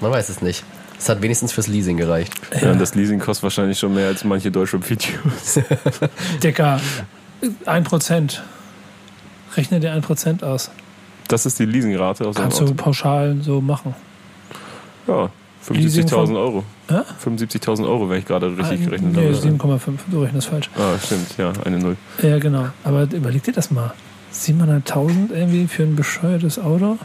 Man 0.00 0.10
weiß 0.10 0.28
es 0.28 0.42
nicht. 0.42 0.64
Es 0.98 1.08
hat 1.08 1.22
wenigstens 1.22 1.52
fürs 1.52 1.66
Leasing 1.66 1.96
gereicht. 1.96 2.32
Ja. 2.60 2.70
und 2.72 2.80
das 2.80 2.94
Leasing 2.94 3.18
kostet 3.18 3.44
wahrscheinlich 3.44 3.78
schon 3.78 3.94
mehr 3.94 4.08
als 4.08 4.22
manche 4.24 4.50
Deutschrap-Videos. 4.50 5.60
Dicker. 6.42 6.80
Ein 7.66 7.84
Prozent. 7.84 8.42
Rechne 9.56 9.80
dir 9.80 9.92
ein 9.92 10.02
Prozent 10.02 10.42
aus. 10.44 10.70
Das 11.28 11.46
ist 11.46 11.58
die 11.58 11.64
Leasingrate 11.66 12.26
aus 12.26 12.36
Kannst 12.36 12.60
du 12.60 12.74
pauschal 12.74 13.36
so 13.42 13.60
machen. 13.60 13.94
Ja, 15.06 15.30
Leasing 15.70 16.06
75.000 16.08 16.26
von- 16.26 16.36
Euro. 16.36 16.64
Ja? 16.90 17.04
75.000 17.22 17.86
Euro, 17.86 18.08
wenn 18.10 18.18
ich 18.18 18.26
gerade 18.26 18.46
richtig 18.56 18.80
Ah, 18.82 18.84
gerechnet 18.84 19.12
nee, 19.14 19.26
habe. 19.26 19.34
7,5. 19.36 20.00
Du 20.10 20.22
rechnest 20.22 20.48
falsch. 20.48 20.70
Ah, 20.76 20.98
stimmt, 21.02 21.36
ja, 21.38 21.52
eine 21.64 21.78
Null. 21.78 21.96
Ja, 22.22 22.38
genau. 22.38 22.66
Aber 22.84 23.02
überleg 23.12 23.42
dir 23.44 23.52
das 23.52 23.70
mal. 23.70 23.92
700.000 24.32 25.30
irgendwie 25.32 25.66
für 25.68 25.82
ein 25.84 25.94
bescheuertes 25.96 26.58
Auto? 26.58 26.98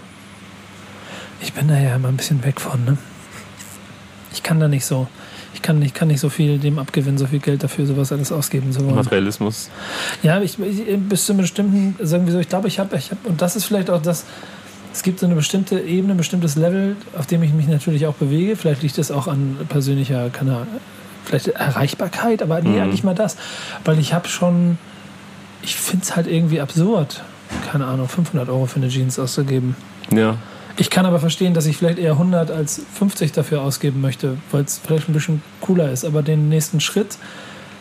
Ich 1.42 1.54
bin 1.54 1.68
da 1.68 1.78
ja 1.78 1.96
immer 1.96 2.08
ein 2.08 2.18
bisschen 2.18 2.44
weg 2.44 2.60
von, 2.60 2.84
ne? 2.86 2.98
Ich 4.34 4.42
kann 4.44 4.60
da 4.60 4.68
nicht 4.68 4.86
so. 4.86 5.08
Ich 5.58 5.64
kann, 5.64 5.82
ich 5.82 5.96
kann 5.96 6.08
nicht 6.10 6.20
so 6.20 6.30
viel 6.30 6.60
dem 6.60 6.78
abgewinnen, 6.78 7.18
so 7.18 7.26
viel 7.26 7.40
Geld 7.40 7.64
dafür, 7.64 7.88
sowas 7.88 8.12
alles 8.12 8.32
ausgeben 8.32 8.72
zu 8.72 8.86
wollen. 8.86 8.94
Materialismus. 8.94 9.72
Ja, 10.22 10.40
ich, 10.40 10.60
ich 10.60 11.00
bis 11.00 11.26
zu 11.26 11.34
einem 11.34 11.42
bestimmten, 11.42 11.96
sagen 12.06 12.28
wir 12.28 12.34
so, 12.34 12.38
ich 12.40 12.48
glaube, 12.48 12.68
ich 12.68 12.78
habe, 12.78 12.96
ich 12.96 13.10
hab, 13.10 13.26
und 13.26 13.42
das 13.42 13.56
ist 13.56 13.66
vielleicht 13.66 13.90
auch 13.90 14.00
das, 14.02 14.26
es 14.94 15.02
gibt 15.02 15.20
so 15.20 15.26
eine 15.26 15.34
bestimmte 15.34 15.80
Ebene, 15.80 16.14
ein 16.14 16.18
bestimmtes 16.18 16.56
Level, 16.58 16.96
auf 17.18 17.26
dem 17.26 17.42
ich 17.42 17.54
mich 17.54 17.68
natürlich 17.68 18.06
auch 18.06 18.14
bewege. 18.14 18.56
Vielleicht 18.56 18.84
liegt 18.84 19.00
es 19.00 19.10
auch 19.10 19.28
an 19.28 19.58
persönlicher, 19.68 20.30
keine 20.30 20.54
Ahnung, 20.58 20.68
vielleicht 21.26 21.48
Erreichbarkeit, 21.48 22.44
aber 22.44 22.62
nee, 22.62 22.80
Mhm. 22.80 22.90
nicht 22.92 23.04
mal 23.04 23.16
das. 23.16 23.36
Weil 23.84 23.98
ich 23.98 24.14
habe 24.14 24.28
schon, 24.28 24.78
ich 25.64 25.76
finde 25.76 26.04
es 26.04 26.16
halt 26.16 26.28
irgendwie 26.28 26.62
absurd, 26.62 27.24
keine 27.72 27.86
Ahnung, 27.88 28.08
500 28.08 28.48
Euro 28.50 28.68
für 28.68 28.76
eine 28.78 28.90
Jeans 28.90 29.18
auszugeben. 29.18 29.76
Ja, 30.14 30.38
Ich 30.78 30.90
kann 30.90 31.06
aber 31.06 31.20
verstehen, 31.20 31.54
dass 31.54 31.66
ich 31.66 31.78
vielleicht 31.78 31.98
eher 31.98 32.12
100 32.14 32.52
als 32.52 32.82
50 32.96 33.32
dafür 33.32 33.62
ausgeben 33.62 34.00
möchte, 34.02 34.38
weil 34.52 34.64
es 34.64 34.80
vielleicht 34.86 35.10
ein 35.10 35.14
bisschen 35.14 35.42
cooler 35.62 35.92
ist. 35.92 36.06
Aber 36.06 36.22
den 36.22 36.50
nächsten 36.50 36.80
Schritt 36.80 37.18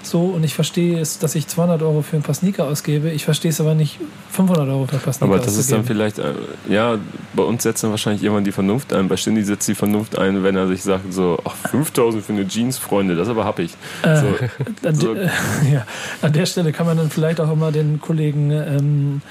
so, 0.03 0.27
und 0.27 0.45
ich 0.45 0.55
verstehe 0.55 1.01
es, 1.01 1.19
dass 1.19 1.35
ich 1.35 1.49
200 1.49 1.83
Euro 1.83 2.01
für 2.01 2.15
ein 2.15 2.23
paar 2.23 2.35
Sneaker 2.37 2.67
ausgebe. 2.69 3.11
Ich 3.11 3.25
verstehe 3.25 3.51
es 3.51 3.61
aber 3.61 3.75
nicht, 3.75 3.99
500 4.31 4.69
Euro 4.69 4.87
für 4.87 4.95
ein 4.95 5.01
paar 5.01 5.13
Sneaker 5.13 5.35
aber 5.35 5.43
das 5.45 5.57
ist 5.57 5.73
dann 5.73 5.81
auszugeben. 5.81 6.13
vielleicht, 6.15 6.19
äh, 6.21 6.73
ja, 6.73 6.97
bei 7.35 7.43
uns 7.43 7.65
setzt 7.65 7.83
dann 7.83 7.91
wahrscheinlich 7.91 8.23
jemand 8.23 8.47
die 8.47 8.53
Vernunft 8.53 8.93
ein. 8.93 9.09
Bei 9.09 9.17
Shindy 9.17 9.43
setzt 9.43 9.67
die 9.67 9.75
Vernunft 9.75 10.17
ein, 10.17 10.45
wenn 10.45 10.55
er 10.55 10.69
sich 10.69 10.85
sagt, 10.85 11.13
so, 11.13 11.41
ach, 11.45 11.57
5000 11.57 12.25
für 12.25 12.33
eine 12.35 12.47
Jeans, 12.47 12.79
Freunde, 12.79 13.17
das 13.17 13.29
aber 13.29 13.45
hab 13.45 13.59
ich. 13.59 13.73
Äh, 14.05 14.17
So, 14.17 14.89
an, 14.89 14.95
so- 14.95 15.15
ja, 15.73 15.85
an 16.23 16.33
der 16.33 16.47
Stelle 16.47 16.73
kann 16.73 16.87
man 16.87 16.97
dann 16.99 17.11
vielleicht 17.11 17.41
auch 17.41 17.51
immer 17.51 17.73
den 17.73 18.01
Kollegen 18.01 18.53
ähm, 18.53 19.23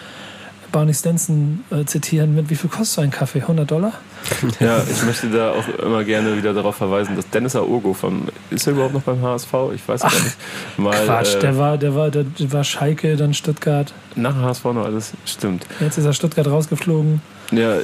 Barney 0.75 0.93
Stenson 0.93 1.63
äh, 1.71 1.85
zitieren 1.85 2.35
mit, 2.35 2.49
wie 2.49 2.55
viel 2.55 2.69
kostet 2.69 2.95
so 2.95 3.01
ein 3.01 3.09
Kaffee? 3.09 3.39
100 3.39 3.71
Dollar? 3.71 3.93
ja, 4.59 4.83
ich 4.83 5.03
möchte 5.03 5.29
da 5.29 5.51
auch 5.51 5.65
immer 5.81 6.03
gerne 6.03 6.35
wieder 6.35 6.53
darauf 6.53 6.75
verweisen, 6.75 7.15
dass 7.15 7.29
Dennis 7.29 7.55
Aogo 7.55 7.93
vom, 7.93 8.23
ist 8.49 8.67
er 8.67 8.73
überhaupt 8.73 8.93
noch 8.93 9.03
beim 9.03 9.21
HSV? 9.21 9.53
Ich 9.73 9.87
weiß 9.87 10.01
gar 10.01 10.11
nicht. 10.11 10.35
Mal, 10.75 11.05
Quatsch, 11.05 11.35
äh, 11.35 11.39
der, 11.39 11.57
war, 11.57 11.77
der, 11.77 11.95
war, 11.95 12.09
der 12.09 12.25
war 12.51 12.65
Schalke, 12.65 13.15
dann 13.15 13.33
Stuttgart. 13.33 13.93
nach 14.17 14.35
HSV 14.35 14.65
noch 14.65 14.83
alles, 14.83 15.13
stimmt. 15.25 15.65
Jetzt 15.79 15.97
ist 15.97 16.03
er 16.03 16.11
Stuttgart 16.11 16.47
rausgeflogen. 16.47 17.21
Ja, 17.51 17.77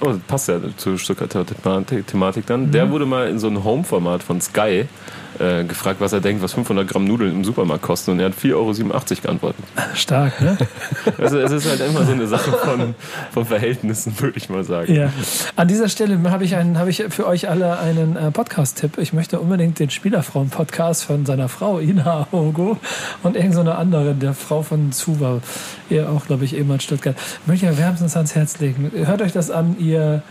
oh, 0.00 0.14
passt 0.26 0.48
ja 0.48 0.58
zur 0.76 0.98
Stuttgarter 0.98 1.46
Thematik, 1.46 2.46
dann. 2.46 2.72
Der 2.72 2.90
wurde 2.90 3.06
mal 3.06 3.28
in 3.28 3.38
so 3.38 3.46
ein 3.46 3.62
Home-Format 3.62 4.24
von 4.24 4.40
Sky 4.40 4.88
äh, 5.38 5.64
gefragt, 5.64 6.00
was 6.00 6.12
er 6.12 6.20
denkt, 6.20 6.42
was 6.42 6.52
500 6.52 6.88
Gramm 6.88 7.04
Nudeln 7.04 7.32
im 7.32 7.44
Supermarkt 7.44 7.82
kosten 7.82 8.12
und 8.12 8.20
er 8.20 8.26
hat 8.26 8.34
4,87 8.34 8.54
Euro 8.54 8.72
geantwortet. 9.22 9.64
Stark, 9.94 10.40
ne? 10.40 10.56
Also 11.18 11.38
es 11.38 11.50
ist 11.50 11.68
halt 11.68 11.80
immer 11.80 12.04
so 12.04 12.12
eine 12.12 12.26
Sache 12.26 12.52
von, 12.52 12.94
von 13.32 13.44
Verhältnissen, 13.44 14.18
würde 14.18 14.36
ich 14.36 14.48
mal 14.48 14.64
sagen. 14.64 14.92
Ja. 14.92 15.12
An 15.56 15.68
dieser 15.68 15.88
Stelle 15.88 16.18
habe 16.30 16.44
ich, 16.44 16.54
einen, 16.56 16.78
habe 16.78 16.90
ich 16.90 17.04
für 17.08 17.26
euch 17.26 17.48
alle 17.48 17.78
einen 17.78 18.16
äh, 18.16 18.30
Podcast-Tipp. 18.30 18.98
Ich 18.98 19.12
möchte 19.12 19.40
unbedingt 19.40 19.78
den 19.78 19.90
Spielerfrauen-Podcast 19.90 21.04
von 21.04 21.26
seiner 21.26 21.48
Frau 21.48 21.78
Ina 21.78 22.28
Ogo 22.32 22.78
und 23.22 23.36
irgendeine 23.36 23.54
so 23.54 23.60
eine 23.60 23.74
andere, 23.76 24.14
der 24.14 24.34
Frau 24.34 24.62
von 24.62 24.92
Zuba, 24.92 25.40
ihr 25.90 26.10
auch, 26.10 26.26
glaube 26.26 26.44
ich, 26.44 26.56
ehemals 26.56 26.84
Stuttgart. 26.84 27.16
Möchte 27.46 27.66
ich 27.66 27.78
wärmstens 27.78 28.16
ans 28.16 28.34
Herz 28.34 28.58
legen. 28.60 28.90
Hört 28.94 29.22
euch 29.22 29.32
das 29.32 29.50
an, 29.50 29.76
ihr. 29.78 30.22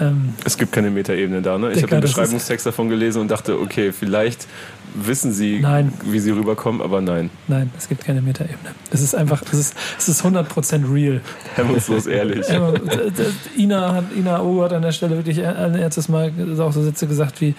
Ähm, 0.00 0.34
Es 0.44 0.56
gibt 0.56 0.72
keine 0.72 0.90
Metaebene 0.90 1.42
da, 1.42 1.58
ne? 1.58 1.72
Ich 1.72 1.82
habe 1.82 1.88
den 1.88 2.00
Beschreibungstext 2.00 2.66
davon 2.66 2.88
gelesen 2.88 3.20
und 3.20 3.30
dachte, 3.30 3.58
okay, 3.60 3.92
vielleicht 3.92 4.46
wissen 4.94 5.32
sie, 5.32 5.60
Nein. 5.60 5.92
wie 6.04 6.18
sie 6.18 6.30
rüberkommen, 6.30 6.80
aber 6.80 7.00
nein. 7.00 7.30
nein, 7.46 7.70
es 7.76 7.88
gibt 7.88 8.04
keine 8.04 8.22
Metaebene. 8.22 8.70
Es 8.90 9.00
ist 9.00 9.14
einfach, 9.14 9.42
es 9.52 9.58
ist, 9.58 9.74
es 9.98 10.08
ist 10.08 10.24
100% 10.24 10.92
real. 10.92 11.20
Hemmungslos 11.54 12.06
ehrlich. 12.06 12.46
Ina, 13.56 13.94
hat, 13.94 14.04
Ina 14.16 14.40
Ogo 14.40 14.64
hat 14.64 14.72
an 14.72 14.82
der 14.82 14.92
Stelle 14.92 15.16
wirklich 15.16 15.44
ein 15.44 15.74
erstes 15.74 16.08
Mal 16.08 16.32
auch 16.58 16.72
so 16.72 16.82
Sätze 16.82 17.06
gesagt, 17.06 17.40
wie 17.40 17.54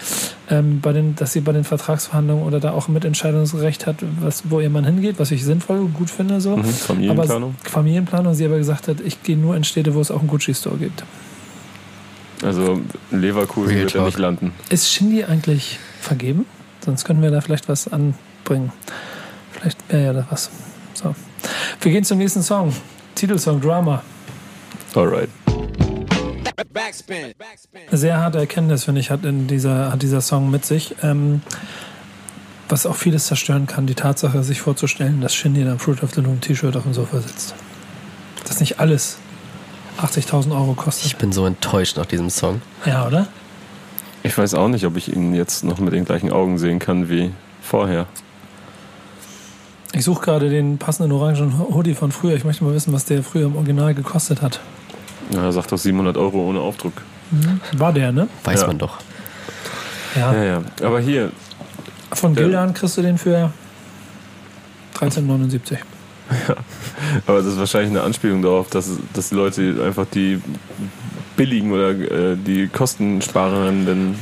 ähm, 0.50 0.80
bei 0.80 0.92
den, 0.92 1.14
dass 1.14 1.32
sie 1.32 1.40
bei 1.40 1.52
den 1.52 1.64
Vertragsverhandlungen 1.64 2.44
oder 2.44 2.60
da 2.60 2.72
auch 2.72 2.88
Mitentscheidungsrecht 2.88 3.86
hat, 3.86 3.96
was, 4.20 4.50
wo 4.50 4.60
ihr 4.60 4.70
Mann 4.70 4.84
hingeht, 4.84 5.18
was 5.18 5.30
ich 5.30 5.44
sinnvoll 5.44 5.78
und 5.78 5.94
gut 5.94 6.10
finde. 6.10 6.40
So. 6.40 6.56
Mhm, 6.56 6.64
Familienplanung. 6.64 7.54
Aber 7.60 7.70
Familienplanung, 7.70 8.34
sie 8.34 8.44
aber 8.44 8.58
gesagt 8.58 8.88
hat, 8.88 9.00
ich 9.00 9.22
gehe 9.22 9.36
nur 9.36 9.56
in 9.56 9.64
Städte, 9.64 9.94
wo 9.94 10.00
es 10.00 10.10
auch 10.10 10.20
einen 10.20 10.28
Gucci-Store 10.28 10.76
gibt. 10.76 11.04
Also 12.42 12.80
Leverkusen 13.10 13.68
Real 13.68 13.80
wird 13.80 13.94
er 13.94 13.98
Talk. 13.98 14.06
nicht 14.06 14.18
landen. 14.18 14.52
Ist 14.70 14.90
Shindy 14.90 15.24
eigentlich 15.24 15.78
vergeben? 16.00 16.46
Sonst 16.84 17.04
können 17.04 17.22
wir 17.22 17.30
da 17.30 17.40
vielleicht 17.40 17.68
was 17.68 17.88
anbringen. 17.88 18.72
Vielleicht 19.52 19.78
wäre 19.90 20.04
ja 20.04 20.12
da 20.12 20.26
was. 20.30 20.50
So. 20.94 21.14
Wir 21.80 21.92
gehen 21.92 22.04
zum 22.04 22.18
nächsten 22.18 22.42
Song. 22.42 22.74
Titelsong 23.14 23.60
Drama. 23.60 24.02
Alright. 24.94 25.28
Backspin. 26.72 27.32
Backspin. 27.38 27.80
sehr 27.90 28.18
harte 28.18 28.38
Erkenntnis, 28.38 28.84
finde 28.84 29.00
ich, 29.00 29.10
hat, 29.10 29.24
in 29.24 29.46
dieser, 29.46 29.92
hat 29.92 30.02
dieser 30.02 30.20
Song 30.20 30.50
mit 30.50 30.64
sich. 30.64 30.94
Ähm, 31.02 31.42
was 32.68 32.86
auch 32.86 32.96
vieles 32.96 33.26
zerstören 33.26 33.66
kann, 33.66 33.86
die 33.86 33.94
Tatsache, 33.94 34.42
sich 34.44 34.60
vorzustellen, 34.60 35.20
dass 35.20 35.34
Shindy 35.34 35.62
in 35.62 35.68
einem 35.68 35.78
Fruit 35.78 36.02
of 36.02 36.14
the 36.14 36.20
Loom 36.20 36.40
T-Shirt 36.40 36.76
auf 36.76 36.84
dem 36.84 36.94
Sofa 36.94 37.20
sitzt. 37.20 37.54
Dass 38.46 38.60
nicht 38.60 38.78
alles 38.78 39.18
80.000 40.00 40.52
Euro 40.52 40.74
kostet. 40.74 41.06
Ich 41.06 41.16
bin 41.16 41.32
so 41.32 41.46
enttäuscht 41.46 41.96
nach 41.96 42.06
diesem 42.06 42.30
Song. 42.30 42.60
Ja, 42.84 43.06
oder? 43.06 43.26
Ich 44.22 44.36
weiß 44.36 44.54
auch 44.54 44.68
nicht, 44.68 44.84
ob 44.86 44.96
ich 44.96 45.14
ihn 45.14 45.34
jetzt 45.34 45.64
noch 45.64 45.78
mit 45.78 45.92
den 45.92 46.04
gleichen 46.04 46.30
Augen 46.30 46.58
sehen 46.58 46.78
kann 46.78 47.08
wie 47.08 47.32
vorher. 47.62 48.06
Ich 49.92 50.04
suche 50.04 50.22
gerade 50.22 50.50
den 50.50 50.78
passenden 50.78 51.10
orangen 51.12 51.58
Hoodie 51.58 51.94
von 51.94 52.12
früher. 52.12 52.36
Ich 52.36 52.44
möchte 52.44 52.62
mal 52.64 52.74
wissen, 52.74 52.92
was 52.92 53.04
der 53.06 53.22
früher 53.22 53.46
im 53.46 53.56
Original 53.56 53.94
gekostet 53.94 54.40
hat. 54.42 54.60
Ja, 55.30 55.42
er 55.44 55.52
sagt 55.52 55.72
doch 55.72 55.78
700 55.78 56.16
Euro 56.16 56.48
ohne 56.48 56.60
Aufdruck. 56.60 56.92
War 57.76 57.92
der, 57.92 58.12
ne? 58.12 58.28
Weiß 58.44 58.60
Ja. 58.62 58.66
man 58.66 58.78
doch. 58.78 58.98
Ja. 60.16 60.32
Ja, 60.34 60.44
ja. 60.44 60.62
Aber 60.82 61.00
hier, 61.00 61.30
Von 62.12 62.34
Gildan 62.34 62.74
kriegst 62.74 62.96
du 62.98 63.02
den 63.02 63.18
für 63.18 63.52
13,79. 64.96 65.78
Aber 67.26 67.38
das 67.38 67.46
ist 67.46 67.58
wahrscheinlich 67.58 67.90
eine 67.90 68.02
Anspielung 68.02 68.42
darauf, 68.42 68.70
dass, 68.70 68.90
dass 69.12 69.30
die 69.30 69.34
Leute 69.34 69.82
einfach 69.84 70.06
die 70.06 70.40
billigen 71.36 71.72
oder 71.72 71.90
äh, 71.90 72.36
die 72.36 72.68
kostensparenden 72.68 74.14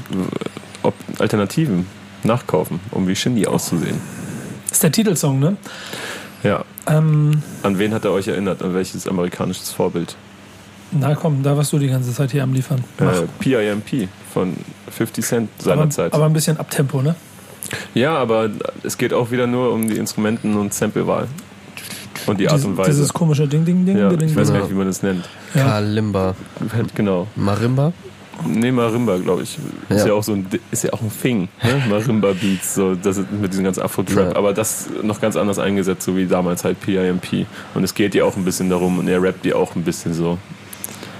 äh, 0.84 0.90
Alternativen 1.18 1.86
nachkaufen, 2.22 2.80
um 2.90 3.08
wie 3.08 3.16
Shindy 3.16 3.46
auszusehen. 3.46 4.00
Das 4.64 4.72
ist 4.72 4.82
der 4.82 4.92
Titelsong, 4.92 5.38
ne? 5.38 5.56
Ja. 6.42 6.64
Ähm, 6.86 7.42
An 7.62 7.78
wen 7.78 7.92
hat 7.92 8.04
er 8.04 8.12
euch 8.12 8.28
erinnert? 8.28 8.62
An 8.62 8.74
welches 8.74 9.06
amerikanisches 9.08 9.72
Vorbild? 9.72 10.16
na 10.90 11.14
komm, 11.14 11.42
da 11.42 11.56
warst 11.56 11.72
du 11.72 11.78
die 11.78 11.88
ganze 11.88 12.12
Zeit 12.12 12.32
hier 12.32 12.42
am 12.42 12.52
Liefern. 12.52 12.82
Mach. 12.98 13.22
Äh, 13.22 13.26
PIMP 13.38 14.08
von 14.32 14.56
50 14.90 15.24
Cent 15.24 15.50
aber, 15.58 15.64
seinerzeit. 15.64 16.12
aber 16.12 16.24
ein 16.26 16.32
bisschen 16.32 16.56
Abtempo, 16.58 17.02
ne? 17.02 17.14
ja, 17.94 18.16
aber 18.16 18.50
es 18.82 18.96
geht 18.96 19.12
auch 19.12 19.30
wieder 19.30 19.46
nur 19.46 19.72
um 19.72 19.88
die 19.88 19.96
Instrumenten- 19.96 20.56
und 20.56 20.72
Samplewahl. 20.72 21.28
Und 22.28 22.38
die 22.40 22.48
Art 22.48 22.64
und 22.64 22.76
Weise. 22.76 22.90
Dieses 22.90 23.12
komische 23.12 23.46
Ding, 23.48 23.64
Ding, 23.64 23.84
Ding, 23.86 23.96
ja, 23.98 24.08
Ding, 24.10 24.28
ich 24.28 24.36
weiß 24.36 24.52
gar 24.52 24.60
nicht, 24.60 24.70
wie 24.70 24.74
man 24.74 24.86
das 24.86 25.02
nennt. 25.02 25.28
Ja. 25.54 25.64
Kalimba. 25.64 26.34
Genau. 26.94 27.26
Marimba? 27.36 27.92
Nee, 28.46 28.70
Marimba, 28.70 29.16
glaube 29.16 29.42
ich. 29.42 29.58
Ist 29.88 30.00
Ja. 30.02 30.06
ja 30.08 30.12
auch 30.12 30.22
so 30.22 30.32
ein, 30.32 30.46
ist 30.70 30.84
ja 30.84 30.92
auch 30.92 31.00
ein 31.00 31.10
Thing, 31.22 31.48
ne? 31.62 31.82
Marimba 31.90 32.32
Beats, 32.40 32.74
so 32.76 32.94
das 32.94 33.16
ist 33.16 33.32
mit 33.32 33.52
diesem 33.52 33.64
ganzen 33.64 33.82
Afro-Trap, 33.82 34.30
Ja. 34.32 34.36
aber 34.36 34.52
das 34.52 34.86
noch 35.02 35.20
ganz 35.20 35.34
anders 35.36 35.58
eingesetzt, 35.58 36.02
so 36.04 36.16
wie 36.16 36.26
damals 36.26 36.62
halt 36.64 36.78
PIMP. 36.80 37.46
Und 37.74 37.82
es 37.82 37.94
geht 37.94 38.14
ja 38.14 38.22
auch 38.24 38.36
ein 38.36 38.44
bisschen 38.44 38.70
darum 38.70 38.98
und 39.00 39.08
er 39.08 39.20
rappt 39.20 39.44
ja 39.44 39.56
auch 39.56 39.74
ein 39.74 39.82
bisschen 39.82 40.14
so 40.14 40.38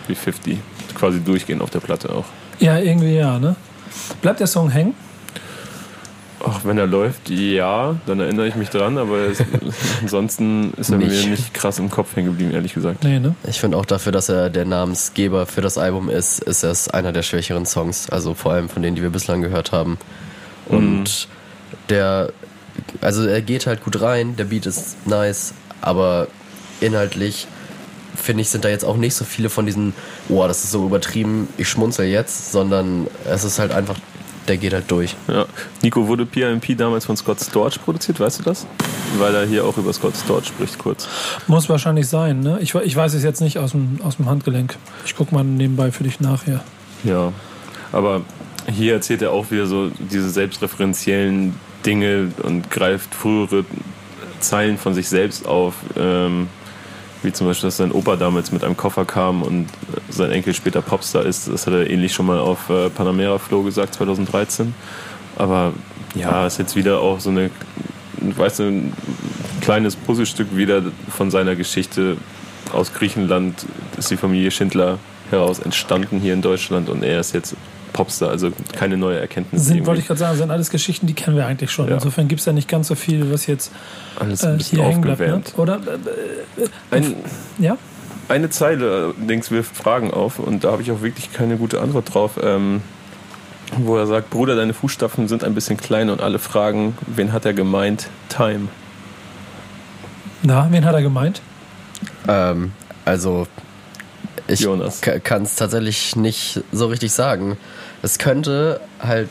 wie 0.07 0.15
50. 0.15 0.59
Quasi 0.95 1.21
durchgehen 1.21 1.61
auf 1.61 1.71
der 1.71 1.81
Platte 1.81 2.11
auch. 2.11 2.25
ja, 2.61 2.79
irgendwie 2.79 3.15
ja, 3.17 3.39
ne? 3.39 3.57
Bleibt 4.23 4.39
der 4.41 4.47
Song 4.47 4.69
hängen? 4.71 4.95
Ach, 6.45 6.65
wenn 6.65 6.79
er 6.79 6.87
läuft, 6.87 7.31
ja, 7.31 7.97
dann 8.07 8.21
erinnere 8.21 8.47
ich 8.47 8.55
mich 8.55 8.71
dran, 8.71 8.97
aber 8.97 9.19
es, 9.19 9.43
ansonsten 10.01 10.73
ist 10.77 10.91
er 10.91 10.99
Nicht. 10.99 11.25
mir 11.25 11.31
nicht 11.33 11.53
krass 11.53 11.79
im 11.79 11.91
Kopf 11.91 12.15
hängen 12.15 12.29
geblieben, 12.29 12.53
ehrlich 12.53 12.75
gesagt. 12.75 13.03
Nee, 13.03 13.19
ne? 13.19 13.35
Ich 13.49 13.61
finde 13.61 13.77
auch 13.77 13.85
dafür, 13.85 14.13
dass 14.13 14.29
er 14.29 14.49
der 14.49 14.65
Namensgeber 14.65 15.47
für 15.47 15.61
das 15.61 15.79
Album 15.79 16.09
ist, 16.09 16.39
ist 16.41 16.63
es 16.63 16.89
einer 16.89 17.13
der 17.13 17.23
schwächeren 17.23 17.67
Songs. 17.67 18.09
Also 18.09 18.35
vor 18.35 18.53
allem 18.53 18.69
von 18.69 18.83
denen, 18.83 18.95
die 18.95 19.03
wir 19.03 19.11
bislang 19.11 19.43
gehört 19.43 19.73
haben. 19.73 19.99
Und 20.67 21.29
der, 21.89 22.33
also 23.01 23.27
er 23.27 23.43
geht 23.43 23.67
halt 23.67 23.83
gut 23.83 24.01
rein, 24.01 24.37
der 24.37 24.45
Beat 24.45 24.67
ist 24.67 25.07
nice, 25.07 25.55
aber 25.81 26.29
inhaltlich 26.81 27.47
finde 28.15 28.43
ich, 28.43 28.51
sind 28.51 28.65
da 28.65 28.69
jetzt 28.69 28.85
auch 28.85 28.97
nicht 28.97 29.15
so 29.15 29.25
viele 29.25 29.49
von 29.49 29.67
diesen, 29.67 29.95
oh, 30.29 30.47
das 30.47 30.65
ist 30.65 30.73
so 30.73 30.85
übertrieben, 30.87 31.49
ich 31.57 31.69
schmunzel 31.69 32.07
jetzt, 32.07 32.53
sondern 32.53 33.07
es 33.25 33.45
ist 33.45 33.59
halt 33.59 33.73
einfach, 33.73 33.97
der 34.49 34.57
geht 34.57 34.73
halt 34.73 34.91
durch. 34.91 35.15
Ja. 35.29 35.47
Nico, 35.83 36.07
wurde 36.09 36.27
PIMP 36.27 36.77
damals 36.77 37.05
von 37.05 37.17
Scott 37.17 37.41
Storch 37.41 37.81
produziert, 37.83 38.19
weißt 38.19 38.41
du 38.41 38.43
das? 38.45 38.67
Weil 39.19 39.35
er 39.35 39.47
hier 39.47 39.65
auch 39.65 39.77
über 39.77 39.93
Scott 39.93 40.15
Storch 40.17 40.47
spricht, 40.47 40.79
kurz. 40.79 41.09
Muss 41.47 41.69
wahrscheinlich 41.69 42.09
sein, 42.09 42.41
ne? 42.41 42.59
Ich, 42.61 42.75
ich 42.75 42.97
weiß 42.97 43.15
es 43.15 43.23
jetzt 43.23 43.41
nicht 43.41 43.59
aus 43.59 43.73
dem, 43.73 44.01
aus 44.03 44.17
dem 44.17 44.27
Handgelenk. 44.27 44.77
Ich 45.05 45.15
guck 45.15 45.33
mal 45.33 45.45
nebenbei 45.45 45.93
für 45.93 46.05
dich 46.05 46.21
nachher. 46.21 46.63
Ja, 47.05 47.33
aber 47.93 48.23
hier 48.71 48.95
erzählt 48.95 49.23
er 49.23 49.33
auch 49.33 49.51
wieder 49.51 49.67
so 49.67 49.91
diese 49.99 50.31
selbstreferenziellen 50.31 51.55
Dinge 51.87 52.33
und 52.43 52.71
greift 52.71 53.15
frühere 53.15 53.65
Zeilen 54.41 54.79
von 54.79 54.95
sich 54.95 55.09
selbst 55.09 55.47
auf. 55.47 55.75
Ähm, 55.97 56.49
wie 57.23 57.33
zum 57.33 57.47
Beispiel, 57.47 57.69
dass 57.69 57.79
sein 57.79 57.93
Opa 57.93 58.17
damals 58.17 58.53
mit 58.53 58.65
einem 58.65 58.77
Koffer 58.77 59.05
kam 59.05 59.43
und 59.43 59.67
sein 60.09 60.31
Enkel 60.31 60.55
später 60.55 60.83
Popstar 60.83 61.25
ist. 61.25 61.49
Das 61.49 61.67
hat 61.67 61.75
er 61.75 61.89
ähnlich 61.89 62.13
schon 62.13 62.27
mal 62.27 62.39
auf 62.39 62.71
äh, 62.71 62.91
Panamera 62.91 63.39
Flow 63.39 63.63
gesagt, 63.63 63.95
2013. 63.95 64.75
Aber 65.37 65.73
ja, 66.15 66.47
ist 66.47 66.59
jetzt 66.59 66.77
wieder 66.77 67.01
auch 67.01 67.21
so 67.21 67.31
eine, 67.31 67.51
weißt 68.21 68.61
du, 68.61 68.65
ein 68.65 68.93
kleines 69.61 69.97
Puzzlestück 69.97 70.57
wieder 70.57 70.83
von 71.11 71.31
seiner 71.31 71.57
Geschichte 71.57 72.17
aus 72.73 72.93
Griechenland 72.93 73.67
ist 73.97 74.11
die 74.11 74.17
Familie 74.17 74.51
Schindler 74.51 74.99
heraus 75.31 75.59
entstanden 75.59 76.21
hier 76.21 76.35
in 76.35 76.43
Deutschland 76.43 76.89
und 76.89 77.03
er 77.03 77.21
ist 77.21 77.35
jetzt 77.35 77.55
Popstar, 77.93 78.31
also 78.31 78.51
keine 78.77 78.97
neue 78.97 79.19
Erkenntnis. 79.19 79.65
Sind, 79.65 79.77
irgendwie. 79.77 79.87
wollte 79.87 80.01
ich 80.01 80.07
gerade 80.07 80.21
sagen, 80.21 80.37
sind 80.39 80.51
alles 80.51 80.71
Geschichten, 80.71 81.07
die 81.07 81.15
kennen 81.15 81.37
wir 81.37 81.47
eigentlich 81.47 81.71
schon. 81.71 81.89
Ja. 81.89 81.95
Insofern 81.95 82.29
gibt 82.29 82.41
es 82.41 82.47
ja 82.47 82.53
nicht 82.53 82.69
ganz 82.69 82.89
so 82.89 82.95
viel, 82.95 83.33
was 83.33 83.47
jetzt 83.47 83.73
Alles 84.19 84.45
ein 84.45 84.55
äh, 84.55 84.57
bisschen 84.59 84.79
hier 84.79 84.89
hängen 84.89 85.01
bleibt. 85.01 85.21
Ne? 85.21 85.43
Oder? 85.57 85.77
Äh, 85.77 86.63
äh, 86.63 86.69
Ein, 86.91 87.17
ja? 87.59 87.77
eine 88.29 88.51
Zeile 88.51 89.15
allerdings 89.19 89.51
wirft 89.51 89.77
Fragen 89.77 90.11
auf 90.11 90.39
und 90.39 90.65
da 90.65 90.73
habe 90.73 90.83
ich 90.83 90.91
auch 90.91 91.03
wirklich 91.03 91.33
keine 91.33 91.57
gute 91.57 91.81
Antwort 91.81 92.15
drauf. 92.15 92.39
Ähm, 92.43 92.83
wo 93.77 93.97
er 93.99 94.07
sagt, 94.07 94.31
Bruder, 94.31 94.57
deine 94.57 94.73
Fußstapfen 94.73 95.29
sind 95.29 95.45
ein 95.45 95.55
bisschen 95.55 95.77
klein 95.77 96.09
und 96.09 96.23
alle 96.23 96.39
fragen, 96.39 96.97
wen 97.07 97.33
hat 97.33 97.45
er 97.45 97.53
gemeint? 97.53 98.09
Time. 98.31 98.69
Na, 100.43 100.69
wen 100.71 100.85
hat 100.85 100.95
er 100.95 101.03
gemeint? 101.03 101.43
Ähm, 102.27 102.73
also, 103.05 103.47
ich 104.49 104.67
kann 105.25 105.43
es 105.43 105.57
tatsächlich 105.57 106.17
nicht 106.17 106.63
so 106.73 106.87
richtig 106.87 107.13
sagen. 107.13 107.57
Es 108.03 108.19
könnte 108.19 108.81
halt 108.99 109.29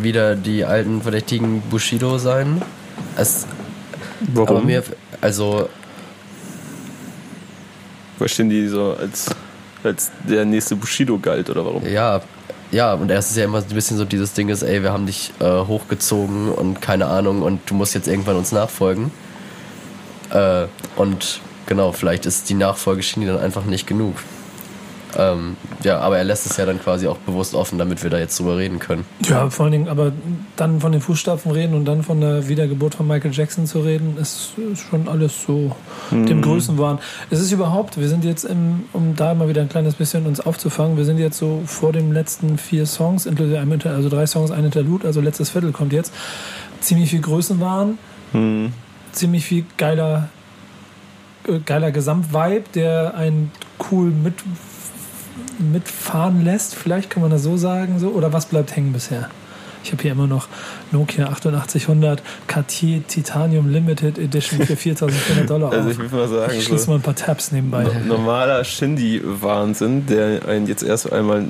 wieder 0.00 0.36
die 0.36 0.64
alten 0.64 1.02
verdächtigen 1.02 1.60
Bushido 1.62 2.18
sein. 2.18 2.62
Es, 3.16 3.46
Warum? 4.32 4.56
aber 4.56 4.60
mir, 4.64 4.82
also, 5.20 5.68
Verstehen 8.16 8.48
die 8.48 8.68
so 8.68 8.96
als, 8.98 9.30
als 9.82 10.10
der 10.28 10.44
nächste 10.44 10.76
Bushido 10.76 11.18
galt 11.18 11.50
oder 11.50 11.64
warum? 11.64 11.86
ja, 11.86 12.22
ja, 12.70 12.94
und 12.94 13.10
erst 13.10 13.30
ist 13.30 13.36
ja 13.36 13.44
immer 13.44 13.60
so 13.60 13.68
ein 13.68 13.74
bisschen 13.74 13.96
so 13.96 14.04
dieses 14.04 14.32
Ding 14.32 14.48
ist, 14.48 14.62
ey, 14.62 14.82
wir 14.82 14.92
haben 14.92 15.06
dich 15.06 15.32
äh, 15.40 15.44
hochgezogen 15.44 16.48
und 16.48 16.80
keine 16.80 17.06
Ahnung 17.06 17.42
und 17.42 17.60
du 17.66 17.74
musst 17.74 17.94
jetzt 17.94 18.08
irgendwann 18.08 18.36
uns 18.36 18.50
nachfolgen. 18.50 19.12
Äh, 20.30 20.66
und 20.96 21.40
genau, 21.66 21.92
vielleicht 21.92 22.26
ist 22.26 22.48
die 22.50 22.54
Nachfolgeschiene 22.54 23.26
dann 23.26 23.38
einfach 23.38 23.64
nicht 23.64 23.86
genug. 23.86 24.16
Ähm, 25.16 25.56
ja, 25.82 25.98
aber 25.98 26.18
er 26.18 26.24
lässt 26.24 26.46
es 26.46 26.56
ja 26.56 26.66
dann 26.66 26.80
quasi 26.80 27.06
auch 27.06 27.18
bewusst 27.18 27.54
offen, 27.54 27.78
damit 27.78 28.02
wir 28.02 28.10
da 28.10 28.18
jetzt 28.18 28.38
drüber 28.38 28.56
reden 28.56 28.78
können. 28.78 29.04
Ja, 29.28 29.50
vor 29.50 29.64
allen 29.64 29.72
Dingen, 29.72 29.88
aber 29.88 30.12
dann 30.56 30.80
von 30.80 30.92
den 30.92 31.00
Fußstapfen 31.00 31.52
reden 31.52 31.74
und 31.74 31.84
dann 31.84 32.02
von 32.02 32.20
der 32.20 32.48
Wiedergeburt 32.48 32.94
von 32.94 33.06
Michael 33.06 33.32
Jackson 33.32 33.66
zu 33.66 33.80
reden, 33.80 34.16
ist, 34.20 34.52
ist 34.72 34.82
schon 34.82 35.08
alles 35.08 35.44
so 35.46 35.74
dem 36.10 36.42
Größenwahn. 36.42 36.98
Es 37.30 37.40
ist 37.40 37.52
überhaupt, 37.52 37.98
wir 37.98 38.08
sind 38.08 38.24
jetzt, 38.24 38.44
im, 38.44 38.84
um 38.92 39.14
da 39.16 39.34
mal 39.34 39.48
wieder 39.48 39.62
ein 39.62 39.68
kleines 39.68 39.94
bisschen 39.94 40.26
uns 40.26 40.40
aufzufangen, 40.40 40.96
wir 40.96 41.04
sind 41.04 41.18
jetzt 41.18 41.38
so 41.38 41.62
vor 41.66 41.92
den 41.92 42.12
letzten 42.12 42.58
vier 42.58 42.86
Songs, 42.86 43.26
also 43.26 44.08
drei 44.08 44.26
Songs, 44.26 44.50
ein 44.50 44.64
Interlude, 44.64 45.06
also 45.06 45.20
letztes 45.20 45.50
Viertel 45.50 45.72
kommt 45.72 45.92
jetzt. 45.92 46.12
Ziemlich 46.80 47.10
viel 47.10 47.20
Größenwahn, 47.20 47.98
ziemlich 49.12 49.44
viel 49.44 49.64
geiler, 49.76 50.28
äh, 51.48 51.58
geiler 51.64 51.92
Gesamtvibe, 51.92 52.64
der 52.74 53.14
einen 53.14 53.50
cool 53.90 54.10
mit, 54.10 54.34
mitfahren 55.58 56.44
lässt, 56.44 56.74
vielleicht 56.74 57.10
kann 57.10 57.22
man 57.22 57.30
das 57.30 57.42
so 57.42 57.56
sagen, 57.56 57.98
so 57.98 58.08
oder 58.08 58.32
was 58.32 58.46
bleibt 58.46 58.74
hängen 58.76 58.92
bisher? 58.92 59.28
Ich 59.82 59.92
habe 59.92 60.02
hier 60.02 60.12
immer 60.12 60.26
noch 60.26 60.48
Nokia 60.92 61.26
8800 61.28 62.22
Cartier 62.46 63.06
Titanium 63.06 63.68
Limited 63.68 64.18
Edition 64.18 64.64
für 64.64 64.76
4400 64.76 65.50
Dollar 65.50 65.72
Also 65.72 65.90
ich 65.90 65.98
würde 65.98 66.16
mal 66.16 66.28
sagen, 66.28 66.52
Ich 66.56 66.64
schließe 66.64 66.84
so 66.86 66.90
mal 66.92 66.96
ein 66.96 67.02
paar 67.02 67.14
Tabs 67.14 67.52
nebenbei. 67.52 67.84
normaler 68.06 68.64
Shindy-Wahnsinn, 68.64 70.06
der 70.06 70.48
einen 70.48 70.66
jetzt 70.66 70.82
erst 70.82 71.12
einmal, 71.12 71.44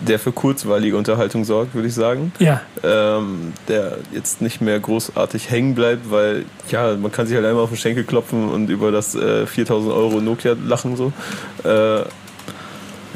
der 0.00 0.18
für 0.18 0.32
kurzweilige 0.32 0.96
Unterhaltung 0.96 1.44
sorgt, 1.44 1.74
würde 1.74 1.88
ich 1.88 1.94
sagen. 1.94 2.32
Ja, 2.38 2.62
ähm, 2.82 3.52
der 3.68 3.98
jetzt 4.14 4.40
nicht 4.40 4.62
mehr 4.62 4.80
großartig 4.80 5.50
hängen 5.50 5.74
bleibt, 5.74 6.10
weil 6.10 6.46
ja, 6.70 6.96
man 6.96 7.12
kann 7.12 7.26
sich 7.26 7.36
halt 7.36 7.44
einmal 7.44 7.62
auf 7.62 7.70
den 7.70 7.78
Schenkel 7.78 8.04
klopfen 8.04 8.48
und 8.48 8.70
über 8.70 8.90
das 8.90 9.14
äh, 9.14 9.46
4000 9.46 9.92
Euro 9.92 10.20
Nokia 10.22 10.56
lachen 10.66 10.96
so. 10.96 11.12
Äh, 11.62 12.04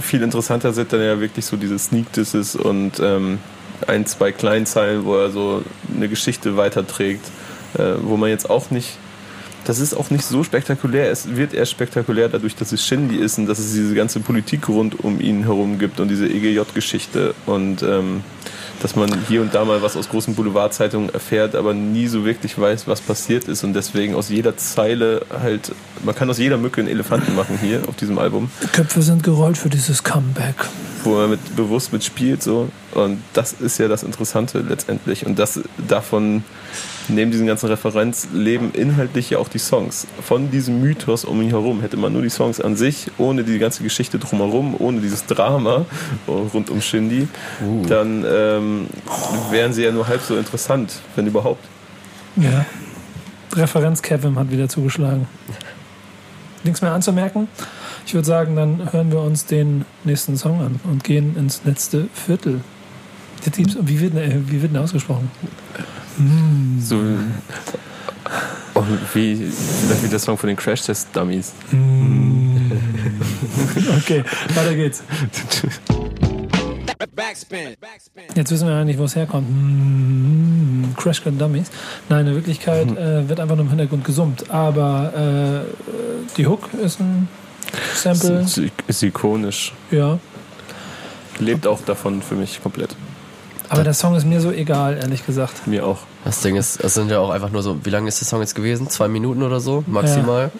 viel 0.00 0.22
interessanter 0.22 0.72
sind 0.72 0.92
dann 0.92 1.00
ja 1.00 1.20
wirklich 1.20 1.44
so 1.44 1.56
diese 1.56 1.78
Sneak 1.78 2.12
Disses 2.12 2.56
und 2.56 3.00
ähm, 3.00 3.38
ein, 3.86 4.06
zwei 4.06 4.32
Kleinzeilen, 4.32 5.04
wo 5.04 5.16
er 5.16 5.30
so 5.30 5.62
eine 5.94 6.08
Geschichte 6.08 6.56
weiterträgt, 6.56 7.24
äh, 7.78 7.94
wo 8.02 8.16
man 8.16 8.30
jetzt 8.30 8.48
auch 8.48 8.70
nicht 8.70 8.98
das 9.66 9.80
ist 9.80 9.94
auch 9.94 10.10
nicht 10.10 10.24
so 10.24 10.44
spektakulär. 10.44 11.10
Es 11.10 11.36
wird 11.36 11.52
erst 11.52 11.72
spektakulär 11.72 12.28
dadurch, 12.28 12.54
dass 12.54 12.70
es 12.70 12.86
Shindy 12.86 13.16
ist 13.16 13.38
und 13.38 13.46
dass 13.46 13.58
es 13.58 13.72
diese 13.72 13.94
ganze 13.94 14.20
Politik 14.20 14.68
rund 14.68 15.02
um 15.02 15.20
ihn 15.20 15.42
herum 15.42 15.78
gibt 15.78 15.98
und 15.98 16.08
diese 16.08 16.28
EGJ-Geschichte 16.28 17.34
und 17.46 17.82
ähm, 17.82 18.22
dass 18.82 18.96
man 18.96 19.10
hier 19.28 19.40
und 19.42 19.54
da 19.54 19.64
mal 19.64 19.82
was 19.82 19.96
aus 19.96 20.08
großen 20.08 20.34
Boulevardzeitungen 20.34 21.12
erfährt, 21.12 21.54
aber 21.54 21.74
nie 21.74 22.06
so 22.06 22.24
wirklich 22.24 22.58
weiß, 22.58 22.86
was 22.86 23.00
passiert 23.00 23.44
ist 23.44 23.64
und 23.64 23.74
deswegen 23.74 24.14
aus 24.14 24.28
jeder 24.28 24.56
Zeile 24.56 25.22
halt, 25.42 25.72
man 26.04 26.14
kann 26.14 26.28
aus 26.30 26.38
jeder 26.38 26.56
Mücke 26.58 26.80
einen 26.80 26.88
Elefanten 26.88 27.34
machen 27.34 27.58
hier 27.60 27.82
auf 27.88 27.96
diesem 27.96 28.18
Album, 28.18 28.50
Köpfe 28.72 29.02
sind 29.02 29.22
gerollt 29.22 29.58
für 29.58 29.68
dieses 29.70 30.02
Comeback. 30.02 30.54
wo 31.04 31.14
man 31.14 31.30
mit, 31.30 31.56
bewusst 31.56 31.92
mitspielt 31.92 32.42
so 32.42 32.68
und 32.96 33.22
das 33.34 33.52
ist 33.52 33.78
ja 33.78 33.88
das 33.88 34.02
Interessante 34.02 34.60
letztendlich 34.60 35.26
und 35.26 35.38
das 35.38 35.60
davon 35.88 36.42
neben 37.08 37.30
diesen 37.30 37.46
ganzen 37.46 37.68
Referenz 37.68 38.28
leben 38.32 38.72
inhaltlich 38.72 39.30
ja 39.30 39.38
auch 39.38 39.48
die 39.48 39.58
Songs. 39.58 40.06
Von 40.22 40.50
diesem 40.50 40.80
Mythos 40.80 41.24
um 41.24 41.40
ihn 41.42 41.50
herum 41.50 41.80
hätte 41.80 41.96
man 41.96 42.12
nur 42.12 42.22
die 42.22 42.30
Songs 42.30 42.60
an 42.60 42.74
sich, 42.76 43.10
ohne 43.18 43.44
die 43.44 43.58
ganze 43.58 43.82
Geschichte 43.82 44.18
drumherum, 44.18 44.74
ohne 44.78 45.00
dieses 45.00 45.26
Drama 45.26 45.84
rund 46.26 46.70
um 46.70 46.80
Shindy, 46.80 47.28
dann 47.88 48.24
ähm, 48.28 48.86
wären 49.50 49.72
sie 49.72 49.84
ja 49.84 49.92
nur 49.92 50.08
halb 50.08 50.22
so 50.22 50.36
interessant, 50.36 50.94
wenn 51.14 51.26
überhaupt. 51.26 51.64
Ja. 52.36 52.64
Referenz 53.54 54.02
Kevin 54.02 54.36
hat 54.38 54.50
wieder 54.50 54.68
zugeschlagen. 54.68 55.26
Nichts 56.64 56.82
mehr 56.82 56.92
anzumerken. 56.92 57.48
Ich 58.04 58.14
würde 58.14 58.26
sagen, 58.26 58.56
dann 58.56 58.92
hören 58.92 59.10
wir 59.10 59.20
uns 59.20 59.46
den 59.46 59.84
nächsten 60.04 60.36
Song 60.36 60.60
an 60.60 60.80
und 60.84 61.04
gehen 61.04 61.36
ins 61.36 61.62
letzte 61.64 62.08
Viertel. 62.12 62.60
Der 63.46 63.52
Teams, 63.52 63.76
wie 63.80 64.00
wird, 64.00 64.14
denn- 64.14 64.30
äh, 64.30 64.50
wie 64.50 64.60
wird 64.60 64.74
denn 64.74 64.82
ausgesprochen? 64.82 65.30
So 66.80 66.96
oh, 68.74 68.82
wie, 69.14 69.36
vielleicht 69.36 70.02
wie 70.04 70.08
der 70.08 70.18
Song 70.18 70.36
von 70.36 70.48
den 70.48 70.56
Crash 70.56 70.82
Test 70.82 71.08
Dummies. 71.14 71.52
Okay, 73.98 74.22
weiter 74.54 74.74
geht's. 74.74 75.02
Backspin. 77.14 77.76
Backspin. 77.80 78.24
Jetzt 78.34 78.50
wissen 78.50 78.68
wir 78.68 78.74
eigentlich, 78.74 78.98
wo 78.98 79.04
es 79.04 79.16
herkommt. 79.16 79.48
Mm, 79.48 80.94
Crash 80.96 81.22
Gun 81.22 81.38
Dummies. 81.38 81.70
Nein, 82.08 82.26
in 82.26 82.34
Wirklichkeit 82.34 82.90
äh, 82.96 83.28
wird 83.28 83.40
einfach 83.40 83.56
nur 83.56 83.64
im 83.64 83.70
Hintergrund 83.70 84.04
gesummt. 84.04 84.50
Aber 84.50 85.64
äh, 85.66 86.34
die 86.36 86.46
Hook 86.46 86.68
ist 86.74 87.00
ein 87.00 87.28
Sample. 87.94 88.40
Ist, 88.40 88.60
ist 88.86 89.02
ikonisch. 89.02 89.72
Ja. 89.90 90.18
Lebt 91.38 91.66
auch 91.66 91.80
davon 91.80 92.22
für 92.22 92.34
mich 92.34 92.62
komplett. 92.62 92.94
Aber 93.68 93.84
der 93.84 93.94
Song 93.94 94.14
ist 94.14 94.24
mir 94.24 94.40
so 94.40 94.50
egal, 94.50 94.96
ehrlich 94.96 95.26
gesagt. 95.26 95.66
Mir 95.66 95.84
auch. 95.86 95.98
Das 96.24 96.40
Ding 96.40 96.56
ist, 96.56 96.82
es 96.82 96.94
sind 96.94 97.10
ja 97.10 97.18
auch 97.18 97.30
einfach 97.30 97.50
nur 97.50 97.62
so, 97.62 97.84
wie 97.84 97.90
lange 97.90 98.08
ist 98.08 98.20
der 98.20 98.26
Song 98.26 98.40
jetzt 98.40 98.54
gewesen? 98.54 98.88
Zwei 98.88 99.08
Minuten 99.08 99.42
oder 99.42 99.60
so, 99.60 99.82
maximal. 99.86 100.50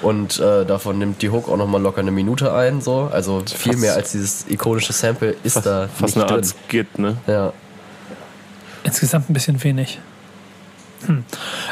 Und 0.00 0.38
äh, 0.38 0.64
davon 0.64 0.98
nimmt 0.98 1.20
die 1.22 1.30
Hook 1.30 1.48
auch 1.48 1.56
nochmal 1.56 1.82
locker 1.82 2.00
eine 2.00 2.12
Minute 2.12 2.52
ein, 2.54 2.80
so. 2.80 3.10
Also 3.12 3.42
viel 3.46 3.72
Fast- 3.72 3.80
mehr 3.80 3.94
als 3.94 4.12
dieses 4.12 4.46
ikonische 4.48 4.92
Sample 4.92 5.34
ist 5.42 5.54
Fast, 5.54 5.66
da 5.66 5.88
fast 5.88 6.16
nicht 6.16 6.24
eine 6.26 6.36
Art. 6.36 6.54
Skit, 6.68 6.98
ne? 6.98 7.16
Ja. 7.26 7.52
Insgesamt 8.84 9.28
ein 9.28 9.32
bisschen 9.32 9.62
wenig. 9.64 9.98
Hm. 11.06 11.24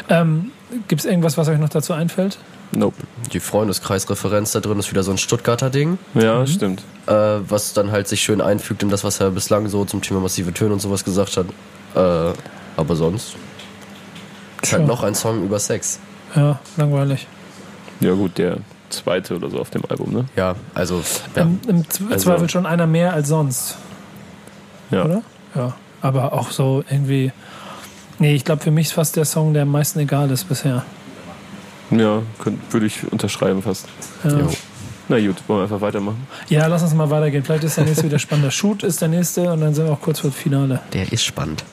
Ähm, 0.09 0.51
Gibt 0.87 1.01
es 1.01 1.05
irgendwas, 1.05 1.37
was 1.37 1.47
euch 1.47 1.59
noch 1.59 1.69
dazu 1.69 1.93
einfällt? 1.93 2.37
Nope. 2.73 2.95
Die 3.31 3.39
Freundeskreisreferenz 3.39 4.51
da 4.51 4.59
drin 4.59 4.77
ist 4.79 4.91
wieder 4.91 5.03
so 5.03 5.11
ein 5.11 5.17
Stuttgarter 5.17 5.69
Ding, 5.69 5.97
Ja, 6.13 6.45
stimmt. 6.45 6.83
äh, 7.07 7.13
was 7.13 7.71
dann 7.73 7.91
halt 7.91 8.07
sich 8.09 8.21
schön 8.21 8.41
einfügt 8.41 8.83
in 8.83 8.89
das, 8.89 9.03
was 9.05 9.19
er 9.21 9.31
bislang 9.31 9.69
so 9.69 9.85
zum 9.85 10.01
Thema 10.01 10.19
massive 10.19 10.53
Töne 10.53 10.73
und 10.73 10.81
sowas 10.81 11.05
gesagt 11.05 11.37
hat. 11.37 11.45
Äh, 11.95 12.33
aber 12.75 12.95
sonst 12.95 13.35
ist 14.61 14.73
halt 14.73 14.85
noch 14.85 15.03
ein 15.03 15.15
Song 15.15 15.43
über 15.45 15.59
Sex. 15.59 15.99
Ja, 16.35 16.59
langweilig. 16.75 17.25
Ja 18.01 18.13
gut, 18.13 18.37
der 18.37 18.57
zweite 18.89 19.35
oder 19.37 19.49
so 19.49 19.59
auf 19.59 19.69
dem 19.69 19.83
Album, 19.89 20.11
ne? 20.11 20.25
Ja, 20.35 20.55
also 20.75 21.01
ja. 21.35 21.43
Im, 21.43 21.59
Im 21.67 21.89
Z- 21.89 22.01
Also- 22.11 22.25
Zweifel 22.29 22.49
schon 22.49 22.65
einer 22.65 22.85
mehr 22.87 23.13
als 23.13 23.29
sonst, 23.29 23.77
Ja. 24.91 25.05
oder? 25.05 25.21
Ja. 25.55 25.73
Aber 26.01 26.33
auch 26.33 26.51
so 26.51 26.83
irgendwie. 26.89 27.31
Nee, 28.19 28.33
ich 28.33 28.43
glaube, 28.45 28.63
für 28.63 28.71
mich 28.71 28.87
ist 28.87 28.93
fast 28.93 29.15
der 29.15 29.25
Song, 29.25 29.53
der 29.53 29.63
am 29.63 29.69
meisten 29.71 29.99
egal 29.99 30.31
ist 30.31 30.45
bisher. 30.45 30.83
Ja, 31.91 32.21
könnt, 32.39 32.73
würde 32.73 32.85
ich 32.85 33.11
unterschreiben 33.11 33.61
fast. 33.61 33.87
Ja. 34.23 34.39
Jo. 34.39 34.49
Na 35.09 35.19
gut, 35.19 35.35
wollen 35.47 35.59
wir 35.59 35.63
einfach 35.63 35.79
weitermachen. 35.79 36.27
ja, 36.49 36.67
lass 36.67 36.83
uns 36.83 36.93
mal 36.93 37.09
weitergehen. 37.09 37.43
Vielleicht 37.43 37.63
ist 37.63 37.77
der 37.77 37.85
nächste 37.85 38.03
wieder 38.03 38.19
spannender. 38.19 38.51
Shoot 38.51 38.83
ist 38.83 39.01
der 39.01 39.07
nächste 39.07 39.51
und 39.53 39.61
dann 39.61 39.73
sind 39.73 39.85
wir 39.85 39.93
auch 39.93 40.01
kurz 40.01 40.19
vor 40.19 40.29
dem 40.31 40.33
Finale. 40.33 40.81
der 40.91 41.11
ist 41.11 41.23
spannend. 41.23 41.63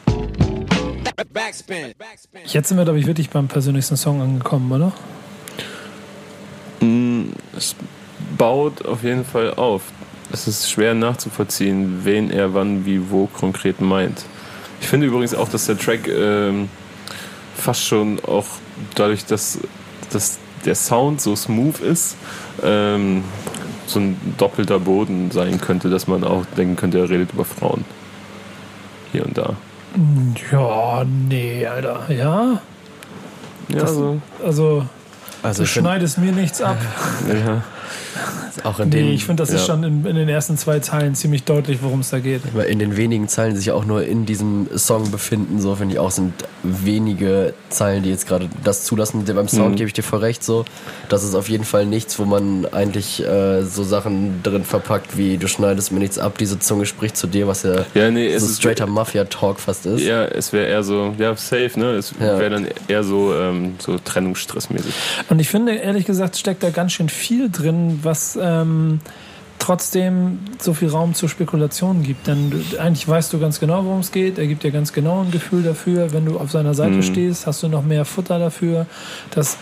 Backspin. 1.32 1.94
Backspin. 1.98 2.42
Jetzt 2.46 2.68
sind 2.68 2.76
wir, 2.76 2.84
glaube 2.84 3.00
ich, 3.00 3.06
wirklich 3.06 3.30
beim 3.30 3.48
persönlichsten 3.48 3.96
Song 3.96 4.20
angekommen, 4.22 4.70
oder? 4.70 4.92
Es 7.56 7.74
baut 8.38 8.84
auf 8.84 9.02
jeden 9.02 9.24
Fall 9.24 9.54
auf. 9.54 9.82
Es 10.32 10.46
ist 10.46 10.70
schwer 10.70 10.94
nachzuvollziehen, 10.94 12.00
wen 12.04 12.30
er 12.30 12.54
wann, 12.54 12.86
wie, 12.86 13.10
wo 13.10 13.26
konkret 13.26 13.80
meint. 13.80 14.24
Ich 14.84 14.90
finde 14.90 15.06
übrigens 15.06 15.32
auch, 15.34 15.48
dass 15.48 15.64
der 15.64 15.78
Track 15.78 16.06
ähm, 16.08 16.68
fast 17.56 17.86
schon 17.86 18.22
auch 18.22 18.44
dadurch, 18.94 19.24
dass, 19.24 19.58
dass 20.12 20.36
der 20.66 20.74
Sound 20.74 21.22
so 21.22 21.34
smooth 21.34 21.80
ist, 21.80 22.16
ähm, 22.62 23.24
so 23.86 23.98
ein 24.00 24.20
doppelter 24.36 24.78
Boden 24.78 25.30
sein 25.30 25.58
könnte, 25.58 25.88
dass 25.88 26.06
man 26.06 26.22
auch 26.22 26.44
denken 26.58 26.76
könnte, 26.76 26.98
er 26.98 27.08
redet 27.08 27.32
über 27.32 27.46
Frauen. 27.46 27.86
Hier 29.12 29.24
und 29.24 29.38
da. 29.38 29.54
Ja, 30.52 31.02
nee, 31.06 31.66
Alter. 31.66 32.02
Ja? 32.10 32.60
Ja, 33.68 33.78
Das- 33.78 33.88
also, 33.92 34.20
Also, 34.44 34.86
Also 35.42 35.62
du 35.62 35.66
schneidest 35.66 36.18
mir 36.18 36.32
nichts 36.32 36.60
ab. 36.60 36.76
ja. 37.26 37.62
auch 38.64 38.80
in 38.80 38.90
den, 38.90 39.06
Nee, 39.08 39.14
ich 39.14 39.24
finde, 39.24 39.42
das 39.42 39.50
ist 39.50 39.60
ja. 39.66 39.74
schon 39.74 39.84
in, 39.84 40.04
in 40.06 40.16
den 40.16 40.28
ersten 40.28 40.56
zwei 40.56 40.78
Teilen 40.78 41.14
ziemlich 41.14 41.44
deutlich, 41.44 41.78
worum 41.82 42.00
es 42.00 42.10
da 42.10 42.18
geht. 42.20 42.42
In 42.68 42.78
den 42.78 42.96
wenigen 42.96 43.28
Zeilen, 43.28 43.52
die 43.54 43.58
sich 43.58 43.70
auch 43.72 43.84
nur 43.84 44.04
in 44.04 44.26
diesem 44.26 44.68
Song 44.76 45.10
befinden, 45.10 45.60
so 45.60 45.74
finde 45.74 45.94
ich 45.94 45.98
auch, 46.00 46.10
sind 46.10 46.32
wenige 46.62 47.54
Zeilen, 47.70 48.02
die 48.02 48.10
jetzt 48.10 48.26
gerade 48.26 48.48
das 48.62 48.84
zulassen. 48.84 49.24
Beim 49.24 49.48
Sound 49.48 49.72
Mhm. 49.72 49.76
gebe 49.76 49.86
ich 49.88 49.92
dir 49.94 50.02
voll 50.02 50.20
recht, 50.20 50.44
so. 50.44 50.64
Das 51.08 51.24
ist 51.24 51.34
auf 51.34 51.48
jeden 51.48 51.64
Fall 51.64 51.86
nichts, 51.86 52.18
wo 52.18 52.24
man 52.24 52.66
eigentlich 52.72 53.22
äh, 53.24 53.62
so 53.62 53.82
Sachen 53.84 54.42
drin 54.42 54.64
verpackt, 54.64 55.16
wie 55.16 55.36
du 55.38 55.48
schneidest 55.48 55.92
mir 55.92 55.98
nichts 56.00 56.18
ab, 56.18 56.38
diese 56.38 56.58
Zunge 56.58 56.86
spricht 56.86 57.16
zu 57.16 57.26
dir, 57.26 57.46
was 57.46 57.62
ja, 57.62 57.84
Ja, 57.94 58.10
nee, 58.10 58.36
so 58.38 58.46
ist- 58.46 58.58
straighter 58.58 58.86
Mafia-Talk 58.86 59.60
fast 59.60 59.86
ist. 59.86 60.02
Ja, 60.02 60.24
es 60.24 60.52
wäre 60.52 60.66
eher 60.66 60.82
so, 60.82 61.14
ja, 61.18 61.36
safe, 61.36 61.72
ne? 61.78 61.92
Es 61.92 62.12
Ja. 62.18 62.38
wäre 62.38 62.50
dann 62.50 62.68
eher 62.88 63.02
so, 63.04 63.34
ähm, 63.34 63.74
so 63.78 63.98
Trennungsstressmäßig. 63.98 64.94
Und 65.28 65.40
ich 65.40 65.48
finde, 65.48 65.74
ehrlich 65.74 66.04
gesagt, 66.04 66.36
steckt 66.36 66.62
da 66.62 66.70
ganz 66.70 66.92
schön 66.92 67.08
viel 67.08 67.50
drin, 67.50 68.00
was 68.04 68.38
ähm, 68.40 69.00
trotzdem 69.58 70.38
so 70.58 70.74
viel 70.74 70.88
Raum 70.88 71.14
zur 71.14 71.28
Spekulation 71.28 72.02
gibt. 72.02 72.26
Denn 72.26 72.50
du, 72.50 72.80
eigentlich 72.80 73.08
weißt 73.08 73.32
du 73.32 73.38
ganz 73.38 73.60
genau, 73.60 73.84
worum 73.84 74.00
es 74.00 74.12
geht. 74.12 74.38
Er 74.38 74.46
gibt 74.46 74.62
dir 74.62 74.70
ganz 74.70 74.92
genau 74.92 75.22
ein 75.22 75.30
Gefühl 75.30 75.62
dafür. 75.62 76.12
Wenn 76.12 76.26
du 76.26 76.38
auf 76.38 76.50
seiner 76.50 76.74
Seite 76.74 76.96
Mhm. 76.96 77.02
stehst, 77.02 77.46
hast 77.46 77.62
du 77.62 77.68
noch 77.68 77.84
mehr 77.84 78.04
Futter 78.04 78.38
dafür. 78.38 78.86
Das 79.30 79.56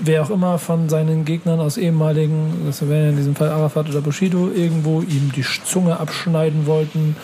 wer 0.00 0.22
auch 0.22 0.30
immer 0.30 0.58
von 0.58 0.88
seinen 0.88 1.24
Gegnern 1.24 1.60
aus 1.60 1.76
ehemaligen, 1.76 2.62
das 2.66 2.86
wäre 2.88 3.04
ja 3.04 3.10
in 3.10 3.16
diesem 3.16 3.34
Fall 3.34 3.48
Arafat 3.48 3.88
oder 3.88 4.00
Bushido, 4.00 4.48
irgendwo 4.54 5.00
ihm 5.00 5.32
die 5.34 5.44
Zunge 5.64 5.98
abschneiden 5.98 6.66
wollten. 6.66 7.16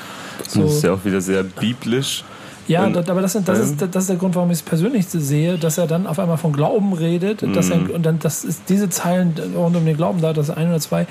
So. 0.48 0.62
Das 0.62 0.74
ist 0.76 0.82
ja 0.84 0.92
auch 0.92 1.05
wieder 1.05 1.20
sehr 1.20 1.42
biblisch. 1.42 2.24
Ja, 2.66 2.86
und, 2.86 2.97
aber 3.11 3.20
das, 3.20 3.36
das, 3.45 3.59
ist, 3.59 3.81
das 3.81 4.05
ist 4.05 4.11
der 4.11 4.16
Grund, 4.16 4.35
warum 4.35 4.51
ich 4.51 4.59
es 4.59 4.62
persönlich 4.62 5.07
sehe, 5.07 5.59
dass 5.59 5.78
er 5.78 5.86
dann 5.86 6.07
auf 6.07 6.19
einmal 6.19 6.39
von 6.39 6.53
Glauben 6.53 6.93
redet. 6.93 7.43
Dass 7.55 7.70
er, 7.70 7.95
und 7.95 8.05
dann 8.05 8.19
das 8.19 8.45
ist 8.45 8.62
diese 8.69 8.89
Zeilen 8.89 9.35
rund 9.55 9.77
um 9.77 9.85
den 9.85 9.97
Glauben 9.97 10.20
da, 10.20 10.32
das 10.32 10.51
ein 10.51 10.69
oder 10.69 10.81
zwei, 10.81 11.07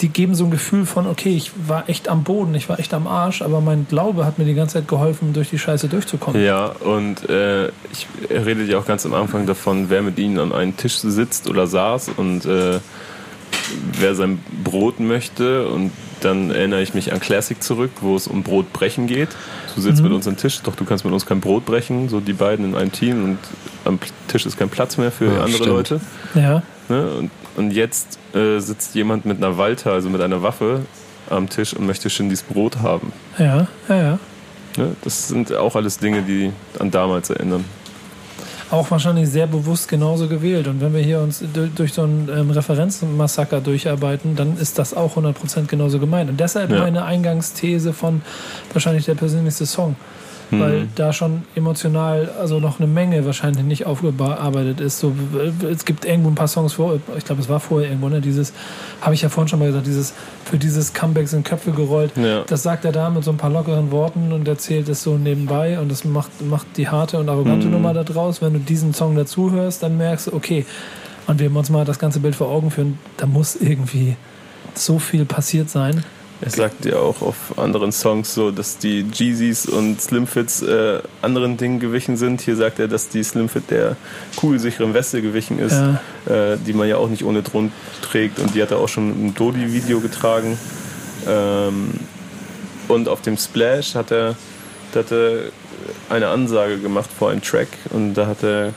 die 0.00 0.08
geben 0.08 0.34
so 0.34 0.44
ein 0.44 0.50
Gefühl 0.50 0.86
von, 0.86 1.06
okay, 1.06 1.30
ich 1.30 1.52
war 1.68 1.88
echt 1.88 2.08
am 2.08 2.24
Boden, 2.24 2.54
ich 2.54 2.68
war 2.68 2.78
echt 2.78 2.92
am 2.94 3.06
Arsch, 3.06 3.42
aber 3.42 3.60
mein 3.60 3.86
Glaube 3.88 4.26
hat 4.26 4.38
mir 4.38 4.44
die 4.44 4.54
ganze 4.54 4.74
Zeit 4.74 4.88
geholfen, 4.88 5.32
durch 5.32 5.50
die 5.50 5.58
Scheiße 5.58 5.88
durchzukommen. 5.88 6.42
Ja, 6.42 6.66
und 6.66 7.28
äh, 7.28 7.68
ich, 7.92 8.06
er 8.28 8.44
redet 8.44 8.68
ja 8.68 8.78
auch 8.78 8.86
ganz 8.86 9.06
am 9.06 9.14
Anfang 9.14 9.46
davon, 9.46 9.90
wer 9.90 10.02
mit 10.02 10.18
ihnen 10.18 10.38
an 10.38 10.52
einem 10.52 10.76
Tisch 10.76 10.96
sitzt 10.96 11.48
oder 11.48 11.66
saß 11.66 12.10
und 12.16 12.44
äh, 12.44 12.80
wer 13.98 14.14
sein 14.14 14.40
Brot 14.64 15.00
möchte. 15.00 15.68
Und 15.68 15.92
dann 16.24 16.50
erinnere 16.50 16.82
ich 16.82 16.94
mich 16.94 17.12
an 17.12 17.20
Classic 17.20 17.62
zurück, 17.62 17.90
wo 18.00 18.16
es 18.16 18.26
um 18.26 18.42
Brotbrechen 18.42 19.06
geht. 19.06 19.28
Du 19.74 19.80
sitzt 19.80 19.98
mhm. 19.98 20.08
mit 20.08 20.12
uns 20.14 20.26
am 20.26 20.36
Tisch, 20.36 20.60
doch 20.62 20.76
du 20.76 20.84
kannst 20.84 21.04
mit 21.04 21.12
uns 21.12 21.26
kein 21.26 21.40
Brot 21.40 21.64
brechen, 21.64 22.08
so 22.08 22.20
die 22.20 22.32
beiden 22.32 22.64
in 22.64 22.74
einem 22.74 22.92
Team 22.92 23.24
und 23.24 23.38
am 23.84 23.98
Tisch 24.28 24.46
ist 24.46 24.56
kein 24.56 24.68
Platz 24.68 24.96
mehr 24.96 25.10
für 25.10 25.26
ja, 25.26 25.42
andere 25.42 25.50
stimmt. 25.50 25.66
Leute. 25.66 26.00
Ja. 26.34 26.62
Ne? 26.88 27.10
Und, 27.10 27.30
und 27.56 27.70
jetzt 27.70 28.18
äh, 28.34 28.58
sitzt 28.58 28.94
jemand 28.94 29.24
mit 29.24 29.38
einer 29.38 29.58
Walter, 29.58 29.92
also 29.92 30.10
mit 30.10 30.20
einer 30.20 30.42
Waffe, 30.42 30.82
am 31.30 31.48
Tisch 31.48 31.74
und 31.74 31.86
möchte 31.86 32.10
Shindys 32.10 32.42
Brot 32.42 32.78
haben. 32.78 33.12
Ja, 33.38 33.66
ja, 33.88 33.96
ja. 33.96 34.18
Ne? 34.76 34.96
Das 35.02 35.28
sind 35.28 35.54
auch 35.54 35.76
alles 35.76 35.98
Dinge, 35.98 36.22
die 36.22 36.52
an 36.78 36.90
damals 36.90 37.30
erinnern 37.30 37.64
auch 38.74 38.90
wahrscheinlich 38.90 39.28
sehr 39.28 39.46
bewusst 39.46 39.88
genauso 39.88 40.28
gewählt. 40.28 40.68
Und 40.68 40.80
wenn 40.80 40.92
wir 40.92 41.00
hier 41.00 41.20
uns 41.20 41.42
durch 41.74 41.92
so 41.92 42.02
ein 42.02 42.28
ähm, 42.34 42.50
Referenzmassaker 42.50 43.60
durcharbeiten, 43.60 44.36
dann 44.36 44.58
ist 44.58 44.78
das 44.78 44.94
auch 44.94 45.16
100% 45.16 45.66
genauso 45.66 45.98
gemeint. 45.98 46.30
Und 46.30 46.40
deshalb 46.40 46.70
ja. 46.70 46.80
meine 46.80 47.04
Eingangsthese 47.04 47.92
von 47.92 48.22
wahrscheinlich 48.72 49.06
der 49.06 49.14
persönlichste 49.14 49.66
Song 49.66 49.96
mhm. 50.56 50.60
weil 50.60 50.88
da 50.94 51.12
schon 51.12 51.42
emotional 51.54 52.30
also 52.38 52.60
noch 52.60 52.80
eine 52.80 52.86
Menge 52.86 53.24
wahrscheinlich 53.26 53.64
nicht 53.64 53.86
aufgearbeitet 53.86 54.80
ist. 54.80 54.98
So, 54.98 55.12
es 55.70 55.84
gibt 55.84 56.04
irgendwo 56.04 56.28
ein 56.30 56.34
paar 56.34 56.48
Songs 56.48 56.74
vor, 56.74 56.98
ich 57.16 57.24
glaube, 57.24 57.40
es 57.40 57.48
war 57.48 57.60
vorher 57.60 57.90
irgendwo, 57.90 58.08
ne, 58.08 58.20
dieses, 58.20 58.52
habe 59.00 59.14
ich 59.14 59.22
ja 59.22 59.28
vorhin 59.28 59.48
schon 59.48 59.58
mal 59.58 59.66
gesagt, 59.66 59.86
dieses, 59.86 60.14
für 60.44 60.58
dieses 60.58 60.92
Comeback 60.92 61.28
sind 61.28 61.44
Köpfe 61.44 61.72
gerollt. 61.72 62.12
Ja. 62.16 62.42
Das 62.46 62.62
sagt 62.62 62.84
er 62.84 62.92
da 62.92 63.10
mit 63.10 63.24
so 63.24 63.30
ein 63.30 63.36
paar 63.36 63.50
lockeren 63.50 63.90
Worten 63.90 64.32
und 64.32 64.46
erzählt 64.48 64.88
es 64.88 65.02
so 65.02 65.16
nebenbei 65.16 65.78
und 65.78 65.90
das 65.90 66.04
macht, 66.04 66.30
macht 66.42 66.66
die 66.76 66.88
harte 66.88 67.18
und 67.18 67.28
arrogante 67.28 67.66
mhm. 67.66 67.72
Nummer 67.72 67.94
da 67.94 68.04
draus. 68.04 68.42
Wenn 68.42 68.52
du 68.54 68.58
diesen 68.58 68.94
Song 68.94 69.16
dazu 69.16 69.50
hörst, 69.50 69.82
dann 69.82 69.96
merkst 69.96 70.28
du, 70.28 70.34
okay, 70.34 70.66
und 71.26 71.40
wir 71.40 71.54
uns 71.54 71.70
mal 71.70 71.84
das 71.84 71.98
ganze 71.98 72.20
Bild 72.20 72.34
vor 72.34 72.48
Augen 72.48 72.70
führen, 72.70 72.98
da 73.16 73.26
muss 73.26 73.56
irgendwie 73.56 74.16
so 74.74 74.98
viel 74.98 75.24
passiert 75.24 75.70
sein. 75.70 76.04
Er 76.40 76.50
sagt 76.50 76.84
ja 76.84 76.96
auch 76.96 77.22
auf 77.22 77.58
anderen 77.58 77.92
Songs 77.92 78.34
so, 78.34 78.50
dass 78.50 78.78
die 78.78 79.06
Jeezys 79.12 79.66
und 79.66 80.00
Slimfits 80.00 80.62
äh, 80.62 81.00
anderen 81.22 81.56
Dingen 81.56 81.80
gewichen 81.80 82.16
sind. 82.16 82.40
Hier 82.40 82.56
sagt 82.56 82.78
er, 82.80 82.88
dass 82.88 83.08
die 83.08 83.22
Slimfit 83.22 83.70
der 83.70 83.96
kugelsicheren 84.36 84.94
Weste 84.94 85.22
gewichen 85.22 85.58
ist, 85.58 85.72
ja. 85.72 86.00
äh, 86.52 86.58
die 86.58 86.72
man 86.72 86.88
ja 86.88 86.96
auch 86.96 87.08
nicht 87.08 87.24
ohne 87.24 87.42
Drohnen 87.42 87.72
trägt. 88.02 88.40
Und 88.40 88.54
die 88.54 88.62
hat 88.62 88.72
er 88.72 88.78
auch 88.78 88.88
schon 88.88 89.10
im 89.10 89.34
Dodi-Video 89.34 90.00
getragen. 90.00 90.58
Ähm, 91.26 91.90
und 92.88 93.08
auf 93.08 93.22
dem 93.22 93.38
Splash 93.38 93.94
hat 93.94 94.10
er, 94.10 94.36
hat 94.94 95.12
er 95.12 95.44
eine 96.10 96.28
Ansage 96.28 96.78
gemacht 96.78 97.08
vor 97.16 97.30
einem 97.30 97.42
Track. 97.42 97.68
Und 97.90 98.14
da 98.14 98.26
hat 98.26 98.42
er, 98.42 98.74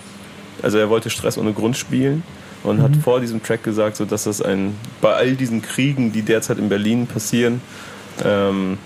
also 0.62 0.78
er 0.78 0.90
wollte 0.90 1.10
Stress 1.10 1.38
ohne 1.38 1.54
Grund 1.54 1.76
spielen 1.76 2.24
und 2.64 2.78
mhm. 2.78 2.82
hat 2.84 2.96
vor 2.98 3.20
diesem 3.20 3.42
Track 3.44 3.64
gesagt, 3.64 3.98
so 3.98 4.06
dass 4.06 4.26
das 4.26 4.42
ein 4.42 4.76
bei 5.02 5.14
all 5.14 5.36
diesen 5.36 5.62
Kriegen, 5.62 6.12
die 6.12 6.22
derzeit 6.22 6.58
in 6.58 6.70
Berlin 6.70 7.08
passieren, 7.08 7.62
ähm, 8.24 8.78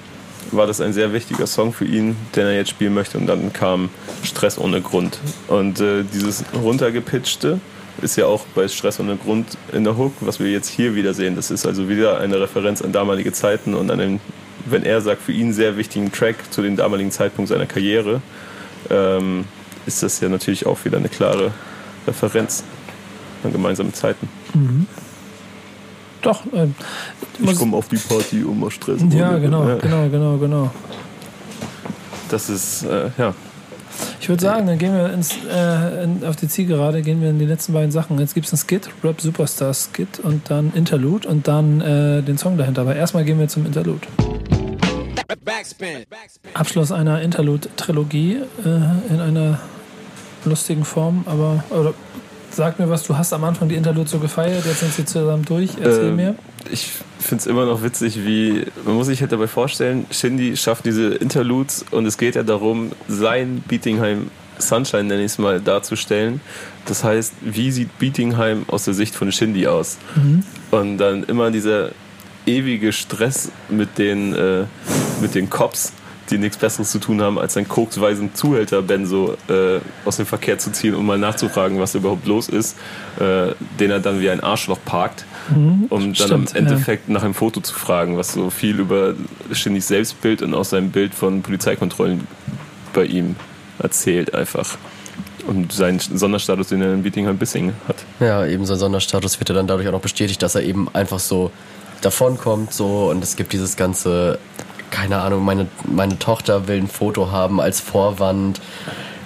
war 0.52 0.68
das 0.68 0.82
ein 0.82 0.94
sehr 0.94 1.14
wichtiger 1.14 1.48
Song 1.48 1.74
für 1.74 1.86
ihn, 1.86 2.16
den 2.36 2.46
er 2.46 2.56
jetzt 2.56 2.70
spielen 2.70 2.94
möchte. 2.94 3.18
Und 3.18 3.28
dann 3.28 3.54
kam 3.54 3.90
Stress 4.24 4.58
ohne 4.58 4.82
Grund. 4.82 5.20
Und 5.48 5.80
äh, 5.80 6.04
dieses 6.04 6.44
runtergepitchte 6.54 7.60
ist 8.02 8.16
ja 8.16 8.26
auch 8.26 8.46
bei 8.56 8.68
Stress 8.68 9.00
ohne 9.00 9.16
Grund 9.18 9.58
in 9.72 9.84
der 9.84 9.98
Hook, 9.98 10.14
was 10.22 10.40
wir 10.40 10.52
jetzt 10.52 10.70
hier 10.70 10.96
wieder 10.96 11.14
sehen. 11.14 11.36
Das 11.36 11.52
ist 11.52 11.66
also 11.66 11.90
wieder 11.90 12.20
eine 12.20 12.40
Referenz 12.40 12.82
an 12.82 12.92
damalige 12.92 13.32
Zeiten 13.32 13.74
und 13.76 13.92
an 13.92 14.00
den, 14.00 14.20
wenn 14.66 14.84
er 14.84 15.02
sagt, 15.02 15.22
für 15.22 15.32
ihn 15.32 15.54
sehr 15.54 15.78
wichtigen 15.78 16.12
Track 16.12 16.36
zu 16.50 16.62
dem 16.62 16.76
damaligen 16.76 17.12
Zeitpunkt 17.12 17.50
seiner 17.50 17.66
Karriere, 17.66 18.22
ähm, 18.90 19.46
ist 19.86 20.04
das 20.04 20.20
ja 20.20 20.30
natürlich 20.30 20.66
auch 20.66 20.84
wieder 20.86 20.98
eine 20.98 21.10
klare 21.10 21.52
Referenz 22.08 22.64
an 23.44 23.52
gemeinsame 23.52 23.92
Zeiten. 23.92 24.28
Mhm. 24.54 24.88
Doch. 26.22 26.46
Äh, 26.54 26.68
ich 27.40 27.56
komme 27.56 27.78
auf 27.78 27.88
die 27.88 27.98
Party, 27.98 28.44
um 28.44 28.60
mal 28.60 28.70
Stress 28.70 29.02
Ja, 29.10 29.38
genau, 29.38 29.68
ja. 29.68 29.76
genau, 29.76 30.10
genau, 30.10 30.38
genau. 30.38 30.72
Das 32.30 32.50
ist, 32.50 32.84
äh, 32.84 33.10
ja. 33.18 33.34
Ich 34.20 34.30
würde 34.30 34.42
sagen, 34.42 34.68
dann 34.68 34.78
gehen 34.78 34.94
wir 34.94 35.12
ins, 35.12 35.32
äh, 35.52 36.04
in, 36.04 36.24
auf 36.24 36.36
die 36.36 36.48
Zielgerade, 36.48 37.02
gehen 37.02 37.22
wir 37.22 37.32
in 37.32 37.40
die 37.40 37.46
letzten 37.46 37.74
beiden 37.74 37.92
Sachen. 37.92 38.20
Jetzt 38.20 38.36
gibt 38.36 38.46
es 38.46 38.54
einen 38.54 38.60
Skit, 38.60 38.90
Rap 39.04 39.20
Superstar 39.20 39.74
Skit 39.74 40.20
und 40.20 40.50
dann 40.50 40.72
Interlude 40.74 41.28
und 41.28 41.48
dann 41.48 41.82
äh, 41.82 42.22
den 42.22 42.38
Song 42.38 42.58
dahinter. 42.58 42.82
Aber 42.82 42.96
erstmal 42.96 43.26
gehen 43.26 43.40
wir 43.40 43.48
zum 43.48 43.66
Interlude. 43.66 44.08
Backspin. 45.44 46.06
Abschluss 46.54 46.92
einer 46.92 47.22
Interlude-Trilogie 47.22 48.42
äh, 48.64 49.14
in 49.14 49.20
einer 49.20 49.60
lustigen 50.46 50.86
Form, 50.86 51.24
aber 51.26 51.64
oder 51.70 51.94
Sag 52.54 52.80
mir 52.80 52.90
was, 52.90 53.04
du 53.04 53.18
hast 53.18 53.32
am 53.34 53.44
Anfang 53.44 53.70
die 53.70 53.76
Interlude 53.76 54.10
so 54.10 54.20
gefeiert, 54.20 54.66
jetzt 54.66 54.82
sind 54.82 54.94
sie 54.94 55.06
zusammen 55.06 55.46
durch. 55.46 55.72
Erzähl 55.82 56.10
ähm, 56.10 56.16
mir. 56.18 56.36
Ich 56.70 56.90
finde 57.20 57.42
es 57.42 57.48
immer 57.48 57.66
noch 57.66 57.82
witzig, 57.82 58.26
wie, 58.26 58.66
man 58.86 58.96
muss 58.96 59.08
sich 59.08 59.22
halt 59.22 59.32
dabei 59.32 59.48
vorstellen, 59.48 60.06
Shindy 60.12 60.58
schafft 60.58 60.86
diese 60.86 61.14
Interludes 61.16 61.86
und 61.92 62.06
es 62.06 62.18
geht 62.18 62.36
ja 62.36 62.44
darum, 62.44 62.92
sein 63.08 63.64
Beatingheim 63.68 64.30
Sunshine, 64.58 65.06
nenne 65.06 65.22
ich 65.22 65.32
es 65.32 65.38
mal, 65.38 65.60
darzustellen. 65.60 66.42
Das 66.86 67.04
heißt, 67.04 67.34
wie 67.42 67.72
sieht 67.72 67.98
Beatingheim 68.00 68.66
aus 68.68 68.86
der 68.86 68.94
Sicht 68.94 69.16
von 69.16 69.32
Shindy 69.32 69.68
aus? 69.68 69.98
Mhm. 70.16 70.44
Und 70.72 70.98
dann 70.98 71.24
immer 71.24 71.52
dieser 71.52 71.92
ewige 72.46 72.92
Stress 72.92 73.52
mit 73.70 73.98
den, 73.98 74.34
äh, 74.34 74.66
mit 75.22 75.36
den 75.36 75.50
Cops 75.50 75.94
die 76.32 76.38
nichts 76.38 76.58
Besseres 76.58 76.90
zu 76.92 77.00
tun 77.00 77.22
haben, 77.22 77.38
als 77.38 77.58
einen 77.58 77.68
koksweisen 77.68 78.34
Zuhälter 78.34 78.82
Benzo 78.82 79.36
äh, 79.50 79.80
aus 80.06 80.18
dem 80.18 80.26
Verkehr 80.26 80.58
zu 80.58 80.72
ziehen, 80.72 80.96
um 80.96 81.06
mal 81.06 81.18
nachzufragen, 81.18 81.80
was 81.80 81.94
überhaupt 81.94 82.26
los 82.26 82.50
ist, 82.50 82.78
äh, 83.20 83.54
den 83.80 83.92
er 83.92 84.00
dann 84.00 84.22
wie 84.22 84.30
ein 84.30 84.40
Arschloch 84.40 84.80
parkt, 84.84 85.26
mhm, 85.50 85.86
um 85.90 86.02
dann 86.02 86.16
stimmt, 86.16 86.52
im 86.52 86.58
Endeffekt 86.58 87.08
ja. 87.08 87.14
nach 87.14 87.24
einem 87.24 87.34
Foto 87.34 87.60
zu 87.60 87.74
fragen, 87.74 88.18
was 88.18 88.34
so 88.34 88.50
viel 88.50 88.80
über 88.80 89.14
Shinnys 89.52 89.90
Selbstbild 89.90 90.42
und 90.42 90.54
auch 90.54 90.66
sein 90.66 90.92
Bild 90.92 91.14
von 91.14 91.42
Polizeikontrollen 91.42 92.28
bei 92.94 93.06
ihm 93.06 93.36
erzählt 93.80 94.34
einfach. 94.34 94.78
Und 95.48 95.74
seinen 95.74 96.00
Sonderstatus, 96.00 96.68
den 96.68 96.82
er 96.82 96.94
in 96.94 97.02
Bietigheim-Bissing 97.02 97.74
hat. 97.88 97.96
Ja, 98.20 98.46
eben 98.46 98.66
sein 98.66 98.78
Sonderstatus 98.78 99.40
wird 99.40 99.50
ja 99.50 99.56
dann 99.56 99.66
dadurch 99.66 99.88
auch 99.88 99.94
noch 99.94 100.02
bestätigt, 100.02 100.42
dass 100.44 100.54
er 100.54 100.62
eben 100.62 100.88
einfach 100.94 101.20
so 101.20 101.52
davonkommt 102.02 102.74
so 102.74 103.10
und 103.10 103.24
es 103.24 103.36
gibt 103.36 103.54
dieses 103.54 103.76
ganze 103.76 104.40
keine 104.92 105.20
Ahnung, 105.22 105.44
meine, 105.44 105.68
meine 105.84 106.20
Tochter 106.20 106.68
will 106.68 106.78
ein 106.78 106.88
Foto 106.88 107.32
haben 107.32 107.60
als 107.60 107.80
Vorwand. 107.80 108.62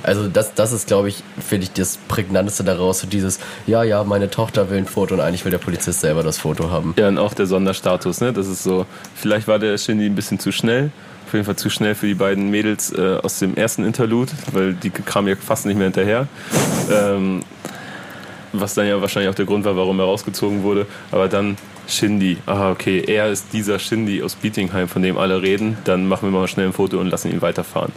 Also 0.03 0.27
das, 0.27 0.53
das 0.53 0.71
ist, 0.71 0.87
glaube 0.87 1.09
ich, 1.09 1.23
finde 1.45 1.65
ich 1.65 1.73
das 1.73 1.97
prägnanteste 1.97 2.63
daraus, 2.63 2.99
so 2.99 3.07
dieses, 3.07 3.39
ja, 3.65 3.83
ja, 3.83 4.03
meine 4.03 4.29
Tochter 4.29 4.69
will 4.69 4.77
ein 4.77 4.85
Foto 4.85 5.15
und 5.15 5.19
eigentlich 5.19 5.43
will 5.45 5.51
der 5.51 5.57
Polizist 5.57 6.01
selber 6.01 6.21
das 6.21 6.37
Foto 6.37 6.69
haben. 6.69 6.93
Ja, 6.97 7.07
und 7.07 7.17
auch 7.17 7.33
der 7.33 7.47
Sonderstatus, 7.47 8.21
ne? 8.21 8.31
Das 8.31 8.47
ist 8.47 8.61
so, 8.61 8.85
vielleicht 9.15 9.47
war 9.47 9.57
der 9.57 9.77
Shindy 9.79 10.05
ein 10.05 10.15
bisschen 10.15 10.39
zu 10.39 10.51
schnell. 10.51 10.91
Auf 11.25 11.33
jeden 11.33 11.45
Fall 11.45 11.55
zu 11.55 11.71
schnell 11.71 11.95
für 11.95 12.05
die 12.05 12.13
beiden 12.13 12.51
Mädels 12.51 12.93
äh, 12.93 13.17
aus 13.23 13.39
dem 13.39 13.55
ersten 13.57 13.83
Interlude, 13.83 14.31
weil 14.51 14.73
die 14.73 14.91
kamen 14.91 15.27
ja 15.27 15.35
fast 15.35 15.65
nicht 15.65 15.75
mehr 15.75 15.85
hinterher. 15.85 16.27
Ähm, 16.91 17.41
was 18.53 18.75
dann 18.75 18.87
ja 18.87 19.01
wahrscheinlich 19.01 19.31
auch 19.31 19.35
der 19.35 19.45
Grund 19.45 19.65
war, 19.65 19.75
warum 19.75 19.99
er 19.99 20.05
rausgezogen 20.05 20.61
wurde. 20.61 20.85
Aber 21.11 21.27
dann 21.27 21.57
Shindy. 21.87 22.37
Ah, 22.45 22.71
okay, 22.71 23.03
er 23.05 23.29
ist 23.29 23.47
dieser 23.53 23.79
Shindy 23.79 24.23
aus 24.23 24.35
Beatingheim, 24.35 24.87
von 24.87 25.01
dem 25.01 25.17
alle 25.17 25.41
reden. 25.41 25.77
Dann 25.83 26.07
machen 26.07 26.31
wir 26.31 26.39
mal 26.39 26.47
schnell 26.47 26.67
ein 26.67 26.73
Foto 26.73 26.99
und 26.99 27.09
lassen 27.09 27.31
ihn 27.31 27.41
weiterfahren. 27.41 27.91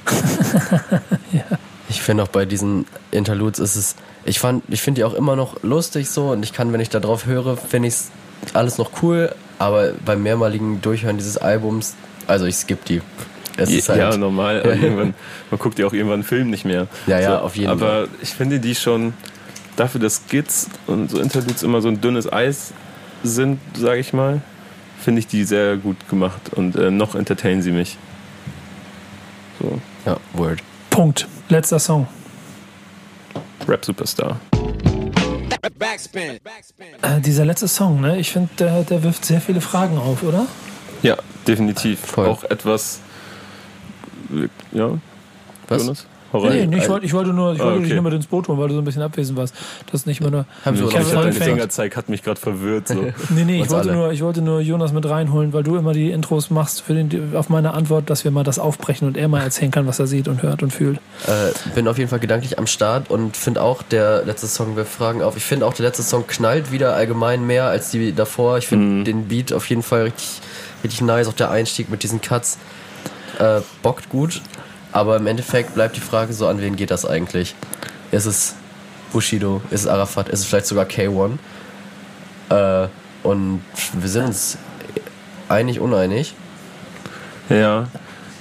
ja. 1.33 1.45
Ich 1.89 2.03
finde 2.03 2.23
auch 2.23 2.29
bei 2.29 2.45
diesen 2.45 2.85
Interludes 3.11 3.59
ist 3.59 3.77
es, 3.77 3.97
ich 4.25 4.39
fand, 4.39 4.63
ich 4.69 4.83
finde 4.83 5.01
die 5.01 5.05
auch 5.05 5.15
immer 5.15 5.37
noch 5.37 5.63
lustig 5.63 6.11
so 6.11 6.31
und 6.33 6.43
ich 6.43 6.53
kann, 6.53 6.73
wenn 6.73 6.81
ich 6.81 6.91
da 6.91 7.01
drauf 7.01 7.25
höre, 7.25 7.57
finde 7.57 7.89
ich 7.89 7.95
es 7.95 8.11
alles 8.53 8.77
noch 8.77 9.03
cool, 9.03 9.35
aber 9.59 9.93
beim 10.05 10.23
mehrmaligen 10.23 10.83
Durchhören 10.83 11.17
dieses 11.17 11.39
Albums, 11.39 11.95
also 12.27 12.45
ich 12.45 12.57
skippe 12.57 12.83
die. 12.87 13.01
Es 13.57 13.71
ist 13.71 13.89
halt, 13.89 13.99
ja, 13.99 14.17
normal. 14.17 14.61
irgendwann, 14.65 15.15
man 15.51 15.59
guckt 15.59 15.79
ja 15.79 15.87
auch 15.87 15.93
irgendwann 15.93 16.21
einen 16.21 16.25
Film 16.25 16.51
nicht 16.51 16.65
mehr. 16.65 16.89
Ja, 17.07 17.19
ja, 17.19 17.39
so, 17.39 17.45
auf 17.45 17.57
jeden 17.57 17.71
aber 17.71 17.81
Fall. 17.81 18.03
Aber 18.03 18.09
ich 18.23 18.29
finde 18.29 18.61
die 18.61 18.75
schon, 18.75 19.15
dafür, 19.79 20.01
dass 20.01 20.23
Skits 20.29 20.69
und 20.87 21.11
so 21.11 21.21
Interludes 21.21 21.63
immer 21.63 21.81
so 21.81 21.89
ein 21.89 22.01
dünnes 22.01 22.31
Eis 22.31 22.73
sind, 23.23 23.61
sage 23.77 24.01
ich 24.01 24.13
mal, 24.13 24.41
finde 25.01 25.21
ich 25.21 25.27
die 25.27 25.45
sehr 25.45 25.77
gut 25.77 25.97
gemacht 26.09 26.53
und 26.55 26.77
äh, 26.77 26.91
noch 26.91 27.15
entertainen 27.15 27.63
sie 27.63 27.73
mich. 27.73 27.97
So. 29.61 29.81
Ja, 30.07 30.17
Word. 30.35 30.61
Punkt. 30.91 31.27
Letzter 31.49 31.79
Song. 31.79 32.07
Rap 33.67 33.85
Superstar. 33.85 34.39
Backspin. 35.79 36.39
Backspin. 36.43 36.87
Äh, 37.03 37.21
dieser 37.21 37.45
letzte 37.45 37.69
Song, 37.69 38.01
ne? 38.01 38.19
Ich 38.19 38.33
finde, 38.33 38.49
der, 38.59 38.83
der 38.85 39.03
wirft 39.03 39.25
sehr 39.25 39.41
viele 39.41 39.61
Fragen 39.61 39.99
auf, 39.99 40.23
oder? 40.23 40.47
Ja, 41.03 41.17
definitiv. 41.47 42.01
Voll. 42.01 42.27
Auch 42.27 42.45
etwas. 42.45 43.01
Ja, 44.73 44.99
Was? 45.69 45.83
Jonas? 45.83 46.07
Nee, 46.33 46.67
nee, 46.67 46.79
ich 46.79 46.89
wollte 46.89 47.07
ich 47.07 47.13
wollte 47.15 47.33
nur, 47.33 47.55
ich 47.55 47.61
Ah, 47.61 47.65
wollte 47.65 47.79
dich 47.81 47.87
okay. 47.89 47.95
nur 47.95 48.05
mit 48.05 48.13
ins 48.15 48.27
Boot 48.27 48.49
holen, 48.49 48.59
weil 48.59 48.69
du 48.69 48.75
so 48.75 48.81
ein 48.81 48.85
bisschen 48.85 49.03
abwesend 49.03 49.39
warst. 49.39 49.55
Das 49.91 50.01
ist 50.03 50.07
nicht 50.07 50.21
immer 50.21 50.31
nur. 50.31 50.45
Haben 50.65 50.77
Sie 50.77 50.85
Ich 50.85 50.93
deine. 50.93 51.33
Fingerzeig 51.33 51.97
hat 51.97 52.09
mich 52.09 52.23
gerade 52.23 52.39
verwirrt. 52.41 52.89
So. 52.89 52.95
Nee, 53.31 53.45
nee, 53.45 53.63
ich 53.63 53.71
wollte, 53.71 53.91
alle. 53.91 53.99
nur, 53.99 54.13
ich 54.13 54.23
wollte 54.23 54.43
nur 54.43 54.61
Jonas 54.61 54.93
mit 54.93 55.09
reinholen, 55.09 55.53
weil 55.53 55.63
du 55.63 55.77
immer 55.77 55.93
die 55.93 56.11
Intros 56.11 56.51
machst 56.51 56.83
für 56.83 56.95
den, 56.95 57.35
auf 57.35 57.49
meine 57.49 57.75
Antwort, 57.75 58.11
dass 58.11 58.25
wir 58.25 58.31
mal 58.31 58.45
das 58.45 58.59
aufbrechen 58.59 59.07
und 59.09 59.17
er 59.17 59.29
mal 59.29 59.43
erzählen 59.43 59.71
kann, 59.71 59.87
was 59.87 59.99
er 59.99 60.07
sieht 60.07 60.29
und 60.29 60.43
hört 60.43 60.63
und 60.63 60.73
fühlt. 60.73 60.99
Äh, 61.27 61.53
bin 61.75 61.89
auf 61.89 61.99
jeden 61.99 62.11
Fall 62.11 62.19
gedanklich 62.19 62.59
am 62.59 62.67
Start 62.67 63.11
und 63.11 63.37
finde 63.37 63.63
auch, 63.63 63.83
der 63.83 64.25
letzte 64.25 64.47
Song 64.47 64.77
wirft 64.77 64.93
Fragen 64.93 65.23
auf. 65.23 65.37
Ich 65.37 65.45
finde 65.45 65.67
auch, 65.67 65.75
der 65.75 65.87
letzte 65.87 66.03
Song 66.03 66.27
knallt 66.27 66.73
wieder 66.73 66.95
allgemein 66.95 67.47
mehr 67.47 67.65
als 67.65 67.91
die 67.91 68.13
davor. 68.15 68.59
Ich 68.59 68.67
finde 68.67 69.05
den 69.05 69.29
Beat 69.29 69.53
auf 69.53 69.69
jeden 69.69 69.83
Fall 69.83 70.03
richtig, 70.05 70.41
richtig 70.85 71.01
nice. 71.03 71.29
Auch 71.29 71.33
der 71.33 71.51
Einstieg 71.51 71.91
mit 71.91 72.03
diesen 72.03 72.21
Cuts 72.21 72.59
äh, 73.39 73.61
bockt 73.83 74.09
gut. 74.09 74.41
Aber 74.93 75.17
im 75.17 75.27
Endeffekt 75.27 75.75
bleibt 75.75 75.97
die 75.97 76.01
Frage 76.01 76.33
so, 76.33 76.47
an 76.47 76.61
wen 76.61 76.77
geht 76.77 76.91
das 76.91 77.05
eigentlich? 77.05 77.55
Ist 78.11 78.27
es 78.27 78.55
Bushido? 79.13 79.61
Ist 79.71 79.83
es 79.83 79.87
Arafat? 79.87 80.29
Ist 80.29 80.41
es 80.41 80.47
vielleicht 80.47 80.67
sogar 80.67 80.87
K1? 80.87 81.39
Äh, 82.51 82.89
und 83.23 83.63
wir 83.93 84.09
sind 84.09 84.27
uns 84.27 84.59
einig, 85.49 85.81
uneinig. 85.81 86.35
Ja, 87.49 87.89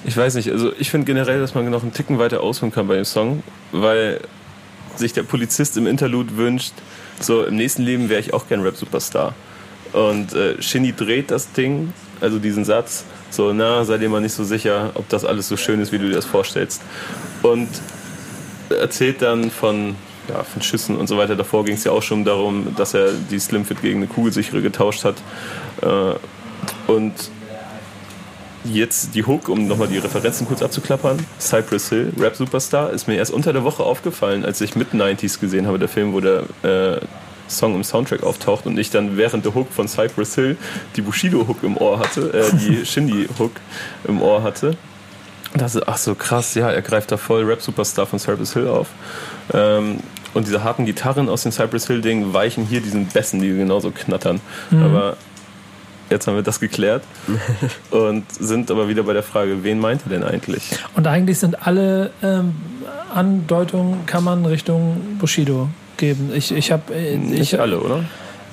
ich 0.06 0.16
weiß 0.16 0.36
nicht. 0.36 0.52
Also 0.52 0.72
ich 0.78 0.90
finde 0.90 1.06
generell, 1.06 1.40
dass 1.40 1.56
man 1.56 1.70
noch 1.70 1.84
einen 1.84 1.94
Ticken 1.94 2.20
weiter 2.20 2.42
ausholen 2.42 2.72
kann 2.72 2.88
bei 2.88 2.96
dem 2.96 3.06
Song, 3.06 3.44
weil 3.72 4.22
sich 4.96 5.14
der 5.14 5.24
Polizist 5.24 5.78
im 5.78 5.88
Interlude 5.88 6.38
wünscht, 6.38 6.74
so 7.20 7.44
im 7.44 7.56
nächsten 7.56 7.84
Leben 7.84 8.10
wäre 8.10 8.20
ich 8.20 8.34
auch 8.34 8.48
gern 8.48 8.62
Rap-Superstar. 8.62 9.34
Und 9.94 10.34
äh, 10.34 10.62
Shinny 10.62 10.94
dreht 10.94 11.32
das 11.32 11.52
Ding, 11.52 11.94
also 12.22 12.40
diesen 12.40 12.66
Satz, 12.66 13.04
so, 13.30 13.54
na, 13.54 13.84
sei 13.84 13.98
dir 13.98 14.10
mal 14.10 14.22
nicht 14.22 14.34
so 14.34 14.44
sicher, 14.44 14.92
ob 14.96 15.08
das 15.10 15.26
alles 15.26 15.48
so 15.48 15.58
schön 15.58 15.82
ist, 15.82 15.92
wie 15.92 15.98
du 15.98 16.08
dir 16.08 16.16
das 16.16 16.26
vorstellst. 16.26 16.82
Und 17.44 17.70
erzählt 18.70 19.22
dann 19.22 19.52
von, 19.52 19.96
ja, 20.30 20.44
von 20.44 20.62
Schüssen 20.62 20.98
und 20.98 21.08
so 21.08 21.18
weiter. 21.18 21.36
Davor 21.36 21.66
ging 21.66 21.76
es 21.76 21.84
ja 21.84 21.92
auch 21.92 22.04
schon 22.04 22.26
darum, 22.26 22.76
dass 22.76 22.94
er 22.94 23.12
die 23.14 23.40
Slimfit 23.40 23.82
gegen 23.82 23.98
eine 23.98 24.08
kugelsichere 24.08 24.62
getauscht 24.62 25.04
hat. 25.04 25.16
Äh, 25.82 26.92
und 26.92 27.14
jetzt 28.64 29.16
die 29.16 29.26
Hook, 29.26 29.50
um 29.50 29.68
nochmal 29.68 29.88
die 29.88 29.98
Referenzen 29.98 30.48
kurz 30.48 30.62
abzuklappern. 30.62 31.26
Cypress 31.40 31.90
Hill, 31.90 32.14
Rap 32.18 32.36
Superstar, 32.36 32.92
ist 32.92 33.08
mir 33.08 33.16
erst 33.16 33.32
unter 33.32 33.54
der 33.54 33.64
Woche 33.64 33.84
aufgefallen, 33.84 34.46
als 34.46 34.62
ich 34.62 34.76
mit 34.76 34.94
90s 34.94 35.40
gesehen 35.40 35.68
habe, 35.68 35.80
der 35.80 35.88
Film, 35.88 36.14
wo 36.14 36.20
der 36.20 36.44
äh, 36.64 37.00
Song 37.48 37.76
im 37.76 37.84
Soundtrack 37.84 38.24
auftaucht 38.24 38.66
und 38.66 38.78
ich 38.78 38.90
dann 38.90 39.18
während 39.18 39.46
der 39.46 39.56
Hook 39.56 39.72
von 39.72 39.88
Cypress 39.88 40.36
Hill 40.36 40.58
die 40.96 41.02
Bushido-Hook 41.02 41.64
im 41.64 41.78
Ohr 41.78 42.00
hatte, 42.00 42.34
äh, 42.34 42.56
die 42.56 42.86
Shindy-Hook 42.86 43.52
im 44.08 44.22
Ohr 44.22 44.44
hatte. 44.44 44.76
Dachte, 45.54 45.84
ach 45.88 45.98
so 45.98 46.14
krass, 46.14 46.56
ja, 46.56 46.70
er 46.70 46.82
greift 46.82 47.12
da 47.12 47.18
voll 47.18 47.44
Rap 47.44 47.62
Superstar 47.62 48.06
von 48.06 48.20
Cypress 48.20 48.54
Hill 48.54 48.68
auf. 48.68 48.90
Ähm, 49.54 50.00
und 50.34 50.46
diese 50.46 50.64
harten 50.64 50.86
Gitarren 50.86 51.30
aus 51.30 51.44
den 51.44 51.52
Cypress 51.52 51.88
Hill-Dingen 51.88 52.34
weichen 52.34 52.66
hier 52.66 52.82
diesen 52.82 53.08
Bässen, 53.08 53.42
die 53.42 53.48
genauso 53.48 53.92
knattern. 53.92 54.40
Aber 54.72 55.18
jetzt 56.10 56.28
haben 56.28 56.36
wir 56.36 56.44
das 56.44 56.60
geklärt 56.60 57.04
und 57.90 58.32
sind 58.32 58.70
aber 58.72 58.88
wieder 58.88 59.04
bei 59.04 59.14
der 59.14 59.24
Frage, 59.24 59.64
wen 59.64 59.80
meint 59.80 60.04
er 60.06 60.10
denn 60.10 60.24
eigentlich? 60.24 60.78
Und 60.96 61.08
eigentlich 61.08 61.40
sind 61.40 61.66
alle 61.66 62.12
ähm, 62.22 62.56
Andeutungen, 63.14 64.06
kann 64.06 64.24
man 64.24 64.46
Richtung 64.46 65.18
Bushido 65.20 65.70
geben. 65.98 66.32
Ich, 66.34 66.52
ich 66.52 66.72
habe. 66.72 66.94
Nicht 66.96 67.54
ich, 67.54 67.60
alle, 67.60 67.80
oder? 67.80 68.04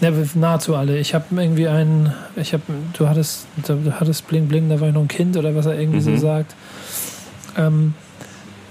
Ja, 0.00 0.10
nahezu 0.34 0.74
alle. 0.74 0.98
Ich 0.98 1.14
habe 1.14 1.24
irgendwie 1.40 1.68
einen. 1.68 2.12
Ich 2.36 2.52
habe. 2.52 2.62
Du 2.96 3.08
hattest, 3.08 3.46
du 3.66 3.92
hattest 3.98 4.26
Bling 4.28 4.48
Bling, 4.48 4.68
da 4.68 4.80
war 4.80 4.88
ich 4.88 4.94
noch 4.94 5.02
ein 5.02 5.08
Kind 5.08 5.36
oder 5.36 5.54
was 5.54 5.66
er 5.66 5.78
irgendwie 5.78 6.00
so 6.00 6.10
Mhm. 6.10 6.18
sagt. 6.18 6.54
Ähm, 7.56 7.94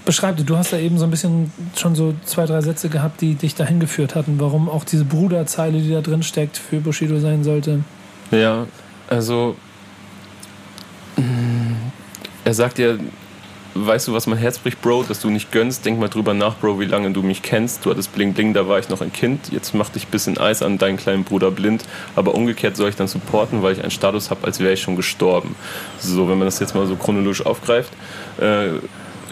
beschreib 0.06 0.36
du, 0.38 0.44
du 0.44 0.58
hast 0.58 0.74
da 0.74 0.78
eben 0.78 0.98
so 0.98 1.06
ein 1.06 1.12
bisschen 1.12 1.52
schon 1.78 1.95
so 1.95 2.14
zwei, 2.26 2.45
drei 2.45 2.60
Sätze 2.62 2.90
gehabt, 2.90 3.22
die 3.22 3.36
dich 3.36 3.56
dahin 3.56 3.80
geführt 3.80 4.16
hatten, 4.16 4.40
warum 4.40 4.70
auch 4.70 4.84
diese 4.84 5.06
Bruderzeile, 5.06 5.80
die 5.80 5.91
da 5.91 6.02
drin 6.02 6.24
steckt, 6.24 6.58
für 6.58 6.82
Bushido 6.82 7.20
sein 7.20 7.44
sollte. 7.45 7.80
Ja, 8.32 8.68
also 9.10 9.56
mm, 11.16 11.22
er 12.44 12.54
sagt 12.54 12.80
ja, 12.80 12.95
weißt 13.74 14.08
du, 14.08 14.14
was 14.14 14.28
mein 14.28 14.38
Herz 14.38 14.60
bricht, 14.60 14.82
Bro, 14.82 15.04
dass 15.04 15.20
du 15.20 15.30
nicht 15.30 15.52
gönnst, 15.52 15.86
denk 15.86 16.00
mal 16.00 16.10
drüber 16.10 16.34
nach, 16.34 16.56
Bro, 16.58 16.80
wie 16.80 16.86
lange 16.86 17.12
du 17.12 17.22
mich 17.22 17.41
kennst. 17.41 17.86
Du 17.86 17.90
hattest 17.90 18.14
Bling 18.14 18.34
Bling, 18.34 18.54
da 18.54 18.68
war 18.68 18.80
ich 18.80 18.90
noch 18.90 19.02
ein 19.02 19.12
Kind. 19.12 19.52
Jetzt 19.52 19.74
mach 19.74 19.90
dich 19.90 20.08
bisschen 20.08 20.38
Eis 20.38 20.62
an 20.62 20.78
deinen 20.78 20.98
kleinen 20.98 21.24
Bruder 21.24 21.52
blind. 21.52 21.84
Aber 22.16 22.36
umgekehrt 22.36 22.78
soll 22.78 22.90
ich 22.90 22.95
dann 22.95 23.08
supporten, 23.08 23.64
weil 23.64 23.74
ich 23.74 23.82
einen 23.82 23.91
Status 23.91 24.30
habe, 24.30 24.45
als 24.45 24.60
wäre 24.60 24.74
ich 24.74 24.82
schon 24.82 24.95
gestorben. 24.95 25.56
So, 26.00 26.30
wenn 26.30 26.38
man 26.38 26.48
das 26.48 26.60
jetzt 26.60 26.76
mal 26.76 26.86
so 26.88 26.95
chronologisch 26.95 27.45
aufgreift. 27.45 27.91
Äh, 28.40 28.80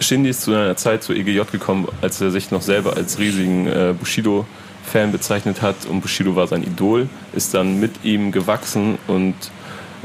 Shindy 0.00 0.30
ist 0.30 0.42
zu 0.42 0.52
einer 0.52 0.76
Zeit 0.76 1.02
zur 1.02 1.16
EGJ 1.16 1.42
gekommen, 1.52 1.88
als 2.00 2.20
er 2.20 2.30
sich 2.30 2.50
noch 2.50 2.62
selber 2.62 2.96
als 2.96 3.18
riesigen 3.18 3.66
äh, 3.66 3.94
Bushido 3.98 4.46
Fan 4.84 5.12
bezeichnet 5.12 5.62
hat 5.62 5.86
und 5.86 6.00
Bushido 6.00 6.34
war 6.34 6.46
sein 6.46 6.62
Idol, 6.62 7.08
ist 7.32 7.54
dann 7.54 7.78
mit 7.80 8.04
ihm 8.04 8.32
gewachsen 8.32 8.98
und 9.06 9.34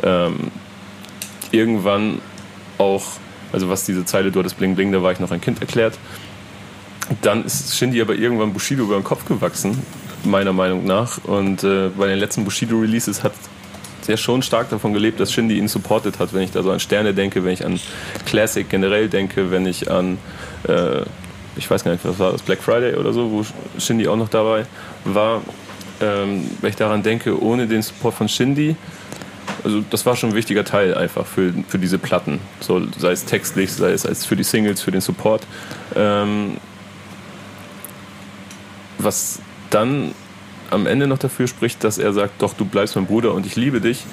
ähm, 0.04 0.52
irgendwann 1.52 2.20
auch, 2.78 3.04
also 3.52 3.69
was 3.69 3.86
diese 3.86 4.06
Zeile, 4.06 4.32
du 4.32 4.40
hattest 4.40 4.57
Bling 4.57 4.76
Bling, 4.76 4.91
da 4.91 5.02
war 5.03 5.11
ich 5.11 5.19
noch 5.19 5.32
ein 5.32 5.41
Kind 5.41 5.61
erklärt, 5.61 5.98
dann 7.22 7.45
ist 7.45 7.76
Shindy 7.76 8.02
aber 8.02 8.15
irgendwann 8.15 8.53
Bushido 8.53 8.84
über 8.84 8.95
den 8.95 9.03
Kopf 9.03 9.26
gewachsen, 9.26 9.82
meiner 10.24 10.53
Meinung 10.53 10.86
nach. 10.86 11.24
Und 11.24 11.64
äh, 11.64 11.90
bei 11.90 12.07
den 12.07 12.19
letzten 12.19 12.44
Bushido-Releases 12.44 13.24
hat 13.24 13.34
er 14.07 14.18
schon 14.18 14.41
stark 14.41 14.69
davon 14.69 14.94
gelebt, 14.94 15.19
dass 15.19 15.34
Shindy 15.34 15.57
ihn 15.57 15.68
supportet 15.68 16.19
hat. 16.19 16.34
Wenn 16.34 16.44
ich 16.44 16.52
da 16.52 16.64
so 16.64 16.72
an 16.72 16.80
Sterne 16.80 17.14
denke, 17.14 17.44
wenn 17.44 17.52
ich 17.52 17.65
an 17.65 17.80
Classic 18.26 18.68
generell 18.69 19.10
denke, 19.10 19.52
wenn 19.52 19.65
ich 19.65 19.91
an, 19.91 20.18
äh, 20.68 21.02
ich 21.57 21.69
weiß 21.69 21.84
gar 21.84 21.91
nicht, 21.91 22.06
was 22.06 22.19
war 22.19 22.32
das, 22.32 22.41
Black 22.41 22.60
Friday 22.60 22.95
oder 22.95 23.14
so, 23.14 23.32
wo 23.32 23.45
Shindy 23.80 24.07
auch 24.07 24.15
noch 24.15 24.30
dabei 24.30 24.65
war. 25.03 25.41
Ähm, 25.99 26.49
wenn 26.61 26.69
ich 26.69 26.76
daran 26.76 27.03
denke, 27.03 27.41
ohne 27.41 27.68
den 27.68 27.82
Support 27.82 28.14
von 28.14 28.30
Shindy, 28.30 28.76
also 29.68 29.84
das 29.89 30.06
war 30.06 30.15
schon 30.15 30.30
ein 30.30 30.35
wichtiger 30.35 30.64
Teil 30.64 30.95
einfach 30.95 31.26
für, 31.26 31.53
für 31.68 31.77
diese 31.77 31.98
Platten. 31.98 32.39
So, 32.61 32.81
sei 32.98 33.11
es 33.11 33.26
textlich, 33.26 33.73
sei 33.73 33.91
es 33.91 34.06
als 34.06 34.26
für 34.26 34.38
die 34.38 34.45
Singles, 34.45 34.81
für 34.81 34.91
den 34.91 35.02
Support. 35.02 35.45
Ähm, 35.94 36.56
was 38.98 39.39
dann 39.69 40.14
am 40.69 40.88
Ende 40.88 41.06
noch 41.06 41.18
dafür 41.18 41.48
spricht, 41.48 41.84
dass 41.84 41.98
er 41.98 42.14
sagt, 42.14 42.41
doch, 42.41 42.53
du 42.53 42.64
bleibst 42.64 42.95
mein 42.95 43.07
Bruder 43.07 43.34
und 43.34 43.45
ich 43.45 43.57
liebe 43.57 43.81
dich, 43.81 44.06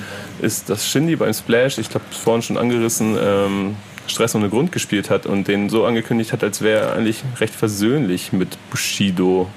ist, 0.43 0.71
dass 0.71 0.89
Shindy 0.89 1.15
beim 1.15 1.33
Splash, 1.33 1.79
ich 1.79 1.89
glaube, 1.89 2.07
vorhin 2.11 2.43
schon 2.43 2.59
angerissen, 2.59 3.17
ähm, 3.21 3.77
Stress 4.09 4.35
ohne 4.35 4.49
Grund 4.49 4.73
gespielt 4.73 5.09
hat 5.09 5.25
und 5.25 5.47
den 5.47 5.69
so 5.69 5.87
angekündigt 5.87 6.33
hat, 6.33 6.43
als 6.43 6.63
wäre 6.63 6.81
er 6.81 6.97
eigentlich 6.97 7.23
recht 7.39 7.55
versöhnlich 7.55 8.33
mit 8.33 8.59
Bushido 8.71 9.49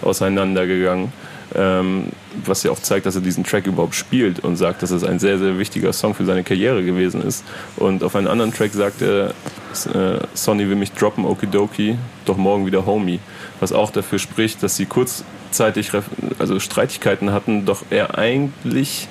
auseinandergegangen. 0.00 1.12
Ähm, 1.54 2.06
was 2.44 2.62
ja 2.62 2.70
auch 2.70 2.80
zeigt, 2.80 3.04
dass 3.06 3.14
er 3.14 3.20
diesen 3.20 3.44
Track 3.44 3.66
überhaupt 3.66 3.94
spielt 3.94 4.40
und 4.40 4.56
sagt, 4.56 4.82
dass 4.82 4.90
es 4.90 5.04
ein 5.04 5.18
sehr, 5.18 5.38
sehr 5.38 5.58
wichtiger 5.58 5.92
Song 5.92 6.14
für 6.14 6.24
seine 6.24 6.44
Karriere 6.44 6.82
gewesen 6.82 7.22
ist. 7.22 7.44
Und 7.76 8.02
auf 8.02 8.16
einem 8.16 8.28
anderen 8.28 8.52
Track 8.52 8.72
sagt 8.72 9.02
er, 9.02 9.30
äh, 9.30 10.18
Sonny 10.34 10.68
will 10.68 10.76
mich 10.76 10.92
droppen, 10.92 11.24
okidoki, 11.26 11.98
doch 12.24 12.36
morgen 12.36 12.64
wieder 12.64 12.86
Homie. 12.86 13.20
Was 13.60 13.72
auch 13.72 13.90
dafür 13.90 14.18
spricht, 14.18 14.62
dass 14.62 14.76
sie 14.76 14.86
kurzzeitig 14.86 15.90
also 16.38 16.58
Streitigkeiten 16.58 17.32
hatten, 17.32 17.66
doch 17.66 17.82
er 17.90 18.18
eigentlich 18.18 19.08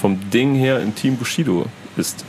vom 0.00 0.30
Ding 0.30 0.54
her 0.54 0.80
im 0.80 0.94
Team 0.94 1.16
Bushido 1.16 1.66
ist. 1.96 2.24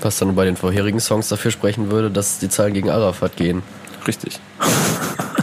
Was 0.00 0.18
dann 0.18 0.34
bei 0.34 0.44
den 0.44 0.56
vorherigen 0.56 0.98
Songs 0.98 1.28
dafür 1.28 1.50
sprechen 1.52 1.90
würde, 1.90 2.10
dass 2.10 2.38
die 2.38 2.48
Zahlen 2.48 2.74
gegen 2.74 2.90
Arafat 2.90 3.36
gehen. 3.36 3.62
Richtig. 4.06 4.40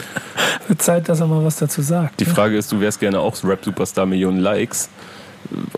Wird 0.70 0.82
Zeit, 0.84 1.10
dass 1.10 1.20
er 1.20 1.26
mal 1.28 1.44
was 1.44 1.58
dazu 1.58 1.82
sagt. 1.82 2.20
Die 2.20 2.26
ne? 2.26 2.30
Frage 2.34 2.56
ist, 2.56 2.72
du 2.72 2.80
wärst 2.80 3.00
gerne 3.00 3.20
auch 3.20 3.36
Rap-Superstar, 3.44 4.06
Millionen 4.06 4.40
Likes. 4.40 4.90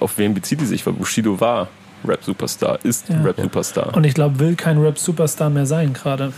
Auf 0.02 0.18
wen 0.18 0.34
bezieht 0.34 0.60
die 0.60 0.66
sich? 0.66 0.86
Weil 0.86 0.94
Bushido 0.94 1.40
war 1.40 1.70
Rap-Superstar, 2.06 2.80
ist 2.84 3.08
Ja. 3.08 3.22
Rap-Superstar. 3.22 3.96
Und 3.96 4.04
ich 4.04 4.14
glaube, 4.14 4.40
will 4.40 4.56
kein 4.56 4.78
Rap-Superstar 4.80 5.50
mehr 5.50 5.66
sein 5.66 5.94
gerade. 5.94 6.34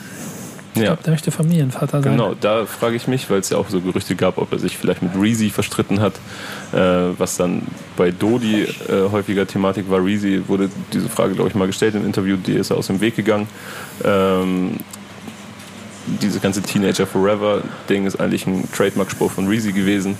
Ich 0.75 0.81
Ja. 0.81 0.87
glaube, 0.89 1.03
der 1.03 1.11
möchte 1.13 1.31
Familienvater 1.31 2.01
sein. 2.03 2.11
Genau, 2.11 2.35
da 2.39 2.65
frage 2.65 2.95
ich 2.95 3.07
mich, 3.07 3.27
weil 3.29 3.39
es 3.39 3.49
ja 3.49 3.57
auch 3.57 3.69
so 3.69 3.81
Gerüchte 3.81 4.15
gab, 4.15 4.37
ob 4.37 4.51
er 4.51 4.59
sich 4.59 4.77
vielleicht 4.77 5.01
mit 5.01 5.11
Reezy 5.19 5.49
verstritten 5.49 5.99
hat, 5.99 6.13
äh, 6.73 6.77
was 7.17 7.37
dann 7.37 7.63
bei 7.97 8.11
Dodi 8.11 8.63
äh, 8.63 8.67
häufiger 9.11 9.47
Thematik 9.47 9.89
war. 9.89 10.03
Reezy 10.03 10.43
wurde 10.47 10.69
diese 10.91 11.09
Frage, 11.09 11.33
glaube 11.33 11.49
ich, 11.49 11.55
mal 11.55 11.67
gestellt 11.67 11.95
im 11.95 12.05
Interview, 12.05 12.37
die 12.37 12.53
ist 12.53 12.71
aus 12.71 12.87
dem 12.87 13.01
Weg 13.01 13.15
gegangen. 13.15 13.47
Ähm, 14.03 14.77
diese 16.21 16.39
ganze 16.39 16.61
Teenager 16.61 17.05
Forever 17.05 17.61
Ding 17.89 18.05
ist 18.05 18.19
eigentlich 18.19 18.45
ein 18.47 18.69
Trademark-Spruch 18.71 19.31
von 19.31 19.47
Reezy 19.47 19.71
gewesen. 19.71 20.17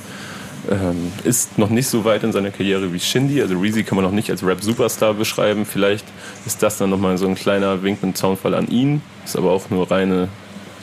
Ähm, 0.70 1.12
ist 1.26 1.58
noch 1.58 1.70
nicht 1.70 1.88
so 1.88 2.06
weit 2.06 2.24
in 2.24 2.32
seiner 2.32 2.52
Karriere 2.52 2.94
wie 2.94 3.00
Shindy. 3.00 3.42
Also 3.42 3.60
Reezy 3.60 3.84
kann 3.84 3.98
man 3.98 4.06
noch 4.06 4.12
nicht 4.12 4.30
als 4.30 4.46
Rap-Superstar 4.46 5.14
beschreiben. 5.14 5.66
Vielleicht 5.66 6.06
ist 6.46 6.64
das 6.64 6.78
dann 6.78 6.90
nochmal 6.90 7.18
so 7.18 7.28
ein 7.28 7.36
kleiner 7.36 7.84
Wink 7.84 8.02
mit 8.02 8.18
Zaunfall 8.18 8.54
an 8.54 8.68
ihn. 8.68 9.02
Ist 9.26 9.36
aber 9.36 9.52
auch 9.52 9.70
nur 9.70 9.92
reine 9.92 10.30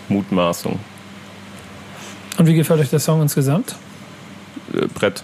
Mutmaßung. 0.08 0.78
Und 2.38 2.46
wie 2.46 2.54
gefällt 2.54 2.80
euch 2.80 2.90
der 2.90 3.00
Song 3.00 3.22
insgesamt? 3.22 3.76
äh, 4.74 4.86
Brett. 4.86 5.22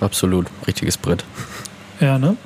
Absolut. 0.00 0.46
Richtiges 0.66 0.96
Brett. 0.96 1.24
Ja, 2.00 2.18
ne? 2.18 2.36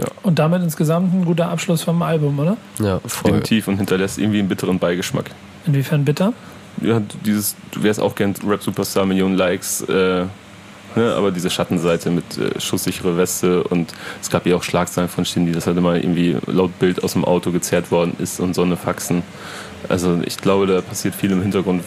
Ja. 0.00 0.06
Und 0.22 0.38
damit 0.38 0.62
insgesamt 0.62 1.12
ein 1.12 1.24
guter 1.24 1.50
Abschluss 1.50 1.82
vom 1.82 2.00
Album, 2.02 2.38
oder? 2.38 2.56
Ja, 2.78 3.00
voll. 3.06 3.32
Definitiv 3.32 3.68
und 3.68 3.76
hinterlässt 3.76 4.18
irgendwie 4.18 4.38
einen 4.38 4.48
bitteren 4.48 4.78
Beigeschmack. 4.78 5.26
Inwiefern 5.66 6.04
bitter? 6.04 6.32
Ja, 6.80 7.02
dieses, 7.26 7.56
du 7.72 7.82
wärst 7.82 8.00
auch 8.00 8.14
gern 8.14 8.34
Rap-Superstar, 8.46 9.04
Millionen 9.04 9.36
Likes, 9.36 9.82
äh, 9.82 10.24
ne, 10.96 11.14
aber 11.14 11.30
diese 11.30 11.50
Schattenseite 11.50 12.10
mit 12.10 12.38
äh, 12.38 12.58
schusssichere 12.58 13.18
Weste 13.18 13.62
und 13.64 13.92
es 14.22 14.30
gab 14.30 14.46
ja 14.46 14.56
auch 14.56 14.62
Schlagzeilen 14.62 15.10
von 15.10 15.24
Shindy, 15.24 15.52
dass 15.52 15.66
halt 15.66 15.76
immer 15.76 15.96
irgendwie 15.96 16.38
laut 16.46 16.78
Bild 16.78 17.04
aus 17.04 17.12
dem 17.12 17.24
Auto 17.24 17.50
gezerrt 17.50 17.90
worden 17.90 18.14
ist 18.18 18.40
und 18.40 18.54
so 18.54 18.62
eine 18.62 18.76
Faxen. 18.76 19.22
Also 19.88 20.20
ich 20.24 20.38
glaube, 20.38 20.66
da 20.66 20.80
passiert 20.80 21.14
viel 21.14 21.32
im 21.32 21.42
Hintergrund, 21.42 21.82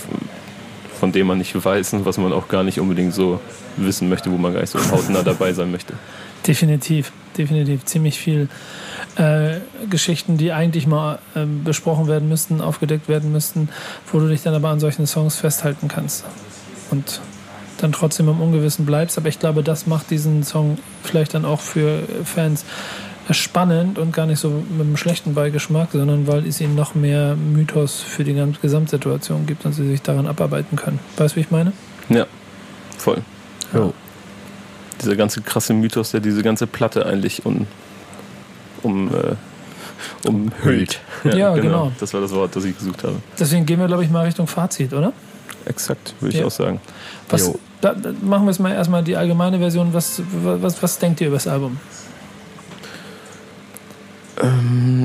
von 0.99 1.11
dem 1.11 1.27
man 1.27 1.38
nicht 1.40 1.53
weiß 1.64 1.94
und 1.94 2.06
was 2.06 2.18
man 2.18 2.34
auch 2.34 2.48
gar 2.48 2.64
nicht 2.64 2.80
unbedingt 2.80 3.14
so 3.14 3.40
wissen 3.77 4.10
möchte, 4.10 4.31
wo 4.31 4.38
man 4.38 4.53
gar 4.53 4.61
nicht 4.61 4.72
so 4.72 4.80
hautnah 4.91 5.23
dabei 5.23 5.53
sein 5.53 5.72
möchte. 5.72 5.94
Definitiv, 6.45 7.11
definitiv. 7.38 7.86
Ziemlich 7.86 8.20
viel 8.20 8.49
äh, 9.15 9.60
Geschichten, 9.90 10.38
die 10.38 10.52
eigentlich 10.52 10.88
mal 10.88 11.20
ähm, 11.36 11.64
besprochen 11.64 12.07
werden 12.07 12.28
müssten, 12.28 12.61
aufgedeckt 12.61 13.07
werden 13.07 13.32
müssten, 13.32 13.70
wo 14.11 14.20
du 14.20 14.28
dich 14.28 14.41
dann 14.44 14.53
aber 14.53 14.70
an 14.70 14.80
solchen 14.80 15.07
Songs 15.07 15.38
festhalten 15.38 15.88
kannst. 15.88 16.26
Und 16.91 17.22
dann 17.78 17.91
trotzdem 17.91 18.30
im 18.30 18.41
Ungewissen 18.41 18.86
bleibst. 18.86 19.18
Aber 19.18 19.28
ich 19.28 19.40
glaube, 19.40 19.64
das 19.64 19.88
macht 19.88 20.10
diesen 20.10 20.44
Song 20.44 20.78
vielleicht 21.03 21.34
dann 21.34 21.45
auch 21.45 21.60
für 21.60 22.03
Fans 22.24 22.65
spannend 23.30 23.98
und 23.98 24.11
gar 24.11 24.26
nicht 24.26 24.40
so 24.40 24.49
mit 24.49 24.82
einem 24.82 24.98
schlechten 24.98 25.34
Beigeschmack, 25.34 25.90
sondern 25.94 26.28
weil 26.28 26.45
es 26.45 26.60
ihnen 26.60 26.76
noch 26.76 26.94
mehr 26.94 27.36
Mythos 27.36 28.02
für 28.02 28.24
die 28.24 28.34
ganze 28.34 28.60
Gesamtsituation 28.60 29.45
gibt 29.45 29.65
und 29.65 29.74
sie 29.74 29.88
sich 29.88 30.02
daran 30.02 30.28
abarbeiten 30.28 30.76
können. 30.76 30.99
Weißt 31.15 31.36
du, 31.36 31.38
wie 31.38 31.41
ich 31.41 31.52
meine? 31.52 31.72
Ja, 32.10 32.26
voll. 32.98 33.22
Jo. 33.74 33.94
Dieser 35.04 35.16
ganze 35.16 35.42
krasse 35.42 35.74
Mythos, 35.74 36.12
der 36.12 36.20
diese 36.22 36.42
ganze 36.44 36.66
Platte 36.68 37.06
eigentlich 37.06 37.46
um, 37.46 37.68
um, 38.82 39.10
äh, 39.10 39.36
umhüllt. 40.28 41.00
Ja, 41.24 41.54
genau. 41.56 41.92
Das 42.00 42.14
war 42.14 42.22
das 42.22 42.32
Wort, 42.32 42.56
das 42.56 42.64
ich 42.66 42.78
gesucht 42.78 43.04
habe. 43.04 43.16
Deswegen 43.40 43.66
gehen 43.66 43.80
wir, 43.80 43.88
glaube 43.88 44.04
ich, 44.04 44.10
mal 44.10 44.26
Richtung 44.26 44.48
Fazit, 44.48 44.94
oder? 44.94 45.14
Exakt, 45.66 46.14
würde 46.20 46.34
ich 46.36 46.40
Ja. 46.42 46.48
auch 46.48 46.52
sagen. 46.52 46.82
Was, 47.30 47.52
da, 47.82 47.94
da 47.94 48.12
machen 48.22 48.46
wir 48.46 48.52
jetzt 48.52 48.60
mal 48.60 48.72
erstmal 48.74 49.04
die 49.04 49.16
allgemeine 49.16 49.60
Version. 49.60 49.94
Was, 49.94 50.22
was, 50.44 50.82
was 50.82 51.00
denkt 51.00 51.22
ihr 51.22 51.28
über 51.28 51.38
das 51.38 51.48
Album? 51.48 51.78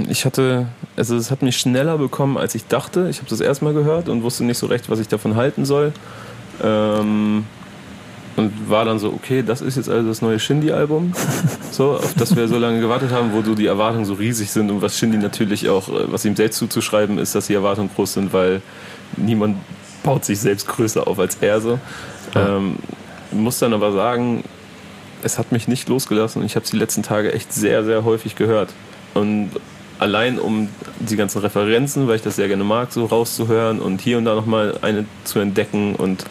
Ich 0.09 0.25
hatte, 0.25 0.67
also 0.97 1.17
es 1.17 1.31
hat 1.31 1.43
mich 1.43 1.59
schneller 1.59 1.99
bekommen, 1.99 2.39
als 2.39 2.55
ich 2.55 2.67
dachte. 2.67 3.09
Ich 3.11 3.19
habe 3.19 3.29
das 3.29 3.41
erstmal 3.41 3.75
gehört 3.75 4.09
und 4.09 4.23
wusste 4.23 4.43
nicht 4.45 4.59
so 4.59 4.67
recht, 4.67 4.89
was 4.91 4.99
ich 4.99 5.09
davon 5.09 5.37
halten 5.37 5.65
soll. 5.65 5.93
Ähm, 6.63 7.45
und 8.39 8.71
war 8.71 8.85
dann 8.85 8.99
so, 8.99 9.13
okay, 9.13 9.43
das 9.43 9.61
ist 9.61 9.77
jetzt 9.77 9.89
also 9.89 10.09
das 10.09 10.23
neue 10.23 10.39
Shindy-Album, 10.39 11.13
so, 11.71 11.93
auf 11.93 12.15
das 12.15 12.37
wir 12.37 12.49
so 12.49 12.59
lange 12.59 12.81
gewartet 12.81 13.11
haben, 13.11 13.33
wo 13.33 13.43
so 13.43 13.55
die 13.55 13.67
Erwartungen 13.67 14.05
so 14.05 14.15
riesig 14.15 14.51
sind 14.51 14.71
und 14.71 14.81
was 14.81 14.97
Shindy 14.97 15.19
natürlich 15.19 15.69
auch, 15.69 15.89
äh, 15.89 16.11
was 16.11 16.25
ihm 16.25 16.37
selbst 16.37 16.59
zuzuschreiben 16.59 17.19
ist, 17.19 17.35
dass 17.35 17.49
die 17.49 17.55
Erwartungen 17.55 17.91
groß 17.95 18.15
sind, 18.15 18.33
weil 18.33 18.63
niemand 19.17 19.57
baut 20.03 20.25
sich 20.25 20.39
selbst 20.39 20.67
größer 20.69 21.07
auf 21.07 21.19
als 21.19 21.39
er 21.41 21.61
so. 21.61 21.79
Ähm, 22.35 22.77
muss 23.33 23.59
dann 23.59 23.75
aber 23.75 23.93
sagen, 23.93 24.45
es 25.23 25.39
hat 25.39 25.53
mich 25.53 25.69
nicht 25.69 25.89
losgelassen 25.89 26.41
und 26.41 26.47
ich 26.47 26.55
habe 26.55 26.65
es 26.65 26.71
die 26.71 26.79
letzten 26.79 27.03
Tage 27.03 27.33
echt 27.33 27.53
sehr, 27.53 27.85
sehr 27.85 28.05
häufig 28.05 28.37
gehört. 28.37 28.71
Und 29.15 29.51
allein 29.99 30.39
um 30.39 30.69
die 31.01 31.17
ganzen 31.17 31.41
Referenzen, 31.41 32.09
weil 32.09 32.17
ich 32.17 32.23
das 32.23 32.37
sehr 32.37 32.49
gerne 32.49 32.65
mag, 32.65 32.93
so 32.93 33.05
rauszuhören 33.05 33.81
und 33.81 34.01
hier 34.01 34.19
und 34.19 34.25
da 34.25 34.35
nochmal 34.35 34.79
eine 34.83 35.05
zu 35.25 35.41
entdecken 35.41 35.95
und 35.95 36.25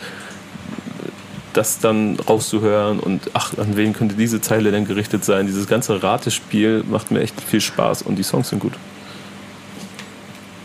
das 1.53 1.79
dann 1.79 2.19
rauszuhören 2.19 2.99
und 2.99 3.31
ach, 3.33 3.57
an 3.57 3.75
wen 3.75 3.93
könnte 3.93 4.15
diese 4.15 4.41
Zeile 4.41 4.71
denn 4.71 4.85
gerichtet 4.85 5.25
sein? 5.25 5.47
Dieses 5.47 5.67
ganze 5.67 6.01
Ratespiel 6.03 6.83
macht 6.89 7.11
mir 7.11 7.21
echt 7.21 7.39
viel 7.41 7.61
Spaß 7.61 8.03
und 8.03 8.15
die 8.15 8.23
Songs 8.23 8.49
sind 8.49 8.59
gut. 8.59 8.73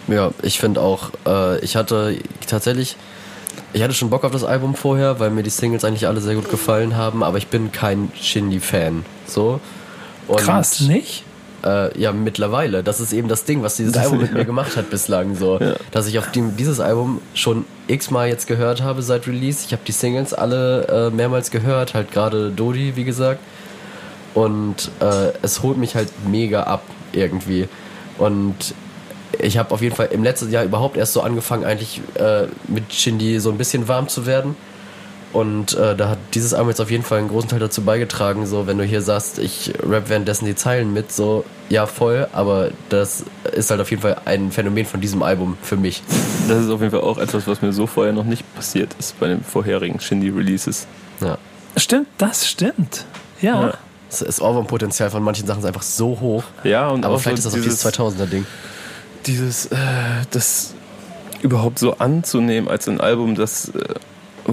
Ja, 0.09 0.31
ich 0.43 0.59
finde 0.59 0.81
auch, 0.81 1.11
äh, 1.27 1.59
ich 1.61 1.77
hatte 1.77 2.19
tatsächlich, 2.47 2.97
ich 3.73 3.83
hatte 3.83 3.95
schon 3.95 4.11
Bock 4.11 4.25
auf 4.25 4.33
das 4.33 4.45
Album 4.45 4.75
vorher, 4.75 5.21
weil 5.21 5.31
mir 5.31 5.43
die 5.43 5.51
Singles 5.51 5.85
eigentlich 5.85 6.07
alle 6.07 6.21
sehr 6.21 6.35
gut 6.35 6.51
gefallen 6.51 6.97
haben, 6.97 7.23
aber 7.23 7.39
ich 7.39 7.47
bin 7.47 7.73
kein 7.73 8.11
Shindy-Fan. 8.21 9.05
So. 9.27 9.61
Und, 10.29 10.41
Krass, 10.41 10.81
nicht? 10.81 11.25
Äh, 11.65 11.99
ja, 11.99 12.13
mittlerweile. 12.13 12.83
Das 12.83 13.01
ist 13.01 13.13
eben 13.13 13.29
das 13.29 13.45
Ding, 13.45 13.63
was 13.63 13.77
dieses 13.77 13.97
Album 13.97 14.19
mit 14.21 14.33
mir 14.33 14.45
gemacht 14.45 14.77
hat 14.77 14.91
bislang. 14.91 15.37
So, 15.37 15.61
dass 15.91 16.07
ich 16.07 16.19
auf 16.19 16.31
dem, 16.33 16.57
dieses 16.57 16.81
Album 16.81 17.21
schon 17.35 17.65
x-mal 17.87 18.29
jetzt 18.29 18.47
gehört 18.47 18.83
habe 18.83 19.03
seit 19.03 19.27
Release. 19.27 19.65
Ich 19.67 19.73
habe 19.73 19.83
die 19.87 19.93
Singles 19.93 20.35
alle 20.35 21.11
äh, 21.11 21.15
mehrmals 21.15 21.51
gehört, 21.51 21.95
halt 21.95 22.11
gerade 22.11 22.51
Dodi, 22.51 22.97
wie 22.97 23.05
gesagt. 23.05 23.41
Und 24.35 24.91
äh, 25.01 25.33
es 25.43 25.63
holt 25.63 25.77
mich 25.77 25.95
halt 25.95 26.09
mega 26.27 26.65
ab 26.65 26.83
irgendwie. 27.13 27.69
Und 28.19 28.75
ich 29.39 29.59
habe 29.59 29.73
auf 29.73 29.83
jeden 29.83 29.95
Fall 29.95 30.09
im 30.13 30.23
letzten 30.23 30.51
Jahr 30.51 30.65
überhaupt 30.65 30.97
erst 30.97 31.13
so 31.13 31.23
angefangen, 31.23 31.65
eigentlich 31.65 32.01
äh, 32.15 32.47
mit 32.69 32.93
Shindy 32.93 33.41
so 33.41 33.51
ein 33.51 33.59
bisschen 33.59 33.89
warm 33.89 34.09
zu 34.09 34.27
werden. 34.27 34.57
Und 35.33 35.75
äh, 35.75 35.97
da 35.97 36.11
hat 36.11 36.19
dieses 36.35 36.53
Album 36.53 36.69
jetzt 36.69 36.81
auf 36.81 36.91
jeden 36.91 37.05
Fall 37.05 37.19
einen 37.19 37.29
großen 37.29 37.49
Teil 37.49 37.59
dazu 37.59 37.83
beigetragen, 37.83 38.47
so 38.47 38.67
wenn 38.67 38.77
du 38.77 38.85
hier 38.85 39.01
sagst, 39.01 39.39
ich 39.39 39.73
rap 39.83 40.09
währenddessen 40.11 40.45
die 40.45 40.55
Zeilen 40.55 40.93
mit, 40.93 41.11
so 41.11 41.45
ja 41.71 41.87
voll, 41.87 42.29
aber 42.33 42.71
das 42.91 43.25
ist 43.53 43.71
halt 43.71 43.81
auf 43.81 43.91
jeden 43.91 44.03
Fall 44.03 44.19
ein 44.27 44.53
Phänomen 44.53 44.85
von 44.85 45.01
diesem 45.01 45.23
Album 45.23 45.57
für 45.63 45.77
mich. 45.77 46.03
Das 46.49 46.65
ist 46.65 46.71
auf 46.71 46.81
jeden 46.81 46.91
Fall 46.91 47.01
auch 47.01 47.17
etwas, 47.17 47.47
was 47.47 47.63
mir 47.63 47.73
so 47.73 47.87
vorher 47.87 48.13
noch 48.13 48.25
nicht 48.25 48.45
passiert 48.55 48.95
ist 48.99 49.19
bei 49.21 49.29
den 49.29 49.43
vorherigen 49.43 50.01
Shindy-Releases. 50.01 50.87
Ja. 51.21 51.39
Stimmt, 51.79 52.09
das 52.19 52.47
stimmt. 52.47 53.07
Ja. 53.41 53.69
Ja. 53.69 53.75
Das, 54.11 54.43
Ohrwurmpotenzial 54.43 55.09
von 55.09 55.23
manchen 55.23 55.47
Sachen 55.47 55.61
ist 55.61 55.65
einfach 55.65 55.83
so 55.83 56.21
hoch. 56.21 56.45
Ja, 56.65 56.89
und 56.89 57.07
Aber 57.07 57.15
auch 57.15 57.21
vielleicht 57.21 57.43
so 57.43 57.49
ist 57.49 57.55
das 57.57 57.87
auch 57.87 57.91
dieses 57.91 58.19
2000er-Ding. 58.19 58.45
dieses, 59.25 59.67
äh, 59.67 59.77
das 60.31 60.75
überhaupt 61.41 61.79
so 61.79 61.97
anzunehmen 61.97 62.69
als 62.69 62.87
ein 62.89 63.01
Album, 63.01 63.35
das, 63.35 63.71
äh, 63.71 63.95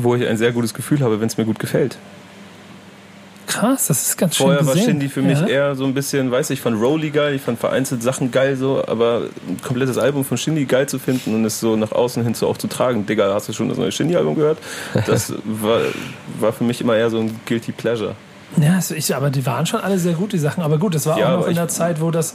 wo 0.04 0.16
ich 0.16 0.28
ein 0.28 0.38
sehr 0.38 0.52
gutes 0.52 0.74
Gefühl 0.74 1.02
habe, 1.02 1.20
wenn 1.22 1.28
es 1.28 1.38
mir 1.38 1.46
gut 1.46 1.60
gefällt. 1.60 1.98
Krass, 3.50 3.88
das 3.88 4.10
ist 4.10 4.18
ganz 4.18 4.36
schön 4.36 4.46
Vorher 4.46 4.66
war. 4.66 4.78
Shindy 4.78 5.10
für 5.10 5.24
mich 5.24 5.40
ja. 5.40 5.48
eher 5.48 5.76
so 5.76 5.84
ein 5.84 5.96
bisschen, 5.96 6.30
weiß 6.30 6.52
ich, 6.52 6.62
fand 6.62 6.80
Rolly 6.80 7.10
geil, 7.10 7.34
ich 7.34 7.42
fand 7.42 7.60
vereinzelt 7.60 8.04
Sachen 8.04 8.30
geil 8.30 8.56
so, 8.56 8.84
aber 8.88 9.24
ein 9.48 9.60
komplettes 9.60 9.98
Album 9.98 10.24
von 10.24 10.38
Shindy 10.38 10.66
geil 10.66 10.88
zu 10.88 11.00
finden 11.00 11.34
und 11.34 11.46
es 11.46 11.60
so 11.60 11.76
nach 11.76 11.92
außen 11.92 12.24
hin 12.24 12.36
so 12.36 12.48
auch 12.48 12.58
zu 12.58 12.68
tragen. 12.68 13.08
Digga, 13.08 13.34
hast 13.34 13.50
du 13.50 13.54
schon 13.54 13.68
das 13.68 13.80
neue 13.80 13.92
Shindy-Album 13.92 14.36
gehört? 14.36 14.60
Das 15.08 15.34
war, 15.44 15.82
war 16.40 16.54
für 16.54 16.64
mich 16.64 16.82
immer 16.82 16.96
eher 16.96 17.10
so 17.10 17.20
ein 17.20 17.40
Guilty 17.48 17.72
Pleasure. 17.72 18.16
Ja, 18.58 18.80
ich, 18.96 19.16
aber 19.16 19.30
die 19.30 19.46
waren 19.46 19.66
schon 19.68 19.80
alle 19.80 20.00
sehr 20.00 20.14
gut, 20.14 20.34
die 20.34 20.40
Sachen. 20.40 20.64
Aber 20.64 20.80
gut, 20.80 20.96
es 20.96 21.06
war 21.06 21.18
Ja, 21.20 21.36
auch 21.36 21.42
noch 21.42 21.48
in 21.48 21.56
der 21.56 21.68
Zeit, 21.68 22.02
wo 22.02 22.10
das, 22.12 22.34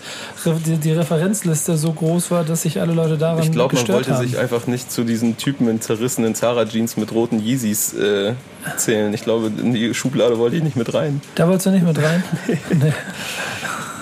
die, 0.65 0.77
die 0.77 0.93
Referenzliste 0.93 1.77
so 1.77 1.93
groß 1.93 2.31
war, 2.31 2.45
dass 2.45 2.63
sich 2.63 2.81
alle 2.81 2.93
Leute 2.95 3.19
daran 3.19 3.43
Ich 3.43 3.51
glaube, 3.51 3.75
man 3.75 3.89
wollte 3.89 4.15
haben. 4.15 4.25
sich 4.27 4.39
einfach 4.39 4.67
nicht 4.69 4.93
zu 4.93 5.03
diesen 5.05 5.37
Typen 5.37 5.69
in 5.69 5.81
zerrissenen 5.81 6.35
Zara-Jeans 6.37 6.97
mit 6.97 7.13
roten 7.13 7.41
Yeezys 7.41 7.95
äh, 7.95 8.35
zählen. 8.77 9.13
Ich 9.13 9.25
glaube, 9.25 9.49
in 9.49 9.75
die 9.75 9.93
Schublade 9.93 10.39
wollte 10.39 10.57
ich 10.57 10.63
nicht 10.63 10.77
mit 10.77 10.95
rein. 10.95 11.21
da 11.35 11.47
wolltest 11.49 11.67
du 11.67 11.71
nicht 11.71 11.85
mit 11.85 11.99
rein? 11.99 12.23
nee. 12.71 12.93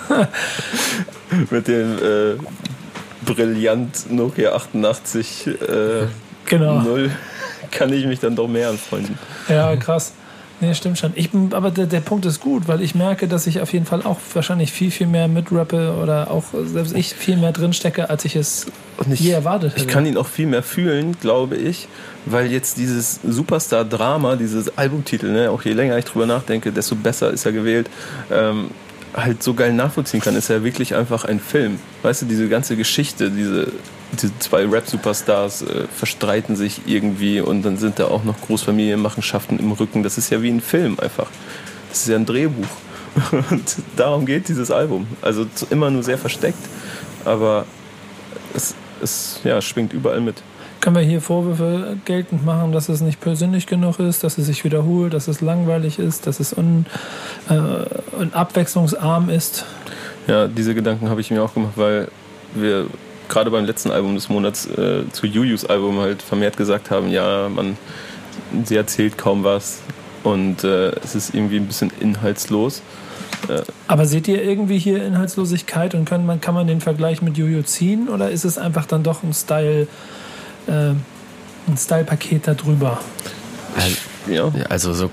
Mit 1.50 1.66
dem 1.68 1.96
äh, 1.98 2.34
brillant 3.24 4.10
Nokia 4.10 4.52
88 4.52 5.46
äh, 5.46 5.52
Genau. 6.44 6.80
0 6.82 7.10
kann 7.70 7.90
ich 7.92 8.04
mich 8.04 8.20
dann 8.20 8.36
doch 8.36 8.48
mehr 8.48 8.68
anfreunden. 8.68 9.18
Ja, 9.48 9.74
krass. 9.76 10.12
Nee, 10.62 10.74
stimmt 10.74 10.96
schon. 10.96 11.10
Ich 11.16 11.32
bin, 11.32 11.52
aber 11.54 11.72
der, 11.72 11.86
der 11.86 11.98
Punkt 11.98 12.24
ist 12.24 12.38
gut, 12.38 12.68
weil 12.68 12.82
ich 12.82 12.94
merke, 12.94 13.26
dass 13.26 13.48
ich 13.48 13.60
auf 13.60 13.72
jeden 13.72 13.84
Fall 13.84 14.02
auch 14.02 14.18
wahrscheinlich 14.32 14.70
viel, 14.70 14.92
viel 14.92 15.08
mehr 15.08 15.26
mitrappe 15.26 15.96
oder 16.00 16.30
auch 16.30 16.44
selbst 16.66 16.94
ich 16.94 17.14
viel 17.14 17.36
mehr 17.36 17.50
drinstecke, 17.50 18.08
als 18.08 18.24
ich 18.24 18.36
es 18.36 18.66
ich, 19.10 19.18
je 19.18 19.32
erwartet 19.32 19.72
hätte. 19.72 19.80
ich 19.82 19.88
kann 19.88 20.06
ihn 20.06 20.16
auch 20.16 20.28
viel 20.28 20.46
mehr 20.46 20.62
fühlen, 20.62 21.16
glaube 21.20 21.56
ich, 21.56 21.88
weil 22.26 22.46
jetzt 22.46 22.78
dieses 22.78 23.18
Superstar-Drama, 23.24 24.36
dieses 24.36 24.78
Albumtitel, 24.78 25.32
ne, 25.32 25.50
auch 25.50 25.62
je 25.62 25.72
länger 25.72 25.98
ich 25.98 26.04
drüber 26.04 26.26
nachdenke, 26.26 26.70
desto 26.70 26.94
besser 26.94 27.32
ist 27.32 27.44
er 27.44 27.50
gewählt, 27.50 27.90
ähm, 28.30 28.70
halt 29.14 29.42
so 29.42 29.54
geil 29.54 29.72
nachvollziehen 29.72 30.20
kann. 30.20 30.36
Ist 30.36 30.48
ja 30.48 30.62
wirklich 30.62 30.94
einfach 30.94 31.24
ein 31.24 31.40
Film. 31.40 31.80
Weißt 32.02 32.22
du, 32.22 32.26
diese 32.26 32.48
ganze 32.48 32.76
Geschichte, 32.76 33.32
diese, 33.32 33.66
diese 34.20 34.38
zwei 34.38 34.66
Rap-Superstars 34.66 35.62
äh, 35.62 35.84
verstreiten 35.94 36.56
sich 36.56 36.82
irgendwie 36.86 37.40
und 37.40 37.62
dann 37.62 37.76
sind 37.78 37.98
da 37.98 38.06
auch 38.06 38.24
noch 38.24 38.40
Großfamilienmachenschaften 38.42 39.58
im 39.58 39.72
Rücken. 39.72 40.02
Das 40.02 40.18
ist 40.18 40.30
ja 40.30 40.42
wie 40.42 40.50
ein 40.50 40.60
Film 40.60 40.98
einfach. 41.00 41.28
Das 41.88 42.02
ist 42.02 42.08
ja 42.08 42.16
ein 42.16 42.26
Drehbuch. 42.26 42.66
Und 43.50 43.76
darum 43.96 44.24
geht 44.24 44.48
dieses 44.48 44.70
Album. 44.70 45.06
Also 45.20 45.46
immer 45.68 45.90
nur 45.90 46.02
sehr 46.02 46.16
versteckt, 46.16 46.58
aber 47.26 47.66
es, 48.54 48.74
es 49.02 49.40
ja, 49.44 49.60
schwingt 49.60 49.92
überall 49.92 50.20
mit. 50.20 50.42
Können 50.80 50.96
wir 50.96 51.02
hier 51.02 51.20
Vorwürfe 51.20 51.96
geltend 52.06 52.44
machen, 52.44 52.72
dass 52.72 52.88
es 52.88 53.02
nicht 53.02 53.20
persönlich 53.20 53.66
genug 53.66 54.00
ist, 54.00 54.24
dass 54.24 54.38
es 54.38 54.46
sich 54.46 54.64
wiederholt, 54.64 55.14
dass 55.14 55.28
es 55.28 55.40
langweilig 55.40 55.98
ist, 55.98 56.26
dass 56.26 56.40
es 56.40 56.52
un, 56.52 56.86
äh, 57.48 57.52
un 58.18 58.32
abwechslungsarm 58.32 59.28
ist? 59.28 59.64
Ja, 60.26 60.48
diese 60.48 60.74
Gedanken 60.74 61.08
habe 61.08 61.20
ich 61.20 61.30
mir 61.30 61.42
auch 61.42 61.54
gemacht, 61.54 61.74
weil 61.76 62.08
wir 62.54 62.86
gerade 63.32 63.50
beim 63.50 63.64
letzten 63.64 63.90
Album 63.90 64.14
des 64.14 64.28
Monats 64.28 64.66
äh, 64.66 65.10
zu 65.10 65.26
Jujus 65.26 65.64
Album 65.64 65.98
halt 65.98 66.22
vermehrt 66.22 66.56
gesagt 66.56 66.90
haben, 66.90 67.08
ja, 67.08 67.48
man, 67.48 67.76
sie 68.64 68.76
erzählt 68.76 69.16
kaum 69.18 69.42
was. 69.42 69.80
und 70.22 70.62
äh, 70.64 70.90
es 71.02 71.14
ist 71.14 71.34
irgendwie 71.34 71.56
ein 71.56 71.66
bisschen 71.66 71.90
inhaltslos. 71.98 72.82
Aber 73.88 74.06
seht 74.06 74.28
ihr 74.28 74.42
irgendwie 74.42 74.78
hier 74.78 75.04
Inhaltslosigkeit 75.04 75.94
und 75.94 76.04
kann 76.04 76.24
man, 76.24 76.40
kann 76.40 76.54
man 76.54 76.68
den 76.68 76.80
Vergleich 76.80 77.22
mit 77.22 77.36
Jojo 77.36 77.62
ziehen 77.62 78.08
oder 78.08 78.30
ist 78.30 78.44
es 78.44 78.56
einfach 78.56 78.86
dann 78.86 79.02
doch 79.02 79.24
ein 79.24 79.32
Style, 79.32 79.88
äh, 80.68 80.70
ein 80.70 81.76
Style-Paket 81.76 82.46
darüber? 82.46 83.00
Ja. 84.28 84.52
Ja, 84.56 84.66
Also 84.68 84.92
so 84.92 85.10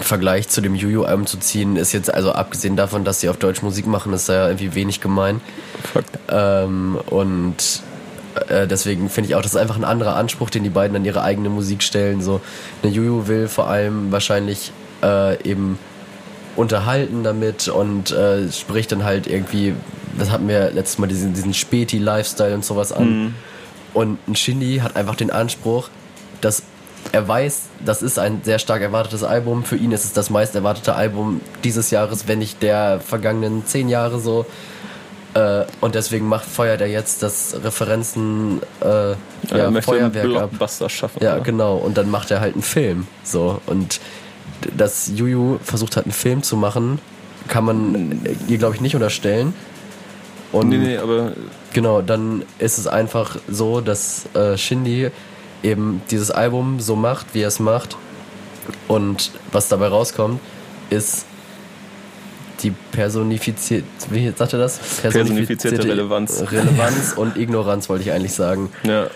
Vergleich 0.00 0.48
zu 0.48 0.60
dem 0.60 0.74
Juju-Album 0.74 1.26
zu 1.26 1.38
ziehen, 1.38 1.76
ist 1.76 1.92
jetzt, 1.92 2.12
also 2.12 2.32
abgesehen 2.32 2.76
davon, 2.76 3.04
dass 3.04 3.20
sie 3.20 3.28
auf 3.28 3.36
Deutsch 3.36 3.62
Musik 3.62 3.86
machen, 3.86 4.12
ist 4.12 4.28
ja 4.28 4.46
irgendwie 4.46 4.74
wenig 4.74 5.00
gemein. 5.00 5.40
Ähm, 6.28 6.98
und 7.10 7.82
äh, 8.48 8.66
deswegen 8.66 9.10
finde 9.10 9.28
ich 9.28 9.34
auch, 9.34 9.42
das 9.42 9.52
ist 9.52 9.60
einfach 9.60 9.76
ein 9.76 9.84
anderer 9.84 10.16
Anspruch, 10.16 10.50
den 10.50 10.62
die 10.64 10.70
beiden 10.70 10.96
an 10.96 11.04
ihre 11.04 11.22
eigene 11.22 11.50
Musik 11.50 11.82
stellen. 11.82 12.22
So, 12.22 12.40
eine 12.82 12.92
Juju 12.92 13.28
will 13.28 13.48
vor 13.48 13.68
allem 13.68 14.12
wahrscheinlich 14.12 14.72
äh, 15.02 15.42
eben 15.42 15.78
unterhalten 16.56 17.24
damit 17.24 17.68
und 17.68 18.10
äh, 18.12 18.50
spricht 18.50 18.92
dann 18.92 19.04
halt 19.04 19.26
irgendwie, 19.26 19.74
das 20.18 20.30
hatten 20.30 20.48
wir 20.48 20.70
letztes 20.70 20.98
Mal, 20.98 21.06
diesen, 21.06 21.34
diesen 21.34 21.54
Späti-Lifestyle 21.54 22.54
und 22.54 22.64
sowas 22.64 22.92
an. 22.92 23.34
Und 23.94 24.18
ein 24.26 24.36
Shindy 24.36 24.78
hat 24.78 24.96
einfach 24.96 25.16
den 25.16 25.30
Anspruch, 25.30 25.88
dass 26.40 26.62
er 27.10 27.26
weiß, 27.26 27.68
das 27.84 28.02
ist 28.02 28.18
ein 28.18 28.42
sehr 28.44 28.58
stark 28.58 28.82
erwartetes 28.82 29.24
Album. 29.24 29.64
Für 29.64 29.76
ihn 29.76 29.92
ist 29.92 30.04
es 30.04 30.12
das 30.12 30.30
meist 30.30 30.54
erwartete 30.54 30.94
Album 30.94 31.40
dieses 31.64 31.90
Jahres, 31.90 32.28
wenn 32.28 32.38
nicht 32.38 32.62
der 32.62 33.00
vergangenen 33.00 33.66
zehn 33.66 33.88
Jahre 33.88 34.20
so. 34.20 34.46
Äh, 35.34 35.64
und 35.80 35.94
deswegen 35.94 36.28
macht, 36.28 36.44
feuert 36.44 36.80
er 36.80 36.88
jetzt 36.88 37.22
das 37.22 37.56
Referenzen 37.62 38.60
äh, 38.80 38.84
er 38.84 39.16
ja, 39.50 39.66
einen 39.66 39.82
Feuerwerk 39.82 40.26
ab. 40.26 40.50
Blockbuster 40.50 40.88
schaffen. 40.88 41.22
Ja, 41.22 41.38
genau. 41.38 41.76
Und 41.76 41.96
dann 41.96 42.10
macht 42.10 42.30
er 42.30 42.40
halt 42.40 42.54
einen 42.54 42.62
Film. 42.62 43.06
So. 43.24 43.60
Und 43.66 44.00
dass 44.76 45.10
Juju 45.14 45.58
versucht 45.62 45.96
hat, 45.96 46.04
einen 46.04 46.12
Film 46.12 46.42
zu 46.42 46.56
machen, 46.56 46.98
kann 47.48 47.64
man 47.64 48.20
ihr, 48.46 48.58
glaube 48.58 48.74
ich, 48.74 48.80
nicht 48.80 48.94
unterstellen. 48.94 49.54
Und 50.52 50.68
Nee, 50.68 50.76
nee, 50.76 50.96
aber 50.98 51.32
genau, 51.72 52.02
dann 52.02 52.44
ist 52.58 52.78
es 52.78 52.86
einfach 52.86 53.36
so, 53.48 53.80
dass 53.80 54.26
äh, 54.34 54.56
Shindy 54.58 55.10
eben 55.62 56.02
dieses 56.10 56.30
Album 56.30 56.80
so 56.80 56.96
macht, 56.96 57.34
wie 57.34 57.42
er 57.42 57.48
es 57.48 57.60
macht. 57.60 57.96
Und 58.88 59.32
was 59.50 59.68
dabei 59.68 59.88
rauskommt, 59.88 60.40
ist 60.90 61.26
die 62.62 62.70
personifizierte, 62.92 63.84
wie 64.10 64.30
sagt 64.30 64.52
er 64.52 64.58
das? 64.60 64.78
Personifizierte 65.00 65.84
Relevanz. 65.84 66.44
Relevanz 66.50 67.12
und 67.16 67.36
Ignoranz, 67.36 67.88
wollte 67.88 68.04
ich 68.04 68.12
eigentlich 68.12 68.34
sagen. 68.34 68.70
Ja, 68.84 69.08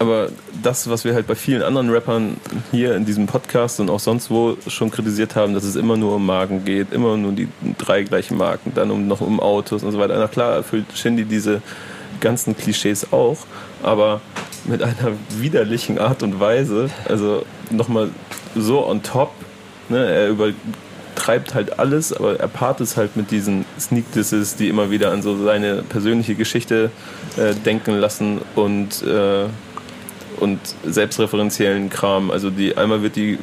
aber 0.00 0.30
das, 0.62 0.88
was 0.88 1.04
wir 1.04 1.12
halt 1.12 1.26
bei 1.26 1.34
vielen 1.34 1.62
anderen 1.62 1.90
Rappern 1.90 2.38
hier 2.70 2.96
in 2.96 3.04
diesem 3.04 3.26
Podcast 3.26 3.80
und 3.80 3.90
auch 3.90 4.00
sonst 4.00 4.30
wo 4.30 4.56
schon 4.66 4.90
kritisiert 4.90 5.36
haben, 5.36 5.52
dass 5.52 5.62
es 5.62 5.76
immer 5.76 5.98
nur 5.98 6.16
um 6.16 6.24
Marken 6.24 6.64
geht, 6.64 6.90
immer 6.94 7.18
nur 7.18 7.32
die 7.32 7.48
drei 7.76 8.02
gleichen 8.02 8.38
Marken, 8.38 8.72
dann 8.74 8.90
um, 8.90 9.06
noch 9.06 9.20
um 9.20 9.40
Autos 9.40 9.82
und 9.82 9.92
so 9.92 9.98
weiter. 9.98 10.18
Na 10.18 10.26
klar 10.26 10.54
erfüllt 10.54 10.86
Shindy 10.94 11.26
diese 11.26 11.60
ganzen 12.20 12.56
Klischees 12.56 13.12
auch, 13.12 13.40
aber 13.82 14.22
mit 14.64 14.82
einer 14.82 15.12
widerlichen 15.30 15.98
Art 15.98 16.22
und 16.22 16.40
Weise, 16.40 16.90
also 17.08 17.44
nochmal 17.70 18.10
so 18.54 18.86
on 18.86 19.02
top, 19.02 19.32
ne, 19.88 20.04
er 20.04 20.28
übertreibt 20.28 21.54
halt 21.54 21.78
alles, 21.78 22.12
aber 22.12 22.38
er 22.38 22.48
paart 22.48 22.80
es 22.80 22.96
halt 22.96 23.16
mit 23.16 23.30
diesen 23.30 23.64
Sneak 23.78 24.10
Disses, 24.12 24.56
die 24.56 24.68
immer 24.68 24.90
wieder 24.90 25.12
an 25.12 25.22
so 25.22 25.42
seine 25.42 25.82
persönliche 25.82 26.34
Geschichte 26.34 26.90
äh, 27.36 27.54
denken 27.54 27.94
lassen 27.94 28.40
und 28.54 29.02
äh, 29.02 29.46
und 30.38 30.58
selbstreferenziellen 30.84 31.90
Kram. 31.90 32.30
Also 32.30 32.50
die 32.50 32.76
einmal 32.76 33.02
wird 33.02 33.16
die 33.16 33.38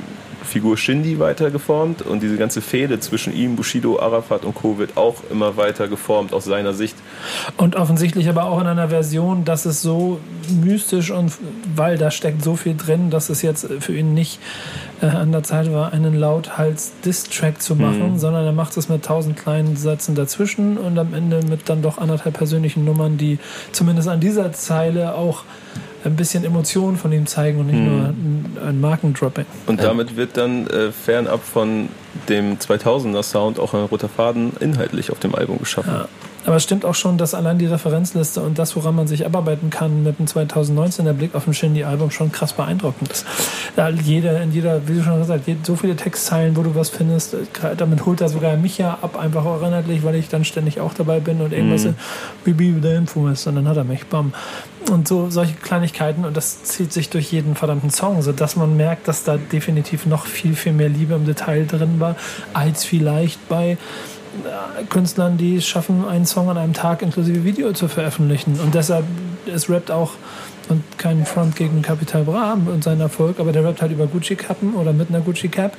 Figur 0.48 0.78
Shindy 0.78 1.20
weiter 1.20 1.52
geformt 1.52 2.02
und 2.02 2.24
diese 2.24 2.38
ganze 2.38 2.62
Fehde 2.62 3.00
zwischen 3.00 3.34
ihm, 3.34 3.56
Bushido, 3.56 4.00
Arafat 4.00 4.46
und 4.46 4.56
Co. 4.56 4.78
wird 4.78 4.98
auch 4.98 5.16
immer 5.30 5.58
weiter 5.58 5.88
geformt 5.88 6.34
aus 6.34 6.46
seiner 6.46 6.74
Sicht. 6.74 6.96
Und 7.58 7.76
offensichtlich 7.76 8.30
aber 8.30 8.46
auch 8.46 8.60
in 8.60 8.68
einer 8.68 8.90
Version, 8.90 9.46
dass 9.46 9.66
es 9.66 9.82
so 9.82 10.20
mystisch 10.62 11.12
und 11.12 11.34
weil 11.76 11.98
da 11.98 12.10
steckt 12.12 12.44
so 12.44 12.56
viel 12.56 12.76
drin, 12.76 13.10
dass 13.10 13.30
es 13.30 13.42
jetzt 13.42 13.68
für 13.80 13.96
ihn 13.96 14.14
nicht 14.14 14.40
äh, 15.02 15.08
an 15.08 15.32
der 15.32 15.44
Zeit 15.44 15.72
war, 15.72 15.94
einen 15.94 16.16
Lauthals-Diss-Track 16.16 17.62
zu 17.62 17.76
machen, 17.76 18.18
sondern 18.18 18.46
er 18.46 18.54
macht 18.54 18.78
es 18.78 18.90
mit 18.90 19.04
tausend 19.06 19.38
kleinen 19.38 19.76
Sätzen 19.76 20.16
dazwischen 20.16 20.78
und 20.78 20.98
am 20.98 21.14
Ende 21.14 21.42
mit 21.48 21.70
dann 21.70 21.82
doch 21.82 21.98
anderthalb 21.98 22.38
persönlichen 22.38 22.86
Nummern, 22.86 23.18
die 23.18 23.40
zumindest 23.72 24.08
an 24.08 24.20
dieser 24.20 24.54
Zeile 24.54 25.16
auch 25.16 25.44
ein 26.08 26.16
bisschen 26.16 26.44
Emotionen 26.44 26.98
von 26.98 27.12
ihm 27.12 27.28
zeigen 27.28 27.60
und 27.60 27.68
nicht 27.68 27.80
nur 27.80 28.06
ein, 28.06 28.58
ein 28.66 28.82
Markendropping. 28.82 29.46
Und 29.68 29.84
damit 29.84 30.16
wird 30.16 30.38
dann 30.38 30.68
äh, 30.68 30.92
fernab 30.92 31.44
von 31.44 31.90
dem 32.30 32.58
2000er 32.58 33.24
Sound 33.24 33.60
auch 33.60 33.74
ein 33.74 33.84
roter 33.84 34.10
Faden 34.10 34.54
inhaltlich 34.60 35.12
auf 35.12 35.20
dem 35.20 35.36
Album 35.36 35.60
geschaffen. 35.60 35.94
Ja. 35.94 36.08
Aber 36.48 36.56
es 36.56 36.64
stimmt 36.64 36.86
auch 36.86 36.96
schon, 36.96 37.18
dass 37.18 37.34
allein 37.34 37.58
die 37.58 37.66
Referenzliste 37.66 38.42
und 38.42 38.58
das, 38.58 38.78
woran 38.78 38.96
man 38.96 39.06
sich 39.06 39.26
abarbeiten 39.26 39.70
kann 39.70 40.04
mit 40.04 40.18
dem 40.18 40.28
2019, 40.28 41.04
der 41.04 41.12
Blick 41.12 41.36
auf 41.36 41.44
dem 41.44 41.52
Shindy-Album 41.52 42.10
schon 42.10 42.32
krass 42.32 42.54
beeindruckend 42.54 43.12
ist. 43.12 43.26
Da 43.76 43.90
jeder, 43.90 44.42
in 44.42 44.54
jeder, 44.54 44.88
wie 44.88 44.94
du 44.94 45.04
schon 45.04 45.20
gesagt 45.20 45.44
hast, 45.46 45.66
so 45.66 45.76
viele 45.76 45.98
Textzeilen, 45.98 46.56
wo 46.56 46.64
du 46.64 46.74
was 46.74 46.88
findest, 46.88 47.34
äh, 47.34 47.40
damit 47.76 48.06
holt 48.06 48.22
er 48.22 48.30
sogar 48.30 48.56
mich 48.56 48.78
ja 48.78 48.98
ab, 49.02 49.20
einfach 49.20 49.44
auch 49.44 49.62
inhaltlich, 49.62 50.06
weil 50.06 50.16
ich 50.16 50.30
dann 50.30 50.46
ständig 50.46 50.80
auch 50.80 50.94
dabei 50.94 51.20
bin 51.20 51.42
und 51.42 51.52
irgendwas 51.52 51.84
Mhm. 51.84 51.96
Bibi 52.46 52.80
der 52.80 52.96
Info 52.96 53.28
ist 53.28 53.46
und 53.46 53.56
dann 53.56 53.68
hat 53.68 53.76
er 53.76 53.84
mich, 53.84 54.06
bam. 54.06 54.34
Und 54.90 55.06
so 55.06 55.30
solche 55.30 55.54
Kleinigkeiten 55.56 56.24
und 56.24 56.38
das 56.38 56.64
zieht 56.64 56.94
sich 56.94 57.10
durch 57.10 57.30
jeden 57.30 57.56
verdammten 57.56 57.90
Song, 57.90 58.22
sodass 58.22 58.56
man 58.56 58.78
merkt, 58.78 59.10
dass 59.10 59.26
da 59.26 59.36
definitiv 59.36 60.06
noch 60.06 60.26
viel, 60.26 60.56
viel 60.56 60.72
mehr 60.72 60.88
Liebe 60.88 61.14
im 61.14 61.26
Detail 61.26 61.66
drin 61.66 62.00
war, 62.00 62.16
als 62.54 62.86
vielleicht 62.86 63.50
bei 63.50 63.78
Künstlern, 64.90 65.38
die 65.38 65.58
es 65.58 65.68
schaffen, 65.68 66.06
einen 66.08 66.26
Song 66.26 66.50
an 66.50 66.58
einem 66.58 66.74
Tag 66.74 67.02
inklusive 67.02 67.44
Video 67.44 67.74
zu 67.74 67.88
veröffentlichen. 67.88 68.60
Und 68.60 68.76
deshalb 68.76 69.06
ist 69.46 69.70
rappt 69.70 69.92
auch 69.92 70.14
und 70.70 70.84
kein 70.98 71.26
Front 71.26 71.56
gegen 71.56 71.82
Capital 71.82 72.24
Bra 72.24 72.54
und 72.54 72.84
seinen 72.84 73.02
Erfolg, 73.02 73.40
aber 73.40 73.52
der 73.52 73.64
rappt 73.64 73.82
halt 73.82 73.92
über 73.92 74.08
Gucci-Kappen 74.08 74.74
oder 74.76 74.94
mit 74.94 75.10
einer 75.10 75.22
Gucci-Cap 75.22 75.76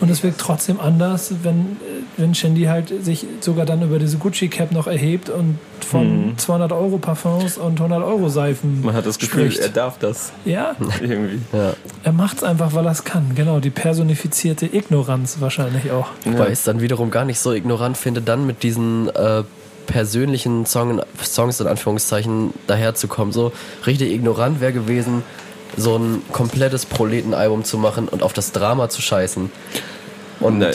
und 0.00 0.10
es 0.10 0.22
wirkt 0.22 0.38
trotzdem 0.40 0.80
anders, 0.80 1.32
wenn, 1.42 1.76
wenn 2.16 2.34
Shindy 2.34 2.64
halt 2.64 3.04
sich 3.04 3.26
sogar 3.40 3.66
dann 3.66 3.82
über 3.82 3.98
diese 3.98 4.18
Gucci-Cap 4.18 4.72
noch 4.72 4.86
erhebt 4.86 5.28
und 5.30 5.58
von 5.80 6.34
200 6.36 6.72
Euro 6.72 6.98
Parfums 6.98 7.56
und 7.56 7.80
100 7.80 8.02
Euro 8.02 8.28
Seifen 8.28 8.82
Man 8.82 8.94
hat 8.94 9.06
das 9.06 9.18
Gefühl, 9.18 9.50
spricht. 9.50 9.60
er 9.60 9.70
darf 9.70 9.98
das 9.98 10.32
Ja, 10.44 10.76
irgendwie. 11.00 11.38
Ja. 11.52 11.72
er 12.02 12.12
macht 12.12 12.38
es 12.38 12.44
einfach, 12.44 12.74
weil 12.74 12.84
er 12.84 12.92
es 12.92 13.04
kann. 13.04 13.34
Genau, 13.34 13.58
die 13.60 13.70
personifizierte 13.70 14.66
Ignoranz 14.66 15.36
wahrscheinlich 15.40 15.90
auch. 15.90 16.08
Wobei 16.24 16.46
ich 16.46 16.52
es 16.54 16.64
dann 16.64 16.80
wiederum 16.80 17.10
gar 17.10 17.24
nicht 17.24 17.38
so 17.38 17.52
ignorant 17.52 17.96
finde, 17.96 18.20
dann 18.20 18.46
mit 18.46 18.62
diesen 18.62 19.08
äh, 19.08 19.44
persönlichen 19.88 20.64
Song, 20.66 21.02
Songs 21.20 21.58
in 21.60 21.66
Anführungszeichen 21.66 22.54
daherzukommen. 22.68 23.32
So 23.32 23.50
richtig 23.86 24.12
ignorant 24.12 24.60
wäre 24.60 24.72
gewesen, 24.72 25.24
so 25.76 25.96
ein 25.96 26.22
komplettes 26.30 26.86
Proletenalbum 26.86 27.64
zu 27.64 27.78
machen 27.78 28.06
und 28.06 28.22
auf 28.22 28.32
das 28.32 28.52
Drama 28.52 28.88
zu 28.88 29.02
scheißen. 29.02 29.50
Und 30.38 30.58
Na, 30.58 30.68
äh, 30.68 30.74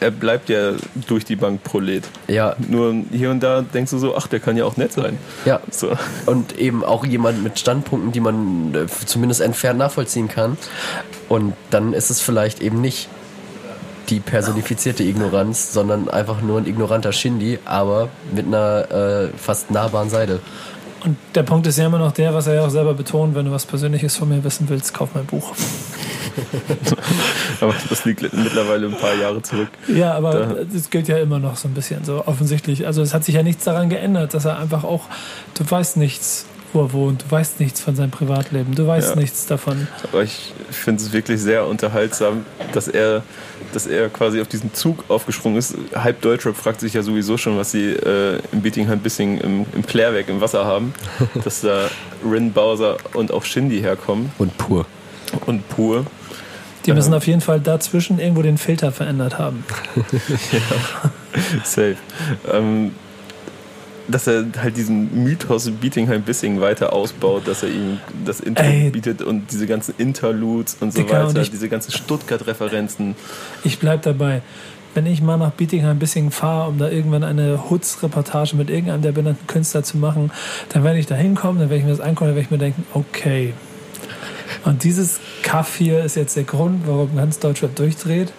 er 0.00 0.10
bleibt 0.10 0.48
ja 0.48 0.72
durch 1.06 1.24
die 1.24 1.36
Bank 1.36 1.62
Prolet. 1.62 2.02
ja, 2.26 2.56
Nur 2.68 2.92
hier 3.12 3.30
und 3.30 3.40
da 3.40 3.62
denkst 3.62 3.92
du 3.92 3.98
so, 3.98 4.16
ach, 4.16 4.26
der 4.26 4.40
kann 4.40 4.56
ja 4.56 4.64
auch 4.64 4.76
nett 4.76 4.92
sein. 4.92 5.16
ja. 5.44 5.60
So. 5.70 5.92
Und 6.26 6.58
eben 6.58 6.84
auch 6.84 7.06
jemand 7.06 7.42
mit 7.44 7.58
Standpunkten, 7.58 8.10
die 8.10 8.20
man 8.20 8.74
äh, 8.74 8.86
zumindest 9.06 9.40
entfernt 9.40 9.78
nachvollziehen 9.78 10.28
kann. 10.28 10.58
Und 11.28 11.54
dann 11.70 11.92
ist 11.92 12.10
es 12.10 12.20
vielleicht 12.20 12.60
eben 12.60 12.80
nicht 12.80 13.08
die 14.08 14.20
personifizierte 14.20 15.02
Ignoranz, 15.02 15.72
sondern 15.72 16.08
einfach 16.08 16.40
nur 16.42 16.58
ein 16.58 16.66
ignoranter 16.66 17.12
Shindy, 17.12 17.58
aber 17.64 18.08
mit 18.34 18.46
einer 18.46 18.90
äh, 18.90 19.28
fast 19.36 19.70
nahbaren 19.70 20.10
Seite. 20.10 20.40
Und 21.04 21.16
der 21.34 21.42
Punkt 21.42 21.66
ist 21.66 21.78
ja 21.78 21.86
immer 21.86 21.98
noch 21.98 22.12
der, 22.12 22.32
was 22.32 22.46
er 22.46 22.54
ja 22.54 22.64
auch 22.64 22.70
selber 22.70 22.94
betont, 22.94 23.34
wenn 23.34 23.46
du 23.46 23.50
was 23.50 23.66
Persönliches 23.66 24.16
von 24.16 24.28
mir 24.28 24.44
wissen 24.44 24.68
willst, 24.68 24.94
kauf 24.94 25.08
mein 25.14 25.24
Buch. 25.26 25.52
Aber 27.60 27.74
das 27.88 28.04
liegt 28.04 28.22
mittlerweile 28.22 28.86
ein 28.86 28.96
paar 28.96 29.14
Jahre 29.14 29.42
zurück. 29.42 29.68
Ja, 29.88 30.14
aber 30.14 30.32
Da- 30.32 30.54
das 30.72 30.90
gilt 30.90 31.08
ja 31.08 31.18
immer 31.18 31.38
noch 31.38 31.56
so 31.56 31.68
ein 31.68 31.74
bisschen 31.74 32.04
so 32.04 32.26
offensichtlich. 32.26 32.86
Also 32.86 33.02
es 33.02 33.14
hat 33.14 33.24
sich 33.24 33.34
ja 33.34 33.42
nichts 33.42 33.64
daran 33.64 33.88
geändert, 33.88 34.34
dass 34.34 34.44
er 34.44 34.58
einfach 34.58 34.84
auch, 34.84 35.02
du 35.54 35.68
weißt 35.68 35.96
nichts, 35.96 36.46
wo 36.72 36.80
er 36.82 36.92
wohnt, 36.92 37.22
du 37.22 37.30
weißt 37.30 37.60
nichts 37.60 37.80
von 37.80 37.94
seinem 37.96 38.10
Privatleben, 38.10 38.74
du 38.74 38.86
weißt 38.86 39.10
Ja. 39.10 39.16
nichts 39.16 39.46
davon. 39.46 39.86
Aber 40.04 40.22
ich 40.22 40.52
finde 40.70 41.02
es 41.02 41.12
wirklich 41.12 41.40
sehr 41.40 41.66
unterhaltsam, 41.66 42.44
dass 42.72 42.88
er, 42.88 43.22
dass 43.72 43.86
er 43.86 44.08
quasi 44.08 44.40
auf 44.40 44.48
diesen 44.48 44.72
Zug 44.74 45.04
aufgesprungen 45.08 45.58
ist. 45.58 45.74
Halb 45.94 46.20
Deutschrap 46.22 46.56
fragt 46.56 46.80
sich 46.80 46.94
ja 46.94 47.02
sowieso 47.02 47.36
schon, 47.36 47.56
was 47.58 47.70
sie 47.72 47.90
äh, 47.90 48.38
im 48.52 48.62
Bietigheim-Bissing 48.62 49.38
im, 49.38 49.66
im 49.74 49.86
Klärwerk 49.86 50.28
im 50.28 50.40
Wasser 50.40 50.64
haben. 50.64 50.94
dass 51.44 51.60
da 51.60 51.88
Rin, 52.24 52.52
Bowser 52.52 52.96
und 53.14 53.32
auch 53.32 53.44
Shindy 53.44 53.80
herkommen 53.80 54.32
Und 54.38 54.56
pur. 54.58 54.86
und 55.46 55.68
pur. 55.68 56.06
Die 56.86 56.92
müssen 56.92 57.14
auf 57.14 57.28
jeden 57.28 57.40
Fall 57.40 57.60
dazwischen 57.60 58.18
irgendwo 58.18 58.42
den 58.42 58.58
Filter 58.58 58.90
verändert 58.90 59.38
haben. 59.38 59.64
Safe. 61.64 61.96
Ähm, 62.52 62.92
dass 64.08 64.26
er 64.26 64.44
halt 64.60 64.76
diesen 64.76 65.22
Mythos 65.24 65.70
Bietingheim 65.70 66.22
Bissing 66.22 66.60
weiter 66.60 66.92
ausbaut, 66.92 67.46
dass 67.46 67.62
er 67.62 67.68
ihm 67.70 67.98
das 68.24 68.40
Intro 68.40 68.64
Ey. 68.64 68.90
bietet 68.90 69.22
und 69.22 69.50
diese 69.52 69.66
ganzen 69.66 69.94
Interludes 69.98 70.76
und 70.80 70.92
so 70.92 71.00
und 71.02 71.10
weiter, 71.10 71.40
ich- 71.40 71.50
diese 71.50 71.68
ganzen 71.68 71.92
Stuttgart-Referenzen. 71.92 73.14
Ich 73.64 73.78
bleib 73.78 74.02
dabei. 74.02 74.42
Wenn 74.94 75.06
ich 75.06 75.22
mal 75.22 75.38
nach 75.38 75.52
Bietigheim 75.52 75.92
ein 75.92 75.98
bisschen 75.98 76.30
fahre, 76.30 76.68
um 76.68 76.76
da 76.78 76.90
irgendwann 76.90 77.24
eine 77.24 77.70
Hutz-Reportage 77.70 78.56
mit 78.56 78.68
irgendeinem 78.68 79.00
der 79.00 79.12
benannten 79.12 79.46
Künstler 79.46 79.82
zu 79.82 79.96
machen, 79.96 80.30
dann 80.70 80.84
werde 80.84 80.98
ich 80.98 81.06
da 81.06 81.14
hinkommen, 81.14 81.60
dann 81.60 81.70
werde 81.70 81.78
ich 81.78 81.84
mir 81.84 81.90
das 81.92 82.00
angucken, 82.00 82.26
dann 82.26 82.34
werde 82.36 82.44
ich 82.44 82.50
mir 82.50 82.58
denken, 82.58 82.84
okay. 82.92 83.54
Und 84.64 84.84
dieses 84.84 85.18
Kaff 85.42 85.76
hier 85.76 86.04
ist 86.04 86.14
jetzt 86.16 86.36
der 86.36 86.44
Grund, 86.44 86.82
warum 86.86 87.16
ganz 87.16 87.38
Deutschland 87.38 87.78
durchdreht. 87.78 88.32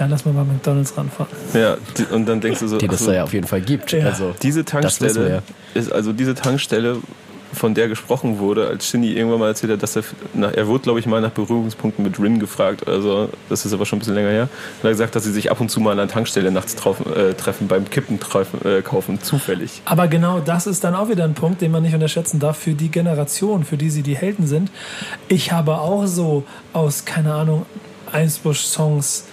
Ja, 0.00 0.06
lass 0.06 0.24
mal 0.24 0.32
mal 0.32 0.44
McDonalds 0.44 0.96
ranfahren. 0.96 1.30
Ja, 1.52 1.76
die, 1.96 2.04
und 2.04 2.26
dann 2.26 2.40
denkst 2.40 2.60
du 2.60 2.68
so, 2.68 2.78
Die 2.78 2.88
das 2.88 3.00
so, 3.00 3.10
da 3.10 3.16
ja 3.16 3.24
auf 3.24 3.34
jeden 3.34 3.46
Fall 3.46 3.60
gibt. 3.60 3.92
Ja. 3.92 4.06
Also, 4.06 4.34
diese 4.42 4.64
Tankstelle 4.64 5.42
ist 5.74 5.92
also 5.92 6.12
diese 6.12 6.34
Tankstelle, 6.34 6.96
von 7.52 7.74
der 7.74 7.88
gesprochen 7.88 8.38
wurde, 8.38 8.68
als 8.68 8.86
Shindy 8.86 9.16
irgendwann 9.16 9.40
mal 9.40 9.48
erzählt 9.48 9.72
hat, 9.72 9.82
dass 9.82 9.96
er, 9.96 10.04
na, 10.34 10.50
er 10.50 10.66
wurde, 10.66 10.84
glaube 10.84 11.00
ich, 11.00 11.06
mal 11.06 11.20
nach 11.20 11.30
Berührungspunkten 11.30 12.04
mit 12.04 12.18
Rin 12.20 12.38
gefragt 12.38 12.82
oder 12.82 13.02
so. 13.02 13.28
Das 13.48 13.64
ist 13.64 13.72
aber 13.72 13.86
schon 13.86 13.96
ein 13.96 14.00
bisschen 14.00 14.14
länger 14.14 14.30
her. 14.30 14.42
Und 14.42 14.84
er 14.84 14.84
hat 14.84 14.92
gesagt, 14.92 15.16
dass 15.16 15.24
sie 15.24 15.32
sich 15.32 15.50
ab 15.50 15.60
und 15.60 15.68
zu 15.70 15.80
mal 15.80 15.92
an 15.92 15.96
der 15.98 16.08
Tankstelle 16.08 16.50
nachts 16.50 16.76
drauf, 16.76 16.98
äh, 17.14 17.34
treffen, 17.34 17.68
beim 17.68 17.88
Kippen 17.90 18.20
treffen, 18.20 18.64
äh, 18.64 18.82
kaufen, 18.82 19.20
zufällig. 19.20 19.82
Aber 19.84 20.08
genau 20.08 20.40
das 20.40 20.66
ist 20.66 20.84
dann 20.84 20.94
auch 20.94 21.08
wieder 21.08 21.24
ein 21.24 21.34
Punkt, 21.34 21.60
den 21.60 21.72
man 21.72 21.82
nicht 21.82 21.94
unterschätzen 21.94 22.38
darf 22.38 22.56
für 22.56 22.74
die 22.74 22.88
Generation, 22.88 23.64
für 23.64 23.76
die 23.76 23.90
sie 23.90 24.02
die 24.02 24.16
Helden 24.16 24.46
sind. 24.46 24.70
Ich 25.28 25.52
habe 25.52 25.78
auch 25.78 26.06
so 26.06 26.44
aus, 26.72 27.04
keine 27.04 27.34
Ahnung, 27.34 27.66
Einsbusch-Songs 28.12 29.24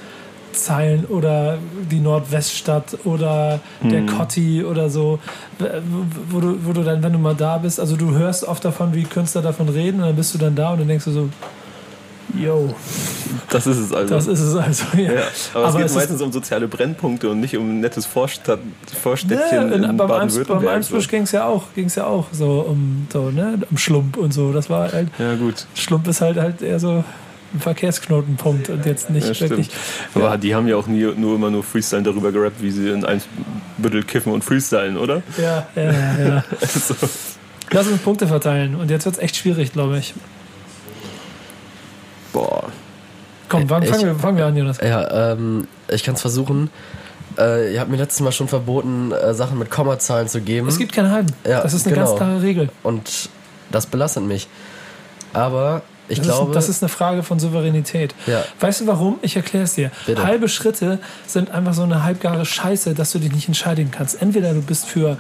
Zeilen 0.64 1.06
oder 1.06 1.58
die 1.90 2.00
Nordweststadt 2.00 2.98
oder 3.06 3.60
der 3.84 4.06
Cotti 4.06 4.64
oder 4.64 4.90
so, 4.90 5.20
wo, 6.30 6.40
du, 6.40 6.58
wo 6.66 6.74
du 6.74 6.84
dann, 6.84 7.02
wenn 7.04 7.14
du 7.14 7.20
mal 7.20 7.36
da 7.36 7.58
bist, 7.58 7.80
also 7.80 7.96
du 7.96 8.12
hörst 8.12 8.44
oft 8.44 8.64
davon, 8.66 8.94
wie 8.94 9.04
Künstler 9.04 9.42
davon 9.42 9.70
reden 9.70 10.02
und 10.02 10.08
dann 10.08 10.16
bist 10.16 10.34
du 10.34 10.38
dann 10.38 10.56
da 10.56 10.72
und 10.72 10.80
dann 10.80 10.88
denkst 10.88 11.06
du 11.06 11.12
so, 11.12 11.30
yo, 12.38 12.74
Das 13.50 13.66
ist 13.66 13.78
es 13.78 13.94
also. 13.94 14.14
das 14.14 14.28
ist 14.28 14.42
es 14.42 14.56
also. 14.56 14.84
Ja. 14.98 15.14
ja, 15.14 15.22
aber, 15.54 15.68
es 15.70 15.76
geht 15.76 15.86
ist- 15.86 15.96
meistens 15.96 16.22
um 16.22 16.32
soziale 16.32 16.68
Brennpunkte 16.68 17.30
und 17.30 17.40
nicht 17.40 17.56
um 17.56 17.70
ein 17.70 17.80
nettes 17.80 18.06
Vorstadt, 18.06 18.60
Vorstädtchen 19.02 19.48
Ja, 19.52 19.62
in, 19.64 19.72
in 19.84 19.86
Eins, 19.86 19.98
beim 19.98 20.08
Baden-Württemberg. 20.10 20.76
Einsbusch 20.76 21.06
so. 21.06 21.10
ging 21.10 21.24
es 21.24 21.32
ja 21.32 21.46
auch, 21.46 21.64
ging's 21.74 21.96
ja 21.96 22.06
auch 22.06 22.26
so 22.34 22.66
um 22.68 23.08
so, 23.12 23.30
ne, 23.32 23.58
um 23.72 23.78
Schlump 23.78 24.18
und 24.18 24.34
so. 24.34 24.52
Das 24.52 24.70
war 24.70 24.92
halt, 24.92 25.08
Ja, 25.18 25.36
gut. 25.36 25.66
Schlump 25.76 26.06
ist 26.08 26.20
halt 26.22 26.38
halt 26.38 26.62
eher 26.62 26.80
so 26.80 27.04
Verkehrsknotenpunkt 27.60 28.70
und 28.70 28.86
jetzt 28.86 29.10
nicht 29.10 29.28
Ja, 29.28 29.50
wirklich. 29.50 29.70
Aber 30.14 30.38
die 30.38 30.54
haben 30.56 30.68
ja 30.68 30.76
auch 30.76 30.88
nie, 30.88 31.04
nur 31.16 31.36
immer 31.36 31.50
nur 31.50 31.64
Freestyle 31.64 32.04
darüber 32.04 32.32
gerappt, 32.32 32.62
wie 32.62 32.72
sie 32.72 32.90
in 32.90 33.06
ein 33.06 33.22
Büttel 33.78 34.04
kiffen 34.04 34.32
und 34.34 34.44
freestylen, 34.44 34.98
oder? 34.98 35.22
Ja, 35.38 35.68
ja, 35.76 35.84
ja. 35.84 36.20
ja. 36.28 36.44
Also, 36.62 36.96
Lass 37.72 37.88
uns 37.88 38.02
Punkte 38.02 38.28
verteilen 38.28 38.76
und 38.76 38.90
jetzt 38.90 39.06
wird 39.06 39.16
es 39.16 39.22
echt 39.22 39.36
schwierig, 39.36 39.74
glaube 39.74 39.98
ich. 39.98 40.14
boah. 42.34 42.64
Komm, 43.50 43.70
wann 43.70 43.84
Ich- 43.84 43.90
fangen, 43.90 44.06
wir, 44.06 44.16
fangen 44.16 44.38
wir 44.38 44.46
an, 44.46 44.56
Jonas? 44.58 44.78
ja, 44.82 45.32
ähm, 45.34 45.68
ich 45.90 46.04
kann 46.04 46.16
es 46.16 46.22
versuchen. 46.22 46.70
Äh, 47.38 47.74
ihr 47.74 47.80
habt 47.80 47.90
mir 47.90 47.98
letztes 47.98 48.20
Mal 48.22 48.32
schon 48.32 48.48
verboten, 48.48 49.12
äh, 49.12 49.34
Sachen 49.34 49.58
mit 49.60 49.70
Kommazahlen 49.70 50.28
zu 50.28 50.42
geben. 50.42 50.68
Es 50.68 50.78
gibt 50.78 50.92
keinen 50.92 51.12
Halben. 51.12 51.30
Ja, 51.46 51.62
das 51.62 51.74
ist 51.74 51.86
eine 51.86 51.96
genau. 51.96 52.08
ganz 52.08 52.18
klare 52.18 52.42
Regel. 52.42 52.70
und 52.84 53.30
das 53.72 53.86
belastet 53.86 54.24
mich. 54.24 54.48
Aber 55.34 55.82
ich 56.10 56.18
Das, 56.20 56.28
glaube. 56.28 56.52
ist, 56.52 56.56
das 56.56 56.70
ist 56.70 56.84
eine 56.84 56.90
Frage 56.90 57.24
von 57.24 57.40
Souveränität. 57.40 58.16
Ja. 58.28 58.44
Weißt 58.60 58.82
du 58.82 58.88
warum? 58.88 59.20
Ich 59.22 59.36
erkläre 59.36 59.66
es 59.66 59.74
dir. 59.76 59.92
Bitte. 60.06 60.24
Halbe 60.24 60.48
Schritte 60.50 61.00
sind 61.26 61.52
einfach 61.52 61.74
so 61.74 61.84
eine 61.84 62.04
halbgare 62.04 62.46
Scheiße, 62.46 62.94
dass 62.94 63.12
du 63.12 63.20
dich 63.20 63.34
nicht 63.34 63.48
entscheiden 63.48 63.92
kannst. 63.92 64.22
Entweder 64.22 64.54
du 64.54 64.62
bist 64.62 64.86
für 64.86 65.18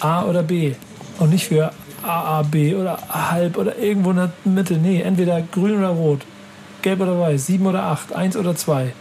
A 0.00 0.24
oder 0.24 0.42
B 0.42 0.74
und 1.18 1.30
nicht 1.30 1.46
für 1.48 1.72
AAB 2.04 2.54
oder 2.80 2.98
halb 3.08 3.56
oder 3.56 3.78
irgendwo 3.78 4.10
in 4.10 4.16
der 4.16 4.32
Mitte. 4.44 4.74
Nee, 4.74 5.00
entweder 5.02 5.40
grün 5.40 5.78
oder 5.78 5.88
rot, 5.88 6.20
gelb 6.82 7.00
oder 7.00 7.18
weiß, 7.18 7.46
sieben 7.46 7.66
oder 7.66 7.84
acht, 7.84 8.12
eins 8.12 8.36
oder 8.36 8.56
zwei. 8.56 8.92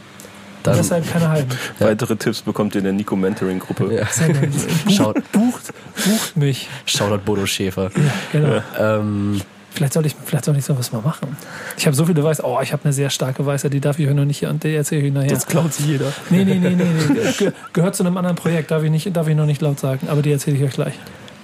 dann, 0.62 0.78
Deshalb 0.78 1.12
keine 1.12 1.30
halben. 1.30 1.50
Weitere 1.80 2.16
Tipps 2.16 2.42
bekommt 2.44 2.76
ihr 2.76 2.80
in 2.80 2.84
der 2.86 2.94
Nico 2.94 3.16
Mentoring 3.16 3.58
Gruppe. 3.58 3.92
ja. 3.96 4.06
Sehr 4.06 4.30
gut. 4.30 4.50
Schaut, 4.92 5.32
Bucht, 5.32 5.74
bucht 6.06 6.38
mich. 6.38 6.70
Shoutout 6.86 7.24
Bodo 7.26 7.48
Schäfer. 7.48 7.90
Genau. 8.32 8.62
Ähm, 8.80 9.42
Vielleicht 9.74 9.94
soll 9.94 10.06
ich, 10.06 10.16
vielleicht 10.26 10.46
soll 10.46 10.58
ich 10.58 10.66
sowas 10.66 10.92
mal 10.92 11.02
machen. 11.02 11.38
Ich 11.78 11.86
habe 11.86 11.96
so 11.96 12.06
viele 12.06 12.24
Weiße. 12.24 12.44
Oh, 12.46 12.60
ich 12.62 12.74
habe 12.74 12.84
eine 12.84 12.94
sehr 12.94 13.10
starke 13.10 13.46
Weiße, 13.46 13.70
die 13.70 13.80
darf 13.80 14.00
ich 14.00 14.08
euch 14.08 14.14
noch 14.14 14.26
nicht 14.26 14.40
hier 14.40 14.50
und 14.50 14.64
die 14.64 14.76
erzähle 14.76 15.02
ich 15.02 15.08
euch 15.08 15.14
nachher. 15.14 15.30
Das 15.30 15.48
klaut 15.48 15.74
sich 15.74 15.86
jeder. 15.86 16.12
Nee, 16.30 16.44
nee, 16.44 16.56
nee, 16.56 16.72
nee, 16.72 16.84
nee. 17.10 17.32
Ge 17.38 17.52
gehört 17.74 17.96
zu 17.96 18.04
einem 18.04 18.18
anderen 18.18 18.36
Projekt, 18.36 18.72
darf 18.72 18.84
ich, 18.84 18.92
nicht, 18.92 19.16
darf 19.16 19.28
ich 19.28 19.36
noch 19.36 19.46
nicht 19.46 19.62
laut 19.62 19.80
sagen, 19.80 20.08
aber 20.10 20.22
die 20.22 20.32
erzähle 20.32 20.58
ich 20.58 20.64
euch 20.64 20.74
gleich. 20.74 20.94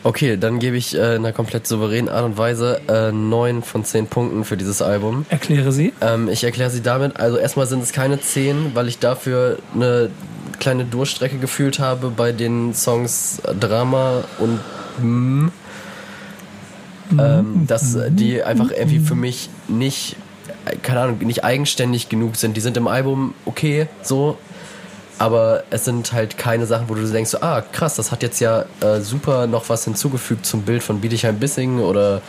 okay, 0.04 0.38
dann 0.38 0.60
gebe 0.60 0.78
ich 0.78 0.96
äh, 0.96 1.16
in 1.16 1.26
einer 1.26 1.34
komplett 1.34 1.68
souveränen 1.68 2.10
Art 2.10 2.26
und 2.26 2.38
Weise 2.38 2.82
äh, 2.88 3.12
9 3.12 3.64
von 3.64 3.84
10 3.84 4.08
Punkten 4.08 4.44
für 4.44 4.58
dieses 4.58 4.82
Album. 4.82 5.26
Erkläre 5.30 5.72
sie. 5.72 5.94
Ähm, 6.02 6.30
ich 6.30 6.44
erkläre 6.44 6.70
sie 6.70 6.82
damit. 6.82 7.18
Also 7.20 7.38
erstmal 7.38 7.68
sind 7.68 7.84
es 7.84 7.92
keine 7.94 8.20
10, 8.20 8.72
weil 8.74 8.88
ich 8.88 9.00
dafür 9.00 9.58
eine 9.74 10.10
kleine 10.60 10.86
Durchstrecke 10.86 11.38
gefühlt 11.38 11.80
habe 11.80 12.10
bei 12.10 12.32
den 12.32 12.74
Songs 12.74 13.42
Drama 13.60 14.24
und 14.40 14.60
mm, 15.02 15.50
ähm, 17.18 17.66
dass 17.68 17.98
die 18.10 18.44
einfach 18.44 18.72
irgendwie 18.72 19.00
für 19.00 19.16
mich 19.16 19.50
nicht, 19.68 20.16
keine 20.82 21.02
Ahnung, 21.02 21.20
nicht 21.20 21.44
eigenständig 21.44 22.10
genug 22.10 22.36
sind. 22.36 22.58
Die 22.58 22.62
sind 22.62 22.78
im 22.78 22.88
Album 22.88 23.34
okay, 23.46 23.88
so, 24.02 24.38
aber 25.20 25.64
es 25.72 25.86
sind 25.86 26.14
halt 26.14 26.38
keine 26.38 26.66
Sachen, 26.66 26.90
wo 26.90 26.96
du 26.96 27.06
denkst, 27.08 27.32
so, 27.32 27.42
ah, 27.42 27.62
krass, 27.62 27.96
das 27.96 28.12
hat 28.12 28.22
jetzt 28.22 28.40
ja 28.40 28.66
äh, 28.82 29.02
super 29.02 29.48
noch 29.48 29.68
was 29.70 29.84
hinzugefügt 29.86 30.46
zum 30.46 30.62
Bild 30.62 30.84
von 30.84 31.02
Bietigheim-Bissingen 31.02 31.80
oder 31.80 32.22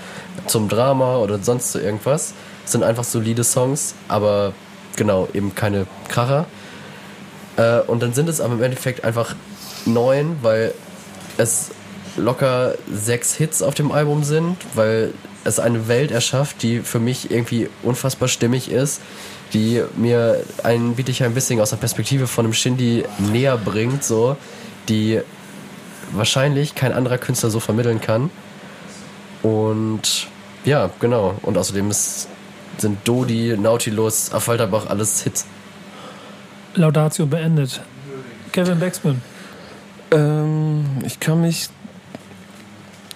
zum 0.47 0.69
Drama 0.69 1.19
oder 1.19 1.39
sonst 1.39 1.73
so 1.73 1.79
irgendwas. 1.79 2.33
Es 2.65 2.73
sind 2.73 2.83
einfach 2.83 3.05
solide 3.05 3.45
Songs, 3.45 3.95
aber 4.09 4.53
genau, 4.97 5.29
eben 5.35 5.55
keine 5.55 5.87
Kracher. 6.09 6.47
Äh, 7.57 7.81
und 7.81 8.03
dann 8.03 8.15
sind 8.15 8.29
es 8.29 8.41
aber 8.41 8.55
im 8.55 8.63
Endeffekt 8.63 9.05
einfach 9.05 9.35
neun, 9.85 10.39
weil 10.43 10.73
es 11.37 11.71
locker 12.19 12.75
sechs 12.93 13.35
Hits 13.35 13.63
auf 13.63 13.75
dem 13.75 13.93
Album 13.93 14.25
sind, 14.25 14.57
weil 14.75 15.13
es 15.45 15.59
eine 15.59 15.89
Welt 15.89 16.11
erschafft, 16.11 16.63
die 16.63 16.81
für 16.81 16.99
mich 16.99 17.31
irgendwie 17.31 17.69
unfassbar 17.83 18.29
stimmig 18.29 18.71
ist, 18.71 19.01
die 19.55 19.83
mir 19.97 20.43
ein 20.63 20.95
Bietigheim 20.95 21.35
Bissing 21.35 21.61
aus 21.61 21.71
der 21.71 21.79
Perspektive 21.79 22.27
von 22.27 22.45
einem 22.45 22.53
Shindy 22.53 23.05
näher 23.19 23.57
bringt, 23.57 24.05
so, 24.05 24.37
die 24.89 25.21
wahrscheinlich 26.13 26.75
kein 26.75 26.93
anderer 26.93 27.19
Künstler 27.19 27.51
so 27.51 27.61
vermitteln 27.61 28.01
kann. 28.01 28.31
Und 29.43 30.27
ja, 30.65 30.91
genau. 31.01 31.37
Und 31.43 31.57
außerdem 31.57 31.91
ist, 31.91 32.29
sind 32.79 32.99
Dodi, 33.07 33.57
Nautilus, 33.57 34.33
Affalterbach 34.33 34.87
alles 34.87 35.23
Hits. 35.23 35.47
Laudatio 36.75 37.27
beendet. 37.27 37.81
Kevin 38.53 38.79
Baxman. 38.79 39.23
Ähm, 40.11 40.85
ich 41.05 41.21
kann 41.21 41.41
mich. 41.41 41.69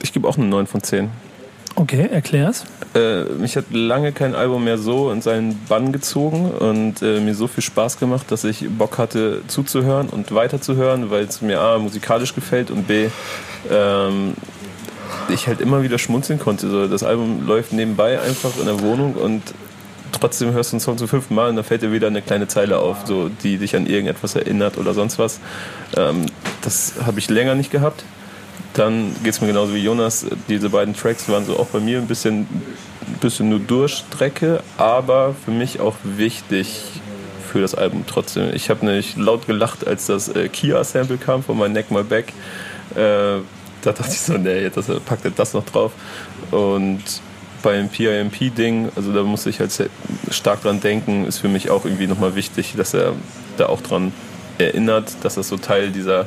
Ich 0.02 0.12
gebe 0.12 0.28
auch 0.28 0.36
eine 0.36 0.46
9 0.46 0.66
von 0.66 0.82
10. 0.82 1.10
Okay, 1.74 2.08
erklär's. 2.10 2.64
Äh, 2.94 3.24
mich 3.24 3.56
hat 3.56 3.66
lange 3.70 4.12
kein 4.12 4.34
Album 4.34 4.64
mehr 4.64 4.76
so 4.76 5.10
in 5.10 5.22
seinen 5.22 5.58
Bann 5.68 5.90
gezogen 5.92 6.50
und 6.50 7.00
äh, 7.00 7.20
mir 7.20 7.34
so 7.34 7.46
viel 7.46 7.62
Spaß 7.62 7.98
gemacht, 7.98 8.30
dass 8.30 8.44
ich 8.44 8.68
Bock 8.68 8.98
hatte 8.98 9.40
zuzuhören 9.46 10.08
und 10.08 10.34
weiterzuhören, 10.34 11.10
weil 11.10 11.24
es 11.24 11.40
mir 11.40 11.60
A, 11.60 11.78
musikalisch 11.78 12.34
gefällt 12.34 12.70
und 12.70 12.86
B, 12.86 13.08
ähm, 13.70 14.34
ich 15.30 15.46
halt 15.46 15.60
immer 15.62 15.82
wieder 15.82 15.98
schmunzeln 15.98 16.38
konnte. 16.38 16.68
So, 16.68 16.86
das 16.88 17.02
Album 17.02 17.46
läuft 17.46 17.72
nebenbei 17.72 18.20
einfach 18.20 18.58
in 18.58 18.66
der 18.66 18.80
Wohnung 18.80 19.14
und 19.14 19.42
trotzdem 20.12 20.52
hörst 20.52 20.72
du 20.72 20.76
einen 20.76 20.80
Song 20.80 20.98
zum 20.98 21.08
fünften 21.08 21.34
Mal 21.34 21.48
und 21.48 21.56
da 21.56 21.62
fällt 21.62 21.82
dir 21.82 21.92
wieder 21.92 22.08
eine 22.08 22.20
kleine 22.20 22.48
Zeile 22.48 22.78
auf, 22.80 22.98
so, 23.06 23.30
die 23.42 23.56
dich 23.56 23.76
an 23.76 23.86
irgendetwas 23.86 24.34
erinnert 24.34 24.76
oder 24.76 24.92
sonst 24.92 25.18
was. 25.18 25.40
Ähm, 25.96 26.26
das 26.60 26.94
habe 27.06 27.18
ich 27.18 27.30
länger 27.30 27.54
nicht 27.54 27.70
gehabt. 27.70 28.04
Dann 28.74 29.14
geht 29.22 29.34
es 29.34 29.40
mir 29.40 29.48
genauso 29.48 29.74
wie 29.74 29.82
Jonas. 29.82 30.26
Diese 30.48 30.70
beiden 30.70 30.94
Tracks 30.94 31.28
waren 31.28 31.44
so 31.44 31.58
auch 31.58 31.66
bei 31.66 31.80
mir 31.80 31.98
ein 31.98 32.06
bisschen, 32.06 32.40
ein 32.40 33.18
bisschen 33.20 33.50
nur 33.50 33.58
Durchstrecke, 33.58 34.62
aber 34.78 35.34
für 35.44 35.50
mich 35.50 35.80
auch 35.80 35.96
wichtig 36.04 36.82
für 37.52 37.60
das 37.60 37.74
Album 37.74 38.04
trotzdem. 38.06 38.54
Ich 38.54 38.70
habe 38.70 38.86
nämlich 38.86 39.16
laut 39.16 39.46
gelacht, 39.46 39.86
als 39.86 40.06
das 40.06 40.28
äh, 40.28 40.48
Kia-Sample 40.48 41.18
kam 41.18 41.42
von 41.42 41.58
My 41.58 41.68
Neck, 41.68 41.90
My 41.90 42.02
Back. 42.02 42.32
Äh, 42.94 43.40
da 43.82 43.92
dachte 43.92 44.10
ich 44.10 44.20
so, 44.20 44.34
nee, 44.38 44.60
jetzt 44.60 44.78
packt 45.04 45.24
er 45.24 45.32
das 45.32 45.52
noch 45.52 45.64
drauf. 45.64 45.92
Und 46.50 47.02
beim 47.62 47.88
PIMP-Ding, 47.88 48.90
also 48.96 49.12
da 49.12 49.22
muss 49.22 49.46
ich 49.46 49.60
halt 49.60 49.72
stark 50.30 50.62
dran 50.62 50.80
denken, 50.80 51.26
ist 51.26 51.38
für 51.38 51.48
mich 51.48 51.70
auch 51.70 51.84
irgendwie 51.84 52.06
nochmal 52.06 52.34
wichtig, 52.34 52.74
dass 52.76 52.94
er 52.94 53.12
da 53.56 53.66
auch 53.66 53.80
dran 53.82 54.12
erinnert, 54.58 55.12
dass 55.22 55.34
das 55.34 55.48
so 55.48 55.56
Teil 55.56 55.90
dieser 55.90 56.26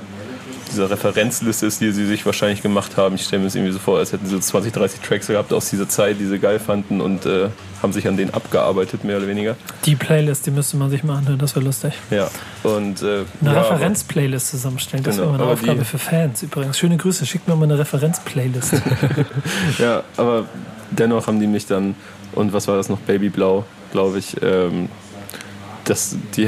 diese 0.71 0.89
Referenzliste 0.89 1.65
ist, 1.65 1.79
die 1.81 1.91
sie 1.91 2.05
sich 2.05 2.25
wahrscheinlich 2.25 2.61
gemacht 2.61 2.97
haben. 2.97 3.15
Ich 3.15 3.23
stelle 3.23 3.39
mir 3.41 3.45
das 3.47 3.55
irgendwie 3.55 3.71
so 3.73 3.79
vor, 3.79 3.99
als 3.99 4.11
hätten 4.13 4.25
sie 4.25 4.31
so 4.31 4.39
20, 4.39 4.73
30 4.73 4.99
Tracks 5.01 5.27
gehabt 5.27 5.53
aus 5.53 5.69
dieser 5.69 5.87
Zeit, 5.87 6.19
die 6.19 6.25
sie 6.25 6.39
geil 6.39 6.59
fanden 6.59 7.01
und 7.01 7.25
äh, 7.25 7.49
haben 7.83 7.93
sich 7.93 8.07
an 8.07 8.17
denen 8.17 8.33
abgearbeitet, 8.33 9.03
mehr 9.03 9.17
oder 9.17 9.27
weniger. 9.27 9.55
Die 9.85 9.95
Playlist, 9.95 10.45
die 10.45 10.51
müsste 10.51 10.77
man 10.77 10.89
sich 10.89 11.03
mal 11.03 11.17
anhören, 11.17 11.37
das 11.39 11.55
wäre 11.55 11.65
lustig. 11.65 11.93
Ja. 12.09 12.29
Und, 12.63 13.01
äh, 13.03 13.23
Eine 13.41 13.53
ja, 13.53 13.61
Referenz-Playlist 13.61 14.49
zusammenstellen, 14.49 15.03
das 15.03 15.17
Genau, 15.17 15.33
wäre 15.33 15.43
eine 15.43 15.53
Aufgabe 15.53 15.79
die- 15.79 15.85
für 15.85 15.97
Fans 15.99 16.41
übrigens. 16.43 16.77
Schöne 16.79 16.97
Grüße, 16.97 17.25
schickt 17.25 17.47
mir 17.47 17.55
mal 17.55 17.63
eine 17.65 17.77
Referenz-Playlist. 17.79 18.73
Ja, 19.79 20.03
aber 20.17 20.45
dennoch 20.91 21.27
haben 21.27 21.39
die 21.39 21.47
mich 21.47 21.65
dann, 21.67 21.95
und 22.33 22.53
was 22.53 22.67
war 22.67 22.77
das 22.77 22.89
noch, 22.89 22.99
Babyblau, 22.99 23.65
glaube 23.91 24.19
ich, 24.19 24.35
ähm, 24.41 24.89
das, 25.85 26.15
die 26.35 26.47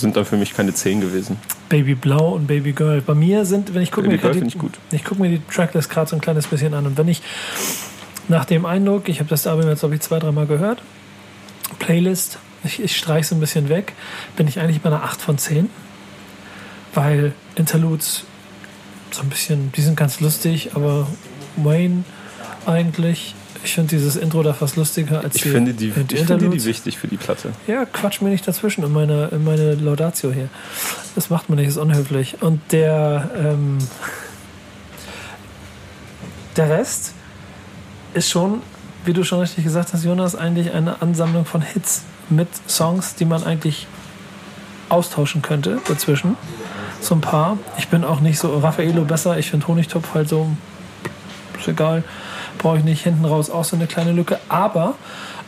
sind 0.00 0.16
dann 0.16 0.24
für 0.24 0.36
mich 0.36 0.54
keine 0.54 0.74
10 0.74 1.00
gewesen. 1.00 1.36
Baby 1.68 1.94
Blau 1.94 2.30
und 2.34 2.46
Baby 2.46 2.72
Girl. 2.72 3.00
Bei 3.00 3.14
mir 3.14 3.44
sind, 3.44 3.74
wenn 3.74 3.82
ich 3.82 3.90
gucke 3.92 4.08
mir, 4.08 4.18
Girl 4.18 4.32
die- 4.34 4.46
ich 4.46 4.58
gut. 4.58 4.78
ich 4.90 5.04
guck 5.04 5.18
mir 5.18 5.28
die 5.30 5.40
Tracklist 5.52 5.90
gerade 5.90 6.10
so 6.10 6.16
ein 6.16 6.20
kleines 6.20 6.46
bisschen 6.46 6.74
an 6.74 6.86
und 6.86 6.96
wenn 6.98 7.08
ich 7.08 7.22
nach 8.28 8.44
dem 8.44 8.64
Eindruck, 8.66 9.08
ich 9.08 9.18
habe 9.20 9.28
das 9.28 9.46
Album 9.46 9.68
jetzt 9.68 9.80
glaube 9.80 9.94
ich 9.94 10.00
zwei, 10.00 10.18
dreimal 10.18 10.46
gehört, 10.46 10.80
Playlist, 11.78 12.38
ich, 12.64 12.82
ich 12.82 12.96
streiche 12.96 13.20
es 13.20 13.32
ein 13.32 13.40
bisschen 13.40 13.68
weg, 13.68 13.92
bin 14.36 14.48
ich 14.48 14.58
eigentlich 14.60 14.80
bei 14.80 14.88
einer 14.90 15.02
8 15.04 15.20
von 15.20 15.36
10, 15.38 15.68
weil 16.94 17.32
Interludes 17.56 18.24
so 19.10 19.22
ein 19.22 19.28
bisschen, 19.28 19.72
die 19.72 19.80
sind 19.82 19.96
ganz 19.96 20.20
lustig, 20.20 20.70
aber 20.74 21.06
Wayne 21.56 22.04
eigentlich, 22.66 23.34
ich 23.64 23.74
finde 23.74 23.90
dieses 23.90 24.16
Intro 24.16 24.42
da 24.42 24.52
fast 24.52 24.76
lustiger 24.76 25.24
als 25.24 25.36
Ich 25.36 25.42
finde 25.42 25.72
die, 25.72 25.90
die 25.90 26.14
ich 26.14 26.24
finde 26.24 26.48
die 26.48 26.64
wichtig 26.64 26.98
für 26.98 27.08
die 27.08 27.16
Platte. 27.16 27.52
Ja, 27.66 27.86
quatsch 27.86 28.20
mir 28.20 28.28
nicht 28.28 28.46
dazwischen 28.46 28.84
in 28.84 28.92
meine, 28.92 29.28
in 29.28 29.42
meine 29.42 29.74
Laudatio 29.74 30.32
hier. 30.32 30.48
Das 31.14 31.30
macht 31.30 31.48
man 31.48 31.58
nicht, 31.58 31.68
ist 31.68 31.78
unhöflich. 31.78 32.42
Und 32.42 32.60
der, 32.72 33.30
ähm, 33.36 33.78
der 36.56 36.68
Rest 36.68 37.14
ist 38.12 38.30
schon, 38.30 38.60
wie 39.04 39.12
du 39.12 39.24
schon 39.24 39.40
richtig 39.40 39.64
gesagt 39.64 39.92
hast, 39.92 40.04
Jonas, 40.04 40.36
eigentlich 40.36 40.72
eine 40.72 41.00
Ansammlung 41.00 41.46
von 41.46 41.62
Hits 41.62 42.02
mit 42.28 42.48
Songs, 42.68 43.14
die 43.14 43.24
man 43.24 43.44
eigentlich 43.44 43.86
austauschen 44.88 45.40
könnte 45.42 45.80
dazwischen. 45.88 46.36
So 47.00 47.14
ein 47.14 47.20
paar. 47.20 47.58
Ich 47.78 47.88
bin 47.88 48.04
auch 48.04 48.20
nicht 48.20 48.38
so 48.38 48.58
Raffaello 48.58 49.04
besser. 49.04 49.38
Ich 49.38 49.50
finde 49.50 49.66
Honigtopf 49.66 50.14
halt 50.14 50.28
so, 50.28 50.48
ist 51.58 51.68
egal. 51.68 52.04
Brauche 52.64 52.78
ich 52.78 52.84
nicht. 52.84 53.02
Hinten 53.02 53.26
raus 53.26 53.50
auch 53.50 53.64
so 53.64 53.76
eine 53.76 53.86
kleine 53.86 54.12
Lücke. 54.12 54.38
Aber, 54.48 54.94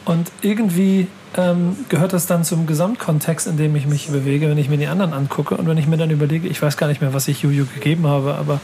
und 0.04 0.30
irgendwie 0.42 1.06
ähm, 1.34 1.74
gehört 1.88 2.12
das 2.12 2.26
dann 2.26 2.44
zum 2.44 2.66
Gesamtkontext, 2.66 3.46
in 3.46 3.56
dem 3.56 3.74
ich 3.74 3.86
mich 3.86 4.08
bewege, 4.08 4.50
wenn 4.50 4.58
ich 4.58 4.68
mir 4.68 4.76
die 4.76 4.86
anderen 4.86 5.14
angucke 5.14 5.56
und 5.56 5.66
wenn 5.66 5.78
ich 5.78 5.86
mir 5.86 5.96
dann 5.96 6.10
überlege, 6.10 6.46
ich 6.46 6.60
weiß 6.60 6.76
gar 6.76 6.88
nicht 6.88 7.00
mehr, 7.00 7.14
was 7.14 7.26
ich 7.26 7.40
Juju 7.40 7.64
gegeben 7.74 8.06
habe, 8.06 8.34
aber 8.34 8.60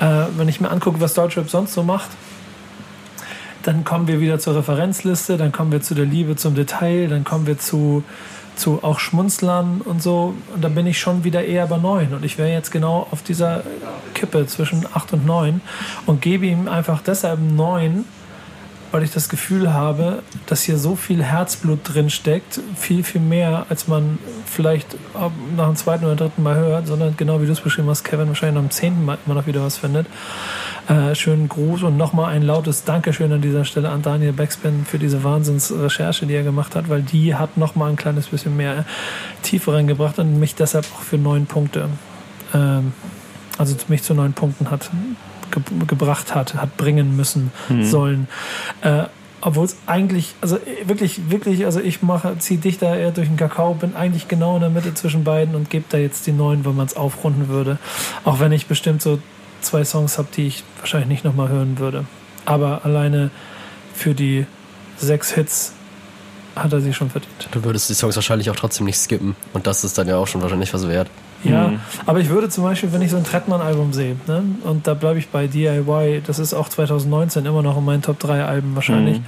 äh, 0.00 0.28
wenn 0.38 0.48
ich 0.48 0.62
mir 0.62 0.70
angucke, 0.70 0.98
was 1.02 1.12
Deutschrap 1.12 1.50
sonst 1.50 1.74
so 1.74 1.82
macht, 1.82 2.08
dann 3.64 3.84
kommen 3.84 4.08
wir 4.08 4.18
wieder 4.18 4.38
zur 4.38 4.56
Referenzliste, 4.56 5.36
dann 5.36 5.52
kommen 5.52 5.70
wir 5.70 5.82
zu 5.82 5.94
der 5.94 6.06
Liebe 6.06 6.36
zum 6.36 6.54
Detail, 6.54 7.08
dann 7.08 7.22
kommen 7.22 7.46
wir 7.46 7.58
zu, 7.58 8.02
zu 8.56 8.82
auch 8.82 8.98
Schmunzlern 8.98 9.80
und 9.80 10.02
so. 10.02 10.34
Und 10.54 10.62
dann 10.62 10.74
bin 10.74 10.86
ich 10.86 10.98
schon 10.98 11.24
wieder 11.24 11.44
eher 11.44 11.66
bei 11.66 11.78
9. 11.78 12.14
Und 12.14 12.24
ich 12.24 12.38
wäre 12.38 12.50
jetzt 12.50 12.70
genau 12.70 13.06
auf 13.10 13.22
dieser 13.22 13.62
Kippe 14.14 14.46
zwischen 14.46 14.86
8 14.92 15.14
und 15.14 15.26
9 15.26 15.60
und 16.06 16.20
gebe 16.20 16.46
ihm 16.46 16.68
einfach 16.68 17.02
deshalb 17.02 17.40
9, 17.40 18.04
weil 18.92 19.02
ich 19.02 19.10
das 19.10 19.28
Gefühl 19.28 19.72
habe, 19.72 20.22
dass 20.46 20.62
hier 20.62 20.78
so 20.78 20.94
viel 20.94 21.22
Herzblut 21.22 21.80
drin 21.82 22.10
steckt, 22.10 22.60
viel, 22.76 23.02
viel 23.02 23.20
mehr, 23.20 23.66
als 23.68 23.88
man 23.88 24.18
vielleicht 24.46 24.96
nach 25.56 25.66
dem 25.66 25.76
zweiten 25.76 26.04
oder 26.04 26.14
dritten 26.14 26.44
Mal 26.44 26.54
hört, 26.54 26.86
sondern 26.86 27.16
genau 27.16 27.42
wie 27.42 27.46
du 27.46 27.52
es 27.52 27.60
beschrieben 27.60 27.88
hast, 27.88 28.04
Kevin 28.04 28.28
wahrscheinlich 28.28 28.54
nach 28.54 28.68
dem 28.68 28.70
zehnten 28.70 29.04
Mal 29.04 29.18
immer 29.26 29.34
noch 29.34 29.46
wieder 29.48 29.62
was 29.62 29.78
findet. 29.78 30.06
Äh, 30.88 31.14
schönen 31.14 31.48
Gruß 31.48 31.82
und 31.84 31.96
nochmal 31.96 32.34
ein 32.34 32.42
lautes 32.42 32.84
Dankeschön 32.84 33.32
an 33.32 33.40
dieser 33.40 33.64
Stelle 33.64 33.88
an 33.88 34.02
Daniel 34.02 34.32
Backspin 34.32 34.84
für 34.84 34.98
diese 34.98 35.24
Wahnsinnsrecherche, 35.24 36.26
die 36.26 36.34
er 36.34 36.42
gemacht 36.42 36.76
hat, 36.76 36.90
weil 36.90 37.00
die 37.00 37.34
hat 37.34 37.56
nochmal 37.56 37.90
ein 37.90 37.96
kleines 37.96 38.26
bisschen 38.26 38.54
mehr 38.54 38.84
Tiefe 39.42 39.72
reingebracht 39.72 40.18
und 40.18 40.38
mich 40.38 40.54
deshalb 40.54 40.84
auch 40.94 41.00
für 41.00 41.16
neun 41.16 41.46
Punkte, 41.46 41.88
ähm, 42.52 42.92
also 43.56 43.74
mich 43.88 44.02
zu 44.02 44.12
neun 44.12 44.34
Punkten 44.34 44.70
hat 44.70 44.90
ge 45.50 45.62
gebracht 45.86 46.34
hat, 46.34 46.54
hat 46.54 46.76
bringen 46.76 47.16
müssen 47.16 47.50
sollen. 47.80 48.28
Äh, 48.82 49.04
obwohl 49.40 49.66
es 49.66 49.76
eigentlich, 49.86 50.34
also 50.40 50.56
äh, 50.56 50.88
wirklich, 50.88 51.30
wirklich, 51.30 51.66
also 51.66 51.78
ich 51.80 52.02
mache, 52.02 52.38
ziehe 52.38 52.58
dich 52.58 52.78
da 52.78 52.96
eher 52.96 53.10
durch 53.10 53.28
den 53.28 53.36
Kakao, 53.36 53.74
bin 53.74 53.94
eigentlich 53.94 54.26
genau 54.26 54.54
in 54.56 54.62
der 54.62 54.70
Mitte 54.70 54.94
zwischen 54.94 55.22
beiden 55.22 55.54
und 55.54 55.68
gebe 55.68 55.84
da 55.88 55.98
jetzt 55.98 56.26
die 56.26 56.32
neun, 56.32 56.64
wenn 56.64 56.74
man 56.74 56.86
es 56.86 56.96
aufrunden 56.96 57.48
würde. 57.48 57.78
Auch 58.24 58.40
wenn 58.40 58.52
ich 58.52 58.66
bestimmt 58.66 59.02
so 59.02 59.18
zwei 59.64 59.84
Songs 59.84 60.18
habe, 60.18 60.28
die 60.36 60.46
ich 60.46 60.64
wahrscheinlich 60.78 61.08
nicht 61.08 61.24
nochmal 61.24 61.48
hören 61.48 61.78
würde. 61.78 62.04
Aber 62.44 62.84
alleine 62.84 63.30
für 63.94 64.14
die 64.14 64.46
sechs 64.96 65.32
Hits 65.32 65.72
hat 66.56 66.72
er 66.72 66.80
sich 66.80 66.94
schon 66.94 67.10
verdient. 67.10 67.48
Du 67.50 67.64
würdest 67.64 67.88
die 67.90 67.94
Songs 67.94 68.14
wahrscheinlich 68.16 68.50
auch 68.50 68.56
trotzdem 68.56 68.86
nicht 68.86 68.98
skippen. 68.98 69.34
Und 69.52 69.66
das 69.66 69.84
ist 69.84 69.98
dann 69.98 70.06
ja 70.06 70.16
auch 70.16 70.26
schon 70.26 70.42
wahrscheinlich 70.42 70.72
was 70.72 70.86
wert. 70.88 71.10
Ja, 71.44 71.72
aber 72.06 72.20
ich 72.20 72.30
würde 72.30 72.48
zum 72.48 72.64
Beispiel, 72.64 72.92
wenn 72.92 73.02
ich 73.02 73.10
so 73.10 73.18
ein 73.18 73.24
Trettmann-Album 73.24 73.92
sehe, 73.92 74.16
ne, 74.26 74.42
und 74.62 74.86
da 74.86 74.94
bleibe 74.94 75.18
ich 75.18 75.28
bei 75.28 75.46
DIY, 75.46 76.22
das 76.26 76.38
ist 76.38 76.54
auch 76.54 76.70
2019 76.70 77.44
immer 77.44 77.62
noch 77.62 77.76
in 77.76 77.84
meinen 77.84 78.00
Top 78.00 78.18
3 78.18 78.44
Alben 78.44 78.74
wahrscheinlich 78.74 79.20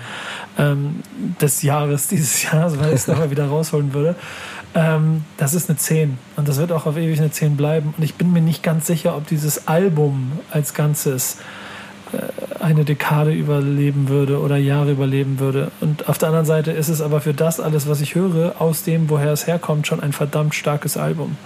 ähm, 0.58 1.00
des 1.40 1.60
Jahres, 1.60 2.08
dieses 2.08 2.42
Jahres, 2.42 2.78
weil 2.78 2.88
ich 2.88 2.94
es 2.94 3.06
nochmal 3.06 3.30
wieder 3.30 3.46
rausholen 3.46 3.92
würde. 3.92 4.16
Ähm, 4.76 5.24
das 5.38 5.54
ist 5.54 5.70
eine 5.70 5.78
10 5.78 6.18
und 6.36 6.46
das 6.46 6.58
wird 6.58 6.70
auch 6.70 6.84
auf 6.84 6.98
ewig 6.98 7.18
eine 7.18 7.30
10 7.30 7.56
bleiben. 7.56 7.94
Und 7.96 8.04
ich 8.04 8.14
bin 8.14 8.32
mir 8.32 8.42
nicht 8.42 8.62
ganz 8.62 8.86
sicher, 8.86 9.16
ob 9.16 9.26
dieses 9.26 9.66
Album 9.66 10.32
als 10.50 10.74
Ganzes 10.74 11.38
eine 12.60 12.84
Dekade 12.84 13.32
überleben 13.32 14.08
würde 14.08 14.40
oder 14.40 14.56
Jahre 14.56 14.92
überleben 14.92 15.38
würde. 15.38 15.70
Und 15.80 16.08
auf 16.08 16.18
der 16.18 16.28
anderen 16.28 16.46
Seite 16.46 16.72
ist 16.72 16.88
es 16.88 17.00
aber 17.00 17.20
für 17.20 17.34
das 17.34 17.60
alles, 17.60 17.88
was 17.88 18.00
ich 18.00 18.14
höre, 18.14 18.60
aus 18.60 18.82
dem, 18.82 19.08
woher 19.08 19.32
es 19.32 19.46
herkommt, 19.46 19.86
schon 19.86 20.00
ein 20.00 20.12
verdammt 20.12 20.54
starkes 20.54 20.96
Album. 20.96 21.36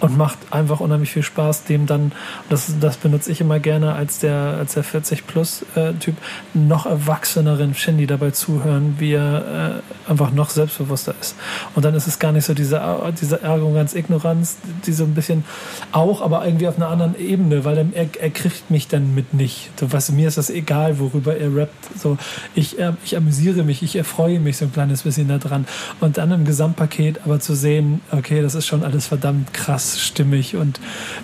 Und 0.00 0.16
macht 0.16 0.38
einfach 0.50 0.80
unheimlich 0.80 1.12
viel 1.12 1.22
Spaß, 1.22 1.64
dem 1.64 1.86
dann, 1.86 2.12
das, 2.48 2.74
das 2.80 2.96
benutze 2.96 3.30
ich 3.30 3.40
immer 3.40 3.60
gerne 3.60 3.94
als 3.94 4.18
der, 4.18 4.56
als 4.58 4.74
der 4.74 4.84
40-Plus-Typ, 4.84 6.16
noch 6.54 6.86
erwachseneren 6.86 7.74
Shindy 7.74 8.06
dabei 8.06 8.30
zuhören, 8.30 8.96
wie 8.98 9.12
er 9.12 9.82
äh, 10.06 10.10
einfach 10.10 10.32
noch 10.32 10.50
selbstbewusster 10.50 11.14
ist. 11.20 11.36
Und 11.74 11.84
dann 11.84 11.94
ist 11.94 12.06
es 12.06 12.18
gar 12.18 12.32
nicht 12.32 12.44
so 12.44 12.54
diese, 12.54 12.80
diese 13.20 13.44
Arroganz, 13.44 13.94
Ignoranz, 13.94 14.56
die 14.86 14.92
so 14.92 15.04
ein 15.04 15.14
bisschen 15.14 15.44
auch, 15.92 16.20
aber 16.20 16.44
irgendwie 16.44 16.68
auf 16.68 16.76
einer 16.76 16.88
anderen 16.88 17.18
Ebene, 17.18 17.64
weil 17.64 17.78
er, 17.78 17.86
er 17.94 18.30
kriegt 18.30 18.70
mich 18.70 18.88
dann 18.88 19.14
mit 19.14 19.34
nicht. 19.34 19.70
Du 19.76 19.92
weißt, 20.04 20.12
mir 20.16 20.28
ist 20.28 20.38
das 20.38 20.50
egal, 20.50 20.98
worüber 20.98 21.36
er 21.36 21.54
rappt. 21.54 21.98
So, 21.98 22.18
ich, 22.54 22.78
äh, 22.78 22.92
ich 23.04 23.16
amüsiere 23.16 23.62
mich, 23.62 23.82
ich 23.82 23.96
erfreue 23.96 24.40
mich 24.40 24.56
so 24.56 24.64
ein 24.66 24.72
kleines 24.72 25.02
bisschen 25.02 25.28
daran. 25.28 25.66
Und 26.00 26.18
dann 26.18 26.30
im 26.32 26.44
Gesamtpaket 26.44 27.20
aber 27.24 27.40
zu 27.40 27.54
sehen, 27.54 28.00
okay, 28.10 28.42
das 28.42 28.54
ist 28.54 28.66
schon 28.66 28.82
alles 28.82 29.06
verdammt 29.06 29.52
krass 29.52 30.00
stimmig 30.00 30.56
und 30.56 30.80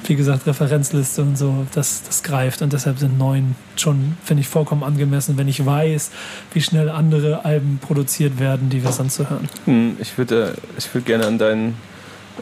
wie 0.06 0.16
gesagt, 0.16 0.46
Referenzliste 0.46 1.22
und 1.22 1.36
so, 1.36 1.66
das, 1.74 2.02
das 2.04 2.22
greift. 2.22 2.62
Und 2.62 2.72
deshalb 2.72 2.98
sind 2.98 3.18
neun 3.18 3.54
schon, 3.76 4.16
finde 4.24 4.42
ich, 4.42 4.48
vollkommen 4.48 4.82
angemessen, 4.82 5.36
wenn 5.36 5.48
ich 5.48 5.64
weiß, 5.64 6.10
wie 6.52 6.60
schnell 6.60 6.88
andere 6.88 7.44
Alben 7.44 7.78
produziert 7.80 8.38
werden, 8.38 8.70
die 8.70 8.82
wir 8.82 8.92
sonst 8.92 9.16
so 9.16 9.28
hören. 9.28 9.48
Hm, 9.64 9.96
Ich 10.00 10.16
würde 10.18 10.54
äh, 10.56 10.78
ich 10.78 10.92
würd 10.94 11.06
gerne 11.06 11.26
an 11.26 11.38
dein, 11.38 11.74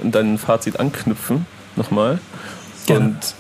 an 0.03 0.13
dein 0.13 0.39
Fazit 0.39 0.79
anknüpfen, 0.79 1.47
nochmal. 1.77 2.19
Gerne. 2.87 3.07
Und 3.07 3.35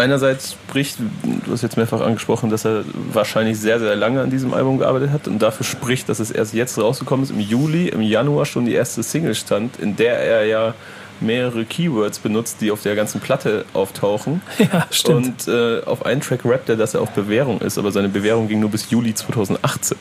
einerseits 0.00 0.52
spricht, 0.52 0.98
du 0.98 1.52
hast 1.52 1.62
jetzt 1.62 1.76
mehrfach 1.76 2.00
angesprochen, 2.00 2.50
dass 2.50 2.64
er 2.64 2.84
wahrscheinlich 3.12 3.58
sehr, 3.58 3.78
sehr 3.78 3.94
lange 3.94 4.20
an 4.20 4.30
diesem 4.30 4.54
Album 4.54 4.78
gearbeitet 4.78 5.10
hat 5.10 5.28
und 5.28 5.40
dafür 5.40 5.64
spricht, 5.64 6.08
dass 6.08 6.18
es 6.18 6.30
erst 6.30 6.54
jetzt 6.54 6.78
rausgekommen 6.78 7.24
ist, 7.24 7.30
im 7.30 7.40
Juli, 7.40 7.88
im 7.88 8.02
Januar 8.02 8.46
schon 8.46 8.64
die 8.64 8.72
erste 8.72 9.02
Single 9.02 9.34
stand, 9.34 9.78
in 9.78 9.96
der 9.96 10.18
er 10.18 10.44
ja 10.46 10.74
mehrere 11.20 11.66
Keywords 11.66 12.18
benutzt, 12.18 12.62
die 12.62 12.70
auf 12.70 12.82
der 12.82 12.96
ganzen 12.96 13.20
Platte 13.20 13.64
auftauchen. 13.74 14.42
Ja, 14.58 14.86
stimmt. 14.90 15.46
Und 15.46 15.48
äh, 15.48 15.82
auf 15.84 16.06
einen 16.06 16.20
Track 16.20 16.44
rappt 16.44 16.68
er, 16.68 16.76
dass 16.76 16.94
er 16.94 17.00
auf 17.00 17.10
Bewährung 17.10 17.60
ist, 17.60 17.76
aber 17.78 17.92
seine 17.92 18.08
Bewährung 18.08 18.48
ging 18.48 18.60
nur 18.60 18.70
bis 18.70 18.90
Juli 18.90 19.14
2018. 19.14 19.98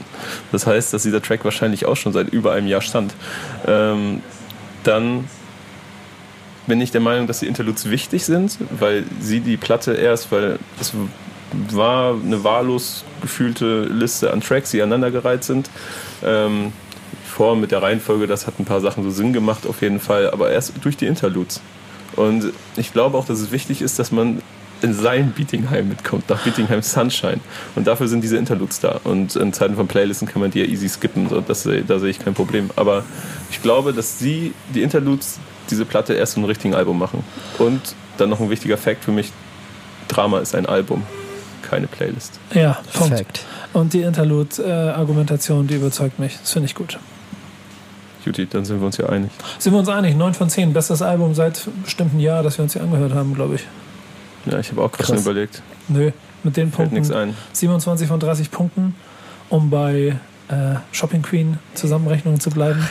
Das 0.52 0.68
heißt, 0.68 0.94
dass 0.94 1.04
dieser 1.04 1.22
Track 1.22 1.44
wahrscheinlich 1.44 1.86
auch 1.86 1.96
schon 1.96 2.14
seit 2.14 2.30
über 2.30 2.54
einem 2.54 2.68
Jahr 2.68 2.82
stand. 2.82 3.14
Ähm, 3.68 4.22
dann 4.84 5.26
bin 6.70 6.80
ich 6.80 6.92
der 6.92 7.02
Meinung, 7.02 7.28
dass 7.28 7.40
die 7.40 7.48
Interludes 7.48 7.90
wichtig 7.90 8.24
sind, 8.24 8.58
weil 8.80 9.04
sie 9.20 9.42
die 9.42 9.58
Platte 9.58 9.94
erst, 9.94 10.32
weil 10.32 10.58
es 10.80 10.94
war 11.72 12.14
eine 12.14 12.44
wahllos 12.46 13.04
gefühlte 13.22 13.84
Liste 13.84 14.32
an 14.32 14.40
Tracks, 14.40 14.72
die 14.72 14.82
aneinandergereiht 14.82 15.44
sind. 15.44 15.70
Ähm, 16.24 16.72
vor 17.26 17.56
mit 17.56 17.72
der 17.72 17.82
Reihenfolge, 17.82 18.28
das 18.28 18.48
hat 18.48 18.60
ein 18.60 18.66
paar 18.66 18.82
Sachen 18.82 19.04
so 19.04 19.10
Sinn 19.10 19.34
gemacht 19.34 19.66
auf 19.68 19.82
jeden 19.82 20.00
Fall, 20.00 20.30
aber 20.32 20.52
erst 20.52 20.74
durch 20.82 20.96
die 20.96 21.08
Interludes. 21.08 21.62
Und 22.16 22.52
ich 22.76 22.94
glaube 22.94 23.18
auch, 23.18 23.26
dass 23.26 23.40
es 23.40 23.52
wichtig 23.52 23.82
ist, 23.82 24.00
dass 24.00 24.12
man 24.12 24.42
in 24.82 24.94
sein 24.94 25.34
Beatingheim 25.36 25.90
mitkommt, 25.90 26.30
nach 26.30 26.42
Beatingheim 26.44 26.82
Sunshine. 26.82 27.40
Und 27.76 27.88
dafür 27.88 28.08
sind 28.08 28.24
diese 28.24 28.38
Interludes 28.38 28.80
da. 28.80 29.00
Und 29.04 29.36
in 29.36 29.54
Zeiten 29.54 29.76
von 29.76 29.88
Playlisten 29.88 30.28
kann 30.28 30.42
man 30.42 30.52
die 30.52 30.60
ja 30.60 30.66
easy 30.66 30.88
skippen, 30.88 31.30
so, 31.30 31.42
das, 31.42 31.68
da 31.88 32.00
sehe 32.00 32.10
ich 32.10 32.20
kein 32.20 32.34
Problem. 32.34 32.70
Aber 32.76 33.04
ich 33.52 33.62
glaube, 33.62 33.94
dass 33.94 34.20
sie, 34.20 34.54
die 34.74 34.82
Interludes, 34.82 35.40
diese 35.70 35.86
Platte 35.86 36.14
erst 36.14 36.34
zum 36.34 36.44
richtigen 36.46 36.76
Album 36.76 36.98
machen. 36.98 37.24
Und 37.58 37.82
dann 38.18 38.30
noch 38.30 38.40
ein 38.40 38.50
wichtiger 38.50 38.78
Fakt 38.78 39.04
für 39.04 39.12
mich: 39.12 39.32
Drama 40.08 40.40
ist 40.40 40.56
ein 40.56 40.66
Album, 40.66 41.04
keine 41.62 41.88
Playlist. 41.88 42.40
Ja, 42.54 42.80
Punkt. 42.94 43.18
Fact. 43.18 43.42
Und 43.74 43.94
die 43.94 44.02
Interlude-Argumentation, 44.02 45.68
die 45.68 45.76
überzeugt 45.76 46.20
mich. 46.20 46.38
Das 46.40 46.52
finde 46.52 46.66
ich 46.66 46.76
gut. 46.76 46.98
Juti, 48.26 48.48
dann 48.48 48.66
sind 48.66 48.80
wir 48.80 48.86
uns 48.86 48.98
ja 48.98 49.08
einig. 49.08 49.32
Sind 49.60 49.74
wir 49.74 49.80
uns 49.80 49.90
einig? 49.90 50.16
9 50.16 50.34
von 50.34 50.50
10. 50.50 50.74
Bestes 50.74 51.02
Album 51.02 51.34
seit 51.36 51.68
bestimmten 51.84 52.20
Jahr, 52.20 52.44
das 52.44 52.58
wir 52.58 52.64
uns 52.64 52.74
hier 52.74 52.82
angehört 52.82 53.14
haben, 53.14 53.34
glaube 53.34 53.56
ich. 53.56 53.66
Ja, 54.46 54.60
ich 54.60 54.72
habe 54.72 54.82
auch 54.82 54.92
gerade 54.92 55.20
überlegt. 55.20 55.62
Nö, 55.88 56.12
mit 56.44 56.58
den 56.58 56.72
Fällt 56.72 56.92
nichts 56.92 57.10
Punkten. 57.10 57.30
ein. 57.30 57.38
27 57.54 58.08
von 58.08 58.20
30 58.20 58.52
Punkten, 58.52 58.96
um 59.50 59.70
bei 59.70 60.18
äh, 60.50 60.76
Shopping 60.92 61.22
Queen 61.22 61.58
Zusammenrechnungen 61.74 62.40
zu 62.40 62.50
bleiben. 62.50 62.88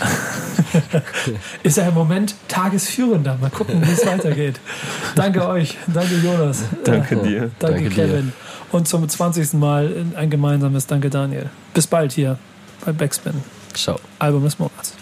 ist 1.62 1.78
er 1.78 1.88
im 1.88 1.94
Moment 1.94 2.34
Tagesführender. 2.48 3.38
Mal 3.40 3.50
gucken, 3.50 3.86
wie 3.86 3.92
es 3.92 4.04
weitergeht. 4.04 4.60
Danke 5.14 5.46
euch. 5.46 5.76
Danke 5.86 6.16
Jonas. 6.16 6.64
Danke 6.84 7.14
Äh, 7.16 7.22
dir. 7.22 7.40
Danke, 7.58 7.74
Danke 7.82 7.88
dir. 7.90 8.06
Kevin. 8.06 8.32
Und 8.72 8.88
zum 8.88 9.08
20. 9.08 9.54
Mal 9.54 10.06
ein 10.16 10.28
gemeinsames 10.28 10.86
Danke 10.86 11.08
Daniel. 11.08 11.48
Bis 11.72 11.86
bald 11.86 12.12
hier 12.12 12.38
bei 12.84 12.92
Backspin. 12.92 13.34
Ciao. 13.74 13.98
Album 14.18 14.42
des 14.44 14.58
Monats. 14.58 14.95